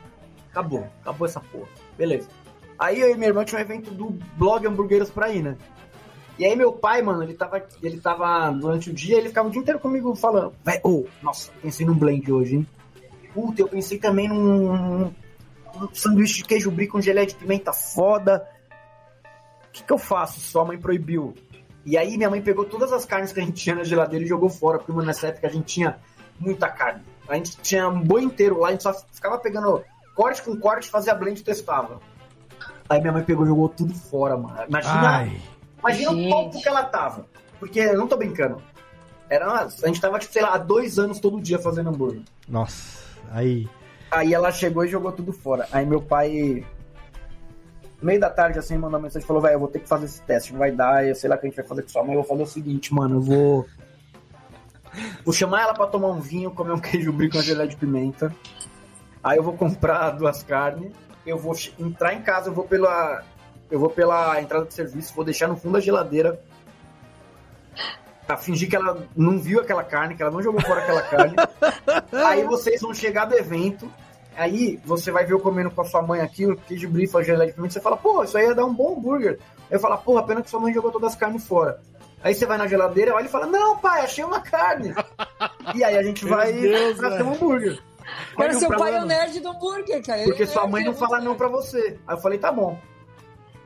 Acabou, 0.49 0.87
acabou 1.01 1.27
essa 1.27 1.41
porra. 1.41 1.67
Beleza. 1.97 2.29
Aí 2.79 3.01
eu 3.01 3.11
e 3.11 3.15
minha 3.15 3.27
irmã 3.27 3.43
tinha 3.43 3.59
um 3.59 3.61
evento 3.61 3.91
do 3.91 4.17
blog 4.37 4.65
Hamburgueiros 4.65 5.09
pra 5.09 5.29
ir, 5.29 5.43
né? 5.43 5.57
E 6.39 6.45
aí 6.45 6.55
meu 6.55 6.71
pai, 6.71 7.01
mano, 7.01 7.21
ele 7.21 7.33
tava, 7.33 7.61
ele 7.83 7.99
tava 7.99 8.49
durante 8.51 8.91
o 8.91 8.93
dia, 8.93 9.17
ele 9.17 9.27
ficava 9.27 9.49
o 9.49 9.51
dia 9.51 9.59
inteiro 9.59 9.79
comigo 9.79 10.15
falando, 10.15 10.53
velho, 10.63 10.81
ô, 10.83 11.05
nossa, 11.21 11.51
pensei 11.61 11.85
num 11.85 11.95
blend 11.95 12.31
hoje, 12.31 12.55
hein? 12.55 12.67
Puta, 13.33 13.61
eu 13.61 13.67
pensei 13.67 13.97
também 13.97 14.29
num, 14.29 15.11
num 15.75 15.93
sanduíche 15.93 16.37
de 16.37 16.45
queijo 16.45 16.71
brie 16.71 16.87
com 16.87 17.01
geleia 17.01 17.27
de 17.27 17.35
pimenta 17.35 17.73
foda. 17.73 18.47
O 19.67 19.71
que, 19.73 19.83
que 19.83 19.91
eu 19.91 19.97
faço? 19.97 20.39
Sua 20.39 20.63
mãe 20.63 20.77
proibiu. 20.77 21.33
E 21.87 21.97
aí 21.97 22.17
minha 22.17 22.29
mãe 22.29 22.41
pegou 22.41 22.65
todas 22.65 22.91
as 22.91 23.05
carnes 23.05 23.31
que 23.31 23.39
a 23.39 23.43
gente 23.43 23.55
tinha 23.63 23.73
na 23.73 23.83
geladeira 23.85 24.25
e 24.25 24.27
jogou 24.27 24.49
fora, 24.49 24.77
porque 24.77 24.91
mano, 24.91 25.07
nessa 25.07 25.27
época 25.27 25.47
a 25.47 25.49
gente 25.49 25.65
tinha 25.65 25.97
muita 26.37 26.67
carne. 26.67 27.01
A 27.29 27.35
gente 27.35 27.55
tinha 27.61 27.87
um 27.87 28.01
boi 28.01 28.23
inteiro 28.23 28.59
lá, 28.59 28.67
a 28.67 28.71
gente 28.71 28.83
só 28.83 28.93
ficava 28.93 29.37
pegando 29.37 29.81
corte 30.13 30.41
com 30.41 30.53
corte, 30.57 30.89
fazia 30.89 31.15
blend 31.15 31.39
e 31.39 31.43
testava. 31.45 32.01
Aí 32.89 32.99
minha 32.99 33.13
mãe 33.13 33.23
pegou 33.23 33.45
e 33.45 33.47
jogou 33.47 33.69
tudo 33.69 33.93
fora, 33.93 34.35
mano. 34.35 34.57
Imagina, 34.67 35.17
Ai. 35.17 35.41
imagina 35.79 36.11
o 36.11 36.29
topo 36.29 36.61
que 36.61 36.67
ela 36.67 36.83
tava. 36.83 37.25
Porque 37.57 37.79
eu 37.79 37.97
não 37.97 38.05
tô 38.07 38.17
brincando. 38.17 38.61
Era 39.29 39.47
uma- 39.47 39.61
a 39.63 39.87
gente 39.87 40.01
tava, 40.01 40.19
tipo, 40.19 40.33
sei 40.33 40.41
lá, 40.41 40.55
há 40.55 40.57
dois 40.57 40.99
anos 40.99 41.21
todo 41.21 41.39
dia 41.39 41.57
fazendo 41.57 41.89
hambúrguer. 41.89 42.21
Nossa. 42.49 43.01
Aí. 43.31 43.65
Aí 44.11 44.33
ela 44.33 44.51
chegou 44.51 44.83
e 44.83 44.89
jogou 44.89 45.11
tudo 45.13 45.31
fora. 45.31 45.67
Aí 45.71 45.85
meu 45.85 46.01
pai, 46.01 46.65
no 48.01 48.05
meio 48.05 48.19
da 48.19 48.29
tarde, 48.29 48.59
assim, 48.59 48.75
mandou 48.75 48.99
uma 48.99 48.99
mensagem 48.99 49.23
e 49.23 49.27
falou: 49.27 49.41
velho, 49.41 49.55
eu 49.55 49.59
vou 49.59 49.67
ter 49.67 49.79
que 49.79 49.87
fazer 49.87 50.05
esse 50.05 50.21
teste, 50.21 50.51
não 50.51 50.59
vai 50.59 50.71
dar, 50.71 51.05
eu 51.05 51.15
sei 51.15 51.29
lá 51.29 51.35
o 51.35 51.39
que 51.39 51.47
a 51.47 51.49
gente 51.49 51.57
vai 51.57 51.65
fazer 51.65 51.81
com 51.81 51.89
sua 51.89 52.03
mãe. 52.03 52.13
Eu 52.13 52.21
vou 52.21 52.29
fazer 52.29 52.43
o 52.43 52.47
seguinte, 52.47 52.93
mano, 52.93 53.15
eu 53.15 53.21
vou. 53.21 53.65
Vou 55.23 55.33
chamar 55.33 55.61
ela 55.63 55.73
pra 55.73 55.87
tomar 55.87 56.09
um 56.09 56.19
vinho, 56.19 56.51
comer 56.51 56.73
um 56.73 56.79
queijo 56.79 57.11
brie 57.11 57.29
com 57.29 57.41
geleia 57.41 57.67
de 57.67 57.75
pimenta. 57.75 58.33
Aí 59.23 59.37
eu 59.37 59.43
vou 59.43 59.53
comprar 59.53 60.11
duas 60.11 60.43
carnes. 60.43 60.91
Eu 61.25 61.37
vou 61.37 61.53
entrar 61.77 62.13
em 62.13 62.21
casa, 62.21 62.49
eu 62.49 62.53
vou 62.53 62.63
pela. 62.63 63.23
Eu 63.69 63.79
vou 63.79 63.89
pela 63.89 64.39
entrada 64.41 64.65
de 64.65 64.73
serviço, 64.73 65.13
vou 65.13 65.25
deixar 65.25 65.47
no 65.47 65.57
fundo 65.57 65.73
da 65.73 65.79
geladeira. 65.79 66.39
Pra 68.25 68.37
fingir 68.37 68.69
que 68.69 68.75
ela 68.75 69.05
não 69.15 69.39
viu 69.39 69.59
aquela 69.59 69.83
carne, 69.83 70.15
que 70.15 70.21
ela 70.21 70.31
não 70.31 70.41
jogou 70.41 70.61
fora 70.61 70.81
aquela 70.81 71.01
carne. 71.01 71.35
Aí 72.25 72.43
vocês 72.43 72.81
vão 72.81 72.93
chegar 72.93 73.25
do 73.25 73.35
evento. 73.35 73.91
Aí 74.37 74.79
você 74.85 75.11
vai 75.11 75.25
ver 75.25 75.33
eu 75.33 75.39
comendo 75.39 75.71
com 75.71 75.81
a 75.81 75.85
sua 75.85 76.01
mãe 76.01 76.21
aqui, 76.21 76.45
o 76.45 76.55
queijo 76.55 76.87
brie, 76.87 77.09
a 77.11 77.23
geleia 77.23 77.47
de 77.49 77.55
pimenta. 77.55 77.73
Você 77.73 77.81
fala, 77.81 77.97
pô, 77.97 78.23
isso 78.23 78.37
aí 78.37 78.45
ia 78.45 78.53
dar 78.53 78.65
um 78.65 78.73
bom 78.73 78.95
hambúrguer. 78.95 79.39
Aí 79.61 79.75
eu 79.75 79.79
falo, 79.79 79.97
porra, 79.97 80.23
pena 80.23 80.43
que 80.43 80.49
sua 80.49 80.59
mãe 80.59 80.71
jogou 80.71 80.91
todas 80.91 81.13
as 81.13 81.19
carnes 81.19 81.45
fora. 81.47 81.81
Aí 82.23 82.35
você 82.35 82.45
vai 82.45 82.57
na 82.57 82.67
geladeira, 82.67 83.15
olha 83.15 83.25
e 83.25 83.29
fala, 83.29 83.47
não, 83.47 83.77
pai, 83.79 84.01
achei 84.01 84.23
uma 84.23 84.39
carne. 84.39 84.93
e 85.73 85.83
aí 85.83 85.97
a 85.97 86.03
gente 86.03 86.23
Meu 86.23 86.35
vai 86.35 86.53
Deus, 86.53 86.97
pra 86.97 87.17
ter 87.17 87.23
um 87.23 87.33
hambúrguer. 87.33 87.81
Agora 88.33 88.53
Aí 88.53 88.59
seu 88.59 88.69
não 88.69 88.77
pai 88.77 88.95
é 88.95 89.01
o 89.01 89.05
nerd 89.05 89.39
do 89.39 89.49
hambúrguer, 89.49 90.05
cara. 90.05 90.23
Porque 90.23 90.43
é 90.43 90.45
sua 90.45 90.61
nerd, 90.61 90.71
mãe 90.71 90.83
não 90.83 90.91
é 90.91 90.95
fala 90.95 91.19
não 91.19 91.35
pra 91.35 91.47
você. 91.47 91.99
Aí 92.07 92.15
eu 92.15 92.21
falei, 92.21 92.37
tá 92.37 92.51
bom. 92.51 92.77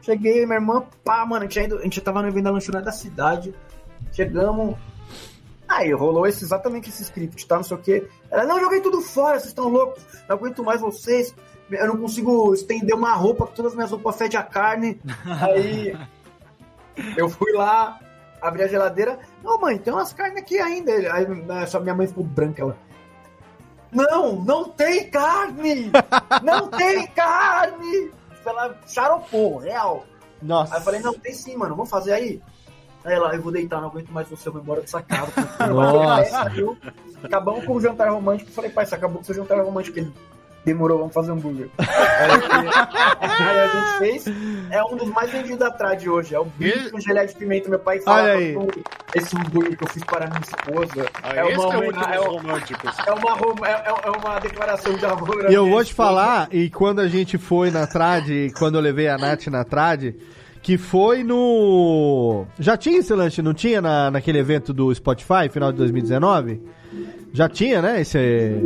Cheguei, 0.01 0.45
minha 0.45 0.57
irmã, 0.57 0.83
pá, 1.03 1.25
mano, 1.25 1.45
a 1.45 1.47
gente, 1.47 1.59
ainda, 1.59 1.75
a 1.75 1.83
gente 1.83 1.99
tava 2.01 2.21
no 2.21 2.29
evento 2.29 2.45
da 2.45 2.51
lanchonete 2.51 2.85
da 2.85 2.91
cidade. 2.91 3.53
Chegamos. 4.13 4.75
Aí 5.71 5.93
rolou 5.93 6.27
esse, 6.27 6.43
exatamente 6.43 6.89
esse 6.89 7.03
script, 7.03 7.47
tá? 7.47 7.55
Não 7.55 7.63
sei 7.63 7.77
o 7.77 7.79
quê. 7.79 8.07
Ela, 8.29 8.43
não, 8.45 8.59
joguei 8.59 8.81
tudo 8.81 9.01
fora, 9.01 9.39
vocês 9.39 9.49
estão 9.49 9.69
loucos, 9.69 10.03
não 10.27 10.35
aguento 10.35 10.63
mais 10.63 10.81
vocês. 10.81 11.33
eu 11.69 11.87
não 11.87 11.97
consigo 11.97 12.53
estender 12.53 12.93
uma 12.93 13.13
roupa, 13.13 13.47
todas 13.47 13.71
as 13.71 13.75
minhas 13.75 13.91
roupas 13.91 14.17
fedem 14.17 14.37
a 14.37 14.43
carne. 14.43 14.99
Aí 15.41 15.97
eu 17.15 17.29
fui 17.29 17.53
lá, 17.53 17.97
abri 18.41 18.63
a 18.63 18.67
geladeira. 18.67 19.17
Não, 19.41 19.59
mãe, 19.61 19.77
tem 19.77 19.93
umas 19.93 20.11
carnes 20.11 20.41
aqui 20.41 20.59
ainda. 20.59 20.91
Aí 20.91 21.25
só 21.67 21.79
minha 21.79 21.95
mãe 21.95 22.05
ficou 22.05 22.25
branca, 22.25 22.61
ela. 22.61 22.77
Não, 23.93 24.35
não 24.43 24.69
tem 24.69 25.09
carne! 25.09 25.91
Não 26.43 26.67
tem 26.69 27.07
carne! 27.07 28.11
Ela 28.45 28.77
charopou, 28.87 29.57
real. 29.57 30.05
Nossa. 30.41 30.73
Aí 30.73 30.79
eu 30.79 30.83
falei, 30.83 30.99
não, 31.01 31.13
tem 31.13 31.33
sim, 31.33 31.55
mano, 31.55 31.75
vamos 31.75 31.89
fazer 31.89 32.13
aí. 32.13 32.41
Aí 33.03 33.13
ela, 33.13 33.33
eu 33.35 33.41
vou 33.41 33.51
deitar, 33.51 33.81
não 33.81 33.87
aguento 33.89 34.09
mais 34.09 34.27
você, 34.29 34.47
eu 34.47 34.53
vou 34.53 34.61
embora 34.61 34.81
dessa 34.81 35.01
casa. 35.01 35.31
Nossa. 35.69 36.51
Acabamos 37.23 37.65
com 37.65 37.73
o 37.75 37.81
jantar 37.81 38.09
romântico. 38.09 38.49
Eu 38.49 38.53
falei, 38.53 38.69
pai, 38.71 38.85
você 38.85 38.95
acabou 38.95 39.17
com 39.17 39.23
o 39.23 39.25
seu 39.25 39.35
jantar 39.35 39.59
romântico. 39.63 39.97
Ele 39.99 40.11
demorou, 40.63 40.99
vamos 40.99 41.13
fazer 41.13 41.31
hambúrguer. 41.31 41.69
aí, 41.79 42.29
aí 43.19 43.59
a 43.59 43.67
gente 43.67 43.97
fez. 43.97 44.25
É 44.69 44.83
um 44.83 44.95
dos 44.95 45.09
mais 45.09 45.31
vendidos 45.31 45.61
atrás 45.61 45.99
de 46.01 46.09
hoje. 46.09 46.35
É 46.35 46.39
o 46.39 46.45
bife 46.45 46.91
com 46.91 46.99
gelé 46.99 47.25
de 47.25 47.33
pimenta. 47.35 47.69
Meu 47.69 47.79
pai 47.79 47.99
fala 47.99 48.29
esse 49.15 49.35
hambúrguer 49.35 49.77
que 49.77 49.83
eu 49.83 49.89
fiz 49.89 50.03
para 50.03 50.27
minha 50.27 50.41
esposa. 50.41 51.09
Ah, 51.23 51.35
é, 51.35 51.43
uma, 51.43 51.49
é 51.49 51.51
é, 51.51 51.55
dos 51.55 51.65
um- 52.27 52.31
românticos. 52.37 52.97
é 53.07 53.11
uma, 53.11 53.67
é, 53.67 53.71
é- 53.71 54.07
é 54.07 54.09
uma 54.11 54.39
declaração 54.39 54.93
de 54.93 55.05
amor. 55.05 55.49
E 55.49 55.53
eu 55.53 55.67
vou 55.69 55.83
te 55.83 55.93
falar, 55.93 56.47
e 56.51 56.69
quando 56.69 56.99
a 56.99 57.07
gente 57.07 57.37
foi 57.37 57.71
na 57.71 57.87
Trad, 57.87 58.27
quando 58.57 58.75
eu 58.75 58.81
levei 58.81 59.07
a 59.07 59.17
Nath 59.17 59.47
na 59.47 59.63
Trad, 59.63 60.13
que 60.61 60.77
foi 60.77 61.23
no. 61.23 62.45
Já 62.59 62.77
tinha 62.77 62.99
esse 62.99 63.13
lanche, 63.13 63.41
não 63.41 63.53
tinha 63.53 63.81
na, 63.81 64.11
naquele 64.11 64.37
evento 64.37 64.71
do 64.73 64.93
Spotify, 64.93 65.49
final 65.49 65.71
de 65.71 65.77
2019? 65.79 66.61
Já 67.33 67.47
tinha, 67.47 67.81
né? 67.81 68.01
Esse. 68.01 68.19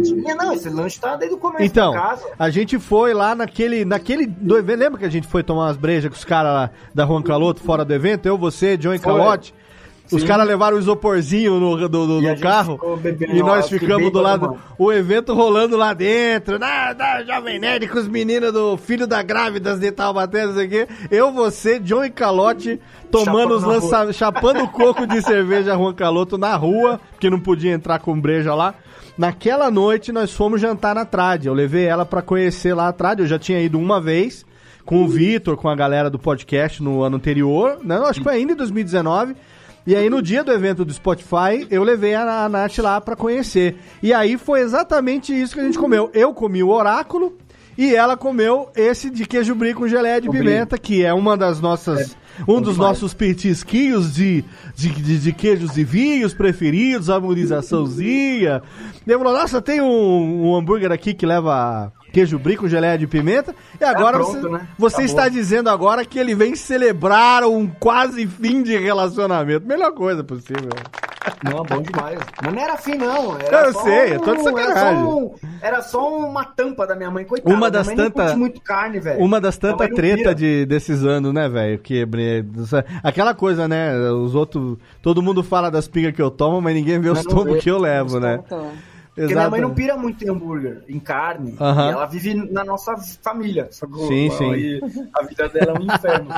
Tinha, 0.04 0.36
Não, 0.36 0.52
esse 0.52 0.70
lanche 0.70 1.00
tá 1.00 1.16
desde 1.16 1.36
o 1.36 1.40
começo 1.40 1.64
Então, 1.64 1.94
a 2.38 2.50
gente 2.50 2.80
foi 2.80 3.14
lá 3.14 3.36
naquele, 3.36 3.86
naquele 3.86 4.26
do 4.26 4.58
evento. 4.58 4.80
Lembra 4.80 5.00
que 5.00 5.06
a 5.06 5.10
gente 5.10 5.28
foi 5.28 5.44
tomar 5.44 5.68
umas 5.68 5.78
brejas 5.78 6.10
com 6.10 6.18
os 6.18 6.26
caras 6.26 6.52
lá 6.52 6.72
da 6.94 7.06
Juan 7.06 7.22
Caloto 7.22 7.62
fora 7.62 7.86
do 7.86 7.94
evento? 7.94 8.26
Eu, 8.26 8.38
você, 8.38 8.76
John 8.76 8.94
e 8.94 8.98
Foi. 8.98 9.14
Os 10.12 10.24
caras 10.24 10.48
levaram 10.48 10.78
o 10.78 10.80
isoporzinho 10.80 11.60
no, 11.60 11.78
do, 11.78 11.90
do- 11.90 12.22
no 12.22 12.40
carro 12.40 12.80
e 13.34 13.42
nós 13.42 13.68
ficamos 13.68 14.12
do 14.12 14.22
lado, 14.22 14.48
mano. 14.48 14.60
o 14.78 14.92
evento 14.94 15.34
rolando 15.34 15.76
lá 15.76 15.94
dentro, 15.94 16.60
na, 16.60 16.94
da 16.94 17.24
Jovem 17.24 17.58
Nerd 17.60 17.88
com 17.88 17.98
os 17.98 18.08
meninos 18.08 18.54
do 18.54 18.78
filho 18.78 19.08
da 19.08 19.24
grávidas 19.24 19.80
de 19.80 19.92
Taubaté, 19.92 20.46
não 20.46 20.54
sei 20.54 20.68
o 20.68 20.70
quê. 20.70 20.88
Eu, 21.10 21.32
você, 21.32 21.80
John 21.80 22.04
e 22.06 22.10
Calote 22.12 22.80
tomando 23.10 23.26
Chapando 23.26 23.56
os 23.56 23.64
lança... 23.64 24.14
chapando 24.14 24.68
coco 24.68 25.08
de 25.08 25.22
cerveja 25.22 25.74
Juan 25.76 25.94
Caloto 25.94 26.38
na 26.38 26.56
rua, 26.56 27.00
porque 27.12 27.30
não 27.30 27.40
podia 27.40 27.72
entrar 27.74 28.00
com 28.00 28.20
breja 28.20 28.54
lá. 28.54 28.76
Naquela 29.18 29.72
noite 29.72 30.12
nós 30.12 30.32
fomos 30.34 30.60
jantar 30.62 30.94
na 30.94 31.06
Trad. 31.06 31.46
Eu 31.46 31.54
levei 31.54 31.86
ela 31.86 32.06
pra 32.06 32.22
conhecer 32.22 32.74
lá 32.74 32.90
a 32.90 32.94
Trad. 32.94 33.20
Eu 33.22 33.28
já 33.28 33.40
tinha 33.40 33.60
ido 33.62 33.80
uma 33.80 34.00
vez 34.02 34.46
com 34.86 35.04
o 35.04 35.08
Vitor, 35.08 35.56
com 35.58 35.68
a 35.70 35.76
galera 35.76 36.10
do 36.10 36.20
podcast 36.20 36.84
no 36.84 37.02
ano 37.02 37.16
anterior. 37.16 37.80
Não, 37.84 38.06
acho 38.06 38.20
que 38.20 38.24
foi 38.26 38.34
ainda 38.36 38.54
em 38.54 38.56
2019. 38.56 39.36
E 39.88 39.96
aí 39.96 40.10
no 40.10 40.22
dia 40.22 40.44
do 40.44 40.52
evento 40.52 40.84
do 40.84 40.92
Spotify, 40.94 41.68
eu 41.70 41.84
levei 41.84 42.16
a, 42.16 42.46
a 42.46 42.50
Nath 42.50 42.78
lá 42.80 43.00
pra 43.00 43.16
conhecer. 43.16 43.76
E 44.02 44.12
aí 44.14 44.38
foi 44.38 44.62
exatamente 44.62 45.32
isso 45.34 45.54
que 45.54 45.60
a 45.60 45.64
gente 45.64 45.78
comeu. 45.78 46.10
Eu 46.14 46.34
comi 46.34 46.64
o 46.64 46.70
oráculo 46.70 47.38
e 47.78 47.94
ela 47.94 48.18
comeu 48.18 48.70
esse 48.76 49.10
de 49.10 49.26
queijo 49.26 49.54
brie 49.54 49.74
com 49.74 49.88
geleia 49.88 50.20
de 50.22 50.28
O 50.28 50.32
brie. 50.32 50.42
pimenta, 50.42 50.78
que 50.78 51.04
é 51.04 51.14
uma 51.14 51.38
das 51.38 51.60
nossas 51.62 52.16
um 52.48 52.60
dos 52.60 52.74
demais. 52.74 52.78
nossos 52.78 53.14
petisquinhos 53.14 54.14
de, 54.14 54.44
de, 54.76 54.90
de, 54.90 55.20
de 55.20 55.32
queijos 55.34 55.78
e 55.78 55.84
vinhos 55.84 56.34
preferidos, 56.34 57.10
harmonizaçãozinha. 57.10 58.62
Ele 59.08 59.18
falou, 59.18 59.34
nossa, 59.34 59.62
tem 59.62 59.82
um, 59.82 60.48
um 60.50 60.56
hambúrguer 60.56 60.92
aqui 60.92 61.14
que 61.14 61.26
leva 61.26 61.92
queijo 62.16 62.40
brie 62.40 62.56
com 62.56 62.66
geleia 62.66 62.98
de 62.98 63.06
pimenta. 63.06 63.54
E 63.80 63.84
agora 63.84 64.18
pronto, 64.18 64.40
você, 64.40 64.50
né? 64.50 64.68
você 64.78 65.02
está 65.04 65.28
dizendo 65.28 65.70
agora 65.70 66.06
que 66.06 66.18
ele 66.18 66.34
vem 66.34 66.56
celebrar 66.56 67.44
um 67.44 67.68
quase 67.68 68.26
fim 68.26 68.64
de 68.64 68.78
relacionamento. 68.78 69.68
Melhor 69.68 69.92
coisa 69.92 70.24
possível. 70.24 70.70
Não, 71.44 71.64
bom 71.64 71.82
demais. 71.82 72.20
Mas 72.42 72.54
não 72.54 72.62
era 72.62 72.78
fim, 72.78 72.96
não. 72.96 73.38
Era 73.38 73.68
Eu 73.68 73.74
só 73.74 73.84
sei, 73.84 74.16
eu 74.16 74.20
tô 74.22 74.34
de 74.36 74.42
um- 74.42 74.58
Era 74.58 74.68
sacanagem. 74.76 75.04
só, 75.04 75.18
um- 75.18 75.36
era 75.62 75.82
só 75.82 76.18
uma 76.18 76.46
tampa 76.46 76.88
da 76.88 76.96
minha 76.96 77.12
mãe, 77.12 77.26
coitada. 77.26 77.54
Uma 77.54 77.70
das 77.70 77.88
tantas- 77.88 78.36
muito 78.36 78.62
carne, 78.62 79.00
velho. 79.00 79.22
Uma 79.22 79.42
das 79.42 79.58
tantas 79.58 79.90
treta 79.90 80.34
de, 80.34 80.66
desses 80.66 81.04
anos, 81.04 81.34
né, 81.34 81.50
velho? 81.50 81.80
Que 81.80 82.08
aquela 83.04 83.34
coisa, 83.34 83.68
né? 83.68 83.94
Os 84.12 84.36
outros, 84.36 84.78
todo 85.02 85.22
mundo 85.22 85.44
fala 85.44 85.70
das 85.70 85.86
pingas 85.88 86.14
que 86.14 86.22
eu 86.22 86.32
tomo, 86.32 86.62
mas 86.62 86.74
ninguém 86.74 86.98
vê 87.00 87.10
os 87.10 87.24
tombos 87.24 87.62
que 87.62 87.70
eu 87.70 87.78
levo, 87.78 88.20
né? 88.22 88.40
Porque 89.16 89.34
minha 89.34 89.50
mãe 89.50 89.62
não 89.62 89.74
pira 89.74 89.96
muito 89.96 90.24
em 90.26 90.30
hambúrguer, 90.30 90.84
em 90.90 91.00
carne. 91.00 91.56
Aham. 91.60 91.88
E 91.88 91.92
ela 91.94 92.06
vive 92.06 92.34
na 92.34 92.66
nossa 92.66 92.98
família. 93.22 93.70
sacou? 93.72 94.08
Sim, 94.10 94.30
sim. 94.32 94.52
Aí 94.52 94.82
a 95.14 95.24
vida 95.24 95.48
dela 95.48 95.72
é 95.72 95.80
um 95.80 95.84
inferno. 95.84 96.30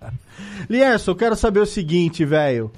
Lierson, 0.68 1.10
eu 1.10 1.16
quero 1.16 1.36
saber 1.36 1.60
o 1.60 1.66
seguinte, 1.66 2.24
velho. 2.24 2.72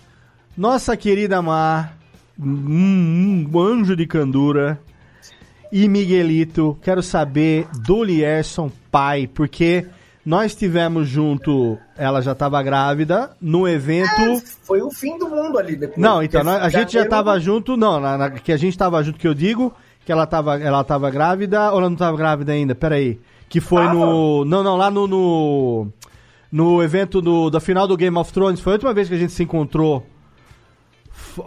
Nossa 0.56 0.96
querida 0.96 1.40
Mar, 1.40 1.96
um, 2.38 3.48
um 3.52 3.60
anjo 3.60 3.94
de 3.94 4.06
candura, 4.06 4.80
e 5.70 5.88
Miguelito, 5.88 6.76
quero 6.82 7.02
saber 7.02 7.68
do 7.84 8.02
Lierson 8.02 8.70
pai, 8.90 9.28
porque 9.32 9.86
nós 10.26 10.54
tivemos 10.56 11.08
junto, 11.08 11.78
ela 11.96 12.20
já 12.20 12.34
tava 12.34 12.60
grávida, 12.62 13.30
no 13.40 13.66
evento. 13.68 14.42
Foi 14.64 14.82
o 14.82 14.90
fim 14.90 15.16
do 15.16 15.28
mundo 15.28 15.56
ali 15.56 15.76
depois. 15.76 15.96
Não, 15.98 16.20
então, 16.22 16.42
nós- 16.42 16.60
a 16.60 16.68
gente 16.68 16.92
já 16.92 16.98
janeiro- 17.04 17.10
tava 17.10 17.38
junto, 17.40 17.76
não, 17.76 18.00
na, 18.00 18.18
na- 18.18 18.30
que 18.30 18.50
a 18.52 18.56
gente 18.56 18.76
tava 18.76 19.02
junto, 19.04 19.18
que 19.18 19.28
eu 19.28 19.32
digo 19.34 19.72
que 20.04 20.10
ela 20.10 20.26
tava, 20.26 20.58
ela 20.60 20.82
tava 20.84 21.08
grávida, 21.10 21.70
ou 21.72 21.78
ela 21.78 21.88
não 21.88 21.96
tava 21.96 22.16
grávida 22.16 22.52
ainda, 22.52 22.74
peraí. 22.74 23.20
Que 23.48 23.60
foi 23.60 23.84
Tava. 23.84 23.94
no. 23.94 24.44
Não, 24.44 24.62
não, 24.64 24.76
lá 24.76 24.90
no. 24.90 25.06
No, 25.06 25.88
no 26.50 26.82
evento 26.82 27.20
do, 27.22 27.48
da 27.48 27.60
final 27.60 27.86
do 27.86 27.96
Game 27.96 28.16
of 28.18 28.32
Thrones, 28.32 28.58
foi 28.60 28.72
a 28.72 28.74
última 28.74 28.92
vez 28.92 29.08
que 29.08 29.14
a 29.14 29.18
gente 29.18 29.32
se 29.32 29.44
encontrou. 29.44 30.04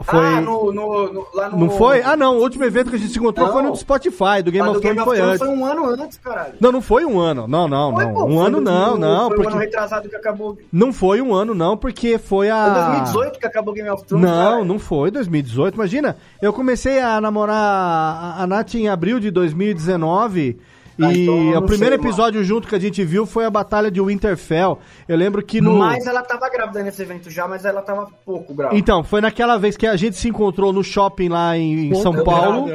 Foi. 0.03 0.19
Ah, 0.25 0.41
no, 0.41 0.71
no, 0.71 1.13
no- 1.13 1.27
lá 1.33 1.49
no... 1.49 1.57
Não 1.57 1.69
foi? 1.71 2.01
Ah, 2.01 2.15
não, 2.15 2.37
o 2.37 2.41
último 2.41 2.63
evento 2.63 2.89
que 2.89 2.95
a 2.95 2.99
gente 2.99 3.11
se 3.11 3.19
encontrou 3.19 3.47
Não. 3.47 3.53
foi 3.53 3.63
no 3.63 3.75
Spotify, 3.75 4.41
do 4.43 4.51
Game 4.51 4.59
Mas 4.67 4.77
of 4.77 4.81
Thrones 4.81 5.03
foi 5.03 5.19
antes. 5.19 5.39
foi 5.39 5.47
um 5.49 5.65
ano 5.65 5.85
antes, 5.85 6.17
caralho. 6.17 6.53
Não, 6.59 6.71
não 6.71 6.81
foi 6.81 7.05
um 7.05 7.19
ano. 7.19 7.47
Não, 7.47 7.67
não, 7.67 7.93
Foi, 7.93 8.05
não. 8.05 8.13
pô, 8.13 8.25
um 8.25 8.39
ano 8.39 8.57
no- 8.59 8.63
não, 8.71 8.97
não. 8.97 9.27
Foi 9.27 9.35
porque... 9.37 9.47
o 9.47 9.51
ano 9.53 9.59
retrasado 9.61 10.09
que 10.09 10.15
acabou. 10.15 10.57
Não 10.71 10.93
foi 10.93 11.21
um 11.21 11.33
ano, 11.33 11.53
não, 11.55 11.75
porque 11.77 12.17
foi 12.17 12.49
a. 12.49 12.65
Foi 12.65 12.73
2018 12.73 13.39
que 13.39 13.45
acabou 13.47 13.73
o 13.73 13.75
Game 13.75 13.89
of 13.89 14.03
Thrones. 14.05 14.29
Não, 14.29 14.37
caralho. 14.45 14.65
não 14.65 14.79
foi 14.79 15.11
2018. 15.11 15.75
Imagina, 15.75 16.17
eu 16.41 16.53
comecei 16.53 16.99
a 16.99 17.19
namorar 17.19 17.55
a, 17.55 18.43
a 18.43 18.47
Nath 18.47 18.75
em 18.75 18.87
abril 18.89 19.19
de 19.19 19.31
2019. 19.31 20.57
Ah, 21.01 21.13
e 21.13 21.23
então 21.23 21.57
o 21.59 21.65
primeiro 21.65 21.95
episódio 21.95 22.43
junto 22.43 22.67
que 22.67 22.75
a 22.75 22.79
gente 22.79 23.03
viu 23.03 23.25
foi 23.25 23.45
a 23.45 23.49
Batalha 23.49 23.89
de 23.89 24.01
Winterfell. 24.01 24.79
Eu 25.07 25.17
lembro 25.17 25.41
que 25.41 25.61
no. 25.61 25.77
Mas 25.77 26.05
ela 26.05 26.21
tava 26.21 26.49
grávida 26.49 26.83
nesse 26.83 27.01
evento 27.01 27.29
já, 27.29 27.47
mas 27.47 27.65
ela 27.65 27.81
tava 27.81 28.07
pouco 28.25 28.53
grávida. 28.53 28.79
Então, 28.79 29.03
foi 29.03 29.21
naquela 29.21 29.57
vez 29.57 29.77
que 29.77 29.87
a 29.87 29.95
gente 29.95 30.17
se 30.17 30.27
encontrou 30.27 30.73
no 30.73 30.83
shopping 30.83 31.29
lá 31.29 31.57
em, 31.57 31.93
São 31.95 32.23
Paulo. 32.23 32.69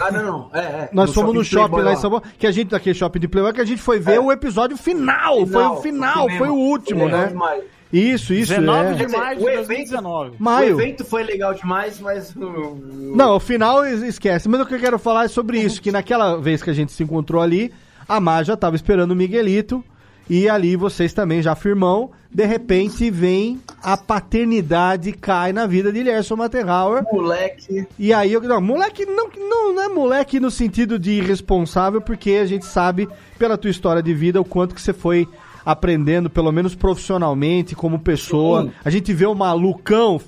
Ah, 0.00 0.10
não, 0.10 0.22
não. 0.22 0.50
É, 0.52 0.60
é. 0.60 0.88
Nós 0.92 1.14
fomos 1.14 1.34
no 1.34 1.42
shopping 1.42 1.70
Playboy 1.70 1.82
lá 1.84 1.92
em 1.92 1.96
São 1.96 2.10
Paulo, 2.10 2.24
que 2.38 2.46
a 2.46 2.50
gente, 2.50 2.68
daquele 2.68 2.94
shopping 2.94 3.20
de 3.20 3.28
Playboy, 3.28 3.52
que 3.52 3.60
a 3.60 3.64
gente 3.64 3.80
foi 3.80 3.98
ver 3.98 4.18
o 4.20 4.30
episódio 4.30 4.76
final. 4.76 5.46
foi 5.46 5.46
o 5.46 5.46
Final, 5.46 5.82
final, 5.82 6.18
o 6.26 6.28
cinema. 6.28 6.38
foi 6.38 6.48
o 6.48 6.54
último, 6.54 7.00
Foi 7.00 7.06
legal 7.06 7.20
né? 7.22 7.28
demais. 7.28 7.64
Isso, 7.92 8.34
isso. 8.34 8.52
19 8.52 8.88
é. 8.90 8.92
de 8.94 9.04
dizer, 9.06 9.16
maio 9.18 9.38
de 9.38 9.44
o 9.44 9.48
evento- 9.48 9.66
2019. 9.66 10.36
Maio. 10.38 10.76
O 10.76 10.80
evento 10.80 11.04
foi 11.04 11.22
legal 11.22 11.54
demais, 11.54 11.98
mas. 12.00 12.34
Não, 12.34 13.36
o 13.36 13.40
final 13.40 13.84
es- 13.86 14.02
esquece. 14.02 14.48
Mas 14.48 14.60
o 14.60 14.66
que 14.66 14.74
eu 14.74 14.78
quero 14.80 14.98
falar 14.98 15.24
é 15.24 15.28
sobre 15.28 15.58
isso, 15.60 15.80
que 15.80 15.90
naquela 15.90 16.36
vez 16.36 16.62
que 16.62 16.70
a 16.70 16.74
gente 16.74 16.92
se 16.92 17.02
encontrou 17.02 17.40
ali, 17.40 17.72
a 18.08 18.20
Mar 18.20 18.44
já 18.44 18.56
tava 18.56 18.76
esperando 18.76 19.12
o 19.12 19.16
Miguelito, 19.16 19.82
e 20.28 20.48
ali 20.48 20.76
vocês 20.76 21.14
também 21.14 21.40
já 21.40 21.54
firmão, 21.54 22.10
de 22.30 22.44
repente 22.44 23.10
vem 23.10 23.58
a 23.82 23.96
paternidade 23.96 25.12
cai 25.12 25.54
na 25.54 25.66
vida 25.66 25.90
de 25.90 26.02
Lerson 26.02 26.36
Materhauer. 26.36 27.02
Moleque. 27.10 27.86
E 27.98 28.12
aí, 28.12 28.34
eu, 28.34 28.42
não, 28.42 28.60
moleque 28.60 29.06
não, 29.06 29.30
não, 29.34 29.74
não 29.74 29.82
é 29.82 29.88
moleque 29.88 30.38
no 30.38 30.50
sentido 30.50 30.98
de 30.98 31.12
irresponsável, 31.12 32.02
porque 32.02 32.32
a 32.32 32.44
gente 32.44 32.66
sabe, 32.66 33.08
pela 33.38 33.56
tua 33.56 33.70
história 33.70 34.02
de 34.02 34.12
vida, 34.12 34.38
o 34.38 34.44
quanto 34.44 34.74
que 34.74 34.82
você 34.82 34.92
foi 34.92 35.26
aprendendo, 35.72 36.30
pelo 36.30 36.50
menos 36.50 36.74
profissionalmente, 36.74 37.74
como 37.74 37.98
pessoa. 37.98 38.62
Sim. 38.64 38.72
A 38.84 38.88
gente 38.90 39.12
vê 39.12 39.26
o 39.26 39.34
malucão 39.34 40.18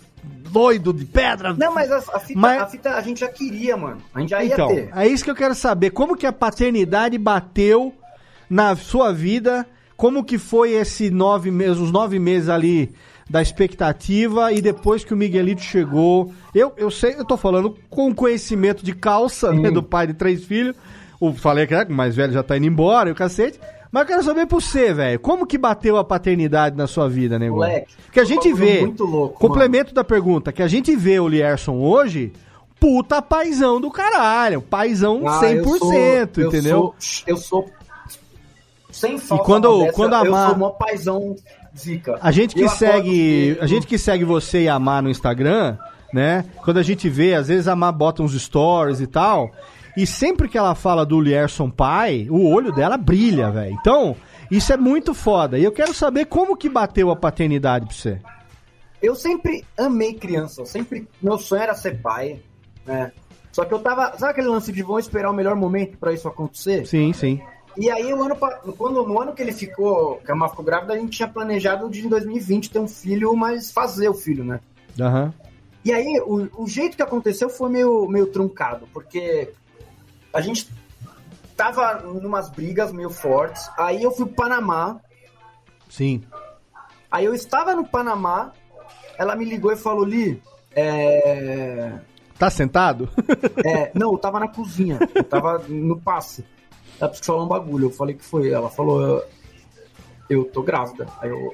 doido 0.50 0.92
de 0.92 1.04
pedra. 1.06 1.54
Não, 1.54 1.72
mas 1.74 1.90
a, 1.90 1.96
a 1.96 2.20
fita, 2.20 2.38
Mas- 2.38 2.60
a 2.62 2.66
fita 2.66 2.90
a 2.94 3.00
gente 3.00 3.20
já 3.20 3.28
queria, 3.28 3.76
mano. 3.76 3.98
A 4.14 4.20
gente 4.20 4.30
já 4.30 4.42
ia 4.44 4.52
Então, 4.52 4.68
ter. 4.68 4.90
é 4.94 5.06
isso 5.08 5.24
que 5.24 5.30
eu 5.30 5.34
quero 5.34 5.54
saber. 5.54 5.90
Como 5.90 6.14
que 6.16 6.26
a 6.26 6.32
paternidade 6.32 7.16
bateu 7.16 7.94
na 8.50 8.76
sua 8.76 9.12
vida? 9.12 9.66
Como 9.96 10.22
que 10.24 10.36
foi 10.36 10.72
esse 10.72 11.08
nove 11.10 11.50
meses, 11.50 11.78
os 11.78 11.90
nove 11.90 12.18
meses 12.18 12.48
ali 12.50 12.90
da 13.28 13.40
expectativa 13.40 14.52
e 14.52 14.60
depois 14.60 15.04
que 15.04 15.14
o 15.14 15.16
Miguelito 15.16 15.62
chegou? 15.62 16.32
Eu, 16.54 16.72
eu 16.76 16.90
sei, 16.90 17.14
eu 17.16 17.24
tô 17.24 17.36
falando 17.36 17.76
com 17.88 18.14
conhecimento 18.14 18.84
de 18.84 18.92
calça, 18.94 19.52
né, 19.52 19.70
do 19.70 19.82
pai 19.82 20.06
de 20.06 20.14
três 20.14 20.44
filhos. 20.44 20.76
O, 21.18 21.32
falei 21.32 21.66
que 21.66 21.74
é, 21.74 21.84
o 21.84 21.92
mais 21.92 22.16
velho 22.16 22.32
já 22.32 22.42
tá 22.42 22.56
indo 22.56 22.66
embora, 22.66 23.08
e 23.08 23.12
o 23.12 23.14
cacete. 23.14 23.58
Mas 23.92 24.02
eu 24.02 24.06
quero 24.06 24.22
saber 24.22 24.46
por 24.46 24.62
você, 24.62 24.92
velho. 24.94 25.18
Como 25.18 25.44
que 25.46 25.58
bateu 25.58 25.96
a 25.96 26.04
paternidade 26.04 26.76
na 26.76 26.86
sua 26.86 27.08
vida, 27.08 27.38
nego? 27.38 27.56
Moleque, 27.56 27.92
Que 28.12 28.20
a 28.20 28.24
gente 28.24 28.52
vê. 28.52 28.80
muito 28.80 29.04
louco, 29.04 29.38
complemento 29.38 29.92
da 29.92 30.04
pergunta, 30.04 30.52
que 30.52 30.62
a 30.62 30.68
gente 30.68 30.94
vê 30.94 31.18
o 31.18 31.26
Lierson 31.28 31.76
hoje, 31.78 32.32
puta 32.78 33.20
paizão 33.20 33.80
do 33.80 33.90
caralho. 33.90 34.62
Paizão 34.62 35.22
Ah, 35.26 35.40
100%, 35.40 35.58
eu 35.58 35.78
sou- 35.78 35.92
eu 36.44 36.48
entendeu? 36.48 36.78
sou- 36.78 37.24
Eu 37.26 37.36
sou 37.36 37.70
Sem 38.90 39.18
falta 39.18 39.44
quando- 39.44 39.68
modéstia, 39.70 39.92
quando 39.92 40.14
a 40.14 40.24
eu 40.24 40.30
Má- 40.32 40.48
sou 40.48 40.56
mó 40.58 40.70
paizão 40.70 41.36
zica. 41.76 42.18
A 42.20 42.30
gente 42.32 42.54
que 42.54 42.62
Eu 42.62 42.68
segue, 42.68 43.56
a 43.60 43.66
gente 43.66 43.86
que 43.86 43.96
segue 43.98 44.24
você 44.24 44.62
e 44.64 44.68
a 44.68 44.78
Má 44.78 45.00
no 45.00 45.08
Instagram, 45.10 45.76
né? 46.12 46.44
Quando 46.64 46.78
a 46.78 46.82
gente 46.82 47.08
vê, 47.08 47.34
às 47.34 47.48
vezes 47.48 47.68
a 47.68 47.76
Má 47.76 47.90
bota 47.92 48.22
uns 48.22 48.40
stories 48.40 49.00
e 49.00 49.06
tal, 49.06 49.50
e 49.96 50.06
sempre 50.06 50.48
que 50.48 50.58
ela 50.58 50.74
fala 50.74 51.04
do 51.04 51.20
Lierson 51.20 51.70
pai, 51.70 52.26
o 52.30 52.48
olho 52.48 52.72
dela 52.72 52.96
brilha, 52.96 53.50
velho. 53.50 53.76
Então, 53.80 54.16
isso 54.50 54.72
é 54.72 54.76
muito 54.76 55.14
foda. 55.14 55.58
E 55.58 55.64
eu 55.64 55.72
quero 55.72 55.94
saber 55.94 56.26
como 56.26 56.56
que 56.56 56.68
bateu 56.68 57.10
a 57.10 57.16
paternidade 57.16 57.86
pra 57.86 57.94
você. 57.94 58.20
Eu 59.02 59.14
sempre 59.14 59.64
amei 59.78 60.14
criança, 60.14 60.64
sempre. 60.66 61.08
Meu 61.22 61.38
sonho 61.38 61.62
era 61.62 61.74
ser 61.74 62.00
pai, 62.00 62.40
né? 62.84 63.12
Só 63.52 63.64
que 63.64 63.72
eu 63.72 63.78
tava. 63.78 64.16
Sabe 64.18 64.32
aquele 64.32 64.48
lance 64.48 64.72
de 64.72 64.82
vão 64.82 64.98
esperar 64.98 65.30
o 65.30 65.34
melhor 65.34 65.56
momento 65.56 65.96
pra 65.98 66.12
isso 66.12 66.28
acontecer? 66.28 66.86
Sim, 66.86 67.12
sim. 67.12 67.40
E 67.76 67.88
aí, 67.90 68.12
o 68.12 68.22
ano, 68.22 68.36
quando, 68.76 69.06
no 69.06 69.20
ano 69.20 69.32
que 69.32 69.40
ele 69.40 69.52
ficou, 69.52 70.16
que 70.16 70.30
a 70.30 70.34
Má 70.34 70.48
ficou 70.48 70.64
grávida, 70.64 70.92
a 70.92 70.98
gente 70.98 71.16
tinha 71.16 71.28
planejado 71.28 71.88
de 71.88 72.04
em 72.04 72.08
2020 72.08 72.70
ter 72.70 72.78
um 72.78 72.88
filho, 72.88 73.34
mas 73.34 73.70
fazer 73.70 74.08
o 74.08 74.14
filho, 74.14 74.44
né? 74.44 74.60
Aham. 75.00 75.32
E 75.84 75.92
aí, 75.92 76.20
o, 76.26 76.62
o 76.62 76.66
jeito 76.66 76.96
que 76.96 77.02
aconteceu 77.02 77.48
foi 77.48 77.70
meio, 77.70 78.06
meio 78.08 78.26
truncado, 78.26 78.86
porque 78.92 79.50
a 80.32 80.40
gente 80.40 80.68
tava 81.56 82.00
numas 82.00 82.48
brigas 82.50 82.92
meio 82.92 83.10
fortes, 83.10 83.68
aí 83.76 84.02
eu 84.02 84.10
fui 84.10 84.26
pro 84.26 84.34
Panamá, 84.34 85.00
Sim. 85.88 86.22
aí 87.10 87.24
eu 87.24 87.34
estava 87.34 87.74
no 87.74 87.86
Panamá, 87.86 88.52
ela 89.18 89.36
me 89.36 89.44
ligou 89.44 89.72
e 89.72 89.76
falou, 89.76 90.04
Li, 90.04 90.42
é... 90.72 91.98
Tá 92.38 92.48
sentado? 92.48 93.08
É, 93.62 93.90
não, 93.94 94.12
eu 94.12 94.18
tava 94.18 94.40
na 94.40 94.48
cozinha, 94.48 94.98
eu 95.14 95.22
tava 95.24 95.58
no 95.68 96.00
passe. 96.00 96.44
Ela 96.98 97.08
precisou 97.08 97.36
falar 97.36 97.44
um 97.44 97.48
bagulho, 97.48 97.86
eu 97.86 97.90
falei 97.90 98.14
que 98.14 98.24
foi. 98.24 98.50
Ela 98.50 98.70
falou, 98.70 99.02
eu, 99.02 99.24
eu 100.28 100.44
tô 100.44 100.62
grávida. 100.62 101.06
Aí 101.20 101.28
eu. 101.28 101.52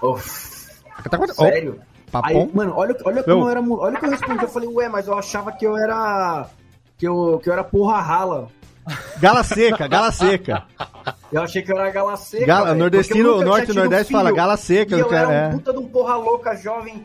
Oh, 0.00 0.16
sério? 0.18 1.80
Papom? 2.10 2.28
Aí, 2.28 2.50
mano, 2.54 2.74
olha, 2.76 2.96
olha 3.04 3.22
como 3.22 3.44
eu 3.44 3.48
era. 3.48 3.60
Olha 3.60 3.96
o 3.96 3.98
que 3.98 4.06
eu 4.06 4.10
respondi. 4.10 4.42
Eu 4.42 4.48
falei, 4.48 4.68
ué, 4.68 4.88
mas 4.88 5.06
eu 5.06 5.18
achava 5.18 5.52
que 5.52 5.66
eu 5.66 5.76
era. 5.76 6.48
Que 6.96 7.06
eu, 7.08 7.40
que 7.42 7.48
eu 7.48 7.52
era 7.52 7.64
porra 7.64 8.00
rala. 8.00 8.48
Gala 9.18 9.42
seca, 9.42 9.88
gala 9.88 10.12
seca. 10.12 10.64
Eu 11.32 11.42
achei 11.42 11.62
que 11.62 11.72
eu 11.72 11.78
era 11.78 11.90
gala 11.90 12.16
seca. 12.16 12.44
Gala- 12.46 12.66
velho, 12.66 12.78
nordestino- 12.78 13.42
norte 13.42 13.70
e 13.70 13.74
nordeste 13.74 14.12
fala 14.12 14.30
gala 14.30 14.56
seca, 14.56 14.96
E 14.96 15.00
eu 15.00 15.08
cara, 15.08 15.32
era 15.32 15.46
é. 15.46 15.48
um 15.48 15.52
puta 15.58 15.72
de 15.72 15.78
um 15.78 15.88
porra 15.88 16.16
louca, 16.16 16.54
jovem, 16.56 17.04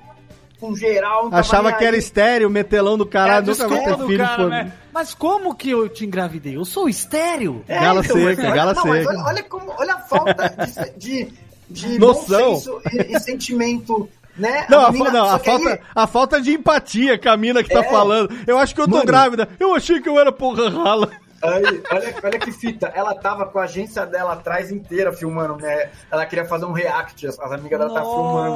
com 0.60 0.76
geral. 0.76 1.30
Achava 1.32 1.72
que 1.72 1.86
era 1.86 1.95
estéreo, 1.95 2.49
metelão 2.49 2.98
do 2.98 3.06
É 3.06 3.07
caralho, 3.07 3.48
nunca 3.48 3.68
vai 3.68 3.84
ter 3.84 3.95
do 3.95 4.07
filho. 4.07 4.18
cara, 4.26 4.44
pô. 4.44 4.49
né? 4.49 4.74
Mas 4.94 5.14
como 5.14 5.56
que 5.56 5.70
eu 5.70 5.88
te 5.88 6.06
engravidei? 6.06 6.57
Eu 6.57 6.66
sou 6.66 6.90
estéreo. 6.90 7.64
É, 7.68 7.80
Gala 7.80 8.02
então, 8.03 8.16
seca, 8.18 8.26
mas 8.28 8.40
olha- 8.40 8.56
gala 8.56 8.74
não, 8.74 8.84
seca. 8.84 9.10
Olha, 9.10 9.24
olha 9.24 9.44
como, 9.44 9.74
olha 9.78 9.94
a 9.94 9.99
falta 9.99 10.56
de, 10.98 11.26
de, 11.26 11.34
de 11.70 11.99
Noção. 11.99 12.52
bom 12.52 12.56
senso 12.60 12.82
e, 12.91 13.16
e 13.16 13.20
sentimento, 13.22 14.10
né? 14.40 14.66
Não, 14.70 14.86
a, 14.86 14.91
menina- 14.91 15.11
não, 15.11 15.30
a 15.36 15.40
que 15.40 15.49
aí- 15.49 15.64
falta, 15.64 15.82
a 15.95 16.07
falta 16.07 16.41
de 16.41 16.53
empatia 16.53 17.18
que 17.18 17.28
a 17.28 17.36
mina 17.38 17.64
que 17.64 17.70
tá 17.70 17.82
É. 17.82 17.90
falando. 17.90 18.34
Eu 18.48 18.57
acho 18.57 18.74
que 18.74 18.82
eu 18.82 18.86
tô 18.86 18.91
Mano. 18.95 19.06
grávida. 19.06 19.48
Eu 19.60 19.76
achei 19.76 19.99
que 20.02 20.10
eu 20.10 20.20
era 20.20 20.32
porra 20.32 20.70
rala. 20.70 21.10
Aí, 21.41 21.64
olha, 21.90 22.16
olha 22.22 22.38
que 22.40 22.52
fita, 22.52 22.91
ela 22.94 23.16
tava 23.16 23.45
com 23.45 23.60
a 23.60 23.64
agência 23.64 24.06
dela 24.06 24.34
atrás 24.34 24.72
inteira 24.74 25.14
filmando, 25.14 25.56
né? 25.56 25.90
Ela 26.11 26.26
queria 26.26 26.44
fazer 26.44 26.66
um 26.66 26.74
react, 26.74 27.26
as, 27.26 27.40
as 27.40 27.52
amigas 27.53 27.80
dela 27.80 27.94
tá 27.94 28.02
filmando. 28.02 28.56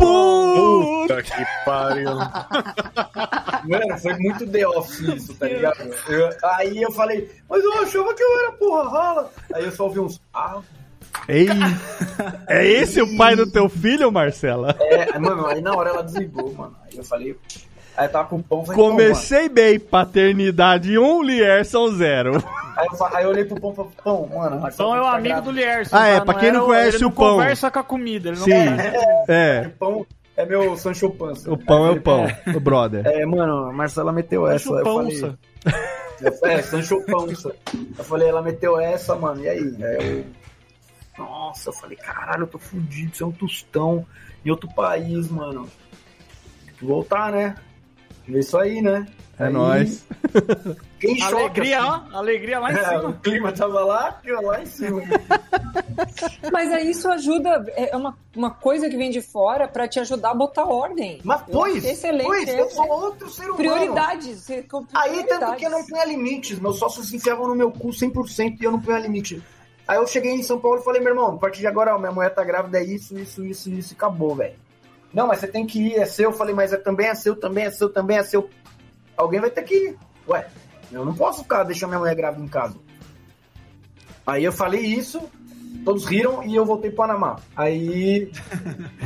Puta 1.07 1.23
que 1.23 1.45
pariu. 1.63 2.09
Mano, 3.63 3.97
foi 3.99 4.13
muito 4.17 4.45
The 4.47 4.67
Office 4.67 4.99
isso, 4.99 5.33
tá 5.35 5.47
ligado? 5.47 5.77
Eu- 6.09 6.29
aí 6.43 6.81
eu 6.81 6.91
falei, 6.91 7.31
mas 7.49 7.63
eu 7.63 7.71
achava 7.81 8.13
que 8.13 8.21
eu 8.23 8.39
era 8.39 8.51
porra 8.51 8.89
rala. 8.89 9.31
Aí 9.53 9.63
eu 9.63 9.71
só 9.71 9.85
ouvi 9.85 9.99
uns. 10.01 10.21
Ah, 10.33 10.59
Ei, 11.27 11.47
é 12.47 12.65
esse 12.65 13.01
o 13.01 13.17
pai 13.17 13.35
do 13.35 13.49
teu 13.49 13.69
filho, 13.69 14.11
Marcela? 14.11 14.75
é, 14.79 15.17
mano, 15.17 15.47
aí 15.47 15.61
na 15.61 15.73
hora 15.75 15.89
ela 15.91 16.03
desligou, 16.03 16.53
mano. 16.53 16.75
Aí 16.83 16.97
eu 16.97 17.03
falei. 17.03 17.35
Aí 17.95 18.07
eu 18.07 18.11
tava 18.11 18.27
com 18.27 18.37
o 18.37 18.43
pão. 18.43 18.63
Comecei 18.65 19.47
bem, 19.47 19.79
paternidade 19.79 20.97
1, 20.97 21.21
Lierson 21.23 21.89
0. 21.91 22.43
Aí 22.75 22.87
eu, 22.91 23.05
aí 23.15 23.23
eu 23.23 23.29
olhei 23.29 23.45
pro 23.45 23.59
pão 23.61 23.71
e 23.71 23.75
falei, 23.75 23.91
pão, 24.03 24.27
mano. 24.33 24.59
mas 24.59 24.73
Então 24.73 24.95
é 24.95 24.99
o 24.99 25.03
tá 25.03 25.09
amigo 25.11 25.23
grávida." 25.27 25.51
do 25.51 25.55
Lierson. 25.55 25.95
Ah, 25.95 26.07
é, 26.07 26.19
tá? 26.19 26.25
pra 26.25 26.33
quem 26.35 26.51
não 26.51 26.65
conhece 26.65 26.97
ele 26.97 27.05
o 27.05 27.07
não 27.09 27.11
pão. 27.15 27.29
conversa 27.37 27.69
com 27.71 27.79
a 27.79 27.83
comida. 27.83 28.29
Ele 28.29 28.37
não 28.37 28.45
Sim, 28.45 28.51
conversa. 28.69 29.05
é. 29.29 29.67
O 29.67 29.69
pão 29.77 30.05
é 30.35 30.45
meu 30.47 30.75
Sancho 30.75 31.09
Pança. 31.11 31.51
O 31.53 31.57
pão 31.57 31.85
é 31.85 31.91
o 31.91 32.01
pão, 32.01 32.25
o 32.55 32.59
brother. 32.59 33.05
É, 33.05 33.23
mano, 33.25 33.67
a 33.69 33.71
Marcela 33.71 34.11
meteu 34.11 34.47
essa. 34.47 34.65
Sancho 34.69 34.79
eu 34.79 34.83
Pança. 34.83 35.37
falei. 35.63 35.93
É, 36.43 36.61
Sancho 36.61 37.01
Pança. 37.05 37.53
Eu 37.97 38.03
falei, 38.05 38.29
ela 38.29 38.41
meteu 38.41 38.79
essa, 38.79 39.13
mano. 39.15 39.43
E 39.43 39.49
aí? 39.49 39.59
Aí 39.83 40.17
eu. 40.19 40.23
Nossa, 41.17 41.69
eu 41.69 41.73
falei, 41.73 41.97
caralho, 41.97 42.43
eu 42.43 42.47
tô 42.47 42.57
fudido, 42.59 43.15
você 43.15 43.23
é 43.23 43.25
um 43.25 43.31
tostão 43.31 44.05
em 44.45 44.49
outro 44.49 44.67
país, 44.73 45.27
mano. 45.29 45.69
Tem 46.65 46.73
que 46.75 46.85
voltar, 46.85 47.31
né? 47.31 47.55
É 48.27 48.31
isso 48.39 48.57
aí, 48.57 48.81
né? 48.81 49.05
É 49.37 49.45
Aí, 49.47 49.53
nóis. 49.53 50.05
Fiquei 50.99 51.11
em 51.15 51.19
choque. 51.19 51.33
Alegria, 51.35 51.79
assim. 51.79 52.03
ó. 52.13 52.17
Alegria 52.17 52.59
lá 52.59 52.71
em 52.71 52.75
É, 52.77 52.81
o 52.97 52.99
cima. 53.01 53.13
clima 53.21 53.51
tava 53.51 53.83
lá, 53.83 54.19
eu 54.23 54.41
lá 54.41 54.61
em 54.61 54.65
cima. 54.65 55.01
Mas 56.51 56.71
aí 56.71 56.89
isso 56.91 57.09
ajuda, 57.11 57.63
é 57.75 57.95
uma, 57.95 58.17
uma 58.35 58.51
coisa 58.51 58.89
que 58.89 58.95
vem 58.95 59.09
de 59.11 59.21
fora 59.21 59.67
pra 59.67 59.87
te 59.87 59.99
ajudar 59.99 60.31
a 60.31 60.35
botar 60.35 60.65
ordem. 60.65 61.19
Mas 61.23 61.41
pois, 61.51 61.83
excelente. 61.83 62.25
pois, 62.25 62.47
é- 62.47 62.61
eu 62.61 62.69
sou 62.69 62.87
outro 62.87 63.29
ser 63.29 63.43
humano. 63.43 63.57
Prioridades. 63.57 64.47
compra 64.69 64.99
Aí, 65.01 65.11
tanto 65.15 65.25
prioridades. 65.25 65.57
que 65.59 65.65
eu 65.65 65.69
não 65.71 65.85
punha 65.85 66.05
limites. 66.05 66.59
Meus 66.59 66.77
sócios 66.79 67.09
se 67.09 67.15
enfiavam 67.17 67.47
no 67.47 67.55
meu 67.55 67.71
cu 67.71 67.89
100% 67.89 68.57
e 68.61 68.63
eu 68.63 68.71
não 68.71 68.79
punha 68.79 68.99
limite. 68.99 69.41
Aí 69.87 69.97
eu 69.97 70.07
cheguei 70.07 70.31
em 70.31 70.43
São 70.43 70.59
Paulo 70.59 70.79
e 70.79 70.83
falei, 70.83 71.01
meu 71.01 71.09
irmão, 71.11 71.35
a 71.35 71.37
partir 71.37 71.59
de 71.59 71.67
agora, 71.67 71.93
ó, 71.95 71.99
minha 71.99 72.11
mulher 72.11 72.33
tá 72.33 72.43
grávida, 72.43 72.79
é 72.79 72.83
isso, 72.83 73.17
isso, 73.19 73.43
isso, 73.45 73.69
isso, 73.69 73.93
e 73.93 73.95
acabou, 73.95 74.35
velho. 74.35 74.55
Não, 75.13 75.27
mas 75.27 75.39
você 75.39 75.47
tem 75.47 75.65
que 75.67 75.79
ir, 75.79 75.95
é 75.95 76.05
seu. 76.05 76.31
Eu 76.31 76.33
falei, 76.37 76.55
mas 76.55 76.71
é, 76.73 76.77
também 76.77 77.07
é 77.07 77.15
seu, 77.15 77.35
também 77.35 77.65
é 77.65 77.71
seu, 77.71 77.89
também 77.89 78.17
é 78.17 78.23
seu. 78.23 78.49
Alguém 79.17 79.39
vai 79.41 79.49
ter 79.51 79.63
que 79.63 79.75
ir. 79.75 79.97
Ué, 80.27 80.47
eu 80.91 81.03
não 81.05 81.13
posso 81.13 81.43
ficar 81.43 81.63
deixando 81.63 81.89
minha 81.89 81.99
mulher 81.99 82.15
grávida 82.15 82.43
em 82.43 82.47
casa. 82.47 82.75
Aí 84.25 84.43
eu 84.43 84.51
falei 84.53 84.81
isso, 84.81 85.21
todos 85.83 86.05
riram 86.05 86.43
e 86.43 86.55
eu 86.55 86.65
voltei 86.65 86.89
pro 86.89 86.97
Panamá. 87.05 87.35
Aí 87.55 88.31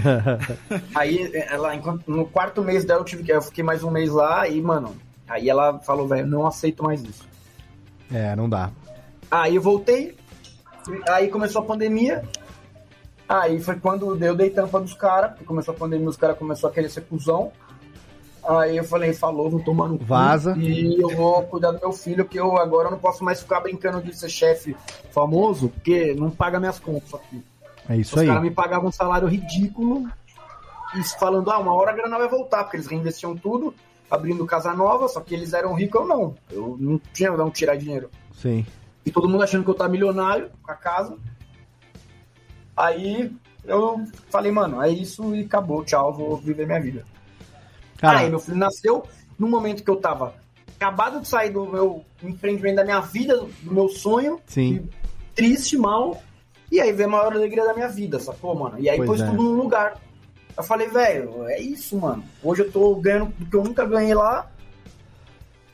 Aí 0.95 1.32
ela, 1.49 1.76
enquanto- 1.76 2.10
no 2.10 2.26
quarto 2.28 2.64
mês 2.64 2.86
dela, 2.86 3.02
eu 3.02 3.06
tive 3.06 3.24
que. 3.24 3.32
Eu 3.32 3.41
fiquei 3.41 3.64
mais 3.64 3.84
um 3.84 3.91
mês 3.91 4.10
lá 4.12 4.48
e, 4.48 4.62
mano, 4.62 4.95
aí 5.28 5.49
ela 5.49 5.80
falou, 5.80 6.08
velho, 6.08 6.28
não 6.28 6.45
aceito 6.45 6.84
mais 6.84 7.02
isso. 7.04 7.28
É, 8.14 8.36
não 8.36 8.48
dá. 8.48 8.70
Aí 9.30 9.56
eu 9.56 9.62
voltei, 9.62 10.16
aí 11.09 11.27
começou 11.30 11.61
a 11.61 11.65
pandemia. 11.65 12.23
Aí 13.27 13.59
foi 13.59 13.76
quando 13.76 14.23
eu 14.23 14.35
dei 14.35 14.49
tampa 14.49 14.80
dos 14.80 14.93
caras, 14.93 15.31
porque 15.31 15.43
começou 15.45 15.73
a 15.73 15.77
pandemia, 15.77 16.07
os 16.07 16.15
caras 16.15 16.38
começaram 16.38 16.72
a 16.72 16.73
querer 16.73 16.89
ser 16.89 17.01
cuzão. 17.01 17.51
Aí 18.47 18.77
eu 18.77 18.84
falei, 18.85 19.14
falou, 19.14 19.49
vou 19.49 19.59
tomar 19.59 19.89
no 19.89 19.97
cu. 19.97 20.05
Vaza. 20.05 20.55
E 20.57 21.01
eu 21.01 21.09
vou 21.09 21.43
cuidar 21.43 21.72
do 21.72 21.81
meu 21.81 21.91
filho, 21.91 22.23
que 22.23 22.39
eu 22.39 22.57
agora 22.57 22.89
não 22.89 22.97
posso 22.97 23.23
mais 23.23 23.41
ficar 23.41 23.59
brincando 23.59 24.01
de 24.01 24.18
ser 24.18 24.30
chefe 24.30 24.76
famoso, 25.11 25.68
porque 25.69 26.14
não 26.14 26.30
paga 26.30 26.57
minhas 26.57 26.80
contas 26.80 27.14
aqui. 27.14 27.43
É 27.89 27.97
isso 27.97 28.15
Os 28.15 28.22
aí. 28.22 28.27
caras 28.27 28.41
me 28.41 28.51
pagavam 28.51 28.88
um 28.88 28.91
salário 28.91 29.27
ridículo 29.27 30.07
e 30.95 31.03
falando, 31.19 31.51
ah, 31.51 31.59
uma 31.59 31.73
hora 31.73 31.91
a 31.91 31.95
grana 31.95 32.18
vai 32.18 32.30
voltar, 32.30 32.64
porque 32.64 32.77
eles 32.77 32.88
reinvestiam 32.88 33.35
tudo, 33.35 33.73
abrindo 34.09 34.45
casa 34.45 34.73
nova, 34.73 35.09
só 35.09 35.19
que 35.19 35.34
eles 35.34 35.51
eram 35.51 35.73
ricos, 35.73 35.99
eu 35.99 36.07
não. 36.07 36.35
Eu 36.49 36.77
não 36.80 37.01
tinha 37.14 37.31
de 37.31 37.41
onde 37.41 37.51
tirar 37.51 37.76
dinheiro. 37.76 38.09
Sim. 38.34 38.65
E 39.07 39.11
todo 39.11 39.29
mundo 39.29 39.41
achando 39.41 39.63
que 39.63 39.69
eu 39.69 39.73
tava 39.73 39.89
milionário 39.89 40.51
com 40.61 40.69
a 40.69 40.75
casa. 40.75 41.17
Aí 42.75 43.34
eu 43.63 44.05
falei, 44.29 44.51
mano, 44.51 44.81
é 44.84 44.89
isso 44.89 45.34
e 45.34 45.45
acabou, 45.45 45.81
tchau, 45.85 46.13
vou 46.13 46.35
viver 46.35 46.67
minha 46.67 46.81
vida. 46.81 47.05
Cara, 47.97 48.19
Aí 48.19 48.29
meu 48.29 48.38
filho 48.38 48.57
nasceu 48.57 49.07
no 49.39 49.47
momento 49.47 49.81
que 49.81 49.89
eu 49.89 49.95
tava 49.95 50.35
acabado 50.75 51.21
de 51.21 51.27
sair 51.29 51.51
do 51.51 51.65
meu 51.65 52.03
empreendimento, 52.21 52.75
da 52.75 52.84
minha 52.84 52.99
vida, 52.99 53.38
do 53.38 53.73
meu 53.73 53.88
sonho, 53.88 54.41
sim. 54.45 54.89
triste, 55.34 55.77
mal. 55.77 56.21
E 56.69 56.81
aí 56.81 56.91
veio 56.91 57.07
a 57.07 57.11
maior 57.13 57.31
alegria 57.31 57.63
da 57.63 57.73
minha 57.73 57.88
vida, 57.88 58.19
sacou, 58.19 58.53
mano? 58.55 58.77
E 58.77 58.89
aí 58.89 58.97
Pois 58.97 59.07
pôs 59.07 59.21
é. 59.21 59.25
tudo 59.25 59.41
no 59.41 59.53
lugar. 59.53 60.01
Eu 60.57 60.63
falei, 60.63 60.89
velho, 60.89 61.47
é 61.47 61.61
isso, 61.61 61.97
mano. 61.97 62.25
Hoje 62.43 62.63
eu 62.63 62.69
tô 62.69 62.93
ganhando 62.95 63.31
do 63.39 63.45
que 63.45 63.55
eu 63.55 63.63
nunca 63.63 63.85
ganhei 63.85 64.13
lá. 64.13 64.51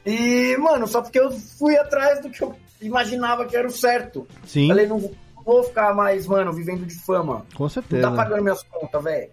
E, 0.05 0.55
mano, 0.57 0.85
só 0.85 1.01
porque 1.01 1.19
eu 1.19 1.31
fui 1.31 1.76
atrás 1.76 2.22
do 2.22 2.30
que 2.30 2.43
eu 2.43 2.55
imaginava 2.85 3.45
que 3.45 3.55
era 3.55 3.68
o 3.68 3.72
certo. 3.72 4.27
Sim. 4.45 4.68
Falei, 4.68 4.88
não 4.88 5.11
vou 5.45 5.64
ficar 5.64 5.93
mais, 5.93 6.26
mano, 6.27 6.51
vivendo 6.53 6.85
de 6.85 6.95
fama. 6.95 7.45
Com 7.55 7.64
Não 7.64 7.69
certeza. 7.69 8.10
tá 8.10 8.15
pagando 8.15 8.41
minhas 8.43 8.64
contas, 8.64 9.03
velho. 9.03 9.30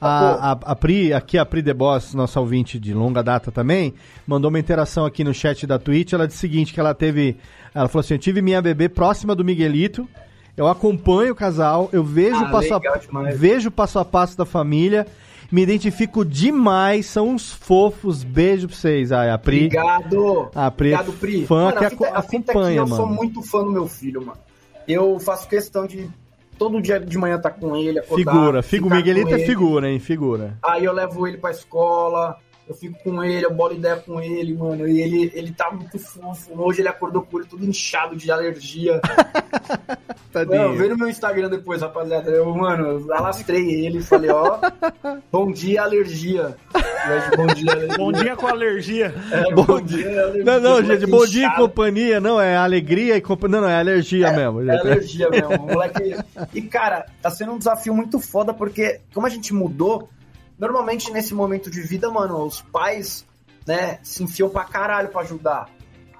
A, 0.00 0.52
a, 0.52 0.52
a 0.52 0.74
Pri, 0.76 1.12
aqui 1.12 1.36
a 1.36 1.44
Pri 1.44 1.62
The 1.62 1.74
Boss, 1.74 2.14
nossa 2.14 2.40
ouvinte 2.40 2.78
de 2.78 2.94
longa 2.94 3.22
data 3.22 3.52
também, 3.52 3.92
mandou 4.26 4.48
uma 4.48 4.58
interação 4.58 5.04
aqui 5.04 5.22
no 5.22 5.34
chat 5.34 5.66
da 5.66 5.78
Twitch. 5.78 6.14
Ela 6.14 6.26
disse 6.26 6.38
o 6.38 6.40
seguinte: 6.40 6.72
que 6.72 6.80
ela 6.80 6.94
teve. 6.94 7.36
Ela 7.74 7.86
falou 7.86 8.00
assim: 8.00 8.14
eu 8.14 8.18
tive 8.18 8.40
minha 8.40 8.62
bebê 8.62 8.88
próxima 8.88 9.34
do 9.34 9.44
Miguelito. 9.44 10.08
Eu 10.56 10.66
acompanho 10.68 11.32
o 11.32 11.36
casal, 11.36 11.88
eu 11.92 12.02
vejo, 12.02 12.36
Ah, 12.44 12.50
passo, 12.50 12.74
legal 12.74 12.94
a, 12.94 12.98
demais. 12.98 13.38
vejo 13.38 13.68
o 13.68 13.72
passo 13.72 13.98
a 13.98 14.04
passo 14.04 14.36
da 14.36 14.44
família, 14.44 15.06
me 15.50 15.62
identifico 15.62 16.24
demais, 16.24 17.06
são 17.06 17.28
uns 17.30 17.50
fofos. 17.52 18.22
Beijo 18.22 18.68
pra 18.68 18.76
vocês. 18.76 19.10
Ah, 19.12 19.34
a 19.34 19.38
Pri. 19.38 19.66
Obrigado. 19.66 20.50
A 20.54 20.70
Pri, 20.70 20.92
é 20.92 20.94
Obrigado, 21.00 21.12
Pri. 21.18 21.46
fã 21.46 21.64
Mano, 21.64 21.78
que 21.78 21.84
a 21.84 21.90
fita, 21.90 22.04
aco- 22.06 22.16
a 22.18 22.22
fita 22.22 22.52
acompanha, 22.52 22.78
eu 22.80 22.86
sou 22.86 23.06
mano. 23.06 23.14
muito 23.16 23.42
fã 23.42 23.64
do 23.64 23.70
meu 23.70 23.86
filho, 23.88 24.20
mano. 24.24 24.38
eu 24.88 25.18
faço 25.20 25.48
questão 25.48 25.86
de 25.86 26.08
todo 26.58 26.80
dia 26.82 26.98
de 27.00 27.16
manhã 27.16 27.36
estar 27.36 27.50
com 27.50 27.74
ele, 27.76 27.98
acordar, 28.00 28.32
Figura, 28.32 28.62
figu, 28.62 28.84
ficar 28.84 28.96
Miguelito 28.96 29.34
é 29.34 29.38
figura, 29.38 29.90
hein? 29.90 29.98
Figura. 29.98 30.58
Aí 30.62 30.84
eu 30.84 30.92
levo 30.92 31.26
ele 31.26 31.38
pra 31.38 31.50
escola, 31.50 32.36
eu 32.70 32.74
fico 32.74 32.96
com 33.02 33.24
ele, 33.24 33.44
eu 33.44 33.52
bolo 33.52 33.74
ideia 33.74 33.96
com 33.96 34.20
ele, 34.20 34.54
mano. 34.54 34.86
E 34.86 35.02
ele, 35.02 35.32
ele 35.34 35.50
tá 35.50 35.72
muito 35.72 35.98
fofo. 35.98 36.52
Hoje 36.56 36.80
ele 36.80 36.88
acordou 36.88 37.22
com 37.22 37.40
ele 37.40 37.48
tudo 37.48 37.66
inchado 37.66 38.14
de 38.14 38.30
alergia. 38.30 39.00
Tadinho. 40.32 40.68
Não, 40.68 40.76
vê 40.76 40.88
no 40.88 40.96
meu 40.96 41.08
Instagram 41.08 41.50
depois, 41.50 41.82
rapaziada. 41.82 42.30
Eu, 42.30 42.54
mano, 42.54 43.12
alastrei 43.12 43.84
ele 43.84 43.98
e 43.98 44.02
falei, 44.02 44.30
ó, 44.30 44.60
bom 45.32 45.50
dia, 45.50 45.82
alergia. 45.82 46.56
Bom 47.36 47.46
dia, 47.48 47.72
alergia. 47.72 47.96
Bom 47.98 48.12
dia 48.12 48.36
com 48.36 48.46
alergia. 48.46 49.14
É, 49.32 49.52
Bom 49.52 49.64
bom, 49.64 49.80
dia, 49.80 50.22
alergia. 50.22 50.44
Não, 50.44 50.60
não, 50.60 50.84
gente, 50.84 51.06
bom 51.06 51.26
dia 51.26 51.48
e 51.48 51.56
companhia, 51.56 52.20
não, 52.20 52.40
é 52.40 52.56
alegria 52.56 53.16
e 53.16 53.20
companhia. 53.20 53.56
Não, 53.56 53.66
não, 53.66 53.68
é 53.68 53.80
alergia 53.80 54.30
mesmo. 54.30 54.60
É 54.60 54.76
gente. 54.76 54.86
alergia 54.86 55.28
mesmo, 55.28 55.58
moleque. 55.66 56.14
E, 56.54 56.62
cara, 56.62 57.06
tá 57.20 57.30
sendo 57.30 57.50
um 57.50 57.58
desafio 57.58 57.92
muito 57.92 58.20
foda, 58.20 58.54
porque 58.54 59.00
como 59.12 59.26
a 59.26 59.30
gente 59.30 59.52
mudou, 59.52 60.08
normalmente 60.60 61.10
nesse 61.10 61.34
momento 61.34 61.70
de 61.70 61.80
vida, 61.80 62.10
mano, 62.10 62.44
os 62.44 62.60
pais, 62.60 63.24
né, 63.66 63.98
se 64.02 64.22
enfiam 64.22 64.50
pra 64.50 64.64
caralho 64.64 65.08
pra 65.08 65.22
ajudar. 65.22 65.68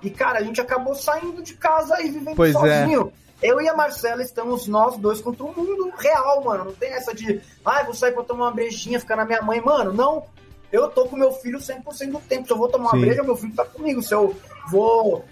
E, 0.03 0.09
cara, 0.09 0.39
a 0.39 0.43
gente 0.43 0.61
acabou 0.61 0.95
saindo 0.95 1.43
de 1.43 1.53
casa 1.55 2.01
e 2.03 2.11
vivendo 2.11 2.35
Pois 2.35 2.55
é. 2.55 2.81
sozinho. 2.81 3.13
Eu 3.43 3.61
e 3.61 3.69
a 3.69 3.75
Marcela 3.75 4.23
estamos 4.23 4.67
nós 4.67 4.97
dois 4.97 5.21
contra 5.21 5.45
o 5.45 5.55
mundo 5.55 5.93
real, 5.99 6.43
mano. 6.43 6.65
Não 6.65 6.73
tem 6.73 6.91
essa 6.91 7.15
de, 7.15 7.41
ah, 7.65 7.83
vou 7.85 7.95
sair 7.95 8.13
pra 8.13 8.23
tomar 8.23 8.47
uma 8.47 8.51
brejinha, 8.51 8.99
ficar 8.99 9.17
na 9.17 9.25
minha 9.25 9.43
mãe. 9.43 9.61
Mano, 9.61 9.93
não. 9.93 10.25
Eu 10.73 10.89
tô 10.89 11.05
com 11.07 11.17
meu 11.17 11.33
filho 11.33 11.59
100% 11.59 12.13
do 12.13 12.19
tempo. 12.21 12.47
Se 12.47 12.53
eu 12.53 12.57
vou 12.59 12.69
tomar 12.69 12.91
Sim. 12.91 12.97
uma 12.97 13.07
breja, 13.07 13.23
meu 13.23 13.37
filho 13.37 13.55
tá 13.55 13.65
comigo. 13.65 14.03
Se 14.03 14.15
eu 14.15 14.37
vou 14.71 15.25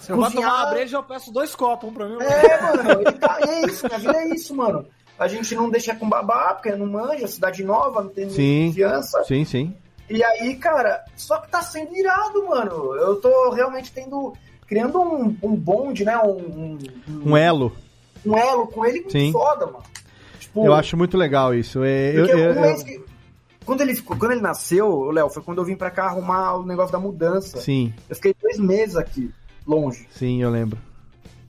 Se 0.00 0.10
eu 0.10 0.16
vou 0.16 0.30
tomar 0.30 0.64
uma 0.64 0.70
breja, 0.70 0.96
eu 0.96 1.02
peço 1.02 1.30
dois 1.32 1.54
copos 1.54 1.88
um 1.88 1.92
pra 1.92 2.06
mim. 2.08 2.16
é, 2.20 2.60
mano, 2.62 3.12
tá, 3.18 3.38
é 3.46 3.66
isso, 3.66 3.86
minha 3.86 3.98
vida 3.98 4.18
é 4.22 4.28
isso, 4.34 4.54
mano. 4.56 4.86
A 5.20 5.28
gente 5.28 5.54
não 5.54 5.68
deixa 5.70 5.94
com 5.94 6.08
babá, 6.08 6.54
porque 6.54 6.74
não 6.74 6.86
manja, 6.86 7.28
cidade 7.28 7.62
nova, 7.62 8.02
não 8.02 8.10
tem 8.10 8.28
Sim, 8.30 8.68
confiança. 8.68 9.22
sim, 9.24 9.44
sim. 9.44 9.74
E 10.08 10.24
aí, 10.24 10.56
cara, 10.56 11.04
só 11.14 11.38
que 11.38 11.50
tá 11.50 11.62
sendo 11.62 11.94
irado, 11.94 12.44
mano. 12.48 12.94
Eu 12.96 13.16
tô 13.20 13.50
realmente 13.50 13.92
tendo. 13.92 14.32
criando 14.66 15.00
um, 15.00 15.36
um 15.42 15.54
bonde, 15.54 16.04
né? 16.04 16.16
Um, 16.18 16.78
Um 17.24 17.36
elo. 17.36 17.72
um 18.24 18.36
elo 18.36 18.66
com 18.68 18.84
ele 18.86 19.04
Sim. 19.10 19.30
foda, 19.30 19.66
mano. 19.66 19.82
Tipo, 20.38 20.64
Eu 20.64 20.72
acho 20.74 20.96
muito 20.96 21.16
legal 21.18 21.54
isso. 21.54 21.84
É, 21.84 22.12
eu, 22.16 22.26
eu- 22.26 22.52
um 22.58 22.64
eu- 22.64 22.84
que- 22.84 23.00
Quando 23.66 23.82
ele, 23.82 23.94
ficou, 23.94 24.16
quando 24.16 24.32
ele 24.32 24.40
nasceu, 24.40 25.10
Léo, 25.10 25.28
foi 25.28 25.42
quando 25.42 25.58
eu 25.58 25.64
vim 25.64 25.76
pra 25.76 25.90
cá 25.90 26.06
arrumar 26.06 26.56
o 26.56 26.64
negócio 26.66 26.90
da 26.92 26.98
mudança. 26.98 27.60
Sim, 27.60 27.92
Eu 28.08 28.16
fiquei 28.16 28.34
dois 28.42 28.58
meses 28.58 28.96
aqui, 28.96 29.30
longe. 29.66 30.08
sim, 30.10 30.42
eu 30.42 30.50
lembro. 30.50 30.78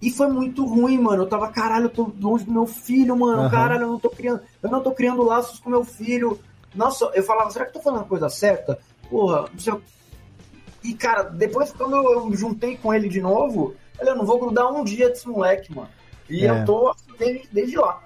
E 0.01 0.09
foi 0.09 0.27
muito 0.27 0.65
ruim, 0.65 0.97
mano. 0.97 1.23
Eu 1.23 1.27
tava, 1.27 1.49
caralho, 1.49 1.85
eu 1.85 1.89
tô 1.89 2.11
longe 2.19 2.43
do 2.43 2.51
meu 2.51 2.65
filho, 2.65 3.15
mano. 3.15 3.41
Aham. 3.41 3.49
Caralho, 3.51 3.83
eu 3.83 3.87
não 3.89 3.99
tô 3.99 4.09
criando. 4.09 4.41
Eu 4.61 4.69
não 4.71 4.81
tô 4.81 4.91
criando 4.91 5.23
laços 5.23 5.59
com 5.59 5.69
meu 5.69 5.83
filho. 5.83 6.39
Nossa, 6.73 7.11
eu 7.13 7.21
falava, 7.23 7.51
será 7.51 7.65
que 7.65 7.69
eu 7.69 7.73
tô 7.75 7.81
falando 7.81 8.01
a 8.01 8.07
coisa 8.07 8.29
certa? 8.29 8.79
Porra, 9.09 9.45
não 9.51 9.59
sei. 9.59 9.73
E, 10.83 10.93
cara, 10.95 11.23
depois 11.23 11.71
quando 11.71 11.95
eu 11.95 12.33
juntei 12.33 12.77
com 12.77 12.91
ele 12.93 13.07
de 13.07 13.21
novo, 13.21 13.75
eu 13.99 14.15
não 14.15 14.25
vou 14.25 14.39
grudar 14.39 14.71
um 14.71 14.83
dia 14.83 15.09
desse 15.09 15.27
moleque, 15.27 15.73
mano. 15.75 15.89
E 16.27 16.45
É. 16.45 16.49
eu 16.49 16.65
tô 16.65 16.89
assim, 16.89 17.11
desde, 17.19 17.47
desde 17.51 17.77
lá. 17.77 18.01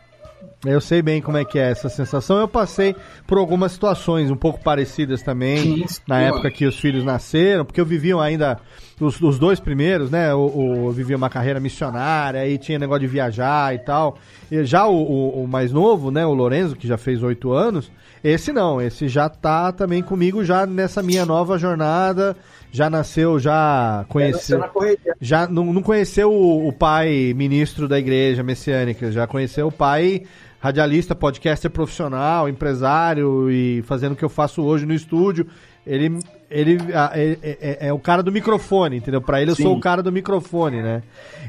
Eu 0.65 0.81
sei 0.81 1.01
bem 1.01 1.21
como 1.21 1.37
é 1.37 1.45
que 1.45 1.59
é 1.59 1.69
essa 1.71 1.89
sensação. 1.89 2.37
Eu 2.37 2.47
passei 2.47 2.95
por 3.27 3.37
algumas 3.37 3.71
situações 3.71 4.31
um 4.31 4.35
pouco 4.35 4.63
parecidas 4.63 5.21
também, 5.21 5.85
na 6.07 6.15
mano. 6.15 6.27
época 6.27 6.49
que 6.51 6.65
os 6.65 6.79
filhos 6.79 7.03
nasceram, 7.03 7.63
porque 7.65 7.79
eu 7.79 7.85
vivia 7.85 8.15
ainda 8.21 8.57
os, 8.99 9.21
os 9.21 9.37
dois 9.37 9.59
primeiros, 9.59 10.09
né? 10.09 10.33
O- 10.33 10.85
eu 10.87 10.91
vivia 10.91 11.15
uma 11.17 11.29
carreira 11.29 11.59
missionária, 11.59 12.39
aí 12.41 12.57
tinha 12.57 12.79
negócio 12.79 13.01
de 13.01 13.07
viajar 13.07 13.75
e 13.75 13.79
tal. 13.79 14.17
E 14.51 14.63
já 14.63 14.87
o, 14.87 14.95
o- 14.95 15.43
o 15.43 15.47
mais 15.47 15.71
novo, 15.71 16.09
né? 16.11 16.25
O 16.25 16.33
Lorenzo, 16.33 16.75
que 16.75 16.87
já 16.87 16.97
fez 16.97 17.21
oito 17.21 17.51
anos, 17.53 17.91
esse 18.23 18.51
não, 18.51 18.81
esse 18.81 19.07
já 19.07 19.29
tá 19.29 19.71
também 19.71 20.01
comigo 20.01 20.43
já 20.43 20.65
nessa 20.65 21.03
minha 21.03 21.25
nova 21.25 21.57
jornada. 21.59 22.35
Já 22.75 22.89
nasceu, 22.89 23.39
já 23.39 24.05
conheceu. 24.09 24.35
nasceu 24.35 24.59
na 24.59 24.67
correria. 24.67 25.15
Já 25.21 25.47
não, 25.47 25.71
não 25.71 25.81
conheceu 25.81 26.29
o, 26.29 26.67
o 26.67 26.73
pai 26.73 27.33
ministro 27.33 27.87
da 27.87 27.97
igreja 27.97 28.43
messiânica, 28.43 29.09
já 29.13 29.25
conheceu 29.25 29.67
o 29.67 29.71
pai 29.71 30.23
radialista, 30.59 31.15
podcaster 31.15 31.71
profissional, 31.71 32.49
empresário 32.49 33.49
e 33.49 33.81
fazendo 33.83 34.11
o 34.11 34.15
que 34.17 34.25
eu 34.25 34.29
faço 34.29 34.61
hoje 34.61 34.85
no 34.85 34.93
estúdio. 34.93 35.47
Ele, 35.87 36.19
ele 36.51 36.77
ah, 36.93 37.11
é, 37.13 37.37
é- 37.41 37.87
é 37.87 37.93
o 37.93 37.99
cara 37.99 38.21
do 38.21 38.29
microfone, 38.29 38.97
entendeu? 38.97 39.21
Pra 39.21 39.41
ele 39.41 39.51
eu 39.51 39.55
sou 39.55 39.71
Sim. 39.71 39.77
o 39.77 39.79
cara 39.79 40.03
do 40.03 40.11
microfone, 40.11 40.81
né? 40.81 41.01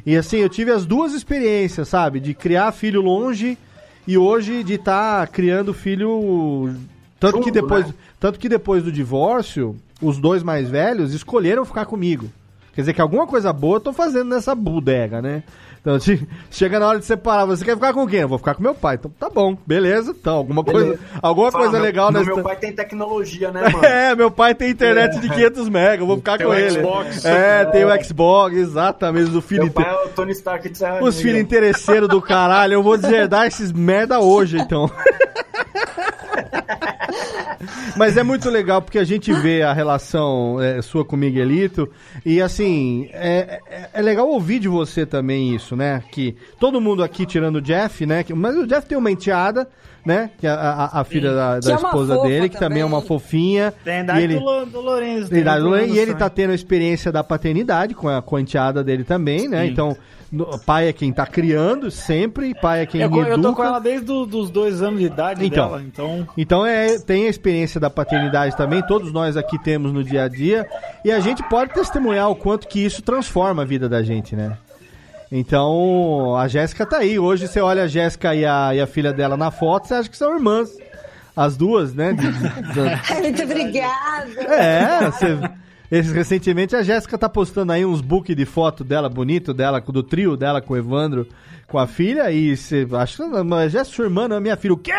E 0.06 0.16
assim, 0.16 0.36
eu 0.36 0.48
tive 0.48 0.70
as 0.70 0.86
duas 0.86 1.12
experiências, 1.12 1.88
sabe? 1.88 2.20
De 2.20 2.34
criar 2.34 2.70
filho 2.70 3.00
longe 3.02 3.58
e 4.06 4.16
hoje 4.16 4.62
de 4.62 4.74
estar 4.74 5.26
criando 5.26 5.74
filho. 5.74 6.72
Tanto 7.18 7.40
que 7.40 7.50
depois, 7.50 7.86
né? 7.88 7.94
tanto 8.20 8.38
que 8.38 8.48
depois 8.48 8.84
do 8.84 8.92
divórcio, 8.92 9.74
os 10.00 10.18
dois 10.18 10.42
mais 10.42 10.68
velhos 10.68 11.12
escolheram 11.14 11.64
ficar 11.64 11.86
comigo. 11.86 12.28
Quer 12.74 12.82
dizer 12.82 12.92
que 12.92 13.00
alguma 13.00 13.26
coisa 13.26 13.52
boa 13.52 13.76
eu 13.76 13.80
tô 13.80 13.92
fazendo 13.92 14.28
nessa 14.28 14.54
bodega, 14.54 15.22
né? 15.22 15.42
Então, 15.80 15.98
se- 16.00 16.28
chega 16.50 16.78
na 16.78 16.88
hora 16.88 16.98
de 16.98 17.06
separar, 17.06 17.46
você 17.46 17.64
quer 17.64 17.74
ficar 17.74 17.94
com 17.94 18.06
quem? 18.06 18.20
Eu 18.20 18.28
vou 18.28 18.36
ficar 18.36 18.54
com 18.54 18.62
meu 18.62 18.74
pai. 18.74 18.96
Então, 18.96 19.10
tá 19.18 19.30
bom, 19.30 19.56
beleza. 19.66 20.10
Então, 20.10 20.34
alguma 20.36 20.62
Beleza. 20.62 20.84
coisa, 20.98 21.00
alguma 21.22 21.50
Fala, 21.52 21.64
coisa 21.64 21.78
meu- 21.78 21.86
legal 21.86 22.10
nessa. 22.12 22.24
meu 22.26 22.42
pai 22.42 22.56
tem 22.56 22.72
tecnologia, 22.72 23.50
né, 23.50 23.62
mano? 23.72 23.82
É, 23.84 24.14
meu 24.14 24.30
pai 24.30 24.54
tem 24.54 24.68
internet 24.70 25.18
de 25.20 25.28
500 25.30 25.68
mega, 25.70 26.02
eu 26.02 26.06
vou 26.06 26.16
ficar 26.18 26.36
Tem 26.36 26.46
com 26.46 26.52
o 26.52 26.56
ele. 26.56 26.70
Xbox. 26.70 27.24
É, 27.24 27.64
tem 27.66 27.82
É. 27.82 27.86
o 27.86 28.04
Xbox, 28.04 28.56
exatamente, 28.56 29.30
do 29.30 29.40
filho 29.40 29.62
Meu 29.64 29.72
pai 29.72 29.88
é 29.88 30.04
o 30.04 30.08
Tony 30.08 30.32
Stark 30.32 30.68
de 30.68 30.76
Serra 30.76 31.02
Os 31.02 31.18
filhos 31.20 31.40
interesseiros 31.40 32.08
do 32.08 32.20
caralho, 32.20 32.74
eu 32.74 32.82
vou 32.82 32.98
deserdar 32.98 33.46
esses 33.46 33.72
merda 33.72 34.20
hoje, 34.20 34.58
então. 34.58 34.90
Mas 37.96 38.16
é 38.16 38.22
muito 38.22 38.48
legal 38.50 38.82
porque 38.82 38.98
a 38.98 39.04
gente 39.04 39.32
vê 39.32 39.62
a 39.62 39.72
relação 39.72 40.60
é, 40.60 40.80
sua 40.82 41.04
com 41.04 41.16
o 41.16 41.18
Miguelito 41.18 41.88
e 42.24 42.40
assim, 42.40 43.08
é, 43.12 43.60
é, 43.70 43.88
é 43.94 44.02
legal 44.02 44.28
ouvir 44.28 44.58
de 44.58 44.68
você 44.68 45.06
também 45.06 45.54
isso, 45.54 45.74
né? 45.76 46.02
Que 46.12 46.36
todo 46.60 46.80
mundo 46.80 47.02
aqui, 47.02 47.24
tirando 47.24 47.56
o 47.56 47.62
Jeff, 47.62 48.04
né? 48.06 48.22
que- 48.22 48.34
mas 48.34 48.56
o 48.56 48.66
Jeff 48.66 48.86
tem 48.86 48.98
uma 48.98 49.10
enteada, 49.10 49.66
né? 50.04 50.30
Que 50.38 50.46
é 50.46 50.50
a, 50.50 50.54
a- 50.92 51.00
a 51.00 51.04
filha 51.04 51.32
da, 51.34 51.58
Que 51.60 51.66
da 51.66 51.72
é 51.72 51.76
esposa 51.76 52.18
dele, 52.22 52.48
que 52.48 52.58
também 52.58 52.82
é 52.82 52.84
uma 52.84 53.00
fofinha. 53.00 53.72
Tem 53.84 53.94
a 53.94 53.98
e 54.00 54.02
idade 54.02 54.22
ele... 54.22 54.34
do, 54.34 54.44
Lo- 54.44 54.66
do 54.66 54.80
Lourenço. 54.80 55.30
Tem 55.30 55.40
idade 55.40 55.62
do 55.62 55.70
Len- 55.70 55.92
e 55.92 55.98
ele 55.98 56.14
tá 56.14 56.28
tendo 56.28 56.50
a 56.50 56.54
experiência 56.54 57.10
da 57.10 57.24
paternidade 57.24 57.94
com 57.94 58.08
a, 58.08 58.20
com 58.22 58.36
a 58.36 58.40
enteada 58.40 58.84
dele 58.84 59.04
também, 59.04 59.48
né? 59.48 59.64
Sim. 59.64 59.70
Então, 59.72 59.96
no- 60.32 60.58
pai 60.58 60.88
é 60.88 60.92
quem 60.92 61.12
tá 61.12 61.26
criando 61.26 61.90
sempre, 61.90 62.54
pai 62.54 62.82
é 62.82 62.86
quem 62.86 63.00
Eu, 63.00 63.06
educa. 63.08 63.28
eu 63.28 63.40
tô 63.42 63.54
com 63.54 63.64
ela 63.64 63.78
desde 63.78 64.04
do- 64.06 64.26
dos 64.26 64.50
dois 64.50 64.82
anos 64.82 65.00
de 65.00 65.06
idade 65.06 65.44
Então. 65.44 65.68
dela, 65.68 65.82
então... 65.82 66.28
Então 66.36 66.66
é, 66.66 66.98
tem 66.98 67.26
a 67.26 67.30
experiência 67.30 67.80
da 67.80 67.88
paternidade 67.90 68.56
também, 68.56 68.82
todos 68.86 69.12
nós 69.12 69.36
aqui 69.36 69.58
temos 69.62 69.92
no 69.92 70.02
dia 70.04 70.24
a 70.24 70.28
dia, 70.28 70.66
e 71.04 71.10
a 71.12 71.20
gente 71.20 71.42
pode 71.48 71.72
testemunhar 71.72 72.30
o 72.30 72.36
quanto 72.36 72.66
que 72.68 72.84
isso 72.84 73.02
transforma 73.02 73.62
a 73.62 73.64
vida 73.64 73.88
da 73.88 74.02
gente, 74.02 74.34
né? 74.36 74.56
Então, 75.30 76.36
a 76.36 76.46
Jéssica 76.46 76.86
tá 76.86 76.98
aí. 76.98 77.18
Hoje 77.18 77.48
você 77.48 77.60
olha 77.60 77.82
a 77.82 77.88
Jéssica 77.88 78.32
e 78.34 78.44
a, 78.46 78.74
e 78.74 78.80
a 78.80 78.86
filha 78.86 79.12
dela 79.12 79.36
na 79.36 79.50
foto, 79.50 79.88
você 79.88 79.94
acha 79.94 80.08
que 80.08 80.16
são 80.16 80.34
irmãs. 80.34 80.70
As 81.36 81.56
duas, 81.56 81.92
né? 81.92 82.12
De- 82.12 82.22
de- 82.32 83.12
Muito 83.20 83.42
obrigada. 83.42 84.30
é, 84.48 85.10
você. 85.10 85.38
Esse, 85.90 86.12
recentemente 86.12 86.74
a 86.74 86.82
Jéssica 86.82 87.16
tá 87.16 87.28
postando 87.28 87.72
aí 87.72 87.84
uns 87.84 88.00
book 88.00 88.34
de 88.34 88.44
foto 88.44 88.82
dela, 88.82 89.08
bonito 89.08 89.54
dela, 89.54 89.80
do 89.80 90.02
trio 90.02 90.36
dela 90.36 90.60
com 90.60 90.74
o 90.74 90.76
Evandro, 90.76 91.26
com 91.68 91.78
a 91.78 91.86
filha, 91.86 92.30
e 92.30 92.56
você 92.56 92.86
acha 92.92 93.22
que 93.24 93.42
mas 93.44 93.74
é 93.74 93.84
sua 93.84 94.04
irmã, 94.06 94.26
não 94.28 94.36
é 94.36 94.40
minha 94.40 94.56
filha. 94.56 94.74
O 94.74 94.76
quê? 94.76 94.92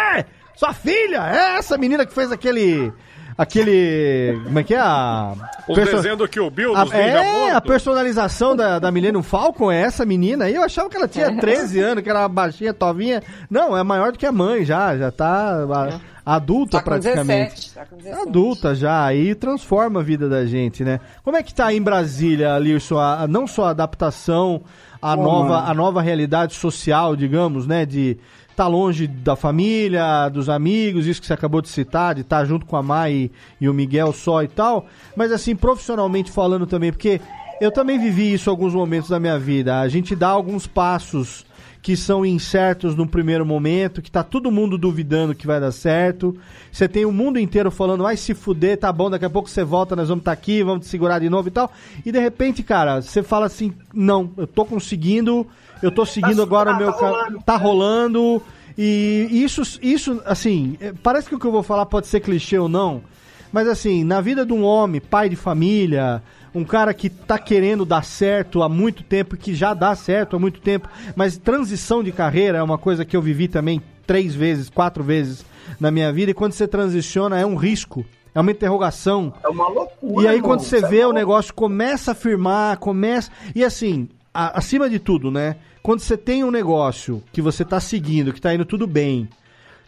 Sua 0.55 0.73
filha? 0.73 1.21
É 1.29 1.57
essa 1.57 1.77
menina 1.77 2.05
que 2.05 2.13
fez 2.13 2.31
aquele. 2.31 2.91
Aquele. 3.37 4.39
Como 4.45 4.57
é 4.59 4.63
que 4.63 4.73
é 4.73 4.79
a. 4.79 5.33
Os 5.67 5.75
perso- 5.75 5.95
desenhos 5.97 6.17
do 6.17 6.27
Kill 6.27 6.49
Bill, 6.49 6.75
a, 6.75 6.83
dos 6.83 6.91
Ninja 6.91 7.23
é, 7.23 7.51
a 7.51 7.61
personalização 7.61 8.55
da, 8.55 8.79
da 8.79 8.91
Millennium 8.91 9.21
Falcon 9.21 9.71
é 9.71 9.79
essa 9.81 10.03
menina 10.05 10.45
aí. 10.45 10.55
Eu 10.55 10.63
achava 10.63 10.89
que 10.89 10.97
ela 10.97 11.07
tinha 11.07 11.31
13 11.35 11.79
anos, 11.79 12.03
que 12.03 12.09
era 12.09 12.19
uma 12.21 12.27
baixinha, 12.29 12.73
tovinha. 12.73 13.21
Não, 13.49 13.77
é 13.77 13.83
maior 13.83 14.11
do 14.11 14.17
que 14.17 14.25
a 14.25 14.31
mãe 14.31 14.65
já. 14.65 14.97
Já 14.97 15.11
tá 15.11 15.63
a- 15.71 15.99
adulta 16.35 16.77
Tá 16.77 16.83
praticamente. 16.83 17.55
17, 17.55 17.73
tá 17.73 17.85
com 17.85 17.97
17. 17.97 18.27
Adulta 18.27 18.75
já, 18.75 19.05
aí 19.05 19.33
transforma 19.35 19.99
a 19.99 20.03
vida 20.03 20.27
da 20.27 20.45
gente, 20.45 20.83
né? 20.83 20.99
Como 21.23 21.37
é 21.37 21.43
que 21.43 21.53
tá 21.53 21.67
aí 21.67 21.77
em 21.77 21.81
Brasília, 21.81 22.57
Lirson, 22.59 22.97
a, 22.97 23.23
a- 23.23 23.27
não 23.27 23.47
só 23.47 23.65
a 23.65 23.69
adaptação 23.69 24.61
à 25.01 25.15
Pô, 25.15 25.23
nova, 25.23 25.49
mano. 25.49 25.67
a 25.69 25.73
nova 25.73 26.01
realidade 26.01 26.53
social, 26.55 27.15
digamos, 27.15 27.65
né? 27.65 27.85
De 27.85 28.17
estar 28.49 28.67
longe 28.67 29.05
da 29.07 29.35
família, 29.35 30.29
dos 30.29 30.49
amigos, 30.49 31.05
isso 31.05 31.21
que 31.21 31.27
você 31.27 31.33
acabou 31.33 31.61
de 31.61 31.69
citar, 31.69 32.15
de 32.15 32.21
estar 32.21 32.43
junto 32.45 32.65
com 32.65 32.75
a 32.75 32.81
Mai 32.83 33.13
e, 33.13 33.31
e 33.61 33.69
o 33.69 33.73
Miguel 33.73 34.11
só 34.11 34.41
e 34.43 34.47
tal. 34.47 34.87
Mas 35.15 35.31
assim, 35.31 35.55
profissionalmente 35.55 36.31
falando 36.31 36.65
também, 36.65 36.91
porque 36.91 37.21
eu 37.61 37.71
também 37.71 37.99
vivi 37.99 38.33
isso 38.33 38.49
em 38.49 38.51
alguns 38.51 38.73
momentos 38.73 39.09
da 39.09 39.19
minha 39.19 39.37
vida. 39.39 39.79
A 39.79 39.87
gente 39.87 40.15
dá 40.15 40.29
alguns 40.29 40.65
passos 40.67 41.45
que 41.87 41.95
são 41.95 42.25
incertos 42.25 42.97
no 42.97 43.07
primeiro 43.07 43.45
momento, 43.45 44.01
que 44.01 44.11
tá 44.11 44.21
todo 44.21 44.51
mundo 44.51 44.77
duvidando 44.77 45.33
que 45.33 45.47
vai 45.47 45.57
dar 45.57 45.71
certo. 45.71 46.35
Você 46.69 46.85
tem 46.85 47.05
o 47.05 47.13
mundo 47.13 47.39
inteiro 47.39 47.71
falando, 47.71 48.03
vai 48.03 48.17
se 48.17 48.33
fuder, 48.33 48.77
tá 48.77 48.91
bom, 48.91 49.09
daqui 49.09 49.23
a 49.23 49.29
pouco 49.29 49.49
você 49.49 49.63
volta, 49.63 49.95
nós 49.95 50.09
vamos 50.09 50.19
estar 50.21 50.31
tá 50.31 50.37
aqui, 50.37 50.61
vamos 50.61 50.81
te 50.85 50.89
segurar 50.89 51.19
de 51.19 51.29
novo 51.29 51.47
e 51.47 51.51
tal. 51.51 51.71
E 52.05 52.11
de 52.11 52.19
repente, 52.19 52.61
cara, 52.61 53.01
você 53.01 53.23
fala 53.23 53.45
assim, 53.45 53.71
não, 53.93 54.29
eu 54.35 54.45
tô 54.45 54.65
conseguindo, 54.65 55.47
eu 55.81 55.89
tô 55.89 56.05
seguindo 56.05 56.35
Tá- 56.35 56.43
agora 56.43 56.71
tá 56.71 56.75
o 56.75 56.79
meu 56.81 56.91
ca- 56.91 57.07
rolando. 57.07 57.39
tá 57.45 57.55
rolando. 57.55 58.43
E 58.77 59.29
isso, 59.31 59.61
isso, 59.81 60.21
assim, 60.25 60.75
é, 60.81 60.91
parece 61.01 61.29
que 61.29 61.35
o 61.35 61.39
que 61.39 61.47
eu 61.47 61.53
vou 61.53 61.63
falar 61.63 61.85
pode 61.85 62.07
ser 62.07 62.19
clichê 62.19 62.59
ou 62.59 62.67
não, 62.67 63.01
mas 63.49 63.65
assim, 63.65 64.03
na 64.03 64.19
vida 64.19 64.45
de 64.45 64.51
um 64.51 64.61
homem, 64.61 64.99
pai 64.99 65.29
de 65.29 65.37
família, 65.37 66.21
um 66.57 66.63
cara 66.65 66.93
que 66.93 67.09
tá 67.09 67.37
querendo 67.37 67.85
dar 67.85 68.03
certo 68.03 68.61
há 68.63 68.69
muito 68.69 69.03
tempo, 69.03 69.37
que 69.37 69.53
já 69.53 69.73
dá 69.73 69.95
certo 69.95 70.35
há 70.35 70.39
muito 70.39 70.59
tempo, 70.59 70.89
mas 71.15 71.37
transição 71.37 72.03
de 72.03 72.11
carreira 72.11 72.57
é 72.57 72.63
uma 72.63 72.77
coisa 72.77 73.05
que 73.05 73.15
eu 73.15 73.21
vivi 73.21 73.47
também 73.47 73.81
três 74.05 74.33
vezes, 74.33 74.69
quatro 74.69 75.03
vezes 75.03 75.45
na 75.79 75.91
minha 75.91 76.11
vida, 76.11 76.31
e 76.31 76.33
quando 76.33 76.53
você 76.53 76.67
transiciona 76.67 77.39
é 77.39 77.45
um 77.45 77.55
risco. 77.55 78.05
É 78.33 78.39
uma 78.39 78.51
interrogação. 78.51 79.33
É 79.43 79.47
uma 79.49 79.67
loucura. 79.67 80.23
E 80.23 80.27
aí, 80.27 80.35
irmão. 80.35 80.49
quando 80.51 80.59
você 80.61 80.77
é 80.77 80.87
vê 80.87 80.99
o 80.99 81.01
louco. 81.05 81.15
negócio 81.15 81.53
começa 81.53 82.11
a 82.11 82.15
firmar, 82.15 82.77
começa. 82.77 83.31
E 83.55 83.63
assim, 83.63 84.07
a- 84.31 84.59
acima 84.59 84.87
de 84.89 84.99
tudo, 84.99 85.31
né? 85.31 85.55
Quando 85.81 86.01
você 86.01 86.15
tem 86.15 86.43
um 86.43 86.51
negócio 86.51 87.23
que 87.33 87.41
você 87.41 87.65
tá 87.65 87.79
seguindo, 87.79 88.31
que 88.31 88.39
tá 88.41 88.53
indo 88.53 88.63
tudo 88.65 88.85
bem. 88.85 89.27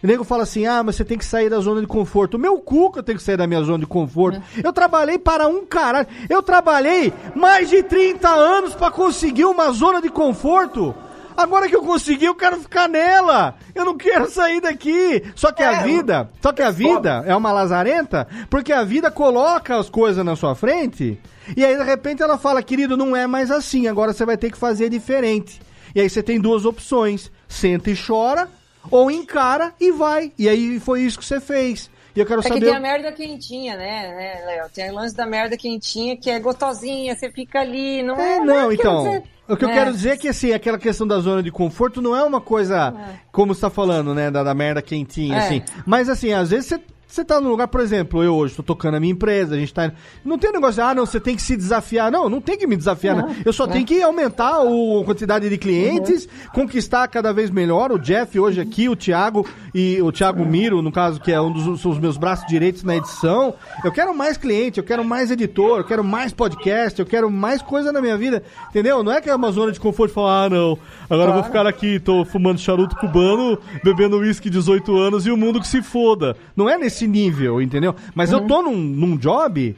O 0.01 0.07
nego 0.07 0.23
fala 0.23 0.43
assim: 0.43 0.65
ah, 0.65 0.81
mas 0.83 0.95
você 0.95 1.03
tem 1.03 1.17
que 1.17 1.25
sair 1.25 1.49
da 1.49 1.59
zona 1.59 1.81
de 1.81 1.87
conforto. 1.87 2.39
Meu 2.39 2.57
cu 2.59 2.91
que 2.91 2.99
eu 2.99 3.03
tenho 3.03 3.17
que 3.17 3.23
sair 3.23 3.37
da 3.37 3.47
minha 3.47 3.61
zona 3.61 3.79
de 3.79 3.85
conforto. 3.85 4.41
Eu 4.63 4.71
trabalhei 4.71 5.19
para 5.19 5.47
um 5.47 5.65
caralho. 5.65 6.07
Eu 6.29 6.41
trabalhei 6.41 7.13
mais 7.35 7.69
de 7.69 7.83
30 7.83 8.29
anos 8.29 8.75
para 8.75 8.91
conseguir 8.91 9.45
uma 9.45 9.71
zona 9.71 10.01
de 10.01 10.09
conforto. 10.09 10.95
Agora 11.35 11.69
que 11.69 11.75
eu 11.75 11.81
consegui, 11.81 12.25
eu 12.25 12.35
quero 12.35 12.59
ficar 12.59 12.89
nela. 12.89 13.55
Eu 13.73 13.85
não 13.85 13.95
quero 13.95 14.29
sair 14.29 14.59
daqui. 14.59 15.23
Só 15.35 15.53
que 15.53 15.63
a 15.63 15.83
vida, 15.83 16.29
só 16.41 16.51
que 16.51 16.61
a 16.61 16.69
vida 16.69 17.23
é 17.25 17.33
uma 17.33 17.51
lazarenta, 17.51 18.27
porque 18.49 18.73
a 18.73 18.83
vida 18.83 19.09
coloca 19.09 19.77
as 19.77 19.89
coisas 19.89 20.25
na 20.25 20.35
sua 20.35 20.53
frente, 20.53 21.17
e 21.55 21.63
aí 21.63 21.77
de 21.77 21.83
repente 21.83 22.21
ela 22.21 22.37
fala, 22.37 22.61
querido, 22.61 22.97
não 22.97 23.15
é 23.15 23.25
mais 23.25 23.51
assim, 23.51 23.87
agora 23.87 24.11
você 24.11 24.25
vai 24.25 24.35
ter 24.35 24.51
que 24.51 24.57
fazer 24.57 24.89
diferente. 24.89 25.61
E 25.95 26.01
aí 26.01 26.09
você 26.09 26.21
tem 26.21 26.41
duas 26.41 26.65
opções: 26.65 27.31
senta 27.47 27.89
e 27.89 27.95
chora, 27.95 28.49
ou 28.91 29.09
encara 29.11 29.73
e 29.79 29.91
vai. 29.91 30.31
E 30.37 30.47
aí 30.49 30.79
foi 30.79 31.01
isso 31.01 31.17
que 31.19 31.25
você 31.25 31.39
fez. 31.39 31.89
E 32.15 32.19
eu 32.19 32.25
quero 32.25 32.39
É 32.39 32.43
que 32.43 32.49
saber. 32.49 32.65
tem 32.65 32.75
a 32.75 32.79
merda 32.79 33.11
quentinha, 33.11 33.77
né, 33.77 34.07
né, 34.15 34.45
Léo? 34.45 34.69
Tem 34.73 34.89
o 34.91 34.95
lance 34.95 35.15
da 35.15 35.25
merda 35.25 35.55
quentinha 35.55 36.17
que 36.17 36.29
é 36.29 36.39
gostosinha, 36.39 37.15
você 37.15 37.31
fica 37.31 37.59
ali, 37.61 38.01
não 38.03 38.15
É, 38.19 38.37
é? 38.37 38.39
não, 38.39 38.71
é 38.71 38.73
então. 38.73 39.03
que 39.03 39.09
você- 39.11 39.23
O 39.51 39.57
que 39.57 39.65
eu 39.65 39.69
É. 39.69 39.73
quero 39.73 39.91
dizer 39.91 40.09
é 40.11 40.17
que, 40.17 40.27
assim, 40.27 40.53
aquela 40.53 40.77
questão 40.77 41.07
da 41.07 41.19
zona 41.19 41.41
de 41.41 41.49
conforto 41.51 42.03
não 42.03 42.15
é 42.15 42.23
uma 42.23 42.39
coisa, 42.39 42.93
como 43.31 43.55
você 43.55 43.61
tá 43.61 43.69
falando, 43.71 44.13
né, 44.13 44.29
da, 44.29 44.43
da 44.43 44.53
merda 44.53 44.79
quentinha, 44.79 45.37
É. 45.37 45.39
assim. 45.39 45.61
Mas, 45.87 46.07
assim, 46.07 46.31
às 46.33 46.51
vezes 46.51 46.67
você. 46.67 46.79
Você 47.11 47.25
tá 47.25 47.41
num 47.41 47.49
lugar, 47.49 47.67
por 47.67 47.81
exemplo, 47.81 48.23
eu 48.23 48.35
hoje 48.35 48.53
tô 48.53 48.61
tocando 48.61 48.93
a 48.93 48.99
minha 48.99 49.11
empresa, 49.11 49.55
a 49.55 49.57
gente 49.57 49.73
tá. 49.73 49.91
Não 50.23 50.37
tem 50.37 50.51
um 50.51 50.53
negócio, 50.53 50.75
de, 50.75 50.81
ah, 50.81 50.93
não, 50.93 51.07
você 51.07 51.19
tem 51.19 51.35
que 51.35 51.41
se 51.41 51.57
desafiar. 51.57 52.11
Não, 52.11 52.29
não 52.29 52.39
tem 52.39 52.55
que 52.55 52.67
me 52.67 52.77
desafiar. 52.77 53.15
Não. 53.15 53.27
não. 53.29 53.35
Eu 53.43 53.51
só 53.51 53.63
É. 53.65 53.67
tenho 53.69 53.83
que 53.83 53.99
aumentar 53.99 54.61
o- 54.63 55.01
a 55.01 55.05
quantidade 55.05 55.49
de 55.49 55.57
clientes, 55.57 56.29
conquistar 56.53 57.07
cada 57.07 57.33
vez 57.33 57.49
melhor. 57.49 57.91
O 57.91 57.97
Jeff 57.97 58.39
hoje 58.39 58.61
aqui, 58.61 58.87
o 58.87 58.95
Thiago 58.95 59.43
e 59.73 59.99
o 60.03 60.11
Thiago 60.11 60.45
Miro, 60.45 60.83
no 60.83 60.91
caso, 60.91 61.19
que 61.19 61.31
é 61.31 61.41
um 61.41 61.51
dos 61.51 61.83
meus 61.97 62.15
braços 62.15 62.45
direitos 62.47 62.83
na 62.83 62.95
edição. 62.97 63.55
Eu 63.83 63.91
quero 63.91 64.15
mais 64.15 64.37
cliente, 64.37 64.77
eu 64.77 64.83
quero 64.83 65.03
mais 65.03 65.31
editor, 65.31 65.79
eu 65.79 65.83
quero 65.85 66.03
mais 66.03 66.31
podcast, 66.31 66.99
eu 66.99 67.07
quero 67.07 67.31
mais 67.31 67.59
coisa 67.59 67.91
na 67.91 68.01
minha 68.01 68.17
vida. 68.17 68.43
Entendeu? 68.69 69.01
Não 69.03 69.11
é 69.11 69.19
que 69.19 69.31
é 69.31 69.35
uma 69.35 69.51
zona 69.51 69.71
de 69.71 69.79
conforto 69.79 70.13
falar, 70.13 70.43
ah, 70.45 70.49
não, 70.51 70.77
agora 71.09 71.31
eu 71.31 71.33
vou 71.33 71.43
ficar 71.43 71.65
aqui, 71.65 71.99
tô 71.99 72.23
fumando 72.23 72.59
charuto 72.59 72.95
cubano, 72.97 73.57
bebendo 73.83 74.19
uísque 74.19 74.47
18 74.47 74.95
anos 74.95 75.25
e 75.25 75.31
o 75.31 75.37
mundo 75.37 75.59
que 75.59 75.67
se 75.67 75.81
foda. 75.81 76.37
Não 76.55 76.69
é 76.69 76.77
nesse 76.77 76.98
nível, 77.07 77.61
entendeu? 77.61 77.95
Mas 78.15 78.31
eu 78.31 78.45
tô 78.47 78.61
num, 78.61 78.75
num 78.77 79.17
job 79.17 79.75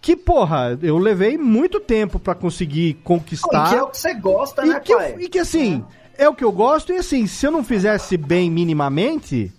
que, 0.00 0.14
porra, 0.16 0.78
eu 0.82 0.98
levei 0.98 1.38
muito 1.38 1.80
tempo 1.80 2.18
pra 2.18 2.34
conseguir 2.34 2.94
conquistar. 3.02 3.66
E 3.66 3.70
que 3.70 3.74
é 3.76 3.82
o 3.82 3.86
que 3.88 3.96
você 3.98 4.14
gosta, 4.14 4.64
E 4.66 4.68
né, 4.68 4.80
que, 4.80 4.92
eu- 4.92 4.98
pai? 4.98 5.16
e 5.18 5.28
que 5.28 5.38
assim, 5.38 5.82
é. 6.18 6.28
o 6.28 6.34
que 6.34 6.44
eu 6.44 6.52
gosto, 6.52 6.92
e 6.92 6.96
assim, 6.96 7.26
se 7.26 7.46
eu 7.46 7.50
não 7.50 7.64
fizesse 7.64 8.16
bem 8.16 8.50
minimamente, 8.50 9.50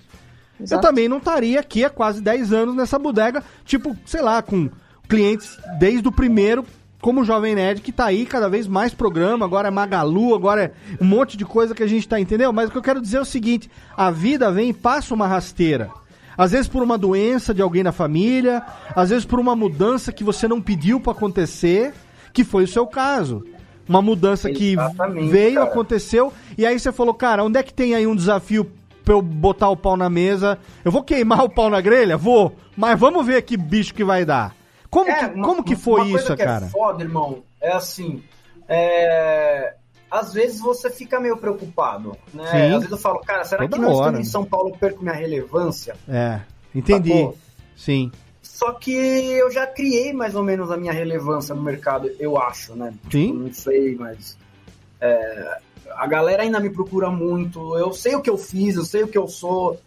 eu 0.60 0.64
Exato. 0.66 0.82
também 0.82 1.10
não 1.10 1.18
estaria 1.18 1.60
aqui 1.60 1.84
há 1.84 1.90
quase 1.90 2.22
10 2.22 2.54
anos 2.54 2.76
nessa 2.76 3.00
bodega, 3.00 3.44
tipo, 3.66 3.98
sei 4.06 4.22
lá, 4.22 4.42
com 4.42 4.70
clientes 5.10 5.58
desde 5.80 6.08
o 6.08 6.12
primeiro, 6.12 6.64
como 7.02 7.22
o 7.22 7.26
Jovem 7.26 7.54
Nerd, 7.56 7.82
que 7.82 7.92
tá 7.92 8.06
aí 8.06 8.26
cada 8.26 8.48
vez 8.50 8.66
mais 8.68 8.94
programa, 8.94 9.46
agora 9.46 9.68
é 9.68 9.72
Magalu, 9.72 10.34
agora 10.34 10.64
é 10.64 10.72
um 11.04 11.06
monte 11.06 11.38
de 11.38 11.46
coisa 11.46 11.76
que 11.76 11.84
a 11.84 11.88
gente 11.88 12.08
tá, 12.08 12.20
entendeu? 12.20 12.52
Mas 12.54 12.70
o 12.70 12.72
que 12.72 12.78
eu 12.78 12.82
quero 12.82 13.02
dizer 13.02 13.18
é 13.18 13.22
o 13.22 13.26
seguinte, 13.26 13.70
a 13.98 14.10
vida 14.10 14.52
vem 14.52 14.70
e 14.70 14.74
passa 14.74 15.14
uma 15.14 15.28
rasteira. 15.28 15.90
Às 16.38 16.52
vezes 16.52 16.68
por 16.68 16.84
uma 16.84 16.98
doença 16.98 17.54
de 17.54 17.62
alguém 17.62 17.84
na 17.84 17.92
família, 17.92 18.64
às 18.96 19.10
vezes 19.10 19.26
por 19.26 19.40
uma 19.40 19.56
mudança 19.56 20.12
que 20.12 20.24
você 20.24 20.48
não 20.48 20.62
pediu 20.62 21.00
pra 21.00 21.12
acontecer, 21.14 21.94
que 22.34 22.44
foi 22.44 22.64
o 22.64 22.68
seu 22.68 22.86
caso. 22.88 23.46
Uma 23.88 24.02
mudança 24.02 24.50
que 24.50 24.74
Exatamente, 24.74 25.30
veio, 25.30 25.56
cara. 25.60 25.70
aconteceu, 25.70 26.34
e 26.58 26.66
aí 26.66 26.80
você 26.80 26.92
falou, 26.92 27.14
cara, 27.14 27.44
onde 27.44 27.60
é 27.60 27.64
que 27.64 27.74
tem 27.74 27.94
aí 27.96 28.06
um 28.08 28.16
desafio 28.16 28.70
pra 29.04 29.14
eu 29.14 29.22
botar 29.22 29.70
o 29.70 29.78
pau 29.78 29.96
na 29.96 30.10
mesa? 30.10 30.58
Eu 30.84 30.92
vou 30.92 31.04
queimar 31.04 31.44
o 31.44 31.50
pau 31.50 31.70
na 31.70 31.80
grelha? 31.80 32.18
Vou, 32.18 32.56
mas 32.76 33.00
vamos 33.00 33.26
ver 33.26 33.42
que 33.44 33.56
bicho 33.56 33.94
que 33.94 34.04
vai 34.04 34.26
dar. 34.26 34.56
Como, 34.90 35.10
É, 35.10 35.30
que, 35.30 35.36
uma- 35.36 35.46
como 35.48 35.64
que 35.64 35.76
foi 35.76 36.08
isso, 36.10 36.36
que 36.36 36.44
cara? 36.44 36.66
É 36.66 36.70
foda, 36.70 37.04
irmão. 37.04 37.44
É 37.62 37.74
assim. 37.74 38.24
é, 38.68 39.76
Às 40.10 40.34
vezes 40.34 40.60
você 40.60 40.90
fica 40.90 41.20
meio 41.20 41.38
preocupado, 41.38 42.16
né? 42.34 42.46
Sim. 42.52 42.58
Às 42.58 42.74
vezes 42.76 42.92
eu 42.92 42.98
falo, 42.98 43.20
cara, 43.20 43.44
será 43.44 43.64
Toda 43.68 43.78
que 43.78 43.84
hora. 43.84 43.94
estamos 43.94 44.20
em 44.20 44.32
São 44.32 44.46
Paulo 44.46 44.70
eu 44.70 44.76
perco 44.78 45.02
minha 45.02 45.16
relevância? 45.16 45.96
É, 46.08 46.40
entendi. 46.74 47.10
Sacou? 47.10 47.38
Sim. 47.76 48.12
Só 48.42 48.72
que 48.72 48.94
eu 48.94 49.52
já 49.52 49.68
criei 49.68 50.14
mais 50.14 50.36
ou 50.36 50.44
menos 50.44 50.72
a 50.72 50.78
minha 50.78 50.94
relevância 50.94 51.54
no 51.54 51.62
mercado, 51.62 52.10
eu 52.20 52.38
acho, 52.38 52.76
né? 52.76 52.94
Sim. 53.12 53.28
Tipo, 53.28 53.34
não 53.40 53.54
sei, 53.54 53.96
mas. 53.96 54.38
é, 55.02 55.58
a 55.98 56.08
galera 56.08 56.44
ainda 56.44 56.60
me 56.60 56.70
procura 56.70 57.10
muito. 57.10 57.78
Eu 57.78 57.92
sei 57.92 58.16
o 58.16 58.22
que 58.22 58.30
eu 58.30 58.38
fiz, 58.38 58.76
eu 58.76 58.86
sei 58.86 59.04
o 59.04 59.08
que 59.08 59.18
eu 59.18 59.28
sou. 59.28 59.80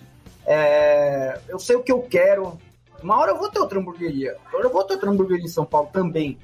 é, 0.47 1.39
eu 1.49 1.59
sei 1.59 1.77
o 1.77 1.83
que 1.83 1.93
eu 1.93 2.03
quero. 2.03 2.59
Uma 3.03 3.17
hora 3.19 3.31
eu 3.33 3.39
vou 3.39 3.49
ter 3.51 3.61
outra 3.61 3.79
hamburgueria. 3.79 4.37
Uma 4.49 4.59
hora 4.59 4.67
eu 4.67 4.73
vou 4.73 4.85
ter 4.85 4.95
outra 4.95 5.11
hamburgueria 5.11 5.45
em 5.45 5.49
São 5.49 5.65
Paulo 5.65 5.89
também. 5.93 6.37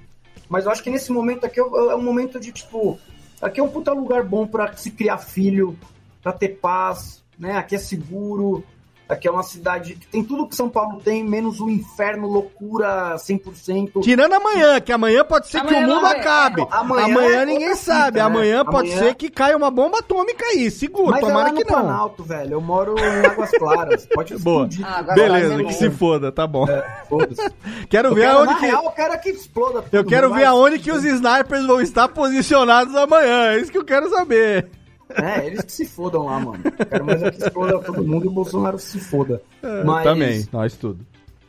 Mas 0.49 0.65
eu 0.65 0.71
acho 0.71 0.83
que 0.83 0.91
nesse 0.91 1.11
momento 1.11 1.45
aqui 1.45 1.59
é 1.59 1.63
é 1.63 1.97
um 1.97 2.03
momento 2.03 2.39
de, 2.39 2.53
tipo. 2.53 2.99
Aqui 3.45 3.61
é 3.61 3.63
um 3.63 3.69
puta 3.69 3.93
lugar 3.93 4.25
bom 4.25 4.47
pra 4.47 4.75
se 4.75 4.91
criar 4.91 5.19
filho, 5.19 5.77
pra 6.23 6.33
ter 6.33 6.49
paz, 6.49 7.23
né? 7.39 7.59
Aqui 7.59 7.75
é 7.75 7.79
seguro. 7.79 8.65
Aqui 9.07 9.29
é 9.29 9.31
uma 9.31 9.43
cidade 9.43 9.97
que 9.97 10.07
tem 10.07 10.25
tudo 10.25 10.49
que 10.49 10.57
São 10.57 10.69
Paulo 10.71 10.99
tem, 11.05 11.23
menos 11.23 11.61
o 11.61 11.69
inferno, 11.69 12.27
loucura 12.27 13.17
100%. 13.19 14.01
Tirando 14.03 14.33
amanhã, 14.33 14.81
que 14.81 14.91
amanhã 14.91 15.23
pode 15.23 15.47
ser 15.49 15.61
que 15.61 15.75
Amanhã 15.75 15.87
o 15.87 15.95
mundo 15.97 16.07
é- 16.07 16.19
acabe. 16.21 16.63
é, 16.63 16.67
amanhã 16.71 17.05
amanhã 17.05 17.43
é 17.43 17.45
ninguém 17.45 17.75
sabe. 17.75 18.17
né? 18.19 18.25
Amanhã 18.25 18.65
pode 18.65 18.91
Amanhã- 18.91 19.07
ser 19.09 19.15
que 19.15 19.29
caia 19.29 19.55
uma 19.57 19.71
bomba 19.71 19.99
atômica 19.99 20.43
aí. 20.47 20.71
Seguro, 20.71 21.11
Mas 21.11 21.19
é 21.19 21.21
tomara 21.21 21.49
lá 21.49 21.53
no 21.53 21.57
que 21.59 21.65
não. 21.71 21.81
Planalto, 21.83 22.25
velho. 22.25 22.53
Eu 22.55 22.61
moro 22.63 22.95
em 22.99 23.27
Águas 23.27 23.51
Claras. 23.51 24.07
Pode 24.07 24.39
Boa. 24.43 24.69
Ah, 24.83 25.03
Beleza, 25.03 25.57
ser 25.59 25.65
que 25.67 25.73
se 25.75 25.91
foda, 25.91 26.33
tá 26.33 26.47
bom. 26.47 26.67
Foda-se. 27.07 27.51
Quero 27.91 28.09
Eu 28.09 28.15
ver 28.15 28.23
quero, 28.23 28.39
aonde 28.39 28.53
na 28.55 28.59
que. 28.59 28.67
real, 28.67 28.85
eu 28.85 28.91
quero 28.91 29.21
que 29.21 29.29
exploda 29.31 29.83
tudo. 29.83 29.95
Eu 29.95 30.05
quero 30.05 30.33
ver 30.33 30.45
aonde 30.45 30.79
que 30.79 30.91
os 30.91 31.05
snipers 31.05 31.67
vão 31.67 31.81
estar 31.83 32.09
posicionados 32.09 32.95
amanhã. 32.97 33.53
É 33.53 33.59
isso 33.61 33.71
que 33.71 33.77
eu 33.79 33.85
quero 33.85 34.09
saber. 34.09 34.71
É, 35.11 35.47
eles 35.47 35.63
que 35.63 35.73
se 35.73 35.85
fodam 35.87 36.25
lá, 36.25 36.41
mano. 36.41 36.63
Quero 36.89 37.05
mais 37.05 37.23
é 37.23 37.31
que 37.31 37.39
exploda 37.43 37.79
todo 37.81 38.05
mundo 38.05 38.25
e 38.25 38.29
o 38.29 38.33
Bolsonaro 38.33 38.79
se 38.79 38.99
foda. 38.99 39.43
Mas 39.85 40.05
Também, 40.05 40.49
nós 40.53 40.75
tudo. 40.75 41.05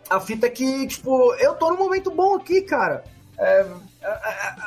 a 0.09 0.19
fita 0.19 0.47
é 0.47 0.49
que, 0.49 0.87
tipo, 0.87 1.33
eu 1.35 1.53
tô 1.55 1.69
num 1.71 1.77
momento 1.77 2.11
bom 2.11 2.35
aqui, 2.35 2.61
cara. 2.61 3.03
É, 3.37 3.61
a- 4.03 4.07
a- 4.07 4.09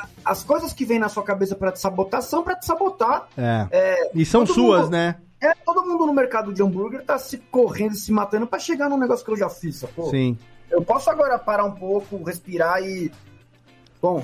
a- 0.03 0.07
as 0.25 0.43
coisas 0.43 0.73
que 0.73 0.85
vêm 0.85 0.99
na 0.99 1.09
sua 1.09 1.23
cabeça 1.23 1.55
pra 1.55 1.71
te 1.71 1.79
sabotar 1.79 2.21
são 2.21 2.43
pra 2.43 2.55
te 2.55 2.65
sabotar. 2.65 3.27
É. 3.37 3.67
É, 3.71 4.11
E 4.13 4.25
são 4.25 4.45
suas, 4.45 4.81
mundo- 4.83 4.91
né? 4.91 5.15
É, 5.41 5.53
todo 5.55 5.85
mundo 5.85 6.05
no 6.05 6.13
mercado 6.13 6.53
de 6.53 6.61
hambúrguer 6.61 7.03
tá 7.05 7.17
se 7.17 7.37
correndo, 7.37 7.95
se 7.95 8.11
matando 8.11 8.45
pra 8.45 8.59
chegar 8.59 8.89
num 8.89 8.97
negócio 8.97 9.23
que 9.25 9.31
eu 9.31 9.37
já 9.37 9.49
fiz, 9.49 9.77
sacou? 9.77 10.09
Sim. 10.09 10.37
Eu 10.69 10.81
posso 10.83 11.09
agora 11.09 11.39
parar 11.39 11.63
um 11.63 11.71
pouco, 11.71 12.21
respirar 12.23 12.83
e. 12.83 13.11
Bom, 14.01 14.23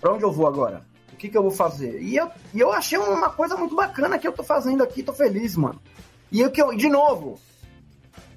pra 0.00 0.12
onde 0.14 0.22
eu 0.24 0.32
vou 0.32 0.46
agora? 0.46 0.80
O 1.22 1.24
que, 1.24 1.28
que 1.28 1.38
eu 1.38 1.42
vou 1.42 1.52
fazer? 1.52 2.02
E 2.02 2.16
eu, 2.16 2.28
e 2.52 2.58
eu 2.58 2.72
achei 2.72 2.98
uma 2.98 3.30
coisa 3.30 3.56
muito 3.56 3.76
bacana 3.76 4.18
que 4.18 4.26
eu 4.26 4.32
tô 4.32 4.42
fazendo 4.42 4.82
aqui, 4.82 5.04
tô 5.04 5.12
feliz, 5.12 5.56
mano. 5.56 5.80
E 6.32 6.42
o 6.44 6.50
que 6.50 6.60
eu, 6.60 6.74
de 6.74 6.88
novo, 6.88 7.38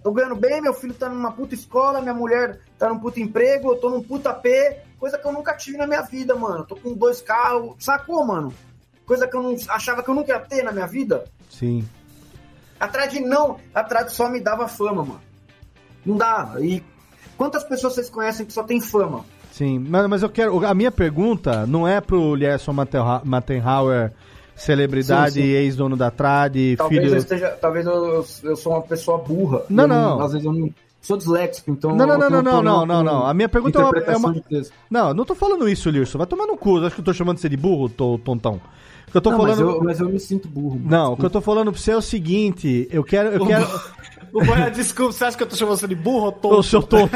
tô 0.03 0.12
ganhando 0.12 0.36
bem, 0.36 0.62
meu 0.62 0.72
filho 0.72 0.94
tá 0.94 1.10
numa 1.10 1.32
puta 1.32 1.56
escola, 1.56 1.99
minha 1.99 2.14
mulher 2.14 2.62
tá 2.78 2.88
num 2.88 2.99
puta 2.99 3.20
emprego, 3.20 3.72
eu 3.72 3.78
tô 3.78 3.90
num 3.90 4.03
puta 4.03 4.32
P, 4.36 4.82
coisa 4.99 5.18
que 5.18 5.26
eu 5.26 5.32
nunca 5.32 5.56
tive 5.56 5.78
na 5.78 5.88
minha 5.88 6.03
vida, 6.03 6.36
mano. 6.36 6.64
Tô 6.64 6.76
com 6.76 6.94
dois 6.94 7.22
carros, 7.22 7.74
sacou, 7.80 8.24
mano? 8.24 8.53
Coisa 9.03 9.28
que 9.28 9.36
eu 9.36 9.41
não 9.41 9.56
achava 9.70 10.03
que 10.03 10.10
eu 10.12 10.14
nunca 10.14 10.34
ia 10.34 10.40
ter 10.40 10.62
na 10.62 10.72
minha 10.72 10.86
vida. 10.86 11.26
Sim. 11.49 11.90
Atrás 12.80 13.12
de 13.12 13.20
não, 13.20 13.60
atrás 13.74 14.12
só 14.12 14.30
me 14.30 14.40
dava 14.40 14.68
fama, 14.68 15.03
mano. 15.03 15.22
Não 16.06 16.16
dava. 16.18 16.64
E 16.64 16.86
quantas 17.36 17.64
pessoas 17.64 17.95
vocês 17.95 18.12
conhecem 18.12 18.45
que 18.45 18.53
só 18.53 18.62
tem 18.62 18.80
fama? 18.80 19.26
Sim, 19.56 19.80
mas, 19.80 20.06
mas 20.10 20.22
eu 20.22 20.27
quero. 20.27 20.65
A 20.65 20.73
minha 20.73 20.91
pergunta 20.91 21.65
não 21.65 21.88
é 21.88 22.02
pro 22.02 22.36
Lierson 22.36 22.73
Mattenhauer 23.23 24.11
celebridade, 24.53 25.36
Sim, 25.36 25.41
sim. 25.44 25.48
ex-dono 25.48 25.95
da 25.95 26.11
Trad, 26.11 26.53
Talvez 26.77 27.02
filho... 27.02 27.14
eu 27.14 27.18
esteja. 27.18 27.48
Talvez 27.61 27.86
eu, 27.86 28.26
eu, 28.44 28.56
sou 28.57 28.73
uma 28.73 28.82
pessoa 28.82 29.18
burra. 29.18 29.61
Não, 29.69 29.88
não. 29.88 30.22
Às 30.22 30.34
vezes 30.34 30.45
eu 30.45 30.52
não. 30.52 30.69
Sou 31.02 31.15
disléxico, 31.15 31.72
então. 31.72 31.95
Não, 31.95 32.06
não, 32.06 32.18
não, 32.18 32.30
não, 32.30 32.41
não, 32.41 32.61
não, 32.64 32.86
não, 32.86 33.03
não. 33.03 33.26
A 33.26 33.34
minha 33.34 33.48
pergunta 33.48 33.80
é 33.80 33.84
uma- 33.84 33.98
é 33.99 34.18
uma... 34.18 34.36
Não, 34.90 35.14
não 35.14 35.23
tô 35.23 35.36
falando 35.36 35.69
isso, 35.69 35.90
Lirson. 35.90 36.18
Vai 36.18 36.27
tomar 36.27 36.48
no 36.48 36.57
cu. 36.57 36.80
Acho 36.80 36.95
que 36.95 37.02
eu 37.02 37.06
tô 37.06 37.14
chamando 37.14 37.38
você 37.38 37.48
de 37.48 37.56
burro, 37.56 37.88
tô, 37.88 38.18
tontão. 38.18 38.60
Que 39.11 39.15
eu 39.15 39.22
tô 39.22 39.30
Não, 39.32 39.38
falando... 39.38 39.52
mas, 39.52 39.60
eu, 39.60 39.84
mas 39.84 39.99
eu 40.02 40.10
me 40.10 40.19
sinto 40.19 40.49
burro. 40.49 40.80
mano. 40.80 40.90
Não, 40.90 41.14
o 41.14 41.18
que 41.18 41.23
eu 41.26 41.30
tô 41.30 41.40
falando 41.40 41.72
pra 41.72 41.80
você 41.80 41.91
é 41.91 41.95
o 41.95 42.02
seguinte, 42.02 42.88
eu 42.91 43.03
quero... 43.03 43.30
Eu 43.30 43.45
quero... 43.45 43.65
O 44.36 44.44
Boia, 44.44 44.70
desculpa, 44.70 45.14
você 45.14 45.24
acha 45.24 45.38
que 45.38 45.44
eu 45.44 45.48
tô 45.48 45.56
chamando 45.56 45.78
você 45.78 45.88
de 45.88 45.95
burro 45.95 46.26
ou 46.26 46.32
tonto? 46.34 46.56
Ô, 46.60 46.64
seu 46.64 46.84
tonto. 46.84 47.10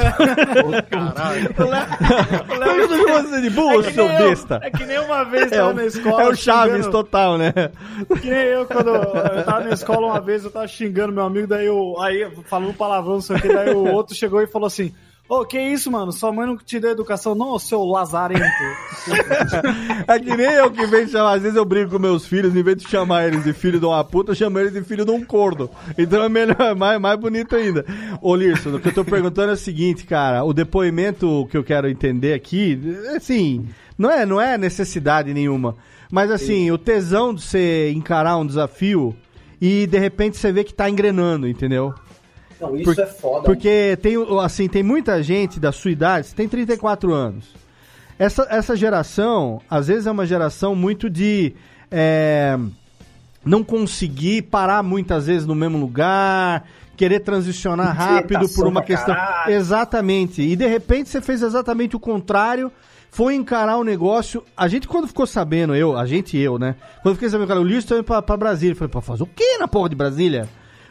Caralho. 0.89 1.49
Eu 1.49 2.87
tô 2.87 2.95
chamando 2.95 3.29
você 3.29 3.41
de 3.41 3.49
burro, 3.49 3.83
seu 3.83 4.05
nem 4.07 4.15
eu, 4.17 4.29
besta. 4.29 4.59
É 4.63 4.69
que 4.71 4.85
nem 4.85 4.99
uma 4.99 5.23
vez 5.25 5.51
eu 5.51 5.57
É 5.57 5.59
tava 5.59 5.71
o, 5.71 5.73
na 5.75 5.85
escola. 5.85 6.23
é 6.23 6.27
o 6.29 6.35
Chaves 6.35 6.71
xingando- 6.85 6.91
total, 6.91 7.37
né? 7.37 7.53
Que 8.21 8.29
nem 8.29 8.39
eu, 8.39 8.65
quando 8.65 8.89
eu 8.89 9.43
tava 9.43 9.59
na 9.65 9.69
escola 9.73 10.07
uma 10.07 10.21
vez, 10.21 10.43
eu 10.45 10.51
tava 10.51 10.67
xingando 10.67 11.13
meu 11.13 11.23
amigo, 11.23 11.47
daí 11.47 11.65
eu, 11.65 11.99
aí, 12.01 12.25
falando 12.45 12.73
palavrão, 12.73 13.15
não 13.15 13.21
sei 13.21 13.35
o 13.35 13.41
que, 13.41 13.47
daí 13.53 13.73
o 13.73 13.91
outro 13.93 14.15
chegou 14.15 14.41
e 14.41 14.47
falou 14.47 14.67
assim, 14.67 14.93
ô, 15.29 15.45
que 15.45 15.61
isso, 15.61 15.91
mano, 15.91 16.11
sua 16.11 16.33
mãe 16.33 16.47
não 16.47 16.57
te 16.57 16.79
deu 16.79 16.89
educação, 16.89 17.35
não, 17.35 17.59
seu 17.59 17.83
lazarento. 17.83 18.43
É 20.07 20.19
que 20.19 20.35
nem 20.35 20.47
eu 20.47 20.71
que 20.71 20.87
venho 20.87 21.07
chamar, 21.07 21.33
às 21.33 21.43
vezes 21.43 21.55
eu 21.55 21.63
brigo 21.63 21.91
com 21.91 21.99
meus 21.99 22.25
filhos, 22.25 22.55
em 22.55 22.63
vez 22.63 22.77
de 22.77 22.89
chamar 22.89 23.27
eles 23.27 23.43
de 23.43 23.53
filho 23.53 23.79
de 23.79 23.85
uma 23.85 24.03
puta, 24.03 24.31
eu 24.31 24.35
chamo 24.35 24.57
eles 24.57 24.73
de 24.73 24.81
filho 24.83 25.05
de 25.05 25.11
um 25.11 25.23
corno. 25.23 25.69
Então 25.97 26.23
é 26.23 26.29
melhor, 26.29 26.59
é 26.59 26.73
mais, 26.75 26.99
mais 26.99 27.19
bonito 27.19 27.55
ainda. 27.55 27.85
Ô 28.21 28.35
Lirson, 28.35 28.75
o 28.75 28.79
que 28.79 28.87
eu 28.87 28.93
tô 28.93 29.05
perguntando 29.05 29.51
é 29.51 29.53
o 29.53 29.57
seguinte, 29.57 30.05
cara, 30.05 30.43
o 30.43 30.51
depoimento 30.51 31.47
que 31.51 31.57
eu 31.57 31.63
quero 31.63 31.87
entender 31.87 32.33
aqui, 32.33 32.79
assim, 33.15 33.67
não 33.97 34.09
é, 34.09 34.25
não 34.25 34.41
é 34.41 34.57
necessidade 34.57 35.31
nenhuma, 35.31 35.75
mas 36.11 36.31
assim, 36.31 36.71
o 36.71 36.77
tesão 36.77 37.33
de 37.33 37.43
você 37.43 37.91
encarar 37.91 38.37
um 38.37 38.47
desafio 38.47 39.15
e 39.61 39.85
de 39.85 39.99
repente 39.99 40.37
você 40.37 40.51
vê 40.51 40.63
que 40.63 40.73
tá 40.73 40.89
engrenando, 40.89 41.47
entendeu? 41.47 41.93
Não, 42.59 42.75
isso 42.75 42.99
é 42.99 43.05
foda. 43.05 43.43
Porque 43.45 43.97
tem, 44.01 44.15
assim, 44.41 44.67
tem 44.67 44.83
muita 44.83 45.21
gente 45.23 45.59
da 45.59 45.71
sua 45.71 45.91
idade, 45.91 46.27
você 46.27 46.35
tem 46.35 46.47
34 46.47 47.13
anos. 47.13 47.45
Essa, 48.17 48.45
essa 48.49 48.75
geração, 48.75 49.61
às 49.69 49.87
vezes, 49.87 50.05
é 50.05 50.11
uma 50.11 50.25
geração 50.25 50.75
muito 50.75 51.09
de 51.09 51.53
é, 51.89 52.57
não 53.45 53.63
conseguir 53.63 54.43
parar 54.43 54.83
muitas 54.83 55.27
vezes 55.27 55.47
no 55.47 55.55
mesmo 55.55 55.77
lugar, 55.77 56.65
querer 56.97 57.21
transicionar 57.21 57.95
rápido 57.95 58.49
por 58.49 58.67
uma 58.67 58.83
questão. 58.83 59.15
caralho. 59.15 59.53
Exatamente. 59.53 60.41
E 60.41 60.55
de 60.55 60.67
repente 60.67 61.07
você 61.07 61.21
fez 61.21 61.41
exatamente 61.41 61.95
o 61.95 61.99
contrário. 61.99 62.69
Foi 63.11 63.33
encarar 63.33 63.77
o 63.77 63.83
negócio. 63.83 64.43
A 64.55 64.67
gente, 64.67 64.87
quando 64.87 65.07
ficou 65.07 65.25
sabendo, 65.25 65.73
eu, 65.73 65.97
a 65.97 66.05
gente 66.05 66.37
e 66.37 66.41
eu, 66.41 66.59
né? 66.59 66.75
Quando 67.01 67.15
fiquei 67.15 67.29
sabendo, 67.29 67.47
cara, 67.47 67.59
o 67.59 67.63
Lewis 67.63 67.89
indo 67.89 68.03
pra, 68.03 68.21
pra 68.21 68.37
Brasília. 68.37 68.73
Eu 68.73 68.75
falei, 68.75 68.91
pra 68.91 69.01
fazer 69.01 69.23
o 69.23 69.27
quê 69.27 69.57
na 69.57 69.67
porra 69.67 69.89
de 69.89 69.95
Brasília? 69.95 70.47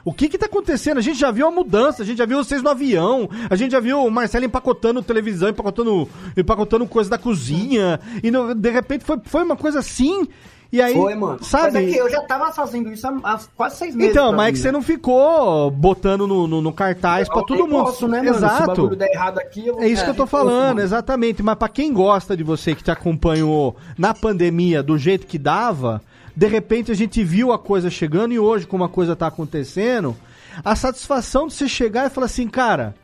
O 0.09 0.13
que 0.13 0.29
que 0.29 0.39
tá 0.39 0.47
acontecendo? 0.47 0.99
A 0.99 1.03
gente 1.03 1.19
já 1.19 1.31
viu 1.31 1.47
a 1.47 1.51
mudança, 1.51 2.03
a 2.03 2.07
gente 2.07 2.19
já 2.19 2.27
viu 2.27 2.39
vocês 2.43 2.63
no 2.63 2.71
avião, 2.71 3.29
a 3.51 3.57
gente 3.57 3.73
já 3.73 3.81
viu 3.81 4.05
o 4.05 4.11
Marcelo 4.11 4.45
empacotando 4.45 5.03
televisão, 5.03 5.49
empacotando, 5.51 6.09
empacotando 6.37 6.87
coisa 6.87 7.11
da 7.11 7.19
cozinha, 7.19 8.01
e 8.23 8.31
no- 8.31 8.55
de 8.55 8.71
repente 8.71 9.05
foi, 9.05 9.19
foi 9.25 9.43
uma 9.43 9.57
coisa 9.57 9.81
assim, 9.81 10.27
e 10.71 10.83
aí, 10.83 10.93
Foi, 10.95 11.15
mano. 11.15 11.43
sabe? 11.43 11.73
Mas 11.73 11.75
é 11.77 11.87
que 11.93 11.97
eu 11.97 12.11
já 12.11 12.21
tava 12.23 12.53
fazendo 12.53 12.91
isso 12.93 13.07
há, 13.07 13.41
quase 13.57 13.77
seis 13.77 13.95
meses. 13.95 14.11
Então, 14.13 14.33
mas 14.33 14.49
é 14.49 14.53
que 14.53 14.59
né? 14.59 14.63
você 14.65 14.73
não 14.73 14.83
ficou 14.83 15.71
botando 15.71 16.27
no, 16.27 16.47
no, 16.47 16.61
no 16.61 16.73
cartaz 16.75 17.27
pra 17.27 17.39
Eu 17.39 17.43
todo 17.47 17.67
mundo. 17.67 17.85
posso, 17.85 18.07
né, 18.07 18.19
mano? 18.23 18.37
Exato. 18.37 18.67
bagulho 18.67 18.97
der 18.97 19.11
errado 19.11 19.39
aqui, 19.39 19.67
eu 19.67 19.75
vou 19.75 19.83
É 19.83 19.89
isso 19.89 20.05
que 20.05 20.11
eu 20.11 20.15
tô 20.15 20.27
falando, 20.27 20.69
mano. 20.75 20.81
exatamente. 20.83 21.43
Mas 21.43 21.55
pra 21.57 21.69
quem 21.71 21.91
gosta 21.93 22.37
de 22.37 22.43
você, 22.45 22.75
que 22.75 22.85
te 22.85 22.91
acompanhou 22.91 23.77
na 23.97 24.13
pandemia 24.13 24.83
do 24.83 24.99
jeito 24.99 25.27
que 25.27 25.39
dava, 25.39 26.03
de 26.39 26.47
repente 26.47 26.93
a 26.93 26.95
gente 26.95 27.25
viu 27.25 27.51
a 27.51 27.59
coisa 27.59 27.91
chegando 27.91 28.33
e 28.33 28.39
hoje, 28.39 28.65
como 28.65 28.85
a 28.85 28.89
coisa 28.89 29.17
tá 29.17 29.27
acontecendo, 29.27 30.17
a 30.65 30.77
satisfação 30.77 31.49
de 31.49 31.55
você 31.55 31.69
chegar 31.69 32.07
e 32.07 32.11
falar 32.11 32.27
assim, 32.27 32.47
cara, 32.47 32.95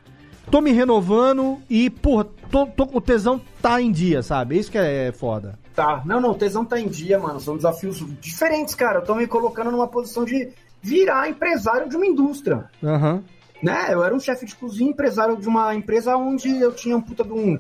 tô 0.53 0.61
me 0.61 0.71
renovando 0.71 1.59
e, 1.69 1.91
porra, 1.91 2.27
tô, 2.49 2.65
tô- 2.65 2.89
o 2.93 3.01
tesão 3.01 3.41
tá 3.61 3.83
em 3.83 3.91
dia, 3.91 4.23
sabe? 4.23 4.57
Isso 4.57 4.71
que 4.71 4.79
é 4.79 5.11
foda. 5.11 5.59
Tá, 5.75 6.01
não, 6.05 6.21
não, 6.21 6.31
o 6.31 6.35
tesão 6.37 6.65
tá 6.65 6.79
em 6.79 6.87
dia, 6.87 7.19
mano. 7.19 7.41
São 7.41 7.57
desafios 7.57 8.01
diferentes, 8.21 8.77
cara. 8.77 9.01
Eu 9.01 9.05
tô 9.05 9.17
me 9.17 9.27
colocando 9.27 9.73
numa 9.73 9.89
posição 9.89 10.25
de 10.25 10.51
virar 10.81 11.29
empresário 11.29 11.89
de 11.89 11.97
uma 11.97 12.07
indústria. 12.07 12.67
Aham. 12.85 13.21
Né? 13.61 13.87
Eu 13.91 14.05
era 14.05 14.15
um 14.15 14.21
chefe 14.21 14.47
de 14.47 14.55
cozinha, 14.55 14.91
empresário 14.91 15.37
de 15.37 15.49
uma 15.49 15.75
empresa 15.75 16.17
onde 16.17 16.49
eu 16.61 16.71
tinha 16.73 16.97
um 16.97 17.01
puta 17.01 17.25
de 17.25 17.33
um, 17.33 17.59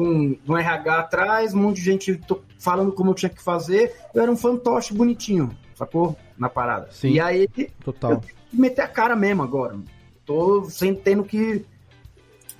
um, 0.00 0.32
de 0.32 0.50
um 0.50 0.56
RH 0.56 0.98
atrás, 0.98 1.54
um 1.54 1.62
monte 1.62 1.76
de 1.76 1.82
gente 1.82 2.20
falando 2.58 2.92
como 2.92 3.10
eu 3.10 3.14
tinha 3.14 3.30
que 3.30 3.42
fazer. 3.42 3.94
Eu 4.14 4.22
era 4.22 4.30
um 4.30 4.36
fantoche 4.36 4.94
bonitinho, 4.94 5.56
sacou? 5.74 6.16
Na 6.36 6.48
parada. 6.48 6.88
Sim. 6.90 7.12
E 7.12 7.20
aí, 7.20 7.48
Total. 7.84 8.12
eu 8.12 8.16
tenho 8.18 8.34
que 8.34 8.60
meter 8.60 8.82
a 8.82 8.88
cara 8.88 9.16
mesmo 9.16 9.42
agora. 9.42 9.76
Tô 10.24 10.64
sem, 10.64 10.94
tendo 10.94 11.24
que 11.24 11.64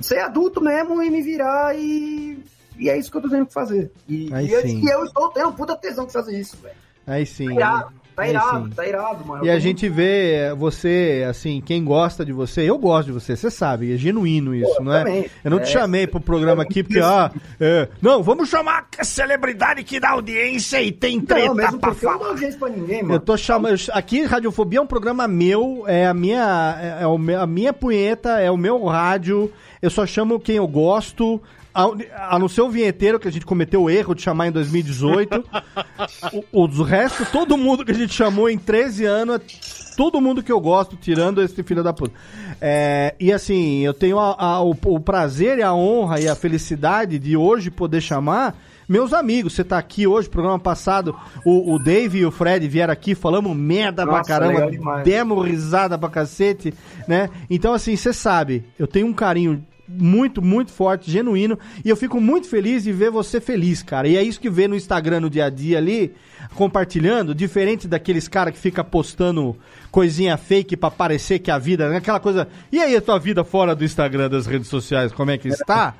ser 0.00 0.20
adulto 0.20 0.60
mesmo 0.60 1.02
e 1.02 1.10
me 1.10 1.22
virar 1.22 1.76
e. 1.76 2.38
E 2.78 2.90
é 2.90 2.98
isso 2.98 3.10
que 3.10 3.16
eu 3.16 3.22
tô 3.22 3.30
tendo 3.30 3.46
que 3.46 3.54
fazer. 3.54 3.90
E, 4.06 4.28
e 4.28 4.52
eu, 4.52 4.66
e 4.66 4.86
eu 4.86 5.04
estou 5.04 5.30
tendo 5.30 5.52
puta 5.52 5.74
tesão 5.74 6.06
de 6.06 6.12
fazer 6.12 6.38
isso, 6.38 6.56
velho. 6.58 6.76
Aí 7.06 7.24
sim. 7.24 7.54
Irado, 7.54 7.94
tá 8.16 8.22
Aí 8.22 8.30
irado, 8.30 8.64
sim. 8.64 8.70
tá 8.74 8.86
irado, 8.88 9.24
mano. 9.26 9.44
E 9.44 9.48
Eu 9.48 9.55
a 9.55 9.59
gente 9.59 9.88
vê 9.88 10.32
é, 10.32 10.55
você, 10.55 11.24
assim, 11.28 11.62
quem 11.64 11.84
gosta 11.84 12.24
de 12.24 12.32
você, 12.32 12.62
eu 12.62 12.78
gosto 12.78 13.06
de 13.09 13.12
você, 13.12 13.36
você 13.36 13.51
sabe, 13.51 13.94
é 13.94 13.97
genuíno 13.97 14.55
isso, 14.55 14.82
não 14.82 14.93
é? 14.93 14.98
também. 15.05 15.30
Eu 15.44 15.51
não 15.51 15.59
te 15.59 15.64
É, 15.64 15.66
chamei 15.66 16.06
pro 16.06 16.18
programa 16.20 16.62
aqui 16.62 16.82
porque, 16.82 16.98
ah, 17.01 17.30
é, 17.60 17.88
não, 18.01 18.22
vamos 18.22 18.48
chamar 18.48 18.86
a 18.98 19.05
celebridade 19.05 19.84
que 19.84 20.01
dá 20.01 20.10
audiência 20.10 20.82
e 20.82 20.90
tem 20.90 21.20
treta 21.20 21.48
Não, 21.48 21.55
mesmo 21.55 21.78
pra 21.78 21.90
porque 21.90 22.06
eu 22.06 22.10
não 22.10 22.18
falar. 22.18 22.24
dou 22.24 22.32
audiência 22.34 22.59
pra 22.59 22.68
ninguém, 22.70 23.02
mano. 23.02 23.14
Eu 23.14 23.20
tô 23.20 23.36
chamando. 23.36 23.76
Aqui, 23.93 24.22
Radiofobia 24.24 24.78
é 24.78 24.82
um 24.82 24.86
programa 24.86 25.28
meu, 25.28 25.84
é 25.86 26.06
a 26.06 26.14
minha, 26.14 26.98
é, 27.01 27.32
é 27.32 27.36
a 27.36 27.47
minha 27.47 27.72
punheta, 27.72 28.40
é 28.40 28.51
o 28.51 28.56
meu 28.56 28.82
rádio. 28.84 29.52
Eu 29.82 29.90
só 29.90 30.06
chamo 30.06 30.40
quem 30.40 30.56
eu 30.56 30.66
gosto. 30.66 31.40
A, 31.84 32.34
a 32.34 32.38
não 32.38 32.48
ser 32.48 32.62
o 32.62 32.68
vinheteiro, 32.70 33.18
que 33.20 33.28
a 33.28 33.32
gente 33.32 33.44
cometeu 33.46 33.82
o 33.82 33.90
erro 33.90 34.14
de 34.14 34.22
chamar 34.22 34.48
em 34.48 34.52
2018. 34.52 35.44
o, 36.52 36.64
os 36.64 36.88
restos, 36.88 37.28
todo 37.30 37.56
mundo 37.56 37.84
que 37.84 37.90
a 37.92 37.94
gente 37.94 38.14
chamou 38.14 38.48
em 38.48 38.58
13 38.58 39.04
anos, 39.04 39.36
é 39.36 39.96
todo 39.96 40.20
mundo 40.20 40.42
que 40.42 40.52
eu 40.52 40.60
gosto, 40.60 40.96
tirando 40.96 41.42
esse 41.42 41.62
filho 41.62 41.82
da 41.82 41.92
puta. 41.92 42.14
É, 42.60 43.14
e 43.20 43.32
assim, 43.32 43.80
eu 43.80 43.92
tenho 43.94 44.18
a- 44.18 44.34
a- 44.38 44.62
o, 44.62 44.74
o 44.86 45.00
prazer 45.00 45.58
e 45.58 45.62
a 45.62 45.74
honra 45.74 46.20
e 46.20 46.28
a 46.28 46.34
felicidade 46.34 47.18
de 47.18 47.36
hoje 47.36 47.70
poder 47.70 48.00
chamar 48.00 48.56
meus 48.88 49.12
amigos. 49.12 49.52
Você 49.54 49.64
tá 49.64 49.76
aqui 49.78 50.06
hoje, 50.06 50.28
programa 50.28 50.58
passado, 50.58 51.14
o, 51.44 51.74
o 51.74 51.78
Dave 51.78 52.18
e 52.20 52.24
o 52.26 52.30
Fred 52.30 52.66
vieram 52.68 52.92
aqui, 52.92 53.14
falamos 53.14 53.54
merda 53.56 54.04
pra 54.04 54.18
Nossa, 54.18 54.28
caramba, 54.28 54.52
legal 54.54 54.70
demais. 54.70 55.04
demos 55.04 55.46
risada 55.46 55.98
pra 55.98 56.08
cacete, 56.08 56.72
né? 57.08 57.28
Então, 57.50 57.72
assim, 57.74 57.96
você 57.96 58.12
sabe, 58.12 58.64
eu 58.78 58.86
tenho 58.86 59.06
um 59.06 59.12
carinho 59.12 59.62
muito, 59.88 60.42
muito 60.42 60.72
forte, 60.72 61.10
genuíno, 61.10 61.58
e 61.84 61.88
eu 61.88 61.96
fico 61.96 62.20
muito 62.20 62.48
feliz 62.48 62.84
de 62.84 62.92
ver 62.92 63.10
você 63.10 63.40
feliz, 63.40 63.82
cara. 63.82 64.08
E 64.08 64.16
é 64.16 64.22
isso 64.22 64.40
que 64.40 64.50
vê 64.50 64.66
no 64.66 64.76
Instagram 64.76 65.20
no 65.20 65.30
dia 65.30 65.46
a 65.46 65.50
dia 65.50 65.78
ali, 65.78 66.14
compartilhando, 66.54 67.34
diferente 67.34 67.86
daqueles 67.86 68.28
caras 68.28 68.54
que 68.54 68.60
fica 68.60 68.82
postando 68.82 69.56
coisinha 69.90 70.36
fake 70.36 70.76
pra 70.76 70.90
parecer 70.90 71.38
que 71.38 71.50
a 71.50 71.58
vida, 71.58 71.88
né? 71.88 71.98
aquela 71.98 72.20
coisa. 72.20 72.48
E 72.70 72.80
aí 72.80 72.96
a 72.96 73.00
tua 73.00 73.18
vida 73.18 73.44
fora 73.44 73.74
do 73.74 73.84
Instagram, 73.84 74.28
das 74.28 74.46
redes 74.46 74.68
sociais, 74.68 75.12
como 75.12 75.30
é 75.30 75.38
que 75.38 75.48
está? 75.48 75.94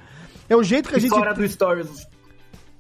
É 0.49 0.57
o 0.57 0.63
jeito 0.63 0.89
que 0.89 0.95
a 0.95 0.99
gente 0.99 1.11
fora 1.11 1.35
do 1.35 1.47
Stories, 1.49 2.07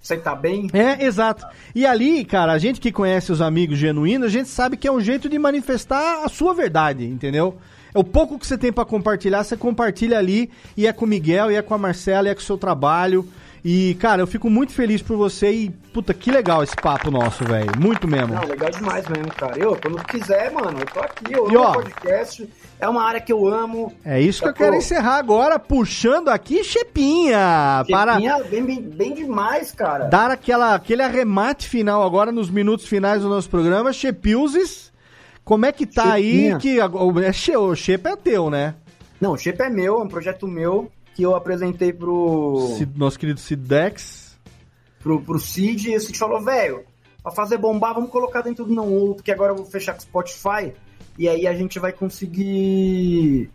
você 0.00 0.16
tá 0.16 0.34
bem? 0.34 0.68
é, 0.72 1.04
exato. 1.04 1.44
E 1.74 1.84
ali, 1.84 2.24
cara, 2.24 2.52
a 2.52 2.58
gente 2.58 2.80
que 2.80 2.92
conhece 2.92 3.32
os 3.32 3.40
amigos 3.40 3.78
genuínos, 3.78 4.26
a 4.26 4.30
gente 4.30 4.48
sabe 4.48 4.76
que 4.76 4.86
é 4.86 4.92
um 4.92 5.00
jeito 5.00 5.28
de 5.28 5.38
manifestar 5.38 6.24
a 6.24 6.28
sua 6.28 6.54
verdade, 6.54 7.04
entendeu? 7.04 7.58
É 7.96 8.00
o 8.00 8.04
pouco 8.04 8.38
que 8.38 8.46
você 8.46 8.58
tem 8.58 8.72
pra 8.72 8.84
compartilhar, 8.84 9.42
você 9.44 9.56
compartilha 9.56 10.18
ali, 10.18 10.50
e 10.76 10.86
é 10.86 10.92
com 10.92 11.04
o 11.04 11.08
Miguel, 11.08 11.50
e 11.50 11.56
é 11.56 11.62
com 11.62 11.74
a 11.74 11.78
Marcela, 11.78 12.28
e 12.28 12.30
é 12.30 12.34
com 12.34 12.40
o 12.40 12.44
seu 12.44 12.58
trabalho. 12.58 13.26
E, 13.68 13.94
cara, 13.96 14.22
eu 14.22 14.28
fico 14.28 14.48
muito 14.48 14.70
feliz 14.72 15.02
por 15.02 15.16
você 15.16 15.50
e, 15.50 15.70
puta, 15.92 16.14
que 16.14 16.30
legal 16.30 16.62
esse 16.62 16.76
papo 16.76 17.10
nosso, 17.10 17.44
velho. 17.44 17.72
Muito 17.80 18.06
mesmo. 18.06 18.32
Não, 18.32 18.44
legal 18.44 18.70
demais 18.70 19.04
mesmo, 19.08 19.26
cara. 19.34 19.58
Eu, 19.58 19.76
quando 19.82 20.04
quiser, 20.04 20.52
mano, 20.52 20.78
eu 20.78 20.86
tô 20.86 21.00
aqui, 21.00 21.32
eu 21.32 21.50
E, 21.50 21.56
amo 21.56 21.64
ó, 21.64 21.72
podcast. 21.72 22.48
É 22.78 22.88
uma 22.88 23.02
área 23.02 23.20
que 23.20 23.32
eu 23.32 23.48
amo. 23.48 23.92
É 24.04 24.20
isso 24.20 24.40
que 24.40 24.44
eu 24.46 24.52
Sacou? 24.52 24.66
quero 24.66 24.76
encerrar 24.76 25.16
agora, 25.16 25.58
puxando 25.58 26.28
aqui 26.28 26.62
Chepinha. 26.62 27.84
Para 27.90 28.12
Chepinha, 28.14 28.44
bem, 28.44 28.62
bem, 28.64 28.80
bem 28.82 29.14
demais, 29.14 29.72
cara. 29.72 30.04
dar 30.04 30.30
aquela, 30.30 30.74
aquele 30.76 31.02
arremate 31.02 31.68
final 31.68 32.04
agora 32.04 32.30
nos 32.30 32.48
minutos 32.48 32.86
finais 32.86 33.22
do 33.22 33.28
nosso 33.28 33.48
programa. 33.50 33.92
Chepilzes, 33.92 34.92
como 35.46 35.64
é 35.64 35.70
que 35.72 35.86
tá 35.86 36.12
aí? 36.14 36.24
Chepinha. 36.32 36.58
Que, 36.58 36.80
agora- 36.80 37.26
é, 37.26 37.58
o 37.58 37.74
Chepe 37.74 38.08
é 38.10 38.16
teu, 38.16 38.50
né? 38.50 38.74
Não, 39.20 39.32
o 39.32 39.38
Shape 39.38 39.62
é 39.62 39.70
meu, 39.70 40.00
é 40.00 40.02
um 40.02 40.08
projeto 40.08 40.46
meu 40.46 40.90
que 41.14 41.22
eu 41.22 41.34
apresentei 41.34 41.90
pro, 41.92 42.74
Cid- 42.76 42.98
nosso 42.98 43.18
querido 43.18 43.40
Sidex. 43.40 44.36
pro, 45.00 45.22
pro 45.22 45.38
Cid 45.38 45.90
e 45.90 45.96
o 45.96 46.00
Cid 46.00 46.18
falou, 46.18 46.42
velho, 46.42 46.84
pra 47.22 47.32
fazer 47.32 47.56
bombar, 47.58 47.94
vamos 47.94 48.10
colocar 48.10 48.42
dentro 48.42 48.64
do 48.66 48.74
não 48.74 48.92
outro, 48.92 49.22
que 49.22 49.30
agora 49.32 49.52
eu 49.52 49.56
vou 49.56 49.64
fechar 49.64 49.92
com 49.94 50.00
o 50.00 50.02
Spotify 50.02 50.72
e 51.18 51.28
aí 51.28 51.46
a 51.46 51.54
gente 51.54 51.78
vai 51.78 51.92
conseguir 51.92 53.48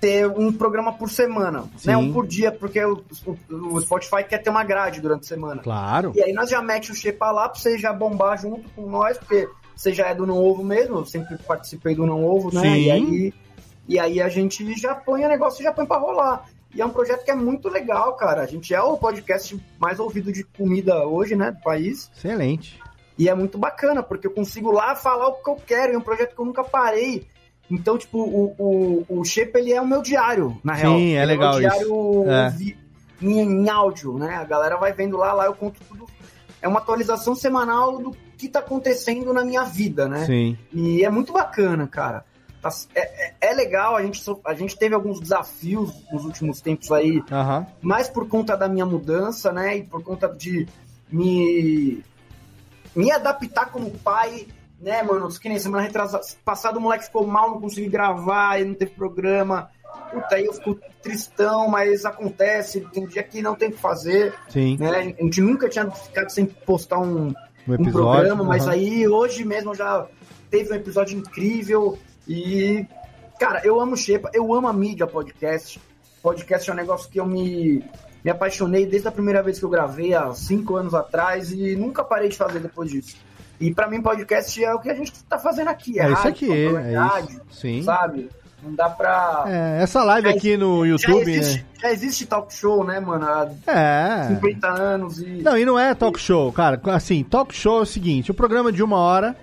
ter 0.00 0.26
um 0.28 0.52
programa 0.52 0.92
por 0.92 1.08
semana, 1.10 1.64
Sim. 1.76 1.88
né? 1.88 1.96
Um 1.96 2.12
por 2.12 2.26
dia, 2.26 2.52
porque 2.52 2.84
o, 2.84 3.02
o- 3.26 3.74
o 3.74 3.80
Spotify 3.80 4.22
quer 4.28 4.38
ter 4.38 4.50
uma 4.50 4.62
grade 4.62 5.00
durante 5.00 5.22
a 5.24 5.26
semana. 5.28 5.62
Claro. 5.62 6.12
E 6.14 6.22
aí 6.22 6.32
nós 6.32 6.50
já 6.50 6.62
mete 6.62 6.92
o 6.92 6.94
Shepa 6.94 7.30
lá 7.32 7.48
pra 7.48 7.58
você 7.58 7.78
já 7.78 7.92
bombar 7.92 8.38
junto 8.40 8.68
com 8.70 8.88
nós, 8.88 9.18
porque 9.18 9.48
você 9.78 9.92
já 9.92 10.08
é 10.08 10.14
do 10.14 10.26
Não 10.26 10.36
Ovo 10.44 10.64
mesmo, 10.64 10.96
eu 10.96 11.06
sempre 11.06 11.38
participei 11.38 11.94
do 11.94 12.04
Não 12.04 12.24
Ovo, 12.24 12.52
né? 12.52 12.60
Sim. 12.62 12.74
E 12.84 12.90
aí, 12.90 13.34
e 13.88 13.98
aí 13.98 14.20
a 14.20 14.28
gente 14.28 14.76
já 14.78 14.94
põe 14.94 15.24
o 15.24 15.28
negócio 15.28 15.60
e 15.60 15.64
já 15.64 15.72
põe 15.72 15.86
pra 15.86 15.98
rolar. 15.98 16.44
E 16.74 16.82
é 16.82 16.84
um 16.84 16.90
projeto 16.90 17.24
que 17.24 17.30
é 17.30 17.34
muito 17.34 17.68
legal, 17.68 18.14
cara. 18.16 18.42
A 18.42 18.46
gente 18.46 18.74
é 18.74 18.80
o 18.82 18.96
podcast 18.98 19.58
mais 19.78 19.98
ouvido 20.00 20.30
de 20.32 20.44
comida 20.44 21.06
hoje, 21.06 21.34
né, 21.36 21.52
do 21.52 21.60
país. 21.62 22.10
Excelente. 22.16 22.78
E 23.16 23.28
é 23.28 23.34
muito 23.34 23.56
bacana, 23.56 24.02
porque 24.02 24.26
eu 24.26 24.30
consigo 24.32 24.70
lá 24.70 24.94
falar 24.94 25.28
o 25.28 25.42
que 25.42 25.48
eu 25.50 25.56
quero. 25.56 25.94
É 25.94 25.98
um 25.98 26.02
projeto 26.02 26.34
que 26.34 26.40
eu 26.40 26.44
nunca 26.44 26.62
parei. 26.62 27.26
Então, 27.70 27.96
tipo, 27.98 28.18
o, 28.18 28.54
o, 28.58 29.04
o 29.20 29.24
Shape, 29.24 29.58
ele 29.58 29.72
é 29.72 29.80
o 29.80 29.86
meu 29.86 30.02
diário, 30.02 30.58
na 30.64 30.74
Sim, 30.76 30.80
real. 30.82 30.94
é 30.94 31.00
Ele 31.22 31.26
legal 31.26 31.50
o 31.50 31.58
meu 31.58 31.60
diário 31.60 31.86
isso. 32.22 32.30
É. 32.30 32.50
vi- 32.50 32.78
em, 33.20 33.40
em 33.40 33.68
áudio, 33.68 34.18
né? 34.18 34.36
A 34.36 34.44
galera 34.44 34.76
vai 34.76 34.92
vendo 34.92 35.16
lá, 35.16 35.32
lá 35.32 35.46
eu 35.46 35.54
conto 35.54 35.80
tudo. 35.88 36.06
É 36.62 36.68
uma 36.68 36.78
atualização 36.80 37.34
semanal 37.34 37.98
do 37.98 38.16
que 38.38 38.48
tá 38.48 38.60
acontecendo 38.60 39.32
na 39.34 39.44
minha 39.44 39.64
vida, 39.64 40.08
né? 40.08 40.24
Sim. 40.24 40.56
E 40.72 41.04
é 41.04 41.10
muito 41.10 41.32
bacana, 41.32 41.86
cara. 41.86 42.24
Tá- 42.62 42.70
é, 42.94 43.00
é- 43.28 43.34
é 43.40 43.52
legal, 43.52 43.96
a 43.96 44.02
gente, 44.02 44.20
a 44.44 44.54
gente 44.54 44.76
teve 44.76 44.94
alguns 44.94 45.20
desafios 45.20 45.92
nos 46.12 46.24
últimos 46.24 46.60
tempos 46.60 46.90
aí, 46.90 47.22
mais 47.82 48.08
por 48.08 48.28
conta 48.28 48.56
da 48.56 48.68
minha 48.68 48.86
mudança, 48.86 49.52
né? 49.52 49.76
E 49.76 49.82
por 49.84 50.02
conta 50.02 50.28
de 50.28 50.66
me, 51.10 52.02
me 52.94 53.10
adaptar 53.12 53.66
como 53.70 53.90
pai, 53.98 54.46
né, 54.80 55.02
mano? 55.02 55.28
Que 55.38 55.48
nem 55.48 55.58
semana 55.58 55.84
retrasada, 55.84 56.24
passado 56.44 56.78
o 56.78 56.80
moleque 56.80 57.04
ficou 57.04 57.26
mal, 57.26 57.50
não 57.50 57.60
consegui 57.60 57.88
gravar, 57.88 58.60
e 58.60 58.64
não 58.64 58.74
teve 58.74 58.92
programa. 58.92 59.70
Puta, 60.10 60.36
aí 60.36 60.44
eu 60.46 60.52
fico 60.52 60.78
tristão, 61.02 61.68
mas 61.68 62.04
acontece, 62.04 62.80
tem 62.92 63.06
dia 63.06 63.22
que 63.22 63.40
não 63.42 63.54
tem 63.54 63.68
o 63.68 63.72
que 63.72 63.78
fazer. 63.78 64.34
Sim. 64.48 64.76
Né? 64.78 65.14
A 65.18 65.22
gente 65.22 65.40
nunca 65.40 65.68
tinha 65.68 65.88
ficado 65.90 66.30
sem 66.30 66.44
postar 66.44 66.98
um, 66.98 67.32
Um 67.68 67.74
episódio, 67.74 67.92
programa, 67.92 68.44
mas 68.44 68.62
aham. 68.64 68.72
aí 68.72 69.06
hoje 69.06 69.44
mesmo 69.44 69.74
já 69.74 70.06
teve 70.50 70.72
um 70.72 70.76
episódio 70.76 71.18
incrível 71.18 71.98
e 72.26 72.86
cara, 73.38 73.60
eu 73.64 73.78
amo 73.80 73.96
Shepa, 73.96 74.30
eu 74.32 74.52
amo 74.54 74.68
a 74.68 74.72
mídia 74.72 75.06
podcast. 75.06 75.80
Podcast 76.22 76.68
é 76.68 76.72
um 76.72 76.76
negócio 76.76 77.10
que 77.10 77.20
eu 77.20 77.26
me, 77.26 77.84
me 78.24 78.30
apaixonei 78.30 78.86
desde 78.86 79.08
a 79.08 79.12
primeira 79.12 79.42
vez 79.42 79.58
que 79.58 79.64
eu 79.64 79.68
gravei 79.70 80.14
há 80.14 80.32
cinco 80.34 80.76
anos 80.76 80.94
atrás 80.94 81.52
e 81.52 81.76
nunca 81.76 82.02
parei 82.02 82.28
de 82.28 82.36
fazer 82.36 82.58
depois 82.58 82.90
disso. 82.90 83.16
E 83.60 83.74
pra 83.74 83.88
mim 83.88 84.00
podcast 84.00 84.62
é 84.62 84.72
o 84.72 84.80
que 84.80 84.90
a 84.90 84.94
gente 84.94 85.12
tá 85.24 85.38
fazendo 85.38 85.68
aqui, 85.68 85.98
é, 85.98 86.04
É 86.04 86.06
isso 86.06 86.14
rádio, 86.14 86.30
aqui, 86.30 86.64
papo, 86.64 86.78
é 86.78 86.94
rádio, 86.94 87.42
isso. 87.50 87.60
Sim. 87.60 87.82
sabe? 87.82 88.28
Não 88.62 88.74
dá 88.74 88.88
pra 88.90 89.44
É, 89.46 89.82
essa 89.82 90.02
live 90.02 90.28
Já 90.30 90.34
aqui 90.36 90.56
no 90.56 90.80
já 90.84 90.90
YouTube, 90.90 91.30
existe, 91.32 91.58
né? 91.58 91.64
já 91.80 91.92
existe 91.92 92.26
talk 92.26 92.52
show, 92.52 92.84
né, 92.84 92.98
mano? 92.98 93.24
Há 93.24 93.48
É. 93.72 94.28
50 94.28 94.68
anos 94.68 95.18
e 95.20 95.26
Não, 95.42 95.56
e 95.56 95.64
não 95.64 95.78
é 95.78 95.94
talk 95.94 96.18
show, 96.20 96.52
cara. 96.52 96.80
Assim, 96.86 97.22
talk 97.22 97.54
show 97.54 97.78
é 97.78 97.82
o 97.82 97.86
seguinte: 97.86 98.30
o 98.30 98.34
programa 98.34 98.72
de 98.72 98.82
uma 98.82 98.96
hora 98.96 99.36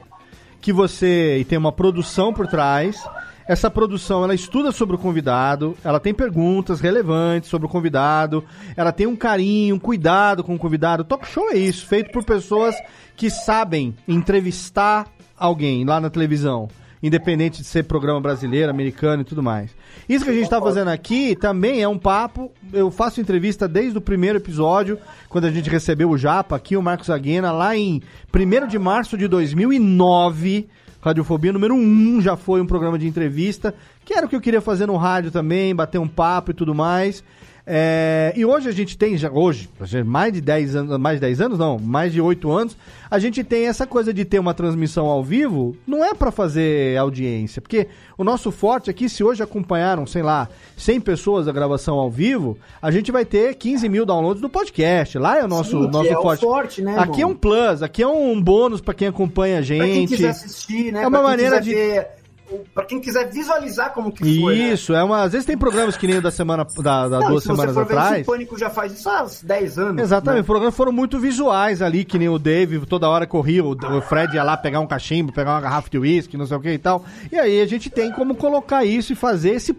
que 0.59 0.73
você 0.73 1.37
e 1.39 1.45
tem 1.45 1.57
uma 1.57 1.71
produção 1.71 2.33
por 2.33 2.47
trás. 2.47 3.01
Essa 3.47 3.69
produção, 3.69 4.23
ela 4.23 4.33
estuda 4.33 4.71
sobre 4.71 4.95
o 4.95 4.97
convidado, 4.97 5.77
ela 5.83 5.99
tem 5.99 6.15
perguntas 6.15 6.81
relevantes 6.81 7.47
sobre 7.47 7.67
o 7.67 7.69
convidado, 7.69 8.43
ela 8.75 8.91
tem 8.91 9.05
um 9.05 9.15
carinho, 9.15 9.75
um 9.75 9.79
cuidado 9.79 10.43
com 10.43 10.55
o 10.55 10.57
convidado. 10.57 11.03
Talk 11.03 11.27
show 11.27 11.51
é 11.51 11.55
isso, 11.55 11.85
feito 11.85 12.11
por 12.11 12.23
pessoas 12.23 12.75
que 13.15 13.29
sabem 13.29 13.95
entrevistar 14.07 15.05
alguém 15.37 15.85
lá 15.85 15.99
na 15.99 16.09
televisão, 16.09 16.67
independente 17.06 17.61
de 17.61 17.68
ser 17.68 17.84
programa 17.84 18.19
brasileiro, 18.19 18.72
americano 18.72 19.22
e 19.22 19.26
tudo 19.26 19.44
mais. 19.44 19.69
Isso 20.10 20.26
que 20.26 20.32
a 20.32 20.34
gente 20.34 20.45
está 20.45 20.60
fazendo 20.60 20.88
aqui 20.88 21.36
também 21.36 21.82
é 21.82 21.88
um 21.88 21.99
papo. 21.99 22.52
Eu 22.73 22.90
faço 22.90 23.22
entrevista 23.22 23.68
desde 23.68 23.98
o 23.98 24.02
primeiro 24.02 24.40
episódio, 24.40 24.98
quando 25.30 25.45
a 25.45 25.52
gente 25.52 25.69
recebeu 25.69 26.10
o 26.10 26.18
Japa 26.18 26.56
aqui, 26.56 26.76
o 26.76 26.82
Marcos 26.82 27.11
Aguena, 27.11 27.52
lá 27.52 27.77
em 27.77 28.02
1 28.34 28.68
de 28.68 28.80
março 28.80 29.15
de 29.18 29.27
2009. 29.27 30.68
Radiofobia 30.99 31.53
número 31.53 31.76
1 31.76 32.22
já 32.22 32.36
foi 32.36 32.60
um 32.60 32.65
programa 32.65 32.98
de 32.98 33.07
entrevista, 33.07 33.76
que 34.03 34.15
era 34.15 34.26
o 34.26 34.30
que 34.30 34.36
eu 34.36 34.41
queria 34.41 34.61
fazer 34.61 34.88
no 34.88 34.98
rádio 34.98 35.30
também, 35.30 35.76
bater 35.76 35.99
um 35.99 36.07
papo 36.07 36.49
e 36.49 36.53
tudo 36.56 36.73
mais. 36.73 37.23
É, 37.67 38.31
e 38.35 38.45
hoje 38.45 38.69
a 38.69 38.71
gente 38.71 38.95
tem, 38.95 39.17
já, 39.17 39.31
hoje, 39.31 39.67
mais 40.05 40.31
de 40.31 40.39
10 40.39 40.75
anos, 40.75 40.99
mais 40.99 41.17
de 41.17 41.21
10 41.21 41.41
anos 41.41 41.57
não, 41.57 41.79
mais 41.79 42.13
de 42.13 42.21
8 42.21 42.51
anos, 42.51 42.77
a 43.09 43.17
gente 43.17 43.43
tem 43.43 43.65
essa 43.65 43.87
coisa 43.87 44.13
de 44.13 44.23
ter 44.23 44.37
uma 44.37 44.53
transmissão 44.53 45.07
ao 45.07 45.23
vivo, 45.23 45.75
não 45.87 46.05
é 46.05 46.13
pra 46.13 46.29
fazer 46.31 46.95
audiência, 46.97 47.59
porque 47.59 47.87
o 48.17 48.23
nosso 48.23 48.51
forte 48.51 48.91
aqui, 48.91 49.09
se 49.09 49.23
hoje 49.23 49.41
acompanharam, 49.41 50.05
sei 50.05 50.21
lá, 50.21 50.47
100 50.77 51.01
pessoas 51.01 51.47
a 51.47 51.51
gravação 51.51 51.95
ao 51.95 52.09
vivo, 52.11 52.55
a 52.79 52.91
gente 52.91 53.11
vai 53.11 53.25
ter 53.25 53.55
15 53.55 53.89
mil 53.89 54.05
downloads 54.05 54.41
do 54.41 54.49
podcast, 54.49 55.17
lá 55.17 55.39
é 55.39 55.43
o 55.43 55.47
nosso, 55.47 55.71
Sim, 55.85 55.89
nosso 55.89 56.09
é 56.09 56.13
forte. 56.13 56.41
forte, 56.41 56.81
né, 56.83 56.99
aqui 56.99 57.23
é 57.23 57.25
um 57.25 57.35
plus, 57.35 57.81
aqui 57.81 58.03
é 58.03 58.07
um 58.07 58.39
bônus 58.39 58.79
pra 58.79 58.93
quem 58.93 59.07
acompanha 59.07 59.57
a 59.57 59.61
gente. 59.63 59.79
Pra 59.79 59.87
quem 59.87 60.05
quiser 60.05 60.29
assistir, 60.29 60.93
né? 60.93 61.01
É 61.01 61.07
uma 61.07 61.23
maneira 61.23 61.59
de 61.59 61.73
ver, 61.73 62.07
o- 62.51 62.63
pra 62.73 62.85
quem 62.85 62.99
quiser 63.01 63.30
visualizar 63.31 63.91
como 63.93 64.11
que 64.11 64.39
foi. 64.41 64.55
né? 64.57 64.73
Isso, 64.73 64.93
é 64.93 65.03
uma. 65.03 65.23
Às 65.23 65.31
vezes 65.31 65.45
tem 65.45 65.57
programas 65.57 65.97
que 65.97 66.05
nem 66.07 66.17
o 66.17 66.22
da 66.22 66.31
semana 66.31 66.65
da, 66.77 67.07
da 67.07 67.19
Não, 67.19 67.27
duas 67.30 67.43
se 67.43 67.49
você 67.49 67.53
semanas 67.55 67.73
for 67.76 67.85
ver, 67.85 67.93
esse 67.93 68.03
atrás. 68.03 68.26
Pânico 68.26 68.57
já 68.57 68.69
faz 68.69 68.93
isso 68.93 69.09
há 69.09 69.26
10 69.43 69.80
anos. 69.80 70.01
Exatamente, 70.03 70.35
né? 70.35 70.41
os 70.41 70.45
programas 70.45 70.76
foram 70.76 70.91
muito 70.91 71.19
visuais 71.19 71.81
ali, 71.81 72.03
que 72.05 72.17
nem 72.19 72.30
o 72.30 72.38
Dave 72.38 72.85
toda 72.85 73.09
hora 73.09 73.26
corria, 73.26 73.63
o, 73.63 73.72
o 73.72 74.01
Fred 74.01 74.35
ia 74.35 74.43
lá 74.43 74.55
pegar 74.55 74.80
um 74.80 74.88
cachimbo, 74.88 75.31
pegar 75.34 75.51
uma 75.53 75.61
garrafa 75.61 75.89
de 75.89 75.97
uísque, 75.97 76.38
não 76.38 76.45
sei 76.45 76.57
o 76.57 76.59
que 76.61 76.69
e 76.72 76.77
tal. 76.77 77.03
E 77.31 77.38
aí 77.38 77.61
a 77.61 77.65
gente 77.65 77.89
tem 77.89 78.11
como 78.11 78.35
colocar 78.35 78.85
isso 78.85 79.13
e 79.13 79.15
fazer 79.15 79.51
esse, 79.51 79.76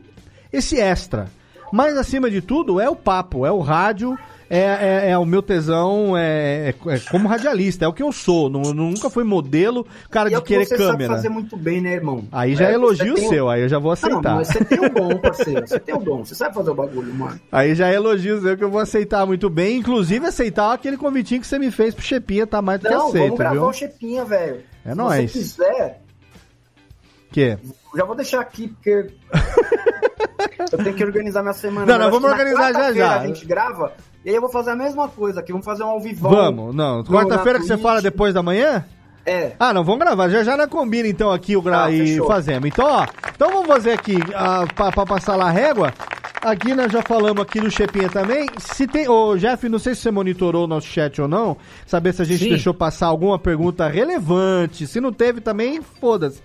esse 0.52 0.78
extra. 0.80 1.28
Mas 1.72 1.96
acima 1.96 2.30
de 2.30 2.40
tudo 2.40 2.80
é 2.80 2.88
o 2.88 2.94
papo, 2.96 3.44
é 3.44 3.50
o 3.50 3.60
rádio, 3.60 4.16
é, 4.48 4.60
é, 5.06 5.10
é 5.10 5.18
o 5.18 5.24
meu 5.24 5.42
tesão, 5.42 6.16
é, 6.16 6.68
é- 6.70 6.94
é 6.94 6.98
como 7.10 7.26
radialista, 7.28 7.84
é 7.84 7.88
o 7.88 7.92
que 7.92 8.02
eu 8.02 8.12
sou. 8.12 8.48
nu- 8.48 8.72
nunca 8.72 9.10
fui 9.10 9.24
modelo, 9.24 9.86
cara 10.10 10.30
E 10.30 10.34
é 10.34 10.36
de 10.36 10.42
que 10.42 10.48
querer 10.48 10.66
você 10.66 10.76
sabe 10.76 10.90
câmera. 10.92 11.14
fazer 11.14 11.28
muito 11.28 11.56
bem, 11.56 11.80
né, 11.80 11.94
irmão? 11.94 12.24
Aí 12.30 12.54
já 12.54 12.66
é 12.66 12.68
você 12.68 12.74
elogio 12.74 13.16
seu, 13.28 13.48
aí 13.48 13.62
eu 13.62 13.68
já 13.68 13.78
vou 13.78 13.88
Não, 13.88 13.92
aceitar. 13.92 14.34
mas 14.36 14.48
você 14.48 14.64
tem 14.64 14.78
o 14.80 14.88
dom, 14.88 15.18
parceiro. 15.18 15.66
Você 15.66 15.78
tem 15.80 15.94
o 15.94 15.98
dom. 15.98 16.24
Você 16.24 16.34
sabe 16.34 16.54
fazer 16.54 16.70
o 16.70 16.74
bagulho, 16.74 17.12
mano. 17.14 17.40
Aí 17.50 17.74
já 17.74 17.88
é 17.88 17.94
elogio 17.94 18.40
seu 18.40 18.56
que 18.56 18.62
eu 18.64 18.70
vou 18.70 18.80
aceitar 18.80 19.26
muito 19.26 19.50
bem. 19.50 19.78
Inclusive 19.78 20.26
aceitar 20.26 20.72
aquele 20.72 20.96
convitinho 20.96 21.40
que 21.40 21.46
você 21.46 21.58
me 21.58 21.70
fez 21.70 21.94
pro 21.94 22.04
Chepinha, 22.04 22.46
tá 22.46 22.62
mais 22.62 22.80
do 22.80 22.88
que 22.88 22.94
Não, 22.94 23.08
aceito, 23.08 23.22
vamos 23.24 23.38
gravar 23.38 23.54
viu? 23.54 23.64
o 23.64 23.72
Chepinha, 23.72 24.24
velho. 24.24 24.60
É 24.84 24.90
Se 24.90 24.94
nóis. 24.96 25.32
você 25.32 25.38
quiser, 25.38 26.00
Que? 27.32 27.58
já 27.96 28.04
vou 28.04 28.14
deixar 28.14 28.40
aqui, 28.40 28.68
porque... 28.68 29.06
eu 30.72 30.78
tenho 30.84 30.94
que 30.94 31.04
organizar 31.04 31.42
minha 31.42 31.52
semana. 31.54 31.86
Não, 31.86 31.98
não, 31.98 32.04
Mas 32.10 32.14
vamos 32.14 32.30
organizar 32.30 32.72
já, 32.72 32.92
já. 32.92 33.20
A 33.20 33.26
gente 33.26 33.44
grava, 33.46 33.92
e 34.26 34.30
aí 34.30 34.34
eu 34.34 34.40
vou 34.40 34.50
fazer 34.50 34.72
a 34.72 34.76
mesma 34.76 35.08
coisa 35.08 35.38
aqui. 35.38 35.52
Vamos 35.52 35.64
fazer 35.64 35.84
um 35.84 35.88
ao 35.88 36.00
vivo. 36.00 36.28
Vamos, 36.28 36.74
não. 36.74 37.04
Quarta-feira 37.04 37.60
que 37.60 37.64
você 37.64 37.78
fala 37.78 38.02
depois 38.02 38.34
da 38.34 38.42
manhã? 38.42 38.84
É. 39.24 39.52
Ah, 39.56 39.72
não, 39.72 39.84
vamos 39.84 40.00
gravar. 40.00 40.28
Já 40.28 40.42
já 40.42 40.56
não 40.56 40.68
combina 40.68 41.06
então 41.06 41.30
aqui 41.30 41.56
o 41.56 41.62
gra... 41.62 41.84
Tá, 41.84 41.90
e 41.92 42.18
fazemos. 42.26 42.66
Então, 42.66 42.84
ó, 42.84 43.06
então 43.32 43.52
vamos 43.52 43.68
fazer 43.68 43.92
aqui, 43.92 44.16
ah, 44.34 44.64
pra, 44.74 44.90
pra 44.90 45.06
passar 45.06 45.36
lá 45.36 45.46
a 45.46 45.50
régua. 45.50 45.94
Aqui 46.42 46.74
nós 46.74 46.90
já 46.90 47.02
falamos 47.02 47.40
aqui 47.40 47.60
do 47.60 47.70
Chepinha 47.70 48.08
também. 48.08 48.48
Se 48.58 48.88
tem. 48.88 49.08
Ô, 49.08 49.36
Jeff, 49.36 49.68
não 49.68 49.78
sei 49.78 49.94
se 49.94 50.02
você 50.02 50.10
monitorou 50.10 50.64
o 50.64 50.66
nosso 50.66 50.88
chat 50.88 51.22
ou 51.22 51.28
não. 51.28 51.56
Saber 51.86 52.12
se 52.12 52.22
a 52.22 52.24
gente 52.24 52.42
Sim. 52.42 52.48
deixou 52.50 52.74
passar 52.74 53.06
alguma 53.06 53.38
pergunta 53.38 53.86
relevante. 53.86 54.88
Se 54.88 55.00
não 55.00 55.12
teve 55.12 55.40
também, 55.40 55.80
foda-se. 55.82 56.42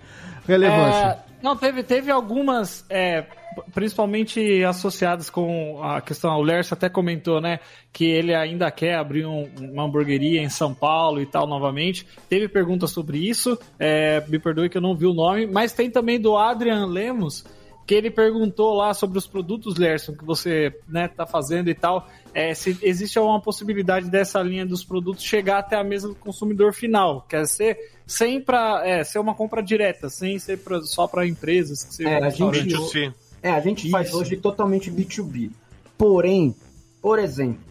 Relevância. 0.47 0.99
É, 0.99 1.19
não, 1.41 1.55
teve, 1.55 1.81
teve 1.81 2.11
algumas, 2.11 2.85
é, 2.89 3.25
principalmente 3.73 4.63
associadas 4.63 5.29
com 5.29 5.81
a 5.83 6.01
questão. 6.01 6.31
O 6.37 6.41
Lércio 6.43 6.73
até 6.73 6.89
comentou, 6.89 7.41
né? 7.41 7.59
Que 7.91 8.05
ele 8.05 8.33
ainda 8.33 8.69
quer 8.71 8.95
abrir 8.95 9.25
um- 9.25 9.49
uma 9.59 9.83
hamburgueria 9.83 10.41
em 10.41 10.49
São 10.49 10.73
Paulo 10.73 11.21
e 11.21 11.25
tal 11.25 11.47
novamente. 11.47 12.05
Teve 12.29 12.47
perguntas 12.47 12.91
sobre 12.91 13.17
isso. 13.17 13.57
é, 13.79 14.23
me 14.27 14.37
perdoe 14.39 14.69
que 14.69 14.77
eu 14.77 14.81
não 14.81 14.95
vi 14.95 15.05
o 15.05 15.13
nome. 15.13 15.45
Mas 15.47 15.73
tem 15.73 15.89
também 15.89 16.19
do 16.19 16.37
Adrian 16.37 16.85
Lemos. 16.85 17.43
Que 17.87 17.95
ele 17.95 18.11
perguntou 18.11 18.75
lá 18.75 18.93
sobre 18.93 19.17
os 19.17 19.25
produtos, 19.27 19.75
Lerson, 19.75 20.13
que 20.13 20.23
você 20.23 20.71
né, 20.87 21.07
tá 21.09 21.25
fazendo 21.25 21.69
e 21.69 21.73
tal. 21.75 22.07
É, 22.33 22.53
se 22.53 22.77
existe 22.81 23.17
alguma 23.17 23.41
possibilidade 23.41 24.09
dessa 24.09 24.41
linha 24.41 24.65
dos 24.65 24.83
produtos 24.85 25.23
chegar 25.23 25.57
até 25.57 25.75
a 25.75 25.83
mesa 25.83 26.07
do 26.07 26.15
consumidor 26.15 26.73
final. 26.73 27.25
Quer 27.27 27.45
ser 27.47 27.77
sem 28.05 28.39
pra, 28.39 28.81
é, 28.85 29.03
ser 29.03 29.19
uma 29.19 29.33
compra 29.33 29.61
direta, 29.63 30.09
sem 30.09 30.37
ser 30.39 30.59
pra- 30.59 30.81
só 30.83 31.07
para 31.07 31.27
empresas. 31.27 31.83
Que 31.97 32.05
É, 32.05 32.23
a 32.23 32.29
gente. 32.29 33.11
É, 33.43 33.51
a 33.51 33.59
gente 33.59 33.89
faz 33.89 34.09
Isso. 34.09 34.17
hoje 34.19 34.37
totalmente 34.37 34.91
B2B. 34.91 35.51
Porém, 35.97 36.55
por 37.01 37.19
exemplo, 37.19 37.61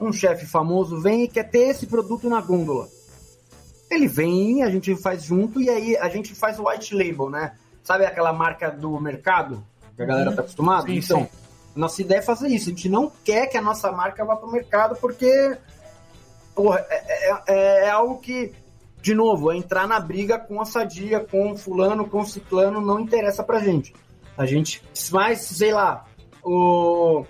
um 0.00 0.12
chefe 0.12 0.46
famoso 0.46 1.00
vem 1.00 1.24
e 1.24 1.28
quer 1.28 1.44
ter 1.50 1.68
esse 1.70 1.86
produto 1.86 2.28
na 2.28 2.40
gôndola. 2.40 2.88
Ele 3.90 4.06
vem, 4.06 4.62
a 4.62 4.70
gente 4.70 4.94
faz 4.96 5.24
junto 5.24 5.60
e 5.60 5.68
aí 5.70 5.96
a 5.96 6.08
gente 6.08 6.34
faz 6.34 6.58
o 6.58 6.68
white 6.68 6.94
label, 6.94 7.30
né? 7.30 7.52
Sabe 7.82 8.04
aquela 8.04 8.32
marca 8.32 8.70
do 8.70 9.00
mercado 9.00 9.64
que 9.96 10.02
a 10.02 10.06
galera 10.06 10.30
Uhum. 10.30 10.36
tá 10.36 10.42
acostumada? 10.42 10.86
Sim, 10.86 10.96
então, 10.98 11.20
sim. 11.22 11.28
nossa 11.74 12.02
ideia 12.02 12.18
é 12.18 12.22
fazer 12.22 12.48
isso. 12.48 12.66
A 12.66 12.70
gente 12.70 12.88
não 12.88 13.10
quer 13.24 13.46
que 13.46 13.56
a 13.56 13.62
nossa 13.62 13.90
marca 13.90 14.24
vá 14.24 14.36
pro 14.36 14.50
mercado 14.52 14.94
porque 15.00 15.56
porra, 16.54 16.84
é, 16.90 17.30
é- 17.30 17.42
é- 17.48 17.84
é 17.86 17.90
algo 17.90 18.18
que, 18.18 18.52
de 19.00 19.14
novo, 19.14 19.50
é 19.52 19.56
entrar 19.56 19.86
na 19.88 19.98
briga 20.00 20.38
com 20.38 20.60
a 20.60 20.64
sadia, 20.64 21.20
com 21.20 21.52
o 21.52 21.56
fulano, 21.56 22.06
com 22.08 22.20
o 22.20 22.26
ciclano, 22.26 22.80
não 22.80 23.00
interessa 23.00 23.42
pra 23.44 23.60
gente. 23.60 23.94
A 24.38 24.46
gente, 24.46 24.80
mais, 25.10 25.40
sei 25.40 25.72
lá, 25.72 26.06
o, 26.44 27.24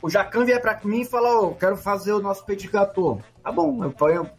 o 0.00 0.08
Jacan 0.08 0.44
vier 0.44 0.62
pra 0.62 0.80
mim 0.84 1.00
e 1.00 1.04
fala, 1.04 1.40
ô, 1.40 1.54
quero 1.56 1.76
fazer 1.76 2.12
o 2.12 2.20
nosso 2.20 2.46
petit 2.46 2.68
gâteau. 2.68 3.20
Tá 3.42 3.50
bom, 3.50 3.82
eu 3.82 3.90
ponho, 3.90 4.30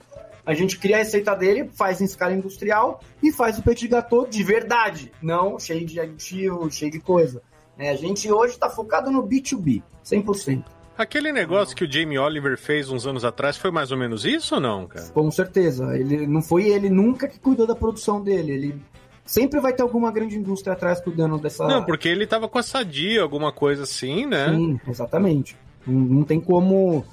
a 0.45 0.53
gente 0.53 0.79
cria 0.79 0.95
a 0.95 0.99
receita 0.99 1.35
dele, 1.35 1.69
faz 1.75 1.99
em 1.99 2.05
escala 2.05 2.33
industrial 2.33 3.01
e 3.21 3.29
faz 3.29 3.59
o 3.59 3.61
petit 3.61 3.89
gâteau 3.89 4.25
de 4.25 4.41
verdade, 4.41 5.11
não 5.21 5.59
cheio 5.59 5.85
de 5.85 5.99
aditivo, 5.99 6.71
cheio 6.71 6.89
de 6.89 7.01
coisa. 7.01 7.41
É, 7.77 7.89
a 7.89 7.95
gente 7.95 8.31
hoje 8.31 8.53
está 8.53 8.69
focado 8.69 9.11
no 9.11 9.21
B2B, 9.21 9.83
100%. 10.05 10.63
Aquele 10.97 11.33
negócio 11.33 11.75
que 11.75 11.83
o 11.83 11.91
Jamie 11.91 12.17
Oliver 12.17 12.57
fez 12.57 12.89
uns 12.89 13.05
anos 13.05 13.25
atrás 13.25 13.57
foi 13.57 13.69
mais 13.69 13.91
ou 13.91 13.97
menos 13.97 14.23
isso 14.23 14.55
ou 14.55 14.61
não, 14.61 14.87
cara? 14.87 15.07
Com 15.09 15.29
certeza. 15.29 15.95
Ele 15.95 16.25
não 16.25 16.41
foi 16.41 16.69
ele 16.69 16.89
nunca 16.89 17.27
que 17.27 17.37
cuidou 17.37 17.67
da 17.67 17.75
produção 17.75 18.19
dele. 18.19 18.51
Ele 18.53 18.81
sempre 19.27 19.59
vai 19.59 19.73
ter 19.73 19.83
alguma 19.83 20.11
grande 20.11 20.35
indústria 20.35 20.73
atrás 20.73 20.99
cuidando 20.99 21.37
dessa. 21.37 21.67
Não, 21.67 21.85
porque 21.85 22.07
ele 22.07 22.25
tava 22.25 22.47
com 22.47 22.57
a 22.57 22.63
Sadia, 22.63 23.21
alguma 23.21 23.51
coisa 23.51 23.83
assim, 23.83 24.25
né? 24.25 24.49
Sim, 24.49 24.79
exatamente. 24.87 25.55
Não, 25.85 25.93
não 25.93 26.23
tem 26.23 26.39
como 26.39 27.05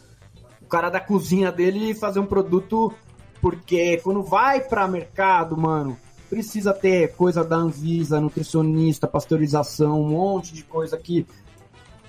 o 0.62 0.66
cara 0.66 0.88
da 0.88 1.00
cozinha 1.00 1.52
dele 1.52 1.94
fazer 1.94 2.20
um 2.20 2.26
produto 2.26 2.94
porque 3.44 3.98
quando 3.98 4.22
vai 4.22 4.60
para 4.62 4.88
mercado, 4.88 5.54
mano, 5.54 5.98
precisa 6.30 6.72
ter 6.72 7.14
coisa 7.14 7.44
da 7.44 7.56
Anvisa, 7.56 8.18
nutricionista, 8.18 9.06
pasteurização, 9.06 10.00
um 10.00 10.08
monte 10.08 10.54
de 10.54 10.64
coisa 10.64 10.96
que 10.96 11.26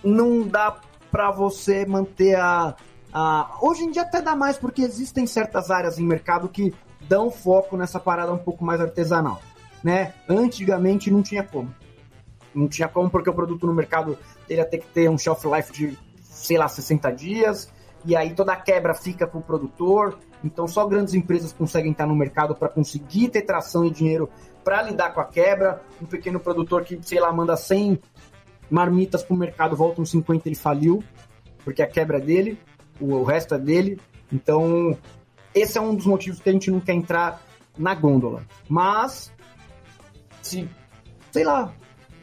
não 0.01 0.47
dá 0.47 0.79
para 1.11 1.31
você 1.31 1.85
manter 1.85 2.35
a, 2.35 2.75
a. 3.11 3.57
Hoje 3.61 3.83
em 3.83 3.91
dia 3.91 4.03
até 4.03 4.21
dá 4.21 4.33
mais, 4.33 4.57
porque 4.57 4.81
existem 4.81 5.27
certas 5.27 5.69
áreas 5.69 5.99
em 5.99 6.05
mercado 6.05 6.47
que 6.47 6.73
dão 7.01 7.29
foco 7.29 7.75
nessa 7.75 7.99
parada 7.99 8.31
um 8.31 8.37
pouco 8.37 8.63
mais 8.63 8.79
artesanal. 8.79 9.41
Né? 9.85 10.15
Antigamente 10.27 11.11
não 11.11 11.21
tinha 11.21 11.43
como. 11.43 11.71
Não 12.55 12.67
tinha 12.67 12.87
como, 12.87 13.07
porque 13.07 13.29
o 13.29 13.33
produto 13.35 13.67
no 13.67 13.73
mercado 13.73 14.17
teria 14.47 14.65
ter 14.65 14.79
que 14.79 14.87
ter 14.87 15.07
um 15.07 15.15
shelf 15.15 15.45
life 15.45 15.71
de, 15.71 15.95
sei 16.23 16.57
lá, 16.57 16.67
60 16.67 17.11
dias, 17.11 17.71
e 18.03 18.15
aí 18.15 18.33
toda 18.33 18.51
a 18.51 18.55
quebra 18.55 18.95
fica 18.95 19.27
com 19.27 19.37
o 19.37 19.43
produtor. 19.43 20.17
Então 20.43 20.67
só 20.67 20.87
grandes 20.87 21.13
empresas 21.13 21.53
conseguem 21.53 21.91
estar 21.91 22.07
no 22.07 22.15
mercado 22.15 22.55
para 22.55 22.67
conseguir 22.67 23.29
ter 23.29 23.43
tração 23.43 23.85
e 23.85 23.91
dinheiro 23.91 24.27
para 24.63 24.81
lidar 24.81 25.13
com 25.13 25.21
a 25.21 25.25
quebra. 25.25 25.83
Um 26.01 26.07
pequeno 26.07 26.39
produtor 26.39 26.83
que, 26.83 26.99
sei 27.03 27.19
lá, 27.19 27.31
manda 27.31 27.55
100 27.55 27.99
marmitas 28.71 29.21
para 29.21 29.35
o 29.35 29.37
mercado, 29.37 29.75
voltam 29.75 30.03
50 30.03 30.49
ele 30.49 30.55
faliu, 30.55 31.03
porque 31.63 31.83
a 31.83 31.87
quebra 31.87 32.17
é 32.17 32.21
dele, 32.21 32.59
o 32.99 33.21
resto 33.21 33.53
é 33.53 33.59
dele. 33.59 34.01
Então, 34.33 34.97
esse 35.53 35.77
é 35.77 35.81
um 35.81 35.93
dos 35.93 36.07
motivos 36.07 36.39
que 36.39 36.49
a 36.49 36.53
gente 36.53 36.71
não 36.71 36.79
quer 36.79 36.93
entrar 36.93 37.39
na 37.77 37.93
gôndola. 37.93 38.43
Mas, 38.67 39.31
se, 40.47 40.69
sei 41.31 41.43
lá, 41.43 41.73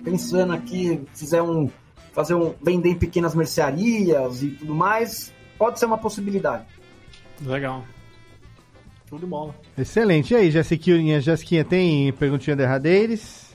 pensando 0.05 0.53
aqui, 0.53 1.03
fizer 1.15 1.43
um. 1.43 1.69
fazer 2.13 2.35
um. 2.35 2.55
vender 2.63 2.91
em 2.91 2.95
pequenas 2.99 3.35
mercearias 3.35 4.43
e 4.43 4.51
tudo 4.51 4.75
mais, 4.75 5.33
pode 5.59 5.79
ser 5.79 5.87
uma 5.87 5.99
possibilidade. 5.99 6.65
Legal. 7.41 7.85
Tudo 9.07 9.21
de 9.21 9.27
bola. 9.27 9.55
Excelente. 9.77 10.33
E 10.33 10.37
aí, 10.37 10.51
Jessiquinha, 10.51 11.21
Jessiquinha, 11.21 11.65
tem 11.65 12.13
perguntinha 12.15 12.57
derradeiras? 12.57 13.53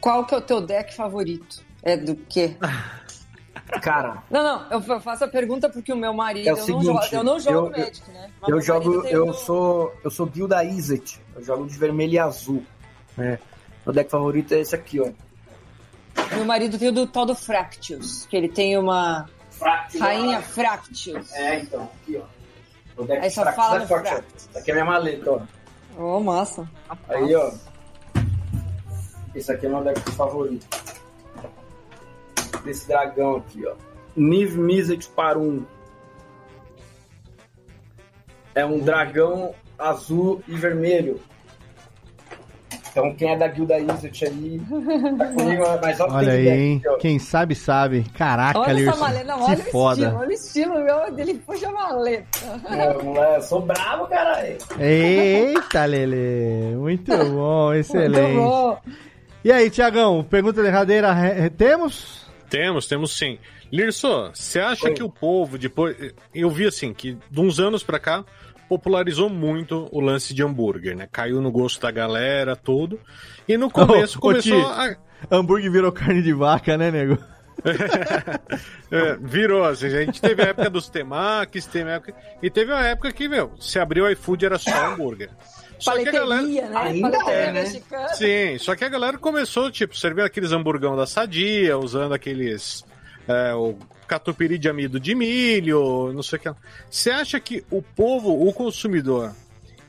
Qual 0.00 0.24
que 0.26 0.34
é 0.34 0.38
o 0.38 0.42
teu 0.42 0.60
deck 0.60 0.94
favorito? 0.94 1.64
É 1.82 1.96
do 1.96 2.14
quê? 2.14 2.56
Cara. 3.82 4.22
Não, 4.30 4.42
não, 4.42 4.70
eu 4.70 5.00
faço 5.00 5.24
a 5.24 5.28
pergunta 5.28 5.68
porque 5.68 5.92
o 5.92 5.96
meu 5.96 6.12
marido, 6.12 6.48
É 6.48 6.52
o 6.52 6.56
eu, 6.58 6.64
seguinte, 6.64 6.84
não 6.86 6.92
jogo, 6.94 7.06
eu 7.12 7.24
não 7.24 7.40
jogo 7.40 7.58
eu- 7.58 7.70
Magic, 7.84 8.10
né? 8.12 8.30
Mas 8.40 8.50
Eu 8.50 8.60
jogo, 8.60 9.06
eu 9.06 9.26
um- 9.28 9.32
sou, 9.32 9.92
eu 10.04 10.10
sou 10.10 10.26
guilda 10.26 10.62
Izzet. 10.62 11.20
Eu 11.34 11.42
jogo 11.42 11.66
de 11.66 11.76
vermelho 11.76 12.12
e 12.12 12.18
azul. 12.18 12.62
né? 13.16 13.38
Meu 13.86 13.94
deck 13.94 14.10
favorito 14.10 14.52
é 14.52 14.58
esse 14.58 14.74
aqui, 14.74 15.00
ó. 15.00 15.12
Meu 16.34 16.44
marido 16.44 16.76
tem 16.76 16.88
o 16.88 16.92
do 16.92 17.06
tal 17.06 17.24
do 17.24 17.36
Fractious, 17.36 18.26
que 18.26 18.36
ele 18.36 18.48
tem 18.48 18.76
uma 18.76 19.30
rainha 20.00 20.42
Fractious. 20.42 21.32
É, 21.32 21.60
então, 21.60 21.84
aqui, 22.02 22.16
ó. 22.16 22.24
Meu 22.96 23.06
deck 23.06 23.22
Aí 23.22 23.30
só 23.30 23.42
Fractus 23.42 23.64
fala 23.64 23.82
é 23.82 23.86
forte, 23.86 24.10
ó. 24.12 24.58
Aqui 24.58 24.70
é 24.72 24.74
minha 24.74 24.84
maleta, 24.84 25.30
ó. 25.30 25.40
Oh, 25.96 26.20
massa. 26.20 26.68
Aí, 27.08 27.32
ó. 27.36 27.52
Esse 29.32 29.52
aqui 29.52 29.66
é 29.66 29.68
meu 29.68 29.84
deck 29.84 30.00
favorito. 30.12 30.66
Desse 32.64 32.88
dragão 32.88 33.36
aqui, 33.36 33.64
ó. 33.66 33.74
Niv 34.16 34.56
Mizzet 34.56 35.08
para 35.10 35.38
um. 35.38 35.64
É 38.52 38.66
um 38.66 38.80
dragão 38.80 39.54
azul 39.78 40.42
e 40.48 40.56
vermelho. 40.56 41.20
Então 42.96 43.12
quem 43.14 43.30
é 43.30 43.36
da 43.36 43.46
guilda 43.46 43.78
Izzet 43.78 44.24
aí, 44.24 44.58
tá 45.18 45.26
comigo, 45.26 45.64
mas 45.82 46.00
ó, 46.00 46.08
Olha 46.12 46.32
aí, 46.32 46.48
hein? 46.48 46.82
Quem 46.98 47.18
sabe, 47.18 47.54
sabe. 47.54 48.06
Caraca, 48.16 48.58
Olha 48.58 48.70
essa 48.70 48.80
Lirson. 48.80 48.98
maleta, 48.98 49.24
não, 49.24 49.36
que 49.36 49.44
olha 49.44 49.54
o 49.58 49.64
foda. 49.64 50.00
estilo, 50.00 50.16
olha 50.18 50.28
o 50.28 50.32
estilo 50.32 50.74
meu 50.82 51.12
dele, 51.14 51.34
puxa 51.46 51.68
a 51.68 51.72
maleta. 51.72 52.38
É, 52.70 53.36
eu 53.36 53.42
sou 53.42 53.60
bravo, 53.60 54.06
caralho. 54.06 54.56
Eita, 54.80 55.84
Lele. 55.84 56.74
Muito 56.76 57.14
bom, 57.34 57.74
excelente. 57.74 58.32
Muito 58.32 58.48
bom. 58.48 58.80
E 59.44 59.52
aí, 59.52 59.68
Tiagão, 59.68 60.24
pergunta 60.24 60.62
derradeira 60.62 61.14
temos? 61.54 62.26
Temos, 62.48 62.86
temos 62.86 63.14
sim. 63.14 63.38
Lirso, 63.70 64.30
você 64.32 64.58
acha 64.58 64.90
que 64.90 65.02
o 65.02 65.10
povo, 65.10 65.58
depois. 65.58 66.14
Eu 66.34 66.48
vi 66.48 66.66
assim, 66.66 66.94
que 66.94 67.18
de 67.30 67.40
uns 67.40 67.60
anos 67.60 67.82
pra 67.82 67.98
cá, 67.98 68.24
popularizou 68.68 69.28
muito 69.28 69.88
o 69.92 70.00
lance 70.00 70.34
de 70.34 70.42
hambúrguer, 70.42 70.96
né? 70.96 71.08
Caiu 71.10 71.40
no 71.40 71.50
gosto 71.50 71.80
da 71.80 71.90
galera, 71.90 72.56
tudo. 72.56 73.00
E 73.46 73.56
no 73.56 73.70
começo 73.70 74.18
ô, 74.18 74.20
começou 74.20 74.60
Ti, 74.60 74.66
a. 74.66 74.96
Hambúrguer 75.30 75.70
virou 75.70 75.92
carne 75.92 76.22
de 76.22 76.32
vaca, 76.32 76.76
né, 76.76 76.90
nego? 76.90 77.18
É, 78.88 79.16
virou, 79.16 79.64
assim, 79.64 79.86
a 79.86 80.04
gente 80.04 80.20
teve 80.20 80.40
a 80.42 80.46
época 80.46 80.70
dos 80.70 80.88
temakis, 80.88 81.66
teve 81.66 81.90
a 81.90 81.94
época. 81.94 82.14
E 82.40 82.48
teve 82.48 82.70
uma 82.70 82.86
época 82.86 83.10
que, 83.10 83.28
meu, 83.28 83.50
se 83.58 83.80
abriu 83.80 84.04
o 84.04 84.10
iFood 84.10 84.46
era 84.46 84.58
só 84.58 84.70
hambúrguer. 84.70 85.28
Só 85.76 85.96
que 85.98 86.08
a 86.08 86.12
galera. 86.12 86.42
Né? 86.42 86.70
Ainda 86.72 87.18
é, 87.28 87.52
né? 87.52 87.62
mexicana. 87.62 88.08
Sim, 88.10 88.58
só 88.58 88.76
que 88.76 88.84
a 88.84 88.88
galera 88.88 89.18
começou, 89.18 89.72
tipo, 89.72 89.96
servindo 89.96 90.24
aqueles 90.24 90.52
hamburgão 90.52 90.96
da 90.96 91.04
Sadia, 91.04 91.76
usando 91.76 92.14
aqueles. 92.14 92.84
É, 93.26 93.52
o 93.54 93.76
catupiry 94.06 94.58
de 94.58 94.68
amido 94.68 94.98
de 95.00 95.14
milho, 95.14 96.12
não 96.12 96.22
sei 96.22 96.38
o 96.38 96.42
que. 96.42 96.50
Você 96.90 97.10
acha 97.10 97.38
que 97.40 97.64
o 97.70 97.82
povo, 97.82 98.46
o 98.46 98.52
consumidor, 98.52 99.32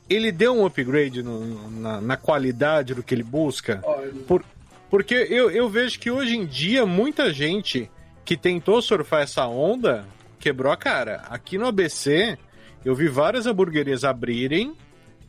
ele 0.08 0.32
deu 0.32 0.54
um 0.54 0.64
upgrade 0.66 1.22
no- 1.22 1.70
na, 1.70 2.00
na 2.00 2.16
qualidade 2.16 2.94
do 2.94 3.02
que 3.02 3.14
ele 3.14 3.22
busca? 3.22 3.82
Por- 4.26 4.44
porque 4.90 5.14
eu, 5.14 5.50
eu 5.50 5.68
vejo 5.68 5.98
que 5.98 6.10
hoje 6.10 6.36
em 6.36 6.46
dia 6.46 6.86
muita 6.86 7.32
gente 7.32 7.90
que 8.24 8.36
tentou 8.36 8.80
surfar 8.80 9.22
essa 9.22 9.46
onda 9.46 10.04
quebrou 10.40 10.72
a 10.72 10.76
cara. 10.76 11.22
Aqui 11.28 11.58
no 11.58 11.66
ABC, 11.66 12.38
eu 12.84 12.94
vi 12.94 13.08
várias 13.08 13.46
hamburguerias 13.46 14.04
abrirem 14.04 14.72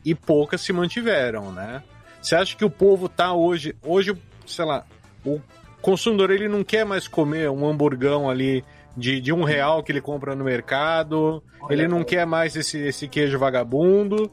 e 0.04 0.14
poucas 0.14 0.60
se 0.62 0.72
mantiveram, 0.72 1.52
né? 1.52 1.82
Você 2.22 2.34
acha 2.34 2.56
que 2.56 2.64
o 2.64 2.70
povo 2.70 3.08
tá 3.08 3.32
hoje, 3.34 3.74
hoje, 3.82 4.14
sei 4.46 4.64
lá, 4.64 4.84
o 5.24 5.40
consumidor 5.82 6.30
ele 6.30 6.48
não 6.48 6.62
quer 6.64 6.84
mais 6.86 7.06
comer 7.08 7.50
um 7.50 7.68
hamburgão 7.68 8.28
ali 8.30 8.64
de, 8.96 9.20
de 9.20 9.32
um 9.32 9.44
real 9.44 9.82
que 9.82 9.92
ele 9.92 10.00
compra 10.00 10.34
no 10.34 10.44
mercado, 10.44 11.42
ele 11.68 11.86
não 11.86 12.04
quer 12.04 12.26
mais 12.26 12.56
esse, 12.56 12.78
esse 12.78 13.08
queijo 13.08 13.38
vagabundo. 13.38 14.30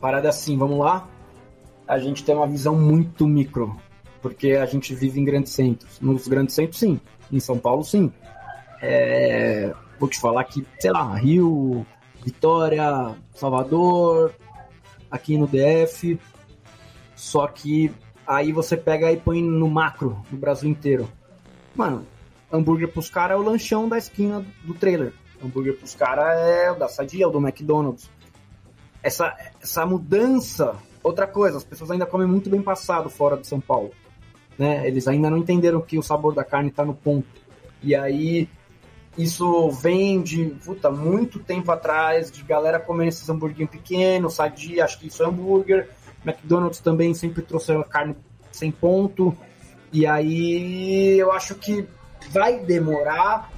Parada 0.00 0.28
assim, 0.28 0.56
vamos 0.56 0.78
lá. 0.78 1.08
A 1.86 1.98
gente 1.98 2.24
tem 2.24 2.34
uma 2.34 2.46
visão 2.46 2.74
muito 2.74 3.26
micro, 3.26 3.76
porque 4.20 4.52
a 4.52 4.66
gente 4.66 4.94
vive 4.94 5.20
em 5.20 5.24
grandes 5.24 5.52
centros. 5.52 6.00
Nos 6.00 6.26
grandes 6.26 6.54
centros, 6.54 6.78
sim. 6.78 7.00
Em 7.30 7.40
São 7.40 7.58
Paulo, 7.58 7.84
sim. 7.84 8.12
É, 8.80 9.72
Vou 10.02 10.08
te 10.08 10.18
falar 10.18 10.42
que, 10.42 10.66
sei 10.80 10.90
lá, 10.90 11.14
Rio, 11.14 11.86
Vitória, 12.24 13.14
Salvador, 13.32 14.34
aqui 15.08 15.38
no 15.38 15.46
DF. 15.46 16.18
Só 17.14 17.46
que 17.46 17.94
aí 18.26 18.50
você 18.50 18.76
pega 18.76 19.12
e 19.12 19.16
põe 19.16 19.40
no 19.40 19.70
macro, 19.70 20.20
no 20.28 20.36
Brasil 20.36 20.68
inteiro. 20.68 21.08
Mano, 21.76 22.04
hambúrguer 22.52 22.88
pros 22.88 23.08
caras 23.08 23.36
é 23.36 23.40
o 23.40 23.42
lanchão 23.42 23.88
da 23.88 23.98
esquina 23.98 24.44
do 24.64 24.74
trailer. 24.74 25.12
Hambúrguer 25.42 25.76
pros 25.76 25.94
caras 25.94 26.38
é 26.38 26.70
o 26.70 26.74
da 26.74 26.88
Sadia, 26.88 27.26
o 27.26 27.30
do 27.30 27.38
McDonald's 27.38 28.10
essa, 29.02 29.36
essa 29.60 29.84
mudança. 29.84 30.76
Outra 31.02 31.26
coisa, 31.26 31.58
as 31.58 31.64
pessoas 31.64 31.90
ainda 31.90 32.06
comem 32.06 32.28
muito 32.28 32.48
bem 32.48 32.62
passado 32.62 33.10
fora 33.10 33.36
de 33.36 33.46
São 33.46 33.60
Paulo. 33.60 33.90
Né? 34.56 34.86
Eles 34.86 35.08
ainda 35.08 35.28
não 35.28 35.38
entenderam 35.38 35.80
que 35.80 35.98
o 35.98 36.02
sabor 36.02 36.34
da 36.34 36.44
carne 36.44 36.68
está 36.68 36.84
no 36.84 36.94
ponto. 36.94 37.26
E 37.82 37.96
aí, 37.96 38.48
isso 39.18 39.70
vem 39.70 40.22
de 40.22 40.46
puta, 40.64 40.90
muito 40.90 41.40
tempo 41.40 41.72
atrás, 41.72 42.30
de 42.30 42.44
galera 42.44 42.78
comendo 42.78 43.08
esses 43.08 43.28
hambúrgueres 43.28 43.70
pequenos, 43.70 44.34
sadia, 44.34 44.84
acho 44.84 45.00
que 45.00 45.08
isso 45.08 45.22
é 45.22 45.26
hambúrguer. 45.26 45.90
McDonald's 46.24 46.78
também 46.78 47.12
sempre 47.12 47.42
trouxe 47.42 47.72
carne 47.90 48.14
sem 48.52 48.70
ponto. 48.70 49.36
E 49.92 50.06
aí, 50.06 51.18
eu 51.18 51.32
acho 51.32 51.56
que 51.56 51.86
vai 52.30 52.58
demorar. 52.60 53.50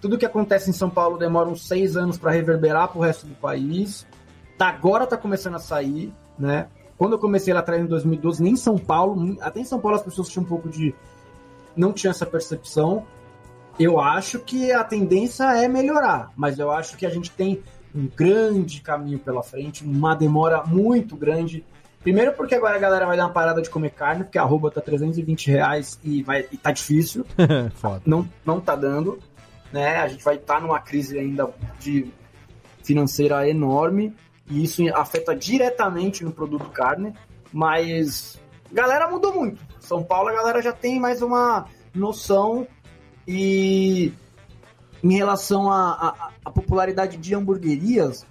Tudo 0.00 0.18
que 0.18 0.26
acontece 0.26 0.70
em 0.70 0.72
São 0.72 0.90
Paulo 0.90 1.18
demora 1.18 1.48
uns 1.48 1.66
seis 1.66 1.96
anos 1.96 2.18
para 2.18 2.30
reverberar 2.30 2.88
para 2.88 2.98
o 2.98 3.02
resto 3.02 3.26
do 3.26 3.34
país 3.34 4.06
tá, 4.56 4.68
agora 4.68 5.06
tá 5.06 5.16
começando 5.16 5.54
a 5.54 5.58
sair, 5.58 6.12
né? 6.38 6.68
Quando 6.96 7.14
eu 7.14 7.18
comecei 7.18 7.52
lá 7.52 7.60
atrás 7.60 7.82
em 7.82 7.86
2012, 7.86 8.42
nem 8.42 8.52
em 8.52 8.56
São 8.56 8.78
Paulo, 8.78 9.36
até 9.40 9.60
em 9.60 9.64
São 9.64 9.80
Paulo 9.80 9.96
as 9.96 10.02
pessoas 10.02 10.28
tinham 10.28 10.44
um 10.44 10.48
pouco 10.48 10.68
de 10.68 10.94
não 11.76 11.92
tinha 11.92 12.10
essa 12.10 12.24
percepção. 12.24 13.04
Eu 13.78 13.98
acho 13.98 14.38
que 14.38 14.70
a 14.70 14.84
tendência 14.84 15.44
é 15.56 15.66
melhorar, 15.66 16.30
mas 16.36 16.58
eu 16.58 16.70
acho 16.70 16.96
que 16.96 17.04
a 17.04 17.10
gente 17.10 17.30
tem 17.32 17.62
um 17.92 18.06
grande 18.06 18.80
caminho 18.80 19.18
pela 19.18 19.42
frente, 19.42 19.84
uma 19.84 20.14
demora 20.14 20.62
muito 20.64 21.16
grande. 21.16 21.64
Primeiro 22.04 22.34
porque 22.34 22.54
agora 22.54 22.76
a 22.76 22.78
galera 22.78 23.06
vai 23.06 23.16
dar 23.16 23.24
uma 23.24 23.32
parada 23.32 23.62
de 23.62 23.70
comer 23.70 23.90
carne, 23.90 24.24
porque 24.24 24.36
a 24.36 24.42
arroba 24.42 24.70
tá 24.70 24.82
320 24.82 25.50
reais 25.50 25.98
e, 26.04 26.22
vai, 26.22 26.46
e 26.52 26.56
tá 26.58 26.70
difícil. 26.70 27.24
Não, 28.04 28.28
não 28.44 28.60
tá 28.60 28.76
dando. 28.76 29.18
Né? 29.72 29.96
A 29.96 30.06
gente 30.06 30.22
vai 30.22 30.36
estar 30.36 30.60
numa 30.60 30.78
crise 30.78 31.18
ainda 31.18 31.50
de 31.80 32.12
financeira 32.82 33.48
enorme 33.48 34.14
e 34.50 34.62
isso 34.62 34.82
afeta 34.94 35.34
diretamente 35.34 36.22
no 36.22 36.30
produto 36.30 36.68
carne, 36.68 37.14
mas 37.50 38.38
galera 38.70 39.10
mudou 39.10 39.32
muito. 39.34 39.64
São 39.80 40.02
Paulo 40.02 40.28
a 40.28 40.34
galera 40.34 40.60
já 40.60 40.72
tem 40.72 41.00
mais 41.00 41.22
uma 41.22 41.66
noção 41.94 42.66
e 43.26 44.12
em 45.02 45.16
relação 45.16 45.72
à 45.72 46.30
popularidade 46.54 47.16
de 47.16 47.34
hamburguerias, 47.34 48.26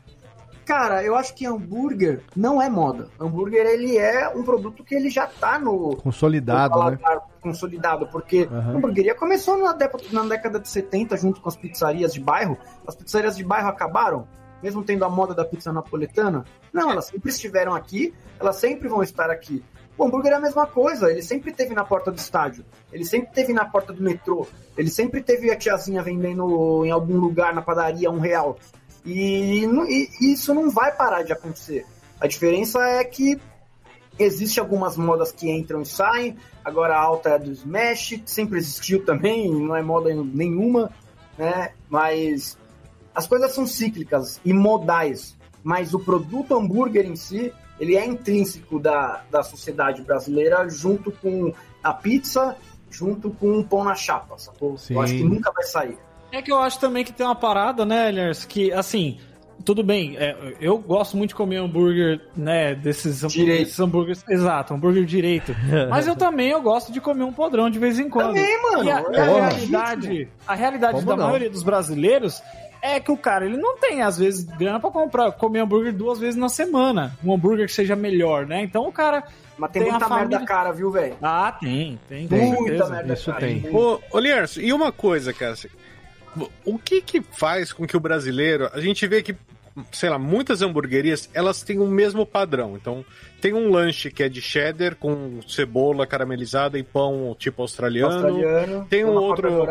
cara, 0.66 1.04
eu 1.04 1.16
acho 1.16 1.34
que 1.36 1.46
hambúrguer 1.46 2.22
não 2.36 2.62
é 2.62 2.70
moda. 2.70 3.10
Hambúrguer 3.20 3.66
ele 3.66 3.98
é 3.98 4.30
um 4.30 4.44
produto 4.44 4.84
que 4.84 4.96
ele 4.96 5.10
já 5.10 5.28
tá 5.28 5.60
no 5.60 5.96
Consolidado, 5.98 6.80
no 6.80 6.92
né? 6.92 6.98
consolidado, 7.42 8.08
porque 8.08 8.48
Aham. 8.50 8.72
a 8.74 8.78
hamburgueria 8.78 9.14
começou 9.14 9.58
na 9.58 9.74
década, 9.74 10.04
na 10.12 10.24
década 10.24 10.60
de 10.60 10.70
70 10.70 11.18
junto 11.18 11.42
com 11.42 11.50
as 11.50 11.58
pizzarias 11.58 12.14
de 12.14 12.22
bairro. 12.22 12.58
As 12.88 12.96
pizzarias 12.96 13.36
de 13.36 13.44
bairro 13.44 13.68
acabaram, 13.68 14.28
mesmo 14.62 14.84
tendo 14.84 15.04
a 15.04 15.10
moda 15.10 15.34
da 15.36 15.44
pizza 15.44 15.72
napoletana. 15.72 16.46
Não, 16.72 16.90
elas 16.90 17.06
sempre 17.06 17.30
estiveram 17.30 17.76
aqui, 17.76 18.14
elas 18.40 18.56
sempre 18.56 18.88
vão 18.88 19.04
estar 19.04 19.30
aqui. 19.30 19.64
O 19.96 20.06
hambúrguer 20.06 20.32
é 20.32 20.36
a 20.36 20.40
mesma 20.40 20.66
coisa, 20.66 21.12
ele 21.12 21.22
sempre 21.22 21.52
teve 21.52 21.76
na 21.76 21.84
porta 21.84 22.12
do 22.12 22.18
estádio, 22.18 22.66
ele 22.92 23.06
sempre 23.06 23.32
teve 23.32 23.54
na 23.54 23.64
porta 23.64 23.94
do 23.94 24.02
metrô, 24.02 24.48
ele 24.76 24.90
sempre 24.90 25.22
teve 25.22 25.52
a 25.52 25.56
tiazinha 25.56 26.02
vendendo 26.02 26.84
em 26.84 26.90
algum 26.90 27.20
lugar 27.20 27.54
na 27.54 27.62
padaria 27.62 28.10
um 28.10 28.20
real. 28.20 28.58
E, 29.06 29.66
e- 29.66 30.10
e 30.22 30.34
isso 30.34 30.54
não 30.54 30.70
vai 30.70 30.92
parar 30.96 31.24
de 31.24 31.34
acontecer. 31.34 31.86
A 32.20 32.28
diferença 32.28 32.80
é 32.82 33.04
que 33.04 33.40
existe 34.18 34.60
algumas 34.60 34.96
modas 34.98 35.32
que 35.32 35.50
entram 35.52 35.82
e 35.82 35.86
saem. 35.86 36.38
Agora 36.64 36.96
a 36.96 37.02
alta 37.02 37.30
é 37.32 37.40
do 37.40 37.52
Smash, 37.52 38.22
sempre 38.26 38.58
existiu 38.58 39.04
também, 39.04 39.52
não 39.52 39.76
é 39.76 39.82
moda 39.82 40.14
nenhuma, 40.14 40.92
né? 41.38 41.72
Mas 41.90 42.58
as 43.14 43.28
coisas 43.28 43.52
são 43.52 43.66
cíclicas 43.68 44.40
e 44.46 44.54
modais. 44.54 45.36
Mas 45.64 45.94
o 45.94 46.00
produto 46.00 46.56
hambúrguer 46.58 47.06
em 47.06 47.16
si, 47.16 47.52
ele 47.80 47.96
é 47.96 48.06
intrínseco 48.06 48.80
da, 48.80 49.24
da 49.32 49.44
sociedade 49.44 50.02
brasileira, 50.02 50.68
junto 50.70 51.12
com 51.12 51.54
a 51.84 51.94
pizza, 51.94 52.56
junto 52.90 53.32
com 53.32 53.60
o 53.60 53.64
pão 53.64 53.84
na 53.84 53.96
chapa, 53.96 54.38
sacou? 54.38 54.78
Sim. 54.78 54.94
Eu 54.94 55.02
acho 55.02 55.14
que 55.14 55.24
nunca 55.24 55.52
vai 55.52 55.64
sair. 55.64 55.98
É 56.34 56.42
que 56.42 56.52
eu 56.52 56.58
acho 56.58 56.80
também 56.80 57.04
que 57.06 57.14
tem 57.14 57.24
uma 57.26 57.36
parada, 57.36 57.86
né, 57.86 58.10
Elias, 58.10 58.44
que 58.44 58.74
assim, 58.74 59.20
tudo 59.64 59.84
bem, 59.84 60.18
é, 60.18 60.36
eu 60.60 60.80
gosto 60.80 61.16
muito 61.16 61.30
de 61.30 61.36
comer 61.36 61.58
hambúrguer, 61.58 62.20
né, 62.36 62.74
desses, 62.74 63.22
Direito. 63.32 63.60
desses 63.66 63.80
hambúrgueres, 63.80 64.26
exato, 64.28 64.74
hambúrguer 64.74 65.06
direito. 65.06 65.56
Mas 65.92 66.08
eu 66.08 66.16
também 66.16 66.50
eu 66.50 66.60
gosto 66.60 66.92
de 66.92 67.00
comer 67.00 67.24
um 67.24 67.32
podrão 67.32 67.70
de 67.70 67.78
vez 67.78 68.00
em 68.00 68.10
quando. 68.10 68.30
Também, 68.30 68.62
mano, 68.64 68.84
E 68.84 68.92
a, 68.92 69.00
é 69.14 69.20
a 69.20 69.48
realidade, 69.50 70.28
a 70.48 70.56
realidade 70.56 70.94
Como 70.96 71.06
da 71.06 71.16
não? 71.18 71.26
maioria 71.28 71.52
dos 71.52 71.62
brasileiros 71.62 72.42
é 72.82 73.00
que 73.00 73.12
o 73.12 73.16
cara, 73.16 73.46
ele 73.46 73.56
não 73.56 73.78
tem, 73.78 74.02
às 74.02 74.18
vezes, 74.18 74.44
grana 74.44 74.80
pra 74.80 74.90
comprar, 74.90 75.32
comer 75.34 75.60
hambúrguer 75.60 75.94
duas 75.94 76.18
vezes 76.20 76.36
na 76.36 76.50
semana. 76.50 77.16
Um 77.24 77.32
hambúrguer 77.34 77.68
que 77.68 77.72
seja 77.74 77.96
melhor, 77.96 78.46
né? 78.48 78.64
Então 78.64 78.88
o 78.88 78.92
cara. 78.92 79.24
Mas 79.58 79.70
tem, 79.72 79.84
a 79.84 79.86
muita 79.92 80.10
merda 80.10 80.16
família- 80.22 80.46
cara, 80.46 80.72
viu, 80.74 80.90
velho? 80.92 81.16
Ah, 81.22 81.56
tem, 81.62 81.98
tem. 82.10 82.28
com 82.28 82.36
Muita 82.36 82.64
certeza. 82.66 82.90
merda 82.90 83.14
Isso 83.14 83.32
cara. 83.32 83.40
tem. 83.46 83.70
Ô, 83.72 84.00
ô 84.12 84.20
Lierso, 84.20 84.60
e 84.60 84.74
uma 84.74 84.92
coisa, 84.92 85.32
cara. 85.32 85.54
Assim, 86.36 86.50
O 86.66 86.78
que 86.80 87.02
que 87.02 87.22
faz 87.22 87.72
com 87.74 87.86
que 87.86 87.96
o 87.98 88.00
brasileiro. 88.00 88.70
A 88.74 88.80
gente 88.80 89.06
vê 89.08 89.22
que, 89.22 89.36
sei 89.92 90.10
lá, 90.10 90.18
muitas 90.20 90.62
hamburguerias, 90.62 91.30
elas 91.34 91.62
têm 91.64 91.80
o 91.80 91.88
mesmo 91.88 92.26
padrão. 92.26 92.76
Então, 92.76 93.04
tem 93.42 93.54
um 93.54 93.70
lanche 93.72 94.10
que 94.12 94.24
é 94.24 94.30
de 94.30 94.42
cheddar 94.42 94.96
com 94.96 95.40
cebola 95.48 96.06
caramelizada 96.08 96.78
e 96.80 96.84
pão 96.84 97.36
tipo 97.38 97.62
australiano. 97.62 98.14
Australiano, 98.14 98.88
Tem 98.90 99.04
um 99.04 99.14
outro. 99.16 99.68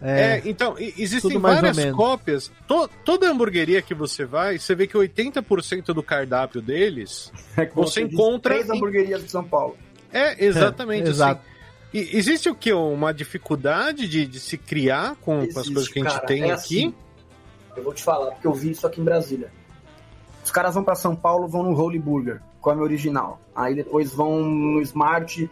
É, 0.00 0.36
É, 0.36 0.42
então, 0.44 0.74
existem 0.78 1.38
várias 1.38 1.76
cópias. 1.92 2.50
To- 2.66 2.88
toda 3.04 3.30
hamburgueria 3.30 3.80
que 3.82 3.94
você 3.94 4.24
vai, 4.24 4.58
você 4.58 4.74
vê 4.74 4.86
que 4.86 4.96
80% 4.96 5.92
do 5.94 6.02
cardápio 6.02 6.60
deles 6.60 7.32
É 7.56 7.66
você 7.66 8.02
disse 8.02 8.14
encontra 8.14 8.54
Três 8.54 8.68
em- 8.68 8.76
hamburguerias 8.76 9.22
de 9.22 9.30
São 9.30 9.44
Paulo. 9.44 9.76
É, 10.12 10.44
exatamente. 10.44 11.06
É, 11.06 11.10
exato. 11.10 11.51
E 11.92 12.16
existe 12.16 12.48
o 12.48 12.54
que? 12.54 12.72
Uma 12.72 13.12
dificuldade 13.12 14.08
de, 14.08 14.26
de 14.26 14.40
se 14.40 14.56
criar 14.56 15.16
com, 15.20 15.36
com 15.38 15.38
as 15.40 15.48
Existe, 15.66 15.72
coisas 15.74 15.88
que 15.92 15.98
a 16.00 16.02
gente 16.02 16.14
cara, 16.14 16.26
tem 16.26 16.42
é 16.42 16.44
aqui? 16.46 16.54
assim. 16.54 16.94
Eu 17.76 17.82
vou 17.84 17.92
te 17.94 18.02
falar, 18.02 18.30
porque 18.32 18.46
eu 18.46 18.52
vi 18.54 18.70
isso 18.70 18.86
aqui 18.86 19.00
em 19.00 19.04
Brasília. 19.04 19.50
Os 20.44 20.50
caras 20.50 20.74
vão 20.74 20.82
pra 20.84 20.94
São 20.94 21.14
Paulo, 21.14 21.46
vão 21.48 21.62
no 21.62 21.78
Holy 21.78 21.98
Burger, 21.98 22.40
comem 22.60 22.80
o 22.80 22.82
original. 22.82 23.40
Aí 23.54 23.74
depois 23.74 24.12
vão 24.12 24.40
no 24.42 24.80
Smart, 24.82 25.48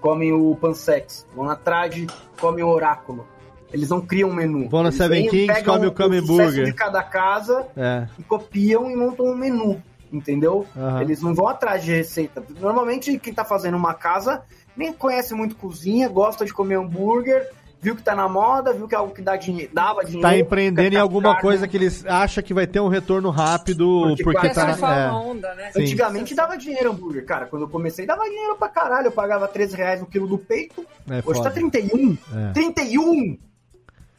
comem 0.00 0.32
o 0.32 0.54
Pansex. 0.56 1.26
Vão 1.34 1.44
na 1.46 1.56
Trad, 1.56 2.06
comem 2.40 2.62
o 2.64 2.68
Oráculo. 2.68 3.26
Eles 3.72 3.88
não 3.88 4.00
criam 4.02 4.28
um 4.30 4.34
menu. 4.34 4.68
Vão 4.68 4.82
na 4.82 4.88
Eles 4.90 4.98
Seven 4.98 5.28
Kings, 5.28 5.64
comem 5.64 5.88
o 5.88 5.92
Come 5.92 6.20
sucesso 6.20 6.42
Burger. 6.42 6.64
de 6.66 6.72
cada 6.74 7.02
casa 7.02 7.66
É. 7.76 8.06
e 8.18 8.22
copiam 8.22 8.90
e 8.90 8.94
montam 8.94 9.26
um 9.26 9.34
menu, 9.34 9.82
entendeu? 10.12 10.66
Aham. 10.76 11.00
Eles 11.00 11.22
não 11.22 11.34
vão 11.34 11.48
atrás 11.48 11.82
de 11.82 11.90
receita. 11.90 12.44
Normalmente 12.60 13.18
quem 13.18 13.32
tá 13.32 13.44
fazendo 13.44 13.76
uma 13.76 13.94
casa 13.94 14.42
nem 14.76 14.92
conhece 14.92 15.34
muito 15.34 15.56
cozinha, 15.56 16.08
gosta 16.08 16.44
de 16.44 16.52
comer 16.52 16.76
hambúrguer, 16.76 17.50
viu 17.80 17.96
que 17.96 18.02
tá 18.02 18.14
na 18.14 18.28
moda, 18.28 18.72
viu 18.72 18.86
que 18.86 18.94
é 18.94 18.98
algo 18.98 19.12
que 19.12 19.20
dá 19.20 19.36
dinheiro, 19.36 19.70
dava 19.74 20.04
dinheiro. 20.04 20.22
Tá 20.22 20.36
empreendendo 20.36 20.94
em 20.94 20.98
alguma 20.98 21.40
coisa 21.40 21.66
que 21.66 21.76
eles 21.76 22.06
acham 22.06 22.42
que 22.42 22.54
vai 22.54 22.66
ter 22.66 22.80
um 22.80 22.88
retorno 22.88 23.28
rápido, 23.30 24.02
Porque 24.08 24.22
porque, 24.22 24.48
tá 24.50 24.76
na. 24.76 24.96
É. 24.96 25.10
onda, 25.10 25.54
né? 25.54 25.72
Sim. 25.72 25.82
Antigamente 25.82 26.34
dava 26.34 26.56
dinheiro 26.56 26.92
hambúrguer, 26.92 27.24
cara. 27.26 27.46
Quando 27.46 27.62
eu 27.62 27.68
comecei, 27.68 28.06
dava 28.06 28.22
dinheiro 28.24 28.56
pra 28.56 28.68
caralho. 28.68 29.08
Eu 29.08 29.12
pagava 29.12 29.48
13 29.48 29.76
reais 29.76 30.00
no 30.00 30.06
quilo 30.06 30.26
do 30.26 30.38
peito. 30.38 30.86
É 31.10 31.16
Hoje 31.16 31.38
foda. 31.38 31.42
tá 31.42 31.50
31. 31.50 32.16
É. 32.50 32.52
31! 32.52 33.38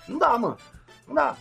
Não 0.07 0.19
dá, 0.19 0.37
mano. 0.37 0.57
Não 1.07 1.15
dá. 1.15 1.35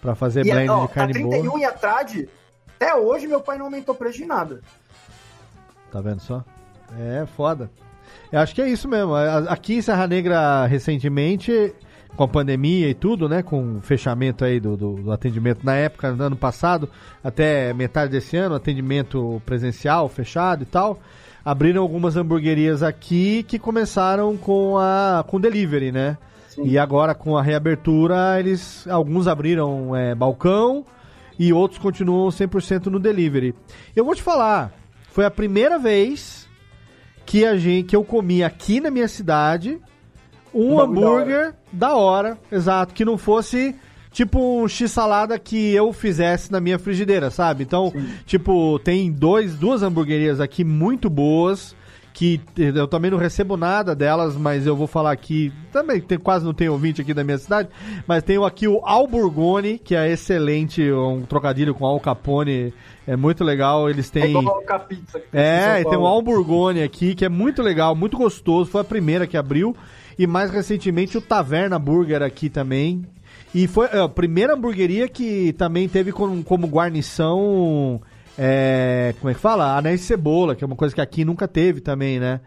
Pra 0.00 0.14
fazer 0.14 0.46
E, 0.46 0.50
blend 0.50 0.70
ó, 0.70 0.86
de 0.86 0.92
carne 0.92 1.12
tá 1.12 1.18
boa. 1.20 1.30
31 1.32 1.58
e 1.58 1.64
a 1.64 1.72
Trad, 1.72 2.28
até 2.76 2.94
hoje 2.94 3.26
meu 3.26 3.40
pai 3.40 3.58
não 3.58 3.64
aumentou 3.64 3.94
o 3.94 3.98
preço 3.98 4.18
de 4.18 4.24
nada. 4.26 4.60
Tá 5.90 6.00
vendo 6.00 6.20
só? 6.20 6.44
É 6.96 7.26
foda. 7.26 7.70
Eu 8.30 8.40
acho 8.40 8.54
que 8.54 8.62
é 8.62 8.68
isso 8.68 8.88
mesmo. 8.88 9.14
Aqui 9.14 9.74
em 9.74 9.82
Serra 9.82 10.06
Negra, 10.06 10.66
recentemente, 10.66 11.74
com 12.16 12.24
a 12.24 12.28
pandemia 12.28 12.88
e 12.88 12.94
tudo, 12.94 13.28
né? 13.28 13.42
Com 13.42 13.76
o 13.76 13.80
fechamento 13.80 14.44
aí 14.44 14.60
do, 14.60 14.76
do, 14.76 14.94
do 14.96 15.12
atendimento 15.12 15.64
na 15.64 15.74
época, 15.74 16.12
no 16.12 16.24
ano 16.24 16.36
passado, 16.36 16.88
até 17.22 17.72
metade 17.72 18.12
desse 18.12 18.36
ano, 18.36 18.54
atendimento 18.54 19.40
presencial, 19.46 20.08
fechado 20.08 20.62
e 20.62 20.66
tal. 20.66 21.00
Abriram 21.44 21.82
algumas 21.82 22.16
hamburguerias 22.16 22.82
aqui 22.82 23.42
que 23.42 23.58
começaram 23.58 24.36
com 24.36 24.76
a 24.76 25.24
com 25.26 25.40
delivery, 25.40 25.92
né? 25.92 26.18
E 26.62 26.76
agora 26.76 27.14
com 27.14 27.36
a 27.36 27.42
reabertura, 27.42 28.38
eles 28.38 28.86
alguns 28.88 29.28
abriram 29.28 29.94
é, 29.94 30.14
balcão 30.14 30.84
e 31.38 31.52
outros 31.52 31.80
continuam 31.80 32.28
100% 32.28 32.86
no 32.86 32.98
delivery. 32.98 33.54
Eu 33.94 34.04
vou 34.04 34.14
te 34.14 34.22
falar, 34.22 34.72
foi 35.12 35.24
a 35.24 35.30
primeira 35.30 35.78
vez 35.78 36.37
que 37.28 37.44
a 37.44 37.58
gente 37.58 37.88
que 37.88 37.94
eu 37.94 38.02
comi 38.02 38.42
aqui 38.42 38.80
na 38.80 38.90
minha 38.90 39.06
cidade 39.06 39.78
um 40.54 40.76
Um 40.76 40.80
hambúrguer 40.80 41.54
da 41.70 41.94
hora. 41.94 42.38
exato, 42.50 42.94
que 42.94 43.04
não 43.04 43.18
fosse 43.18 43.76
tipo 44.10 44.62
um 44.62 44.66
x-salada 44.66 45.38
que 45.38 45.74
eu 45.74 45.92
fizesse 45.92 46.50
na 46.50 46.58
minha 46.58 46.78
frigideira, 46.78 47.30
sabe? 47.30 47.62
Então, 47.62 47.92
tipo, 48.24 48.78
tem 48.78 49.12
dois, 49.12 49.54
duas 49.56 49.82
hamburguerias 49.82 50.40
aqui 50.40 50.64
muito 50.64 51.10
boas 51.10 51.76
que 52.18 52.40
eu 52.56 52.88
também 52.88 53.12
não 53.12 53.18
recebo 53.18 53.56
nada 53.56 53.94
delas, 53.94 54.36
mas 54.36 54.66
eu 54.66 54.74
vou 54.74 54.88
falar 54.88 55.12
aqui, 55.12 55.52
também 55.72 56.00
tem, 56.00 56.18
quase 56.18 56.44
não 56.44 56.52
tem 56.52 56.68
ouvinte 56.68 57.00
aqui 57.00 57.14
da 57.14 57.22
minha 57.22 57.38
cidade, 57.38 57.68
mas 58.08 58.24
tenho 58.24 58.44
aqui 58.44 58.66
o 58.66 58.80
Alburgone, 58.84 59.78
que 59.78 59.94
é 59.94 60.10
excelente, 60.10 60.82
um 60.90 61.22
trocadilho 61.22 61.72
com 61.76 61.86
Al 61.86 62.00
Capone, 62.00 62.74
é 63.06 63.14
muito 63.14 63.44
legal, 63.44 63.88
eles 63.88 64.08
É 64.16 64.20
têm... 64.20 64.36
igual 64.36 64.64
a 64.68 64.78
pizza. 64.80 65.22
É, 65.32 65.84
tem 65.84 65.96
um. 65.96 66.04
Alburgone 66.04 66.82
aqui, 66.82 67.14
que 67.14 67.24
é 67.24 67.28
muito 67.28 67.62
legal, 67.62 67.94
muito 67.94 68.16
gostoso. 68.16 68.68
Foi 68.68 68.80
a 68.80 68.84
primeira 68.84 69.24
que 69.24 69.36
abriu. 69.36 69.76
E 70.18 70.26
mais 70.26 70.50
recentemente 70.50 71.16
o 71.16 71.20
Taverna 71.22 71.78
Burger 71.78 72.22
aqui 72.22 72.50
também. 72.50 73.06
E 73.54 73.66
foi 73.66 73.86
é, 73.86 74.00
a 74.00 74.08
primeira 74.08 74.54
hamburgueria 74.54 75.08
que 75.08 75.52
também 75.54 75.88
teve 75.88 76.12
como, 76.12 76.42
como 76.42 76.66
guarnição. 76.66 78.00
É, 78.38 79.14
como 79.18 79.30
é 79.30 79.34
que 79.34 79.40
fala? 79.40 79.76
Anéis 79.76 80.00
de 80.00 80.06
cebola, 80.06 80.54
que 80.54 80.62
é 80.62 80.66
uma 80.66 80.76
coisa 80.76 80.94
que 80.94 81.00
aqui 81.00 81.24
nunca 81.24 81.48
teve 81.48 81.80
também, 81.80 82.20
né? 82.20 82.40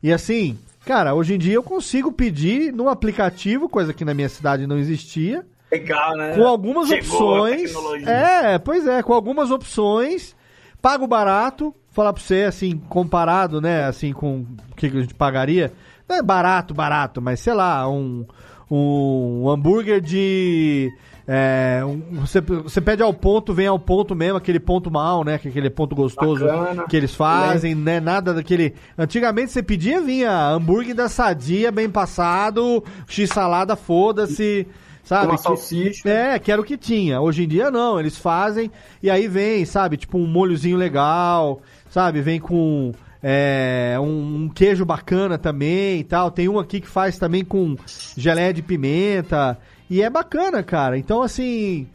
E 0.00 0.12
assim, 0.12 0.56
cara, 0.86 1.14
hoje 1.14 1.34
em 1.34 1.38
dia 1.38 1.54
eu 1.54 1.62
consigo 1.62 2.12
pedir 2.12 2.72
no 2.72 2.88
aplicativo, 2.88 3.68
coisa 3.68 3.92
que 3.92 4.04
na 4.04 4.14
minha 4.14 4.28
cidade 4.28 4.66
não 4.66 4.78
existia. 4.78 5.44
Legal, 5.70 6.16
né? 6.16 6.36
Com 6.36 6.46
algumas 6.46 6.88
Chegou 6.88 7.44
opções. 7.44 7.74
É, 8.06 8.58
pois 8.58 8.86
é, 8.86 9.02
com 9.02 9.12
algumas 9.12 9.50
opções. 9.50 10.36
Pago 10.80 11.06
barato. 11.06 11.74
Falar 11.90 12.12
pra 12.12 12.22
você, 12.22 12.44
assim, 12.44 12.78
comparado, 12.88 13.60
né, 13.60 13.84
assim, 13.84 14.14
com 14.14 14.46
o 14.70 14.74
que 14.74 14.88
que 14.88 14.96
a 14.96 15.00
gente 15.02 15.14
pagaria. 15.14 15.72
Não 16.08 16.16
é 16.16 16.22
barato, 16.22 16.72
barato, 16.72 17.20
mas 17.20 17.40
sei 17.40 17.52
lá, 17.52 17.86
um, 17.88 18.24
um 18.70 19.50
hambúrguer 19.50 20.00
de. 20.00 20.90
É, 21.34 21.82
um- 21.84 22.20
você, 22.20 22.40
você 22.42 22.80
pede 22.80 23.02
ao 23.02 23.14
ponto, 23.14 23.54
vem 23.54 23.66
ao 23.66 23.78
ponto 23.78 24.14
mesmo, 24.14 24.36
aquele 24.36 24.60
ponto 24.60 24.90
mal, 24.90 25.24
né? 25.24 25.38
que 25.38 25.48
Aquele 25.48 25.70
ponto 25.70 25.94
gostoso 25.94 26.44
Bacana. 26.44 26.84
que 26.88 26.94
eles 26.96 27.14
fazem, 27.14 27.74
né? 27.74 28.00
Nada 28.00 28.34
daquele. 28.34 28.74
Antigamente 28.98 29.50
você 29.52 29.62
pedia, 29.62 30.00
vinha 30.00 30.30
hambúrguer 30.50 30.94
da 30.94 31.08
sadia, 31.08 31.72
bem 31.72 31.88
passado, 31.88 32.84
x-salada, 33.06 33.76
foda-se. 33.76 34.66
Sabe? 35.04 35.26
Uma 35.26 35.36
Que- 35.36 35.42
salsicha. 35.42 36.08
É, 36.08 36.38
que 36.38 36.52
era 36.52 36.60
o 36.60 36.64
que 36.64 36.76
tinha. 36.76 37.20
Hoje 37.20 37.44
em 37.44 37.48
dia 37.48 37.70
não, 37.70 37.98
eles 37.98 38.16
fazem 38.16 38.70
e 39.02 39.10
aí 39.10 39.26
vem, 39.26 39.64
sabe, 39.64 39.96
tipo 39.96 40.16
um 40.18 40.26
molhozinho 40.26 40.76
legal, 40.76 41.60
sabe? 41.90 42.20
Vem 42.20 42.38
com 42.38 42.92
é, 43.22 43.96
um, 44.00 44.44
um 44.44 44.48
queijo 44.48 44.84
bacana 44.84 45.38
também 45.38 46.00
e 46.00 46.04
tal. 46.04 46.30
Tem 46.30 46.48
um 46.48 46.58
aqui 46.58 46.80
que 46.80 46.88
faz 46.88 47.18
também 47.18 47.44
com 47.44 47.76
geleia 48.16 48.52
de 48.52 48.62
pimenta 48.62 49.58
e 49.96 50.02
é 50.02 50.08
bacana, 50.10 50.62
cara. 50.62 50.96
Então, 50.98 51.22
assim, 51.22 51.88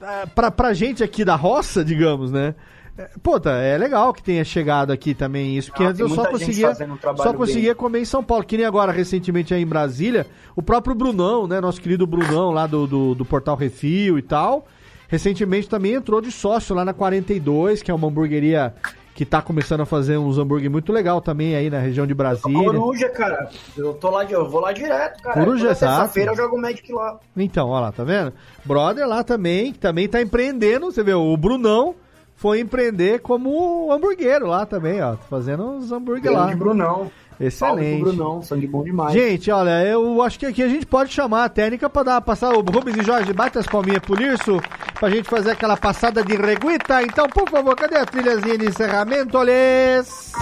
é, 0.00 0.26
pra, 0.26 0.50
pra 0.50 0.72
gente 0.74 1.02
aqui 1.04 1.24
da 1.24 1.34
roça, 1.36 1.84
digamos, 1.84 2.30
né? 2.32 2.54
é, 2.96 3.10
Puta, 3.22 3.50
é 3.50 3.78
legal 3.78 4.12
que 4.12 4.22
tenha 4.22 4.44
chegado 4.44 4.92
aqui 4.92 5.14
também 5.14 5.56
isso, 5.56 5.70
porque 5.70 5.84
Ah, 5.84 5.88
antes 5.88 6.00
eu 6.00 6.08
só 6.08 6.26
conseguia, 6.26 6.70
um 6.70 7.16
só 7.16 7.28
bem. 7.30 7.34
conseguia 7.34 7.74
comer 7.74 8.00
em 8.00 8.04
São 8.04 8.24
Paulo, 8.24 8.44
que 8.44 8.56
nem 8.56 8.66
agora, 8.66 8.90
recentemente 8.90 9.54
aí 9.54 9.62
em 9.62 9.66
Brasília, 9.66 10.26
o 10.56 10.62
próprio 10.62 10.94
Brunão, 10.94 11.46
né, 11.46 11.60
nosso 11.60 11.80
querido 11.80 12.06
Brunão 12.06 12.50
lá 12.50 12.66
do, 12.66 12.86
do, 12.86 13.14
do 13.14 13.24
Portal 13.24 13.56
Refil 13.56 14.18
e 14.18 14.22
tal, 14.22 14.66
recentemente 15.06 15.68
também 15.68 15.92
entrou 15.94 16.20
de 16.20 16.32
sócio 16.32 16.74
lá 16.74 16.84
na 16.84 16.92
42, 16.92 17.82
que 17.82 17.90
é 17.90 17.94
uma 17.94 18.08
hamburgueria 18.08 18.74
que 19.18 19.26
tá 19.26 19.42
começando 19.42 19.80
a 19.80 19.84
fazer 19.84 20.16
uns 20.16 20.38
hambúrguer 20.38 20.70
muito 20.70 20.92
legal 20.92 21.20
também 21.20 21.56
aí 21.56 21.68
na 21.68 21.80
região 21.80 22.06
de 22.06 22.14
Brasília. 22.14 22.56
Coruja, 22.56 23.08
cara. 23.08 23.50
Eu 23.76 23.92
tô 23.94 24.10
lá, 24.10 24.22
de- 24.22 24.32
eu 24.32 24.48
vou 24.48 24.60
lá 24.60 24.70
direto, 24.72 25.20
cara. 25.24 25.34
Coruja, 25.44 25.72
exato. 25.72 25.96
terça-feira 25.96 26.30
eu 26.30 26.36
jogo 26.36 26.56
Magic 26.56 26.92
lá. 26.92 27.18
Então, 27.36 27.68
ó 27.68 27.80
lá, 27.80 27.90
tá 27.90 28.04
vendo? 28.04 28.32
Brother 28.64 29.08
lá 29.08 29.24
também, 29.24 29.72
que 29.72 29.78
também 29.80 30.06
tá 30.08 30.22
empreendendo, 30.22 30.86
você 30.92 31.02
vê, 31.02 31.14
o 31.14 31.36
Brunão 31.36 31.96
foi 32.36 32.60
empreender 32.60 33.18
como 33.18 33.90
hamburguero 33.92 34.46
lá 34.46 34.64
também, 34.64 35.02
ó, 35.02 35.16
fazendo 35.28 35.64
uns 35.64 35.90
hambúrguer 35.90 36.30
lá. 36.30 36.44
Grande 36.44 36.60
Brunão. 36.60 36.96
Salve 36.96 37.12
Excelente. 37.40 38.02
pro 38.02 38.12
Brunão, 38.12 38.42
sangue 38.42 38.66
bom 38.66 38.82
demais. 38.82 39.12
Gente, 39.12 39.50
olha, 39.50 39.84
eu 39.84 40.20
acho 40.22 40.38
que 40.38 40.46
aqui 40.46 40.62
a 40.62 40.68
gente 40.68 40.86
pode 40.86 41.12
chamar 41.12 41.44
a 41.44 41.48
técnica 41.48 41.88
pra 41.88 42.02
dar, 42.02 42.20
passar 42.20 42.52
o 42.52 42.60
Rubens 42.60 42.96
e 42.96 43.04
Jorge, 43.04 43.32
bate 43.32 43.58
as 43.58 43.66
palminhas 43.66 44.00
pro 44.00 44.14
Lirso, 44.14 44.60
pra 44.94 45.10
gente 45.10 45.28
fazer 45.28 45.52
aquela 45.52 45.76
passada 45.76 46.22
de 46.24 46.34
reguita. 46.34 47.02
Então, 47.02 47.28
por 47.28 47.48
favor, 47.48 47.76
cadê 47.76 47.96
a 47.96 48.06
trilhazinha 48.06 48.58
de 48.58 48.66
encerramento, 48.66 49.38
olhês? 49.38 50.32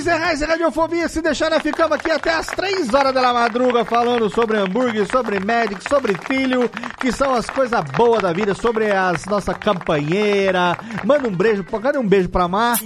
Vamos 0.00 0.12
encerrar 0.14 0.32
esse 0.32 0.44
Radiofobia. 0.46 1.08
Se 1.08 1.20
deixar, 1.20 1.50
nós 1.50 1.62
ficamos 1.62 1.92
aqui 1.92 2.10
até 2.10 2.32
as 2.32 2.46
3 2.46 2.94
horas 2.94 3.12
da 3.12 3.34
madruga 3.34 3.84
falando 3.84 4.30
sobre 4.30 4.56
hambúrguer, 4.56 5.06
sobre 5.06 5.38
médico, 5.38 5.86
sobre 5.86 6.14
filho, 6.26 6.70
que 6.98 7.12
são 7.12 7.34
as 7.34 7.50
coisas 7.50 7.78
boas 7.96 8.22
da 8.22 8.32
vida, 8.32 8.54
sobre 8.54 8.90
as 8.90 9.26
nossa 9.26 9.52
companheira. 9.52 10.78
Manda 11.04 11.28
um 11.28 11.36
beijo, 11.36 11.62
cadê 11.64 11.98
um 11.98 12.06
beijo 12.06 12.30
pra 12.30 12.48
Mar? 12.48 12.78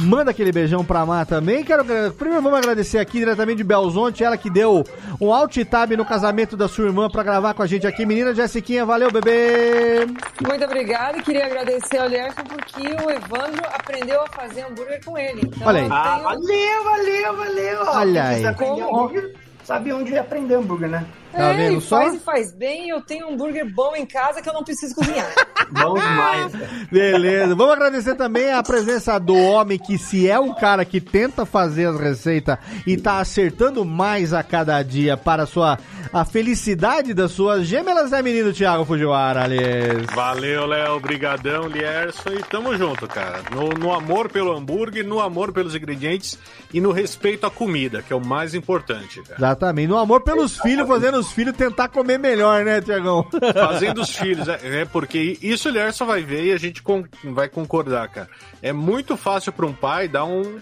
Manda 0.00 0.30
aquele 0.30 0.50
beijão 0.50 0.82
pra 0.82 1.04
Mar 1.04 1.26
também. 1.26 1.62
Quero, 1.62 1.84
primeiro 2.12 2.42
vamos 2.42 2.58
agradecer 2.58 2.98
aqui 2.98 3.18
diretamente 3.18 3.58
de 3.58 3.64
Belzonte, 3.64 4.24
ela 4.24 4.38
que 4.38 4.48
deu 4.48 4.82
um 5.20 5.34
alt 5.34 5.58
tab 5.68 5.92
no 5.92 6.06
casamento 6.06 6.56
da 6.56 6.68
sua 6.68 6.86
irmã 6.86 7.10
pra 7.10 7.22
gravar 7.22 7.52
com 7.52 7.62
a 7.62 7.66
gente 7.66 7.86
aqui. 7.86 8.06
Menina 8.06 8.34
Jessiquinha, 8.34 8.86
valeu, 8.86 9.10
bebê! 9.10 10.06
Muito 10.40 10.64
obrigada 10.64 11.18
e 11.18 11.22
queria 11.22 11.44
agradecer 11.44 11.98
ao 11.98 12.08
Lerson 12.08 12.44
porque 12.44 12.80
o 13.04 13.10
Evandro 13.10 13.62
aprendeu 13.74 14.22
a 14.22 14.26
fazer 14.28 14.62
hambúrguer 14.62 15.04
com 15.04 15.18
ele. 15.18 15.42
Então, 15.44 15.68
Olha 15.68 15.82
aí. 15.82 15.88
Ah, 15.90 16.36
valeu, 16.46 16.84
valeu, 16.84 17.36
valeu. 17.36 17.82
Olha 17.86 18.24
aí. 18.28 18.46
aprender 18.46 18.82
Como? 18.82 18.96
hambúrguer, 18.96 19.34
sabe 19.64 19.92
onde 19.92 20.16
aprender 20.18 20.54
hambúrguer, 20.54 20.88
né? 20.88 21.06
Tá 21.36 21.52
é, 21.52 21.56
vendo 21.56 21.78
e 21.78 21.80
só? 21.80 22.00
faz 22.00 22.14
e 22.14 22.18
faz 22.18 22.54
bem 22.54 22.86
e 22.86 22.88
eu 22.88 23.00
tenho 23.02 23.26
um 23.26 23.34
hambúrguer 23.34 23.70
bom 23.72 23.94
em 23.94 24.06
casa 24.06 24.40
que 24.40 24.48
eu 24.48 24.54
não 24.54 24.64
preciso 24.64 24.94
cozinhar. 24.94 25.30
Bom 25.70 25.94
demais. 25.94 26.52
Beleza. 26.92 27.54
Vamos 27.56 27.72
agradecer 27.72 28.14
também 28.14 28.52
a 28.52 28.62
presença 28.62 29.18
do 29.18 29.34
homem 29.34 29.78
que, 29.78 29.98
se 29.98 30.28
é 30.28 30.38
um 30.38 30.54
cara 30.54 30.84
que 30.84 31.00
tenta 31.00 31.44
fazer 31.44 31.86
as 31.86 31.98
receitas 31.98 32.56
e 32.86 32.96
tá 32.96 33.18
acertando 33.18 33.84
mais 33.84 34.32
a 34.32 34.44
cada 34.44 34.80
dia 34.82 35.16
para 35.16 35.42
a 35.42 35.46
sua 35.46 35.76
a 36.12 36.24
felicidade 36.24 37.12
das 37.12 37.32
suas 37.32 37.66
gemelas, 37.66 38.12
é 38.12 38.22
menino 38.22 38.52
Thiago 38.52 38.84
Fujiwara, 38.84 39.44
aliás. 39.44 40.06
Valeu, 40.14 40.66
Léo. 40.66 41.00
Brigadão, 41.00 41.66
Lierson. 41.66 42.30
E 42.30 42.42
tamo 42.44 42.76
junto, 42.76 43.06
cara. 43.06 43.42
No, 43.52 43.68
no 43.70 43.92
amor 43.92 44.30
pelo 44.30 44.56
hambúrguer, 44.56 45.04
no 45.04 45.20
amor 45.20 45.52
pelos 45.52 45.74
ingredientes 45.74 46.38
e 46.72 46.80
no 46.80 46.92
respeito 46.92 47.46
à 47.46 47.50
comida, 47.50 48.02
que 48.02 48.12
é 48.12 48.16
o 48.16 48.24
mais 48.24 48.54
importante, 48.54 49.20
cara. 49.22 49.36
Exatamente. 49.38 49.88
No 49.88 49.98
amor 49.98 50.22
pelos 50.22 50.58
filhos, 50.58 50.86
fazendo 50.86 51.18
os 51.18 51.25
filhos 51.32 51.56
tentar 51.56 51.88
comer 51.88 52.18
melhor, 52.18 52.64
né, 52.64 52.80
Tiagão? 52.80 53.26
Fazendo 53.54 54.00
os 54.02 54.14
filhos, 54.16 54.48
é, 54.48 54.80
é 54.80 54.84
porque 54.84 55.38
isso 55.42 55.68
o 55.68 55.72
Lierson 55.72 56.06
vai 56.06 56.22
ver 56.22 56.44
e 56.46 56.52
a 56.52 56.56
gente 56.58 56.82
con- 56.82 57.04
vai 57.24 57.48
concordar, 57.48 58.08
cara. 58.08 58.28
É 58.62 58.72
muito 58.72 59.16
fácil 59.16 59.52
para 59.52 59.66
um 59.66 59.72
pai 59.72 60.08
dar 60.08 60.24
um 60.24 60.58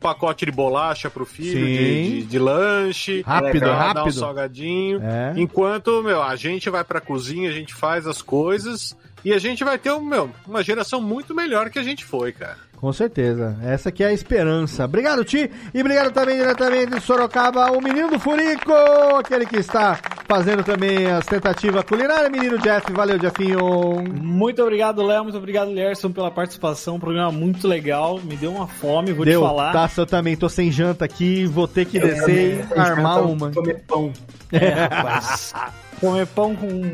pacote 0.00 0.46
de 0.46 0.52
bolacha 0.52 1.10
pro 1.10 1.26
filho, 1.26 1.66
de, 1.66 2.20
de- 2.20 2.22
de 2.26 2.38
lanche, 2.38 3.22
Rápido, 3.22 3.60
dar- 3.60 3.66
dar 3.66 3.74
um 3.74 4.04
rápido. 4.04 4.12
salgadinho. 4.14 5.00
É. 5.02 5.32
Enquanto, 5.36 6.02
meu, 6.02 6.22
a 6.22 6.36
gente 6.36 6.70
vai 6.70 6.84
pra 6.84 7.00
cozinha, 7.00 7.50
a 7.50 7.52
gente 7.52 7.74
faz 7.74 8.06
as 8.06 8.22
coisas 8.22 8.96
e 9.24 9.32
a 9.32 9.38
gente 9.38 9.64
vai 9.64 9.76
ter, 9.76 9.90
um, 9.90 10.00
meu, 10.00 10.30
uma 10.46 10.62
geração 10.62 11.00
muito 11.00 11.34
melhor 11.34 11.68
que 11.70 11.78
a 11.80 11.82
gente 11.82 12.04
foi, 12.04 12.30
cara. 12.30 12.56
Com 12.80 12.92
certeza. 12.92 13.56
Essa 13.64 13.88
aqui 13.88 14.04
é 14.04 14.06
a 14.06 14.12
esperança. 14.12 14.84
Obrigado, 14.84 15.24
Ti. 15.24 15.50
E 15.74 15.80
obrigado 15.80 16.12
também 16.12 16.36
diretamente 16.38 16.94
de 16.94 17.00
Sorocaba, 17.00 17.72
o 17.72 17.80
menino 17.82 18.08
do 18.08 18.20
Furico, 18.20 18.72
aquele 19.18 19.46
que 19.46 19.56
está 19.56 19.98
fazendo 20.28 20.62
também 20.62 21.06
as 21.10 21.26
tentativas 21.26 21.82
culinárias. 21.82 22.30
Menino 22.30 22.56
Jeff, 22.58 22.92
valeu, 22.92 23.18
Jeffinho. 23.18 24.04
Muito 24.22 24.62
obrigado, 24.62 25.02
Léo. 25.02 25.24
Muito 25.24 25.36
obrigado, 25.38 25.72
Lerson, 25.72 26.12
pela 26.12 26.30
participação. 26.30 26.94
Um 26.94 27.00
programa 27.00 27.32
muito 27.32 27.66
legal. 27.66 28.20
Me 28.22 28.36
deu 28.36 28.52
uma 28.52 28.68
fome, 28.68 29.12
vou 29.12 29.24
Deu, 29.24 29.40
te 29.40 29.44
falar. 29.44 29.72
tá, 29.72 29.90
eu 29.96 30.06
também 30.06 30.36
tô 30.36 30.48
sem 30.48 30.70
janta 30.70 31.04
aqui, 31.04 31.46
vou 31.46 31.66
ter 31.66 31.84
que 31.84 31.98
descer 31.98 32.64
e 32.76 32.78
armar 32.78 33.24
uma. 33.24 33.50
Comer 33.50 33.82
pão. 33.88 34.12
É, 34.52 34.68
rapaz. 34.68 35.52
Comer 36.00 36.26
pão 36.26 36.54
com, 36.54 36.92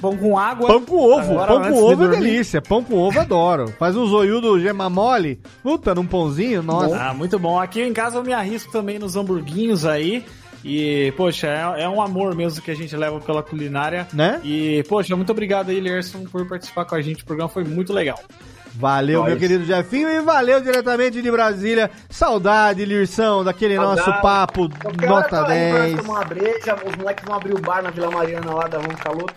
pão 0.00 0.16
com 0.16 0.38
água. 0.38 0.66
Pão 0.66 0.84
com 0.84 0.96
ovo, 0.96 1.32
Agora, 1.32 1.46
pão 1.46 1.62
com 1.62 1.72
de 1.72 1.78
ovo 1.78 2.04
é 2.04 2.08
delícia, 2.08 2.62
pão 2.62 2.84
com 2.84 2.94
ovo 2.94 3.18
adoro. 3.18 3.74
Faz 3.78 3.96
um 3.96 4.06
zoiudo 4.06 4.52
do 4.52 4.60
gema 4.60 4.88
mole, 4.88 5.40
puta, 5.62 5.94
num 5.94 6.06
pãozinho, 6.06 6.62
nossa. 6.62 6.96
Ah, 6.96 7.14
muito 7.14 7.38
bom. 7.38 7.58
Aqui 7.58 7.82
em 7.82 7.92
casa 7.92 8.18
eu 8.18 8.22
me 8.22 8.32
arrisco 8.32 8.70
também 8.70 8.98
nos 8.98 9.16
hamburguinhos 9.16 9.84
aí. 9.84 10.24
E, 10.64 11.12
poxa, 11.16 11.46
é, 11.46 11.82
é 11.82 11.88
um 11.88 12.02
amor 12.02 12.34
mesmo 12.34 12.62
que 12.62 12.70
a 12.70 12.74
gente 12.74 12.94
leva 12.96 13.20
pela 13.20 13.42
culinária. 13.42 14.08
Né? 14.12 14.40
E, 14.44 14.84
poxa, 14.88 15.14
muito 15.16 15.30
obrigado 15.30 15.70
aí, 15.70 15.80
Lerson, 15.80 16.24
por 16.24 16.46
participar 16.48 16.84
com 16.84 16.94
a 16.94 17.02
gente. 17.02 17.22
O 17.22 17.26
programa 17.26 17.48
foi 17.48 17.64
muito 17.64 17.92
legal. 17.92 18.18
Valeu, 18.74 19.22
meu 19.22 19.30
Nós. 19.32 19.38
querido 19.40 19.64
Jefinho, 19.64 20.08
e 20.08 20.20
valeu 20.20 20.60
diretamente 20.60 21.20
de 21.20 21.30
Brasília. 21.30 21.90
Saudade, 22.08 22.84
Lirsão, 22.84 23.42
daquele 23.44 23.76
Saudade. 23.76 24.06
nosso 24.06 24.22
papo 24.22 24.68
nota 25.06 25.28
tá 25.28 25.48
aí 25.48 25.70
pra 25.72 25.80
10. 25.82 25.96
tomar 26.00 26.12
uma 26.14 26.24
breja, 26.24 26.76
os 26.86 26.96
moleques 26.96 27.24
vão 27.24 27.36
abrir 27.36 27.54
o 27.54 27.60
bar 27.60 27.82
na 27.82 27.90
Vila 27.90 28.10
Mariana 28.10 28.54
lá 28.54 28.66
da 28.68 28.78
Vamos 28.78 29.00
Caloto. 29.00 29.34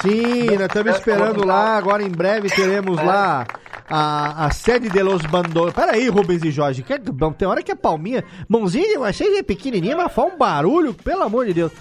Sim, 0.00 0.46
nós 0.56 0.66
estamos 0.66 0.92
esperando 0.96 1.44
lá, 1.44 1.76
agora 1.76 2.02
em 2.02 2.10
breve 2.10 2.48
teremos 2.48 3.02
lá 3.02 3.46
a, 3.90 4.46
a 4.46 4.50
sede 4.52 4.88
de 4.88 5.02
Los 5.02 5.22
Bandos. 5.26 5.72
Pera 5.72 5.92
aí, 5.92 6.08
Rubens 6.08 6.42
e 6.44 6.50
Jorge, 6.52 6.82
que, 6.82 6.96
bom, 6.98 7.32
tem 7.32 7.48
hora 7.48 7.62
que 7.62 7.72
a 7.72 7.76
palminha, 7.76 8.22
mãozinha, 8.48 8.94
eu 8.94 9.04
achei 9.04 9.28
que 9.28 9.38
é 9.38 9.42
pequenininha, 9.42 9.96
mas 9.96 10.12
faz 10.12 10.32
um 10.32 10.36
barulho, 10.38 10.94
pelo 10.94 11.22
amor 11.24 11.46
de 11.46 11.54
Deus. 11.54 11.72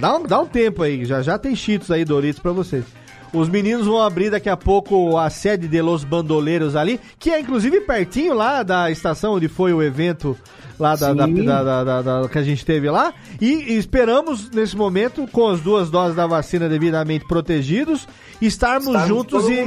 Dá 0.00 0.16
um, 0.16 0.22
dá 0.22 0.40
um 0.40 0.46
tempo 0.46 0.82
aí, 0.82 1.04
já 1.04 1.20
já 1.20 1.36
tem 1.36 1.54
cheetos 1.56 1.90
aí, 1.90 2.04
Doritos, 2.04 2.40
pra 2.40 2.52
vocês. 2.52 2.84
Os 3.34 3.48
meninos 3.48 3.86
vão 3.86 4.00
abrir 4.00 4.30
daqui 4.30 4.48
a 4.48 4.56
pouco 4.56 5.18
a 5.18 5.28
sede 5.28 5.66
de 5.68 5.82
Los 5.82 6.04
Bandoleiros 6.04 6.76
ali, 6.76 7.00
que 7.18 7.30
é 7.30 7.40
inclusive 7.40 7.80
pertinho 7.80 8.32
lá 8.32 8.62
da 8.62 8.90
estação 8.90 9.34
onde 9.34 9.48
foi 9.48 9.72
o 9.74 9.82
evento 9.82 10.36
lá 10.78 10.96
da, 10.96 11.12
da, 11.12 11.84
da- 11.84 12.02
da- 12.02 12.28
que 12.28 12.38
a 12.38 12.42
gente 12.42 12.64
teve 12.64 12.88
lá. 12.90 13.12
E, 13.40 13.76
esperamos, 13.76 14.50
nesse 14.50 14.76
momento, 14.76 15.26
com 15.30 15.48
as 15.48 15.60
duas 15.60 15.90
doses 15.90 16.14
da 16.16 16.26
vacina 16.26 16.68
devidamente 16.68 17.26
protegidos, 17.26 18.06
estarmos 18.40 18.86
Estarmos 18.88 19.08
juntos 19.08 19.48
e. 19.48 19.64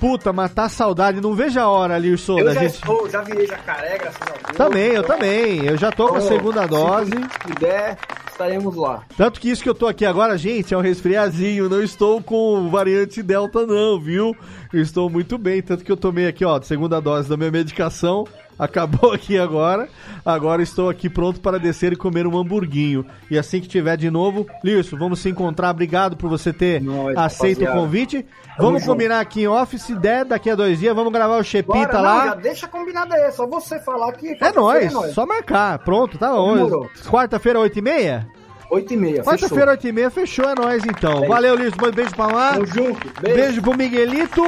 Puta, 0.00 0.32
matar 0.32 0.68
saudade. 0.68 1.20
Não 1.20 1.34
vejo 1.34 1.58
a 1.60 1.68
hora, 1.68 1.98
Lirson, 1.98 2.38
Eu 2.38 2.44
da 2.46 2.54
já 2.54 2.60
gente. 2.60 2.74
estou, 2.74 3.08
já 3.10 3.20
virei 3.22 3.46
jacaré, 3.46 3.98
graças 3.98 4.20
a 4.22 4.24
Deus. 4.46 4.56
Também, 4.56 4.88
eu 4.92 5.02
também. 5.02 5.64
Eu 5.64 5.76
já 5.76 5.90
tô 5.92 6.08
com 6.08 6.16
a 6.16 6.20
segunda 6.20 6.62
se 6.62 6.68
dose. 6.68 7.10
puder, 7.42 7.96
estaremos 8.38 8.76
lá. 8.76 9.02
Tanto 9.16 9.40
que 9.40 9.50
isso 9.50 9.62
que 9.62 9.68
eu 9.68 9.74
tô 9.74 9.88
aqui 9.88 10.06
agora, 10.06 10.38
gente, 10.38 10.72
é 10.72 10.78
um 10.78 10.80
resfriazinho. 10.80 11.68
Não 11.68 11.82
estou 11.82 12.22
com 12.22 12.70
variante 12.70 13.22
Delta, 13.22 13.66
não, 13.66 13.98
viu? 14.00 14.36
Eu 14.72 14.80
estou 14.80 15.10
muito 15.10 15.36
bem. 15.36 15.60
Tanto 15.60 15.84
que 15.84 15.90
eu 15.90 15.96
tomei 15.96 16.28
aqui, 16.28 16.44
ó, 16.44 16.60
segunda 16.62 17.00
dose 17.00 17.28
da 17.28 17.36
minha 17.36 17.50
medicação. 17.50 18.24
Acabou 18.58 19.12
aqui 19.12 19.38
agora. 19.38 19.88
Agora 20.24 20.62
estou 20.62 20.90
aqui 20.90 21.08
pronto 21.08 21.40
para 21.40 21.58
descer 21.58 21.92
e 21.92 21.96
comer 21.96 22.26
um 22.26 22.36
hamburguinho. 22.36 23.06
E 23.30 23.38
assim 23.38 23.60
que 23.60 23.68
tiver 23.68 23.96
de 23.96 24.10
novo, 24.10 24.46
Lilson, 24.64 24.96
vamos 24.98 25.20
se 25.20 25.28
encontrar. 25.28 25.70
Obrigado 25.70 26.16
por 26.16 26.28
você 26.28 26.52
ter 26.52 26.82
Nós, 26.82 27.16
aceito 27.16 27.60
rapaziada. 27.60 27.78
o 27.78 27.82
convite. 27.84 28.26
Vamos 28.58 28.84
combinar 28.84 29.20
aqui 29.20 29.42
em 29.42 29.46
off, 29.46 29.78
se 29.78 29.94
der, 29.94 30.24
daqui 30.24 30.50
a 30.50 30.56
dois 30.56 30.80
dias, 30.80 30.94
vamos 30.94 31.12
gravar 31.12 31.38
o 31.38 31.44
Chepita 31.44 31.78
Bora, 31.78 31.92
não, 31.92 32.02
lá. 32.02 32.24
já 32.26 32.34
deixa 32.34 32.66
combinado 32.66 33.14
aí, 33.14 33.20
é 33.20 33.30
só 33.30 33.46
você 33.46 33.78
falar 33.78 34.12
que... 34.14 34.36
É 34.40 34.52
nóis, 34.52 34.92
só 35.14 35.24
marcar. 35.24 35.78
Pronto, 35.78 36.18
tá 36.18 36.32
bom. 36.32 36.88
Quarta-feira, 37.08 37.60
8h30? 37.60 38.26
8 38.70 38.92
e 38.92 38.96
meia, 38.96 39.22
Quarta-feira, 39.22 39.76
8h30, 39.76 40.10
fechou, 40.10 40.44
é 40.48 40.54
nóis 40.54 40.84
então. 40.84 41.24
É. 41.24 41.28
Valeu, 41.28 41.54
Lilson, 41.56 41.76
um 41.86 41.90
beijo 41.90 42.14
pra 42.14 42.26
lá. 42.26 42.52
Tamo 42.54 42.66
junto, 42.66 43.20
Beijo. 43.20 43.36
beijo. 43.36 43.62
pro 43.62 43.76
Miguelito. 43.76 44.42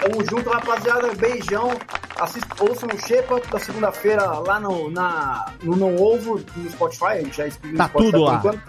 Tamo 0.00 0.24
junto, 0.30 0.48
rapaziada. 0.50 1.12
Beijão. 1.14 1.70
Assista, 2.18 2.48
ouçam 2.60 2.88
o 2.92 2.98
Shepa 3.06 3.40
da 3.50 3.58
segunda-feira 3.58 4.24
lá 4.46 4.58
no, 4.60 4.90
na, 4.90 5.52
no 5.62 5.74
Não 5.76 5.96
Ovo, 5.96 6.40
no 6.56 6.70
Spotify. 6.70 7.04
A 7.04 7.16
gente 7.22 7.36
já 7.36 7.46
explica 7.46 7.76
Tá 7.78 7.84
no 7.84 7.88
Spotify 7.90 8.12
tudo 8.12 8.24
lá. 8.24 8.34
enquanto. 8.36 8.60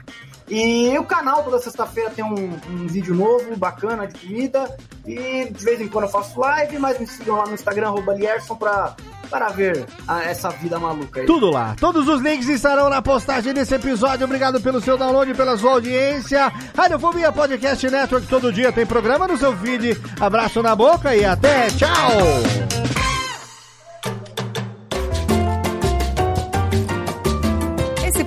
E 0.54 0.98
o 1.00 1.04
canal, 1.06 1.44
toda 1.44 1.60
sexta-feira, 1.60 2.10
tem 2.10 2.26
um, 2.26 2.60
um 2.70 2.88
vídeo 2.88 3.16
novo, 3.16 3.56
bacana, 3.56 4.06
de 4.06 4.20
comida. 4.20 4.76
E 5.08 5.50
de 5.50 5.64
vez 5.64 5.80
em 5.80 5.88
quando 5.88 6.04
eu 6.06 6.10
faço 6.12 6.38
live, 6.40 6.78
mas 6.78 7.00
me 7.00 7.08
sigam 7.08 7.38
lá 7.38 7.46
no 7.46 7.54
Instagram, 7.54 7.88
arroba 7.88 8.14
Lierson, 8.14 8.56
pra, 8.56 8.94
para 9.30 9.48
ver 9.50 9.86
a- 10.08 10.24
essa 10.24 10.50
vida 10.50 10.78
maluca 10.78 11.22
aí. 11.22 11.26
Tudo 11.26 11.50
lá. 11.50 11.74
Todos 11.80 12.06
os 12.08 12.22
links 12.22 12.50
estarão 12.50 12.90
na 12.90 13.02
postagem 13.02 13.54
desse 13.54 13.74
episódio. 13.76 14.26
Obrigado 14.26 14.60
pelo 14.60 14.82
seu 14.82 14.98
download, 14.98 15.34
pela 15.34 15.58
sua 15.58 15.72
audiência. 15.72 16.52
Radiofobia 16.76 17.32
Podcast 17.32 17.90
Network 17.90 18.28
todo 18.28 18.52
dia 18.52 18.74
tem 18.74 18.86
programa 18.86 19.28
no 19.30 19.38
seu 19.38 19.56
feed. 19.56 19.98
Abraço 20.20 20.62
na 20.62 20.76
boca 20.76 21.16
e 21.16 21.24
até 21.24 21.68
tchau! 21.70 23.11